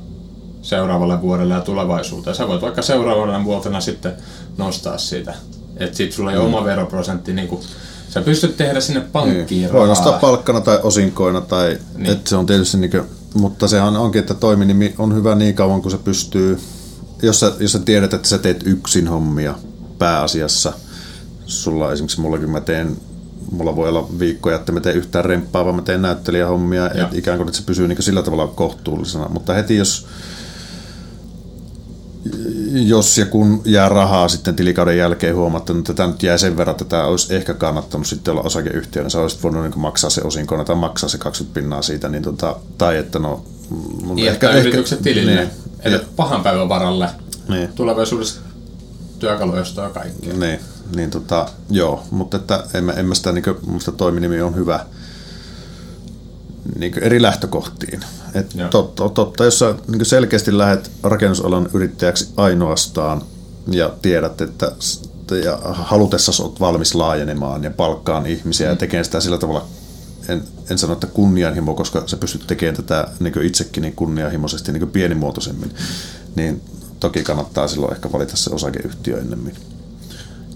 seuraavalle 0.63 1.23
vuodelle 1.23 1.55
ja 1.55 1.61
tulevaisuuteen. 1.61 2.37
Sä 2.37 2.49
voit 2.49 2.63
vaikka 2.63 2.83
seuraavana 2.83 3.45
vuotena 3.45 3.81
sitten 3.81 4.13
nostaa 4.59 4.99
siitä. 4.99 5.35
Että 5.79 5.97
sit 5.97 6.13
sulla 6.13 6.33
ei 6.33 6.39
mm. 6.39 6.45
oma 6.45 6.65
veroprosentti, 6.65 7.33
niin 7.33 7.49
kuin, 7.49 7.63
sä 8.09 8.21
pystyt 8.21 8.57
tehdä 8.57 8.81
sinne 8.81 9.01
pankkiin 9.01 9.63
niin. 9.63 9.73
Voi 9.73 9.89
nostaa 9.89 10.19
palkkana 10.19 10.61
tai 10.61 10.79
osinkoina, 10.83 11.41
tai, 11.41 11.79
niin. 11.97 12.13
että 12.13 12.31
se 12.31 12.37
on 12.37 12.47
tietysti 12.47 12.77
niin 12.77 12.91
kuin, 12.91 13.03
mutta 13.35 13.69
sehän 13.69 13.97
onkin, 13.97 14.19
että 14.19 14.35
toiminimi 14.35 14.95
on 14.99 15.15
hyvä 15.15 15.35
niin 15.35 15.55
kauan, 15.55 15.83
kun 15.83 15.91
se 15.91 15.99
pystyy, 15.99 16.59
jos 17.23 17.41
sä, 17.41 17.53
jos 17.59 17.73
sä 17.73 17.79
tiedät, 17.79 18.15
että 18.15 18.29
sä 18.29 18.39
teet 18.39 18.67
yksin 18.67 19.09
hommia 19.09 19.55
pääasiassa, 19.99 20.73
sulla 21.47 21.93
esimerkiksi 21.93 22.21
mullakin 22.21 22.51
mä 22.51 22.61
teen 22.61 22.97
mulla 23.51 23.77
voi 23.77 23.89
olla 23.89 24.09
viikkoja, 24.19 24.57
että 24.57 24.73
mä 24.73 24.81
teen 24.81 24.97
yhtään 24.97 25.25
remppaa, 25.25 25.65
vaan 25.65 25.77
mä 25.77 25.83
teen 25.83 26.03
näyttelijähommia, 26.03 26.87
että 26.87 27.09
ikään 27.13 27.39
kuin 27.39 27.49
että 27.49 27.59
se 27.59 27.67
pysyy 27.67 27.89
niin 27.89 28.03
sillä 28.03 28.23
tavalla 28.23 28.47
kohtuullisena. 28.47 29.29
Mutta 29.29 29.55
heti 29.55 29.77
jos 29.77 30.07
jos 32.87 33.19
ja 33.19 33.27
kun 33.27 33.63
jää 33.65 33.89
rahaa 33.89 34.29
sitten 34.29 34.57
tilikauden 34.57 34.99
jälkeen 34.99 35.37
huomatta, 35.37 35.73
että 35.73 35.95
tämä 35.95 36.09
nyt 36.09 36.23
jää 36.23 36.39
sen 36.39 36.57
verran, 36.57 36.73
että 36.73 36.85
tämä 36.85 37.05
olisi 37.05 37.35
ehkä 37.35 37.55
kannattanut 37.55 38.07
sitten 38.07 38.33
olla 38.33 38.43
osakeyhtiönä, 38.43 39.05
niin 39.05 39.11
sä 39.11 39.21
olisit 39.21 39.43
voinut 39.43 39.63
niin 39.63 39.79
maksaa 39.79 40.11
se 40.11 40.21
osinkona 40.25 40.65
tai 40.65 40.77
maksaa 40.77 41.09
se 41.09 41.19
20 41.19 41.61
pinnaa 41.61 41.83
siitä, 41.83 42.09
niin 42.09 42.23
tota, 42.23 42.57
tai 42.79 42.97
että 42.97 43.19
no... 43.19 43.45
Niin, 44.15 44.29
ehkä, 44.29 44.51
ehkä, 44.51 44.61
yritykset 44.61 45.03
tilille, 45.03 45.35
niin, 45.35 45.51
eli 45.81 45.99
pahan 46.17 46.43
päivän 46.43 46.69
varalle, 46.69 47.09
niin. 47.49 47.69
tulevaisuudessa 47.73 48.41
työkalujostoa 49.19 49.85
ja 49.85 49.91
kaikkea. 49.91 50.35
Niin, 50.35 50.61
niin 50.97 51.11
tota, 51.11 51.49
joo, 51.71 52.03
mutta 52.11 52.37
että 52.37 52.65
en 52.75 52.85
mä, 52.85 52.93
en 52.93 53.07
mä 53.07 53.15
sitä, 53.15 53.33
niin 53.33 53.45
kuin, 53.45 53.57
musta 53.67 53.93
toiminimi 53.93 54.43
on 54.43 54.55
hyvä, 54.55 54.87
niin 56.77 56.99
eri 57.03 57.23
lähtökohtiin. 57.23 58.01
Et 58.35 58.57
totta, 58.71 59.09
totta, 59.09 59.45
jos 59.45 59.59
sä 59.59 59.75
niin 59.89 60.07
selkeästi 60.07 60.59
lähdet 60.59 60.91
rakennusalan 61.03 61.69
yrittäjäksi 61.73 62.29
ainoastaan 62.37 63.23
ja 63.71 63.93
tiedät, 64.03 64.41
että 64.41 64.73
ja 65.45 65.59
halutessasi 65.63 66.43
olet 66.43 66.61
valmis 66.61 66.95
laajenemaan 66.95 67.65
ja 67.65 67.71
palkkaan 67.71 68.27
ihmisiä 68.27 68.67
mm. 68.67 68.71
ja 68.71 68.77
tekemään 68.77 69.05
sitä 69.05 69.21
sillä 69.21 69.39
tavalla, 69.39 69.65
en, 70.29 70.43
en 70.71 70.79
sano, 70.79 70.93
että 70.93 71.07
kunnianhimo, 71.07 71.75
koska 71.75 72.03
sä 72.07 72.17
pystyt 72.17 72.47
tekemään 72.47 72.77
tätä 72.77 73.09
niin 73.21 73.43
itsekin 73.43 73.83
niin 73.83 73.97
kunnianhimoisesti 73.97 74.73
niin 74.73 74.91
pienimuotoisemmin, 74.91 75.75
niin 76.37 76.63
toki 77.01 77.23
kannattaa 77.23 77.69
silloin 77.69 77.95
ehkä 77.95 78.13
valita 78.13 78.37
se 78.37 78.51
osakeyhtiö 78.55 79.19
ennemmin. 79.19 79.55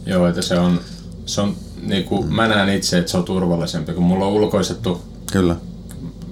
Joo, 0.06 0.26
että 0.26 0.42
se 0.42 0.58
on, 0.58 0.80
se 1.26 1.40
on 1.40 1.56
niin 1.82 2.04
kuin, 2.04 2.26
mm. 2.26 2.34
mä 2.34 2.48
näen 2.48 2.68
itse, 2.68 2.98
että 2.98 3.10
se 3.10 3.16
on 3.16 3.24
turvallisempi, 3.24 3.92
kun 3.92 4.04
mulla 4.04 4.26
on 4.26 4.32
ulkoistettu 4.32 5.02
Kyllä 5.32 5.56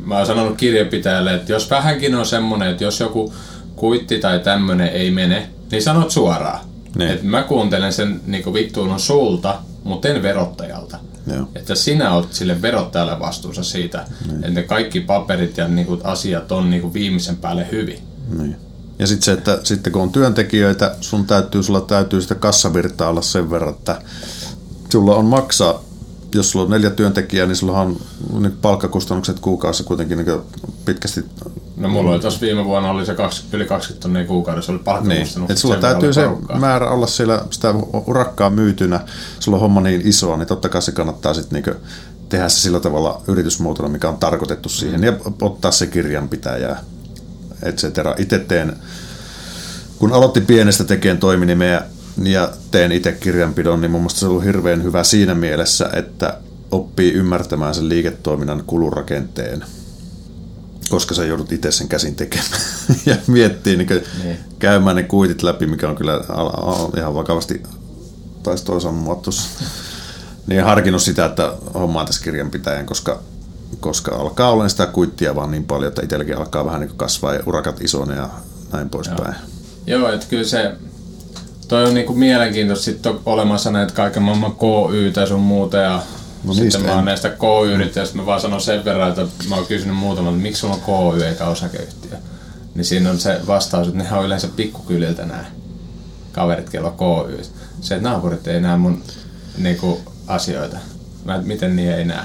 mä 0.04 0.16
oon 0.16 0.26
sanonut 0.26 0.56
kirjanpitäjälle, 0.56 1.34
että 1.34 1.52
jos 1.52 1.70
vähänkin 1.70 2.14
on 2.14 2.26
semmoinen, 2.26 2.70
että 2.70 2.84
jos 2.84 3.00
joku 3.00 3.34
kuitti 3.76 4.18
tai 4.18 4.38
tämmönen 4.38 4.88
ei 4.88 5.10
mene, 5.10 5.48
niin 5.70 5.82
sanot 5.82 6.10
suoraan. 6.10 6.60
Niin. 6.98 7.10
Että 7.10 7.26
mä 7.26 7.42
kuuntelen 7.42 7.92
sen 7.92 8.20
niin 8.26 8.54
vittuun 8.54 9.00
sulta, 9.00 9.58
mutta 9.84 10.08
en 10.08 10.22
verottajalta. 10.22 10.98
Joo. 11.26 11.48
Että 11.54 11.74
sinä 11.74 12.14
olet 12.14 12.32
sille 12.32 12.62
verottajalle 12.62 13.20
vastuussa 13.20 13.62
siitä, 13.62 14.04
niin. 14.26 14.44
että 14.44 14.62
kaikki 14.62 15.00
paperit 15.00 15.56
ja 15.56 15.68
niin 15.68 15.86
kuin, 15.86 16.00
asiat 16.04 16.52
on 16.52 16.70
niin 16.70 16.82
kuin, 16.82 16.94
viimeisen 16.94 17.36
päälle 17.36 17.66
hyvin. 17.72 17.98
Niin. 18.38 18.56
Ja 18.98 19.06
sitten 19.06 19.24
se, 19.24 19.32
että 19.32 19.60
sitten 19.62 19.92
kun 19.92 20.02
on 20.02 20.12
työntekijöitä, 20.12 20.94
sun 21.00 21.26
täytyy, 21.26 21.62
sulla 21.62 21.80
täytyy 21.80 22.22
sitä 22.22 22.34
kassavirtaa 22.34 23.08
olla 23.08 23.22
sen 23.22 23.50
verran, 23.50 23.74
että 23.74 24.02
sulla 24.88 25.16
on 25.16 25.24
maksaa 25.24 25.82
jos 26.34 26.50
sulla 26.50 26.64
on 26.64 26.70
neljä 26.70 26.90
työntekijää, 26.90 27.46
niin 27.46 27.56
sulla 27.56 27.80
on 27.80 27.96
niin 28.38 28.58
palkkakustannukset 28.62 29.40
kuukaudessa 29.40 29.84
kuitenkin 29.84 30.18
niin 30.18 30.40
pitkästi. 30.84 31.24
No 31.76 31.88
mulla 31.88 32.10
oli 32.10 32.20
tuossa 32.20 32.40
viime 32.40 32.64
vuonna 32.64 32.90
oli 32.90 33.06
se 33.06 33.14
kaksi, 33.14 33.44
yli 33.52 33.64
20 33.64 34.02
tonnia 34.02 34.24
kuukaudessa, 34.24 34.72
oli 34.72 34.80
palkkakustannukset. 34.84 35.36
Niin. 35.40 35.50
Et 35.50 35.58
sulla 35.58 35.76
täytyy 35.76 36.12
se 36.12 36.22
porukkaa. 36.22 36.58
määrä 36.58 36.90
olla 36.90 37.06
siellä 37.06 37.44
sitä 37.50 37.74
urakkaa 38.06 38.50
myytynä, 38.50 39.00
sulla 39.40 39.56
on 39.56 39.60
homma 39.60 39.80
niin 39.80 40.02
isoa, 40.04 40.36
niin 40.36 40.48
totta 40.48 40.68
kai 40.68 40.82
se 40.82 40.92
kannattaa 40.92 41.34
sitten 41.34 41.62
niin 41.62 41.76
tehdä 42.28 42.48
se 42.48 42.60
sillä 42.60 42.80
tavalla 42.80 43.22
yritysmuotona, 43.28 43.88
mikä 43.88 44.08
on 44.08 44.16
tarkoitettu 44.16 44.68
siihen, 44.68 45.04
ja 45.04 45.12
ottaa 45.42 45.70
se 45.70 45.86
kirjanpitäjää, 45.86 46.80
et 47.62 47.76
cetera. 47.76 48.14
Itse 48.18 48.38
teen, 48.38 48.76
kun 49.98 50.12
aloitti 50.12 50.40
pienestä 50.40 50.84
tekemään 50.84 51.18
toiminimeä, 51.18 51.82
ja 52.26 52.52
teen 52.70 52.92
itse 52.92 53.12
kirjanpidon, 53.12 53.80
niin 53.80 53.90
mun 53.90 54.00
mielestä 54.00 54.20
se 54.20 54.26
on 54.26 54.30
ollut 54.30 54.44
hirveän 54.44 54.82
hyvä 54.82 55.04
siinä 55.04 55.34
mielessä, 55.34 55.90
että 55.92 56.38
oppii 56.70 57.12
ymmärtämään 57.12 57.74
sen 57.74 57.88
liiketoiminnan 57.88 58.62
kulurakenteen, 58.66 59.64
koska 60.88 61.14
sä 61.14 61.24
joudut 61.24 61.52
itse 61.52 61.72
sen 61.72 61.88
käsin 61.88 62.14
tekemään 62.14 62.50
ja 63.06 63.16
miettii 63.26 63.76
niin 63.76 63.88
niin. 64.22 64.38
käymään 64.58 64.96
ne 64.96 65.02
kuitit 65.02 65.42
läpi, 65.42 65.66
mikä 65.66 65.88
on 65.88 65.96
kyllä 65.96 66.20
ihan 66.96 67.14
vakavasti 67.14 67.62
taisi 68.42 68.64
toisaan 68.64 68.94
tuossa. 69.22 69.48
niin 70.46 70.64
harkinnut 70.64 71.02
sitä, 71.02 71.24
että 71.24 71.52
hommaan 71.74 72.06
tässä 72.06 72.24
kirjanpitäjän, 72.24 72.86
koska, 72.86 73.22
koska 73.80 74.16
alkaa 74.16 74.50
olla 74.50 74.68
sitä 74.68 74.86
kuittia 74.86 75.34
vaan 75.34 75.50
niin 75.50 75.64
paljon, 75.64 75.88
että 75.88 76.02
itselläkin 76.02 76.36
alkaa 76.36 76.64
vähän 76.64 76.80
niin 76.80 76.96
kasvaa 76.96 77.34
ja 77.34 77.42
urakat 77.46 77.80
isonee 77.80 78.16
ja 78.16 78.28
näin 78.72 78.90
poispäin. 78.90 79.34
Joo, 79.86 80.00
Joo 80.00 80.12
että 80.12 80.26
kyllä 80.30 80.44
se 80.44 80.72
toi 81.70 81.84
on 81.84 81.94
niinku 81.94 82.14
mielenkiintoista 82.14 82.84
sitten 82.84 83.12
on 83.12 83.20
olemassa 83.26 83.70
näitä 83.70 83.94
kaiken 83.94 84.22
maailman 84.22 84.52
KY 84.52 85.10
tai 85.12 85.26
sun 85.26 85.40
muuta 85.40 85.76
ja 85.76 86.02
No 86.44 86.54
sitten 86.54 86.82
mä 86.82 86.94
oon 86.94 87.04
näistä 87.04 87.28
KY-yrittäjistä, 87.28 88.16
mä 88.16 88.26
vaan 88.26 88.40
sanon 88.40 88.60
sen 88.60 88.84
verran, 88.84 89.08
että 89.08 89.26
mä 89.48 89.56
oon 89.56 89.66
kysynyt 89.66 89.96
muutaman, 89.96 90.32
että 90.32 90.42
miksi 90.42 90.60
sulla 90.60 90.74
on 90.74 91.14
KY 91.16 91.24
eikä 91.24 91.46
osakeyhtiö. 91.46 92.18
Niin 92.74 92.84
siinä 92.84 93.10
on 93.10 93.18
se 93.18 93.40
vastaus, 93.46 93.86
että 93.86 93.98
nehän 93.98 94.18
on 94.18 94.26
yleensä 94.26 94.48
pikkukyliltä 94.56 95.26
nämä 95.26 95.44
kaverit, 96.32 96.70
kello 96.70 96.90
KY. 96.90 97.42
Se, 97.80 97.94
että 97.94 98.08
naapurit 98.08 98.46
ei 98.46 98.60
näe 98.60 98.76
mun 98.76 99.02
niinku, 99.58 100.00
asioita. 100.26 100.76
Mä, 101.24 101.34
että 101.34 101.46
miten 101.46 101.76
niin 101.76 101.92
ei 101.92 102.04
näe. 102.04 102.24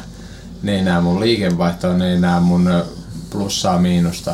Ne 0.63 0.75
ei 0.75 0.83
näe 0.83 1.01
mun 1.01 1.19
liikevaihtoa, 1.19 1.93
ne 1.93 2.11
ei 2.11 2.19
näe 2.19 2.39
mun 2.39 2.83
plussaa, 3.29 3.79
miinusta. 3.79 4.33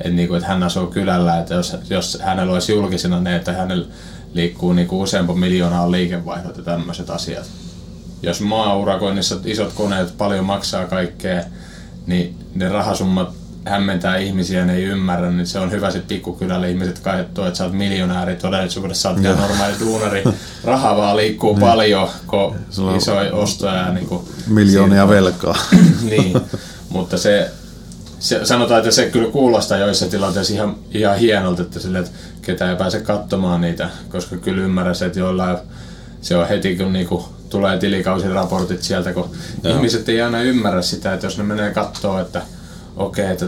Että 0.00 0.14
niinku, 0.14 0.34
et 0.34 0.44
hän 0.44 0.62
asuu 0.62 0.86
kylällä, 0.86 1.38
että 1.38 1.54
jos, 1.54 1.76
jos 1.90 2.18
hänellä 2.22 2.52
olisi 2.52 2.72
julkisena 2.72 3.20
ne, 3.20 3.36
että 3.36 3.52
hänellä 3.52 3.86
liikkuu 4.36 4.72
niinku 4.72 5.02
useampi 5.02 5.32
miljoonaa 5.34 5.90
liikevaihdot 5.90 6.56
ja 6.56 6.62
tämmöiset 6.62 7.10
asiat. 7.10 7.46
Jos 8.22 8.40
maaurakoinnissa 8.40 9.36
isot 9.44 9.72
koneet 9.72 10.18
paljon 10.18 10.44
maksaa 10.44 10.86
kaikkea, 10.86 11.44
niin 12.06 12.38
ne 12.54 12.68
rahasummat 12.68 13.28
hämmentää 13.64 14.16
ihmisiä, 14.16 14.64
ne 14.64 14.74
ei 14.74 14.84
ymmärrä, 14.84 15.30
niin 15.30 15.46
se 15.46 15.58
on 15.58 15.70
hyvä 15.70 15.90
sitten 15.90 16.08
pikkukylällä 16.08 16.66
ihmiset 16.66 16.98
katsoo, 16.98 17.46
että 17.46 17.58
sä 17.58 17.64
oot 17.64 17.72
miljonääri, 17.72 18.36
todellisuudessa 18.36 19.02
sä 19.02 19.10
oot 19.10 19.38
normaali 19.38 19.74
duunari, 19.80 20.24
raha 20.64 20.96
vaan 20.96 21.16
liikkuu 21.16 21.52
niin. 21.52 21.60
paljon, 21.60 22.08
kun 22.26 22.56
isoja 22.96 23.34
ostoja. 23.34 23.92
Niin 23.92 24.06
kuin, 24.06 24.24
Miljoonia 24.46 25.08
velkaa. 25.08 25.56
niin, 26.10 26.40
mutta 26.88 27.18
se, 27.18 27.50
se, 28.26 28.40
sanotaan, 28.44 28.78
että 28.78 28.90
se 28.90 29.10
kyllä 29.10 29.30
kuulostaa 29.30 29.78
joissa 29.78 30.06
tilanteissa 30.06 30.54
ihan, 30.54 30.76
ihan 30.94 31.18
hienolta, 31.18 31.62
että, 31.62 31.80
sille, 31.80 31.98
että 31.98 32.10
ketä 32.42 32.70
ei 32.70 32.76
pääse 32.76 33.00
katsomaan 33.00 33.60
niitä, 33.60 33.90
koska 34.08 34.36
kyllä 34.36 34.62
ymmärrä 34.62 34.94
se, 34.94 35.06
että 35.06 35.18
jollain 35.18 35.58
se 36.20 36.36
on 36.36 36.48
heti 36.48 36.76
kun 36.76 36.92
niinku 36.92 37.28
tulee 37.50 37.78
tilikausiraportit 37.78 38.82
sieltä, 38.82 39.12
kun 39.12 39.30
Joo. 39.64 39.76
ihmiset 39.76 40.08
ei 40.08 40.22
aina 40.22 40.42
ymmärrä 40.42 40.82
sitä, 40.82 41.14
että 41.14 41.26
jos 41.26 41.38
ne 41.38 41.44
menee 41.44 41.70
katsoa, 41.70 42.20
että 42.20 42.42
okei, 42.96 43.24
okay, 43.24 43.32
että 43.32 43.46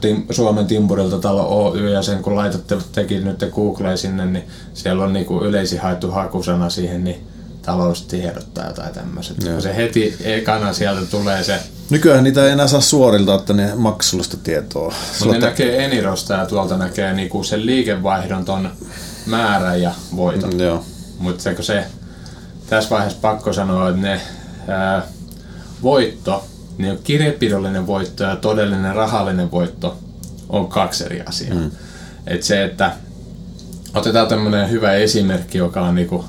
Tim, 0.00 0.22
Suomen 0.30 0.66
Timpurilta 0.66 1.18
talo 1.18 1.64
Oy 1.64 1.90
ja 1.90 2.02
sen 2.02 2.22
kun 2.22 2.36
laitatte 2.36 2.76
teki 2.92 3.20
nyt 3.20 3.44
Googleen 3.54 3.98
sinne, 3.98 4.26
niin 4.26 4.44
siellä 4.74 5.04
on 5.04 5.12
niinku 5.12 5.44
yleisin 5.44 5.80
haettu 5.80 6.10
hakusana 6.10 6.70
siihen, 6.70 7.04
niin 7.04 7.26
taloustiedot 7.62 8.54
tai 8.54 8.66
jotain 8.66 8.94
tämmöiset. 8.94 9.36
Se 9.58 9.76
heti 9.76 10.16
ekana 10.24 10.72
sieltä 10.72 11.06
tulee 11.10 11.44
se 11.44 11.60
Nykyään 11.90 12.24
niitä 12.24 12.44
ei 12.44 12.50
enää 12.50 12.66
saa 12.66 12.80
suorilta, 12.80 13.34
että 13.34 13.52
ne 13.52 13.72
maksullista 13.74 14.36
tietoa. 14.36 14.94
Mutta 15.20 15.34
ne 15.34 15.38
näkee 15.38 15.84
Enirosta 15.84 16.34
ja 16.34 16.46
tuolta 16.46 16.76
näkee 16.76 17.12
niinku 17.12 17.44
sen 17.44 17.66
liikevaihdon 17.66 18.44
ton 18.44 18.70
määrän 19.26 19.82
ja 19.82 19.90
voiton. 20.16 20.52
Mm, 20.52 20.60
joo. 20.60 20.84
Mutta 21.18 21.42
se, 21.42 21.56
se, 21.60 21.84
tässä 22.66 22.90
vaiheessa 22.90 23.18
pakko 23.22 23.52
sanoa, 23.52 23.88
että 23.88 24.02
ne 24.02 24.20
ää, 24.68 25.02
voitto, 25.82 26.44
niin 26.78 26.98
kirjepidollinen 27.04 27.86
voitto 27.86 28.24
ja 28.24 28.36
todellinen 28.36 28.94
rahallinen 28.94 29.50
voitto 29.50 29.96
on 30.48 30.68
kaksi 30.68 31.04
eri 31.04 31.22
asiaa. 31.22 31.54
Mm. 31.54 31.70
Et 32.26 32.42
se, 32.42 32.64
että 32.64 32.92
otetaan 33.94 34.28
tämmöinen 34.28 34.70
hyvä 34.70 34.92
esimerkki, 34.92 35.58
joka 35.58 35.80
on 35.80 35.94
niinku 35.94 36.24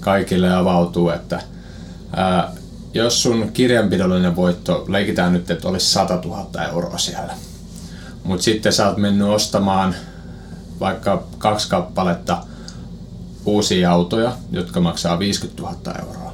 kaikille 0.00 0.54
avautuu, 0.54 1.10
että 1.10 1.40
ää, 2.16 2.52
jos 2.96 3.22
sun 3.22 3.50
kirjanpidollinen 3.52 4.36
voitto, 4.36 4.84
leikitään 4.88 5.32
nyt, 5.32 5.50
että 5.50 5.68
olisi 5.68 5.90
100 5.90 6.20
000 6.24 6.64
euroa 6.72 6.98
siellä, 6.98 7.34
mutta 8.24 8.42
sitten 8.42 8.72
sä 8.72 8.88
oot 8.88 8.96
mennyt 8.96 9.28
ostamaan 9.28 9.94
vaikka 10.80 11.22
kaksi 11.38 11.68
kappaletta 11.68 12.44
uusia 13.44 13.92
autoja, 13.92 14.32
jotka 14.50 14.80
maksaa 14.80 15.18
50 15.18 15.62
000 15.62 15.76
euroa, 15.98 16.32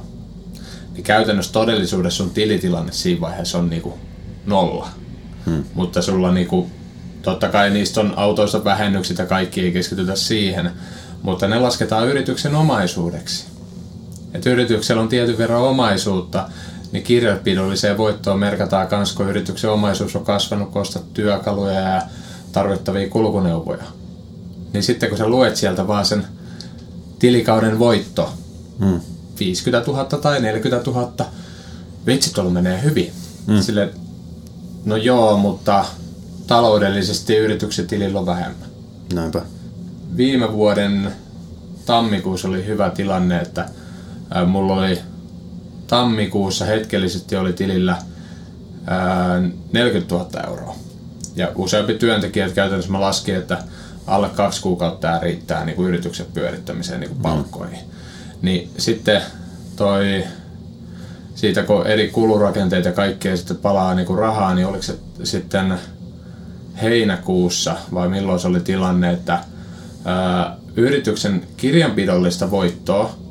niin 0.93 1.03
käytännössä 1.03 1.53
todellisuudessa 1.53 2.23
sun 2.23 2.33
tilitilanne 2.33 2.91
siinä 2.91 3.21
vaiheessa 3.21 3.57
on 3.57 3.69
niinku 3.69 3.99
nolla. 4.45 4.89
Hmm. 5.45 5.63
Mutta 5.73 6.01
sulla 6.01 6.31
niinku, 6.31 6.69
totta 7.21 7.49
kai 7.49 7.69
niistä 7.69 7.99
on 7.99 8.13
autoista 8.15 8.63
vähennykset 8.63 9.17
ja 9.17 9.25
kaikki 9.25 9.61
ei 9.61 9.71
keskitytä 9.71 10.15
siihen, 10.15 10.71
mutta 11.21 11.47
ne 11.47 11.59
lasketaan 11.59 12.07
yrityksen 12.07 12.55
omaisuudeksi 12.55 13.52
että 14.33 14.49
yrityksellä 14.49 15.01
on 15.01 15.09
tietyn 15.09 15.37
verran 15.37 15.61
omaisuutta, 15.61 16.49
niin 16.91 17.03
kirjanpidolliseen 17.03 17.97
voittoon 17.97 18.39
merkataan 18.39 18.87
myös, 18.91 19.13
kun 19.13 19.29
yrityksen 19.29 19.69
omaisuus 19.69 20.15
on 20.15 20.25
kasvanut, 20.25 20.71
kun 20.71 20.83
työkaluja 21.13 21.79
ja 21.79 22.01
tarvittavia 22.51 23.09
kulkuneuvoja. 23.09 23.83
Niin 24.73 24.83
sitten 24.83 25.09
kun 25.09 25.17
sä 25.17 25.27
luet 25.27 25.55
sieltä 25.55 25.87
vaan 25.87 26.05
sen 26.05 26.25
tilikauden 27.19 27.79
voitto, 27.79 28.33
hmm. 28.79 28.99
50 29.39 29.91
000 29.91 30.05
tai 30.05 30.41
40 30.41 30.91
000, 30.91 31.25
vitsi 32.05 32.33
tuolla 32.33 32.51
menee 32.51 32.83
hyvin. 32.83 33.11
Hmm. 33.47 33.61
Sille, 33.61 33.89
no 34.85 34.95
joo, 34.95 35.37
mutta 35.37 35.85
taloudellisesti 36.47 37.37
yrityksen 37.37 37.87
tilillä 37.87 38.19
on 38.19 38.25
vähemmän. 38.25 38.69
Näinpä. 39.13 39.41
Viime 40.17 40.53
vuoden 40.53 41.11
tammikuussa 41.85 42.47
oli 42.47 42.65
hyvä 42.65 42.89
tilanne, 42.89 43.39
että 43.39 43.69
Mulla 44.45 44.73
oli 44.73 44.99
tammikuussa 45.87 46.65
hetkellisesti 46.65 47.35
oli 47.35 47.53
tilillä 47.53 47.97
40 49.73 50.15
000 50.15 50.29
euroa. 50.47 50.75
Ja 51.35 51.51
useampi 51.55 51.93
työntekijät 51.93 52.51
käytännössä 52.51 52.91
mä 52.91 53.01
laskin, 53.01 53.35
että 53.35 53.57
alle 54.07 54.29
kaksi 54.29 54.61
kuukautta 54.61 54.99
tämä 54.99 55.19
riittää 55.19 55.65
niin 55.65 55.75
kuin 55.75 55.87
yrityksen 55.87 56.25
pyörittämiseen 56.33 56.99
niin 56.99 57.09
kuin 57.09 57.17
mm. 57.17 57.23
palkkoihin. 57.23 57.79
Mm. 57.79 57.91
Niin 58.41 58.69
sitten 58.77 59.21
toi, 59.75 60.23
siitä 61.35 61.63
kun 61.63 61.87
eri 61.87 62.07
kulurakenteita 62.07 62.87
ja 62.87 62.93
kaikkea 62.93 63.37
sitten 63.37 63.57
palaa 63.57 63.95
niin 63.95 64.05
kuin 64.05 64.19
rahaa, 64.19 64.55
niin 64.55 64.67
oliko 64.67 64.83
se 64.83 64.97
sitten 65.23 65.79
heinäkuussa 66.81 67.75
vai 67.93 68.09
milloin 68.09 68.39
se 68.39 68.47
oli 68.47 68.59
tilanne, 68.59 69.11
että 69.11 69.39
ää, 70.05 70.57
yrityksen 70.75 71.43
kirjanpidollista 71.57 72.51
voittoa 72.51 73.22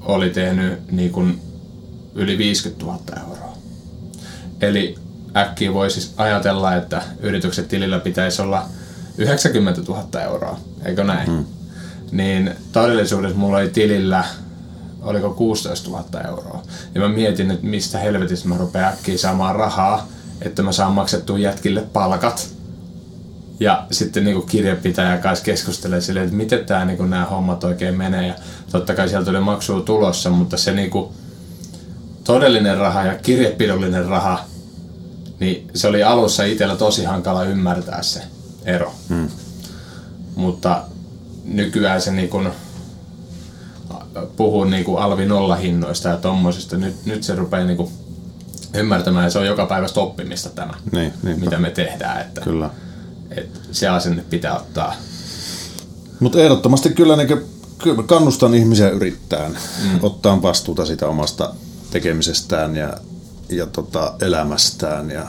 oli 0.00 0.30
tehnyt 0.30 0.92
niin 0.92 1.10
kuin 1.10 1.40
yli 2.14 2.38
50 2.38 2.84
000 2.84 3.00
euroa. 3.20 3.56
Eli 4.60 4.94
äkkiä 5.36 5.74
voisi 5.74 6.00
siis 6.00 6.14
ajatella, 6.16 6.74
että 6.74 7.02
yrityksen 7.20 7.68
tilillä 7.68 7.98
pitäisi 7.98 8.42
olla 8.42 8.66
90 9.18 9.80
000 9.88 10.20
euroa, 10.22 10.58
eikö 10.84 11.04
näin? 11.04 11.26
Hmm. 11.26 11.44
Niin 12.12 12.50
todellisuudessa 12.72 13.38
mulla 13.38 13.58
oli 13.58 13.68
tilillä, 13.68 14.24
oliko 15.02 15.30
16 15.30 15.90
000 15.90 16.04
euroa. 16.28 16.62
Ja 16.94 17.00
mä 17.00 17.08
mietin, 17.08 17.50
että 17.50 17.66
mistä 17.66 17.98
helvetistä 17.98 18.48
mä 18.48 18.56
rupean 18.56 18.92
äkkiä 18.92 19.18
saamaan 19.18 19.56
rahaa, 19.56 20.08
että 20.42 20.62
mä 20.62 20.72
saan 20.72 20.92
maksettua 20.92 21.38
jätkille 21.38 21.80
palkat 21.92 22.59
ja 23.60 23.86
sitten 23.90 24.24
niin 24.24 24.46
kirjanpitäjä 24.46 25.18
kanssa 25.18 25.44
keskustelee 25.44 26.00
silleen, 26.00 26.24
että 26.24 26.36
miten 26.36 26.64
tämä 26.64 26.84
niin 26.84 27.10
nämä 27.10 27.24
hommat 27.24 27.64
oikein 27.64 27.96
menee. 27.96 28.26
Ja 28.26 28.34
totta 28.72 28.94
kai 28.94 29.08
sieltä 29.08 29.30
oli 29.30 29.40
maksua 29.40 29.80
tulossa, 29.80 30.30
mutta 30.30 30.56
se 30.56 30.72
niin 30.72 30.90
kuin, 30.90 31.08
todellinen 32.24 32.78
raha 32.78 33.04
ja 33.04 33.14
kirjepidollinen 33.14 34.06
raha, 34.06 34.44
niin 35.40 35.70
se 35.74 35.88
oli 35.88 36.02
alussa 36.02 36.44
itsellä 36.44 36.76
tosi 36.76 37.04
hankala 37.04 37.44
ymmärtää 37.44 38.02
se 38.02 38.22
ero. 38.64 38.94
Hmm. 39.08 39.28
Mutta 40.34 40.82
nykyään 41.44 42.02
se 42.02 42.10
niin 42.10 42.28
kuin, 42.28 42.48
puhuu 44.36 44.64
niin 44.64 44.84
kuin 44.84 45.02
alvi 45.02 45.26
nollahinnoista 45.26 46.08
ja 46.08 46.16
tommosista. 46.16 46.76
Nyt, 46.76 47.06
nyt 47.06 47.22
se 47.22 47.34
rupeaa 47.34 47.64
niin 47.64 47.76
kuin 47.76 47.92
ymmärtämään 48.74 49.24
ja 49.24 49.30
se 49.30 49.38
on 49.38 49.46
joka 49.46 49.66
päivästä 49.66 50.00
oppimista 50.00 50.50
tämä, 50.50 50.74
niin, 50.92 51.12
mitä 51.22 51.58
me 51.58 51.70
tehdään. 51.70 52.20
Että, 52.20 52.40
Kyllä 52.40 52.70
että 53.36 53.60
se 53.72 53.88
asenne 53.88 54.24
pitää 54.30 54.56
ottaa. 54.56 54.94
Mutta 56.20 56.38
ehdottomasti 56.38 56.90
kyllä, 56.90 57.16
niin 57.16 57.28
kyllä 57.78 58.02
kannustan 58.02 58.54
ihmisiä 58.54 58.88
yrittää 58.88 59.48
mm. 59.48 59.98
ottaa 60.02 60.42
vastuuta 60.42 60.86
siitä 60.86 61.08
omasta 61.08 61.54
tekemisestään 61.90 62.76
ja, 62.76 62.92
ja 63.48 63.66
tota, 63.66 64.14
elämästään. 64.20 65.10
Ja, 65.10 65.28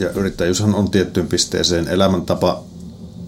ja 0.00 0.10
yrittäjyyshän 0.10 0.74
on 0.74 0.90
tiettyyn 0.90 1.26
pisteeseen 1.26 1.88
elämäntapa, 1.88 2.62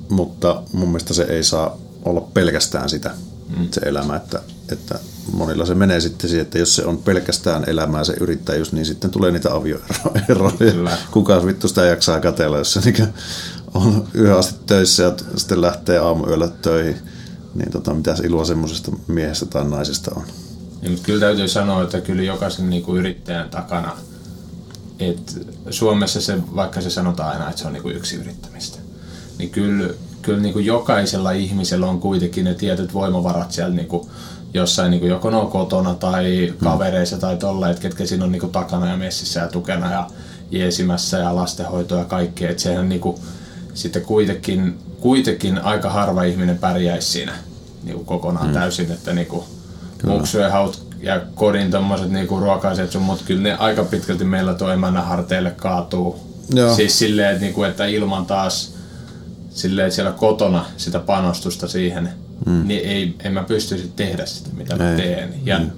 mutta 0.08 0.62
mun 0.72 0.88
mielestä 0.88 1.14
se 1.14 1.22
ei 1.22 1.44
saa 1.44 1.76
olla 2.04 2.20
pelkästään 2.20 2.88
sitä, 2.88 3.10
mm. 3.56 3.68
se 3.70 3.80
elämä, 3.80 4.16
että, 4.16 4.42
että 4.72 4.98
monilla 5.32 5.66
se 5.66 5.74
menee 5.74 6.00
sitten 6.00 6.30
siihen, 6.30 6.42
että 6.42 6.58
jos 6.58 6.76
se 6.76 6.84
on 6.84 6.98
pelkästään 6.98 7.64
elämää 7.66 8.04
se 8.04 8.14
yrittäjyys, 8.20 8.72
niin 8.72 8.86
sitten 8.86 9.10
tulee 9.10 9.30
niitä 9.30 9.54
avioeroja. 9.54 10.96
Kuka 11.10 11.46
vittu 11.46 11.68
sitä 11.68 11.84
jaksaa 11.84 12.20
katella, 12.20 12.58
jos 12.58 12.72
se 12.72 12.80
niin 12.80 13.14
on 13.74 14.08
yhä 14.14 14.38
asti 14.38 14.54
töissä 14.66 15.02
ja 15.02 15.12
sitten 15.36 15.62
lähtee 15.62 15.98
aamuyöllä 15.98 16.48
töihin, 16.48 16.96
niin 17.54 17.72
tota, 17.72 17.94
mitäs 17.94 18.20
ilua 18.20 18.44
semmoisesta 18.44 18.92
miehestä 19.06 19.46
tai 19.46 19.64
naisesta 19.64 20.10
on? 20.16 20.22
Niin, 20.82 20.90
mutta 20.90 21.06
kyllä 21.06 21.20
täytyy 21.20 21.48
sanoa, 21.48 21.82
että 21.82 22.00
kyllä 22.00 22.22
jokaisen 22.22 22.70
niin 22.70 22.82
kuin 22.82 22.98
yrittäjän 22.98 23.50
takana, 23.50 23.96
että 24.98 25.32
Suomessa 25.70 26.20
se, 26.20 26.38
vaikka 26.56 26.80
se 26.80 26.90
sanotaan 26.90 27.30
aina, 27.30 27.48
että 27.48 27.60
se 27.60 27.66
on 27.66 27.72
niin 27.72 27.82
kuin 27.82 27.96
yksi 27.96 28.16
yrittämistä, 28.16 28.78
niin 29.38 29.50
kyllä, 29.50 29.94
kyllä 30.22 30.40
niin 30.40 30.52
kuin 30.52 30.66
jokaisella 30.66 31.30
ihmisellä 31.30 31.86
on 31.86 32.00
kuitenkin 32.00 32.44
ne 32.44 32.54
tietyt 32.54 32.94
voimavarat 32.94 33.52
siellä 33.52 33.74
niin 33.74 33.88
kuin 33.88 34.08
jossain 34.54 34.90
niin 34.90 35.00
kuin 35.00 35.10
joko 35.10 35.28
on 35.28 35.50
kotona 35.50 35.94
tai 35.94 36.48
hmm. 36.48 36.58
kavereissa 36.64 37.18
tai 37.18 37.36
tolla, 37.36 37.70
että 37.70 37.82
ketkä 37.82 38.06
siinä 38.06 38.24
on 38.24 38.32
niin 38.32 38.40
kuin 38.40 38.52
takana 38.52 38.90
ja 38.90 38.96
messissä 38.96 39.40
ja 39.40 39.48
tukena 39.48 39.92
ja 39.92 40.06
jeesimässä 40.50 41.18
ja 41.18 41.36
lastenhoitoa 41.36 41.98
ja 41.98 42.04
kaikkea. 42.04 42.50
Että 42.50 42.62
sehän 42.62 42.88
niin 42.88 43.00
kuin, 43.00 43.16
sitten 43.78 44.02
kuitenkin, 44.02 44.78
kuitenkin 45.00 45.58
aika 45.58 45.90
harva 45.90 46.22
ihminen 46.22 46.58
pärjäisi 46.58 47.08
siinä 47.08 47.32
niin 47.82 47.94
kuin 47.94 48.06
kokonaan 48.06 48.46
mm. 48.46 48.52
täysin, 48.52 48.92
että 48.92 49.12
niin 49.12 49.26
kuin 49.26 49.44
muksujen 50.06 50.52
haut 50.52 50.88
ja 51.00 51.20
kodin 51.34 51.70
tommoset 51.70 52.10
niinku 52.10 52.40
ruokaiset 52.40 52.92
sun, 52.92 53.02
mutta 53.02 53.24
kyllä 53.26 53.42
ne 53.42 53.54
aika 53.54 53.84
pitkälti 53.84 54.24
meillä 54.24 54.54
tuo 54.54 54.70
emännän 54.70 55.04
harteille 55.04 55.50
kaatuu. 55.50 56.20
Joo. 56.54 56.74
Siis 56.74 56.98
silleen, 56.98 57.30
että, 57.30 57.44
niinku, 57.44 57.62
että 57.62 57.86
ilman 57.86 58.26
taas 58.26 58.74
silleen 59.50 59.92
siellä 59.92 60.12
kotona 60.12 60.64
sitä 60.76 60.98
panostusta 60.98 61.68
siihen, 61.68 62.08
mm. 62.46 62.68
niin 62.68 62.88
ei, 62.88 63.16
en 63.24 63.32
mä 63.32 63.42
pystyisi 63.42 63.92
tehdä 63.96 64.26
sitä, 64.26 64.50
mitä 64.52 64.74
ei. 64.74 64.80
mä 64.80 64.96
teen. 64.96 65.34
Ja 65.44 65.58
mm. 65.58 65.70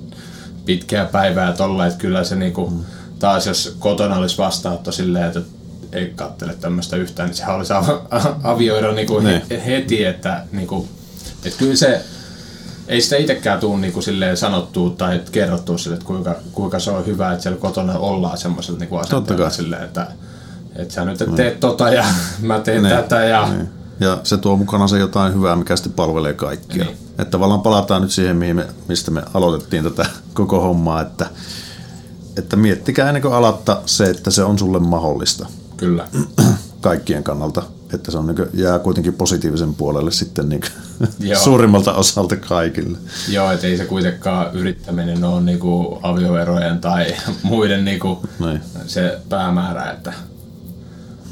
pitkää 0.64 1.04
päivää 1.04 1.52
tolla, 1.52 1.86
että 1.86 1.98
kyllä 1.98 2.24
se 2.24 2.36
niinku, 2.36 2.70
mm. 2.70 2.84
taas 3.18 3.46
jos 3.46 3.76
kotona 3.78 4.16
olisi 4.16 4.38
vastaanotto 4.38 4.92
silleen, 4.92 5.26
että 5.26 5.40
ei 5.92 6.12
kattele 6.16 6.54
tämmöistä 6.60 6.96
yhtään, 6.96 7.28
niin 7.28 7.36
sehän 7.36 7.56
olisi 7.56 7.72
avioida 8.42 8.92
niinku 8.92 9.20
niin. 9.20 9.42
heti, 9.66 10.04
että 10.04 10.44
niinku, 10.52 10.88
et 11.44 11.54
kyllä 11.58 11.76
se, 11.76 12.04
ei 12.88 13.00
sitä 13.00 13.16
itsekään 13.16 13.60
tule 13.60 13.80
niinku 13.80 14.02
silleen 14.02 14.36
sanottua 14.36 14.90
tai 14.90 15.20
kerrottua 15.32 15.78
sille, 15.78 15.94
että 15.94 16.06
kuinka, 16.06 16.34
kuinka 16.52 16.78
se 16.78 16.90
on 16.90 17.06
hyvä, 17.06 17.32
että 17.32 17.42
siellä 17.42 17.60
kotona 17.60 17.98
ollaan 17.98 18.38
semmoisella 18.38 18.78
niinku 18.78 18.96
asenteella 18.96 19.50
silleen, 19.50 19.84
että 19.84 20.06
että 20.76 20.94
sä 20.94 21.04
nyt 21.04 21.22
et 21.22 21.28
niin. 21.28 21.56
tota 21.60 21.90
ja 21.90 22.04
mä 22.40 22.60
teen 22.60 22.82
niin. 22.82 22.96
tätä 22.96 23.24
ja... 23.24 23.48
Niin. 23.48 23.68
Ja 24.00 24.20
se 24.22 24.36
tuo 24.36 24.56
mukana 24.56 24.88
se 24.88 24.98
jotain 24.98 25.34
hyvää, 25.34 25.56
mikä 25.56 25.76
sitten 25.76 25.92
palvelee 25.92 26.32
kaikkia. 26.32 26.84
Niin. 26.84 26.96
Että 27.10 27.30
tavallaan 27.30 27.60
palataan 27.60 28.02
nyt 28.02 28.10
siihen, 28.10 28.36
mihin 28.36 28.56
me, 28.56 28.66
mistä 28.88 29.10
me 29.10 29.22
aloitettiin 29.34 29.84
tätä 29.84 30.06
koko 30.34 30.60
hommaa, 30.60 31.00
että, 31.00 31.26
että 32.38 32.56
miettikää 32.56 33.08
ennen 33.08 33.22
kuin 33.22 33.34
alatta 33.34 33.82
se, 33.86 34.04
että 34.04 34.30
se 34.30 34.44
on 34.44 34.58
sulle 34.58 34.78
mahdollista. 34.78 35.46
Kyllä. 35.80 36.08
Kaikkien 36.80 37.24
kannalta. 37.24 37.62
että 37.94 38.10
se 38.10 38.18
on 38.18 38.26
niin 38.26 38.48
jää 38.54 38.78
kuitenkin 38.78 39.14
positiivisen 39.14 39.74
puolelle 39.74 40.10
sitten 40.10 40.48
niin 40.48 40.62
suurimmalta 41.42 41.92
osalta 41.92 42.36
kaikille. 42.36 42.98
Joo, 43.28 43.50
että 43.52 43.66
ei 43.66 43.76
se 43.76 43.84
kuitenkaan 43.84 44.54
yrittäminen 44.54 45.24
ole 45.24 45.40
niinku 45.40 45.98
avioerojen 46.02 46.80
tai 46.80 47.14
muiden 47.42 47.84
niinku 47.84 48.22
Niin. 48.38 48.60
se 48.86 49.18
päämäärä. 49.28 49.90
Että 49.90 50.12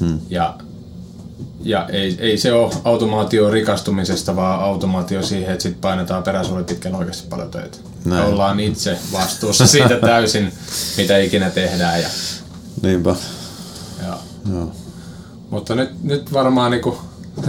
hmm. 0.00 0.18
Ja, 0.30 0.54
ja 1.60 1.88
ei, 1.88 2.16
ei 2.20 2.38
se 2.38 2.52
ole 2.52 2.72
automaatio 2.84 3.50
rikastumisesta, 3.50 4.36
vaan 4.36 4.60
automaatio 4.60 5.22
siihen, 5.22 5.52
että 5.52 5.62
sit 5.62 5.80
painetaan 5.80 6.22
peräsuoli 6.22 6.64
pitkän 6.64 6.94
oikeasti 6.94 7.28
paljon 7.28 7.50
töitä. 7.50 7.78
Näin. 8.04 8.22
Me 8.24 8.28
ollaan 8.28 8.60
itse 8.60 8.98
vastuussa 9.12 9.66
siitä 9.66 9.96
täysin, 9.96 10.52
mitä 10.96 11.18
ikinä 11.18 11.50
tehdään. 11.50 12.02
Ja, 12.02 12.08
Niinpä. 12.82 13.14
Mutta 15.50 15.74
nyt, 15.74 16.02
nyt 16.02 16.32
varmaan 16.32 16.70
niinku 16.70 16.98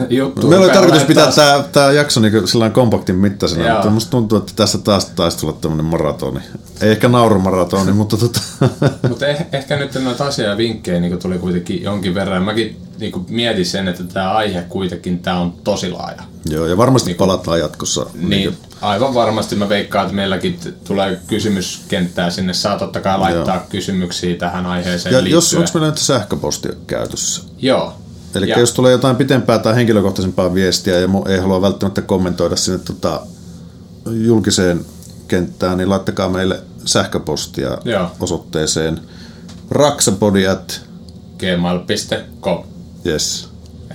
juttu 0.10 0.48
Meillä 0.48 0.66
oli 0.66 0.74
tarkoitus 0.74 1.04
pitää 1.04 1.24
taas- 1.24 1.36
tämä, 1.36 1.64
tämä 1.72 1.92
jakso 1.92 2.20
niin 2.20 2.34
kompaktin 2.74 3.16
mittaisena, 3.16 3.64
Joo. 3.68 3.74
mutta 3.76 3.90
musta 3.90 4.12
tuntuu, 4.12 4.38
että 4.38 4.54
tässä 4.56 4.78
taas 4.78 5.06
taisi 5.06 5.38
tulla 5.38 5.54
tämmöinen 5.54 5.86
maratoni. 5.86 6.40
Ei 6.82 6.92
ehkä 6.92 7.08
naurumaratoni, 7.08 7.92
mutta 7.94 8.18
tota, 8.18 8.40
Mutta 9.10 9.28
eh, 9.28 9.46
ehkä 9.52 9.78
nyt 9.78 10.04
noita 10.04 10.26
asiaa 10.28 10.50
ja 10.50 10.58
vinkkejä 10.58 11.00
niin 11.00 11.20
tuli 11.20 11.38
kuitenkin 11.38 11.84
jonkin 11.84 12.16
verran. 12.16 12.44
Mäkin 12.44 12.82
niin 13.00 13.26
mietin 13.30 13.66
sen, 13.66 13.88
että 13.88 14.04
tämä 14.04 14.32
aihe 14.32 14.62
kuitenkin 14.70 15.20
tää 15.20 15.40
on 15.40 15.54
tosi 15.64 15.92
laaja. 15.92 16.22
joo, 16.46 16.66
ja 16.66 16.78
varmasti 16.78 17.14
palataan 17.14 17.60
jatkossa. 17.60 18.06
Niin, 18.14 18.58
aivan 18.82 19.14
varmasti 19.14 19.56
mä 19.56 19.70
veikkaan, 19.70 20.04
että 20.06 20.16
meilläkin 20.16 20.60
tulee 20.84 21.20
kysymyskenttää 21.28 22.30
sinne. 22.30 22.54
Saa 22.54 22.78
totta 22.80 23.02
kai 23.02 23.20
laittaa 23.20 23.56
Joo. 23.56 23.64
kysymyksiä 23.70 24.36
tähän 24.38 24.66
aiheeseen 24.66 25.14
Ja 25.14 25.18
liittyen. 25.18 25.36
jos, 25.38 25.54
onko 25.54 25.70
meillä 25.74 25.90
nyt 25.90 25.98
sähköposti 25.98 26.68
käytössä? 26.88 27.44
Joo. 27.58 27.94
Eli 28.36 28.50
Ja- 28.50 28.60
jos 28.60 28.74
tulee 28.74 28.92
jotain 28.92 29.16
pitempää 29.16 29.60
tai 29.60 29.76
henkilökohtaisempaa 29.76 30.54
viestiä 30.54 31.00
ja 31.00 31.08
ei 31.28 31.38
halua 31.40 31.62
välttämättä 31.62 32.02
kommentoida 32.02 32.56
sinne 32.56 32.80
tota, 32.80 33.22
julkiseen 34.12 34.86
kenttään, 35.28 35.78
niin 35.78 35.90
laittakaa 35.90 36.30
meille 36.30 36.62
sähköpostia 36.86 37.78
Joo. 37.86 38.12
osoitteeseen 38.20 39.00
raksapodi 39.72 40.48
at 40.48 40.82
gmail.com. 41.40 42.64
yes. 43.06 43.50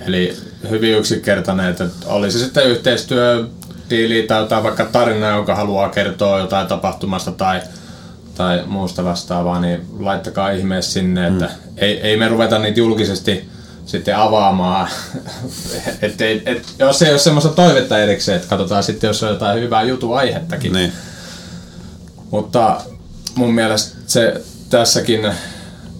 Eli 0.07 0.37
hyvin 0.69 0.97
yksinkertainen, 0.97 1.69
että 1.69 1.85
oli 2.05 2.31
se 2.31 2.39
sitten 2.39 2.67
yhteistyö, 2.67 3.45
diili 3.89 4.23
tai 4.23 4.41
jotain 4.41 4.63
vaikka 4.63 4.85
tarina, 4.85 5.29
jonka 5.29 5.55
haluaa 5.55 5.89
kertoa 5.89 6.39
jotain 6.39 6.67
tapahtumasta 6.67 7.31
tai, 7.31 7.61
tai 8.35 8.63
muusta 8.67 9.03
vastaavaa, 9.03 9.61
niin 9.61 9.81
laittakaa 9.99 10.49
ihmeessä 10.51 10.91
sinne, 10.91 11.27
että 11.27 11.49
ei, 11.77 11.99
ei 12.01 12.17
me 12.17 12.27
ruveta 12.27 12.59
niitä 12.59 12.79
julkisesti 12.79 13.49
sitten 13.85 14.15
avaamaan. 14.15 14.89
et, 16.01 16.21
et, 16.21 16.41
et, 16.45 16.65
jos 16.79 17.01
ei 17.01 17.11
ole 17.11 17.19
semmoista 17.19 17.49
toivetta 17.49 17.99
erikseen, 17.99 18.35
että 18.35 18.49
katsotaan 18.49 18.83
sitten, 18.83 19.07
jos 19.07 19.23
on 19.23 19.29
jotain 19.29 19.61
hyvää 19.61 19.83
jutuaihettakin. 19.83 20.73
Niin. 20.73 20.93
Mutta 22.31 22.81
mun 23.35 23.53
mielestä 23.53 23.97
se 24.07 24.41
tässäkin 24.69 25.31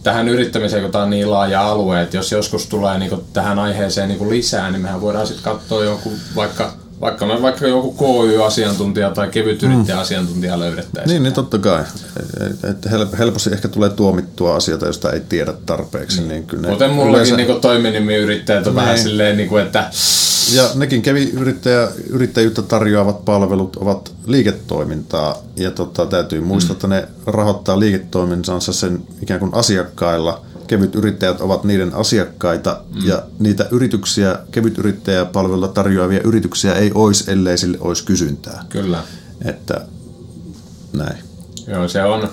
tähän 0.04 0.28
yrittämiseen, 0.28 0.84
kun 0.84 0.92
tämä 0.92 1.04
on 1.04 1.10
niin 1.10 1.32
laaja 1.32 1.70
alue, 1.70 2.02
että 2.02 2.18
jos 2.18 2.32
joskus 2.32 2.68
tulee 2.68 2.98
niinku 2.98 3.24
tähän 3.34 3.60
aiheeseen 3.60 4.08
niinku 4.08 4.30
lisää, 4.30 4.72
niin 4.72 4.82
mehän 4.82 5.02
voidaan 5.02 5.28
sitten 5.28 5.44
katsoa 5.44 5.84
joku 5.84 6.14
vaikka, 6.36 6.74
vaikka 7.02 7.26
me 7.26 7.42
vaikka 7.42 7.68
joku 7.68 7.94
KY-asiantuntija 7.94 9.12
tai 9.12 9.28
kevyt 9.28 9.64
yrittäjä-asiantuntija 9.64 10.60
löydettäisiin. 10.60 11.14
Niin, 11.14 11.24
niin 11.24 11.34
totta 11.34 11.58
kai. 11.60 11.84
Et- 12.50 12.64
et 12.70 12.86
hel- 12.92 13.18
helposti 13.18 13.50
ehkä 13.54 13.68
tulee 13.68 13.90
tuomittua 13.90 14.56
asioita, 14.56 14.86
joista 14.86 15.12
ei 15.12 15.20
tiedä 15.20 15.54
tarpeeksi. 15.66 16.22
Niin 16.22 16.44
kyllä 16.48 16.68
Kuten 16.68 16.90
mullakin 16.90 17.14
yleensä- 17.16 17.36
niinku 17.36 17.54
toiminimiyrittäjät 17.60 18.68
on 18.68 18.76
vähän 18.76 18.96
Niin. 18.96 19.04
silleen, 19.04 19.38
niinku, 19.38 19.58
että 19.58 19.90
Ja 20.54 20.64
nekin 20.76 21.02
kävi 21.02 21.24
yrittäjä, 21.30 21.88
yrittäjyyttä 22.10 22.62
tarjoavat 22.62 23.26
palvelut 23.26 23.76
ovat 23.76 24.14
liiketoimintaa 24.26 25.38
ja 25.56 25.72
tota, 25.72 26.06
täytyy 26.06 26.42
muistaa, 26.42 26.74
että 26.74 26.88
ne 26.88 27.08
rahoittaa 27.26 27.80
liiketoimintansa 27.80 28.74
sen 28.74 29.04
ikään 29.22 29.40
kuin 29.40 29.54
asiakkailla. 29.54 30.42
Kevyt 30.68 30.96
yrittäjät 30.96 31.42
ovat 31.42 31.64
niiden 31.64 31.94
asiakkaita 31.94 32.82
mm. 32.94 33.08
ja 33.08 33.24
niitä 33.40 33.68
yrityksiä, 33.72 34.40
kevyt 34.52 34.78
yrittäjäpalveluita 34.78 35.74
tarjoavia 35.74 36.22
yrityksiä 36.24 36.74
ei 36.74 36.92
olisi, 36.94 37.32
ellei 37.32 37.58
sille 37.58 37.78
olisi 37.82 38.06
kysyntää. 38.06 38.64
kyllä, 38.70 39.04
Että 39.46 39.82
näin. 40.94 41.18
Joo, 41.68 41.88
se 41.88 42.04
on. 42.04 42.30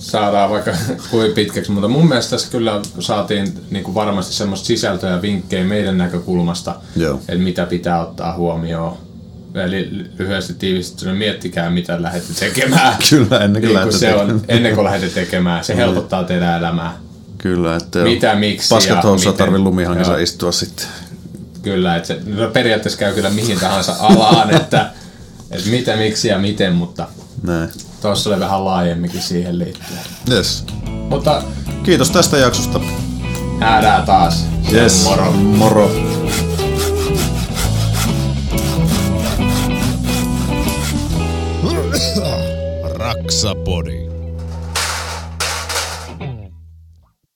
Saadaan 0.00 0.50
vaikka 0.50 0.72
kuin 1.10 1.32
pitkäksi, 1.32 1.70
mutta 1.70 1.88
mun 1.88 2.08
mielestä 2.08 2.30
tässä 2.30 2.50
kyllä 2.50 2.80
saatiin 2.98 3.52
niin 3.70 3.84
kuin 3.84 3.94
varmasti 3.94 4.34
semmoista 4.34 4.66
sisältöä 4.66 5.10
ja 5.10 5.22
vinkkejä 5.22 5.64
meidän 5.64 5.98
näkökulmasta, 5.98 6.80
Joo. 6.96 7.14
että 7.28 7.44
mitä 7.44 7.66
pitää 7.66 8.06
ottaa 8.06 8.36
huomioon. 8.36 9.09
Eli 9.54 9.90
lyhyesti 10.18 10.54
tiivistettynä 10.54 11.14
miettikää, 11.14 11.70
mitä 11.70 12.02
lähdette 12.02 12.32
tekemään. 12.34 12.96
Kyllä, 13.10 13.38
ennen 13.38 13.62
kuin 13.62 13.74
niin 13.74 13.82
kuin 13.82 13.98
se 13.98 14.14
on, 14.14 14.20
tekemään. 14.26 14.44
ennen 14.48 14.74
kuin 14.74 14.84
lähdette 14.84 15.20
tekemään. 15.20 15.64
Se 15.64 15.76
helpottaa 15.76 16.24
teidän 16.24 16.58
elämää. 16.58 16.96
Kyllä, 17.38 17.76
että 17.76 17.98
Mitä, 17.98 18.34
miksi 18.34 18.68
paskat 18.68 19.04
housussa 19.04 19.32
tarvii 19.32 19.58
lumihangessa 19.58 20.16
istua 20.18 20.52
sitten. 20.52 20.86
Kyllä, 21.62 21.96
että 21.96 22.06
se 22.06 22.20
no 22.26 22.48
periaatteessa 22.48 22.98
käy 22.98 23.14
kyllä 23.14 23.30
mihin 23.30 23.60
tahansa 23.60 23.96
alaan, 24.00 24.54
että, 24.56 24.90
että 25.50 25.70
mitä, 25.70 25.96
miksi 25.96 26.28
ja 26.28 26.38
miten, 26.38 26.74
mutta 26.74 27.08
Näin. 27.42 27.68
tuossa 28.02 28.30
oli 28.30 28.40
vähän 28.40 28.64
laajemminkin 28.64 29.22
siihen 29.22 29.58
liittyen. 29.58 30.00
Yes. 30.30 30.64
Mutta 30.86 31.42
Kiitos 31.82 32.10
tästä 32.10 32.36
jaksosta. 32.36 32.80
nähdään 33.58 34.02
taas. 34.06 34.44
Yes. 34.72 35.04
Moro. 35.04 35.32
Moro. 35.32 35.90
Rock 43.10 43.26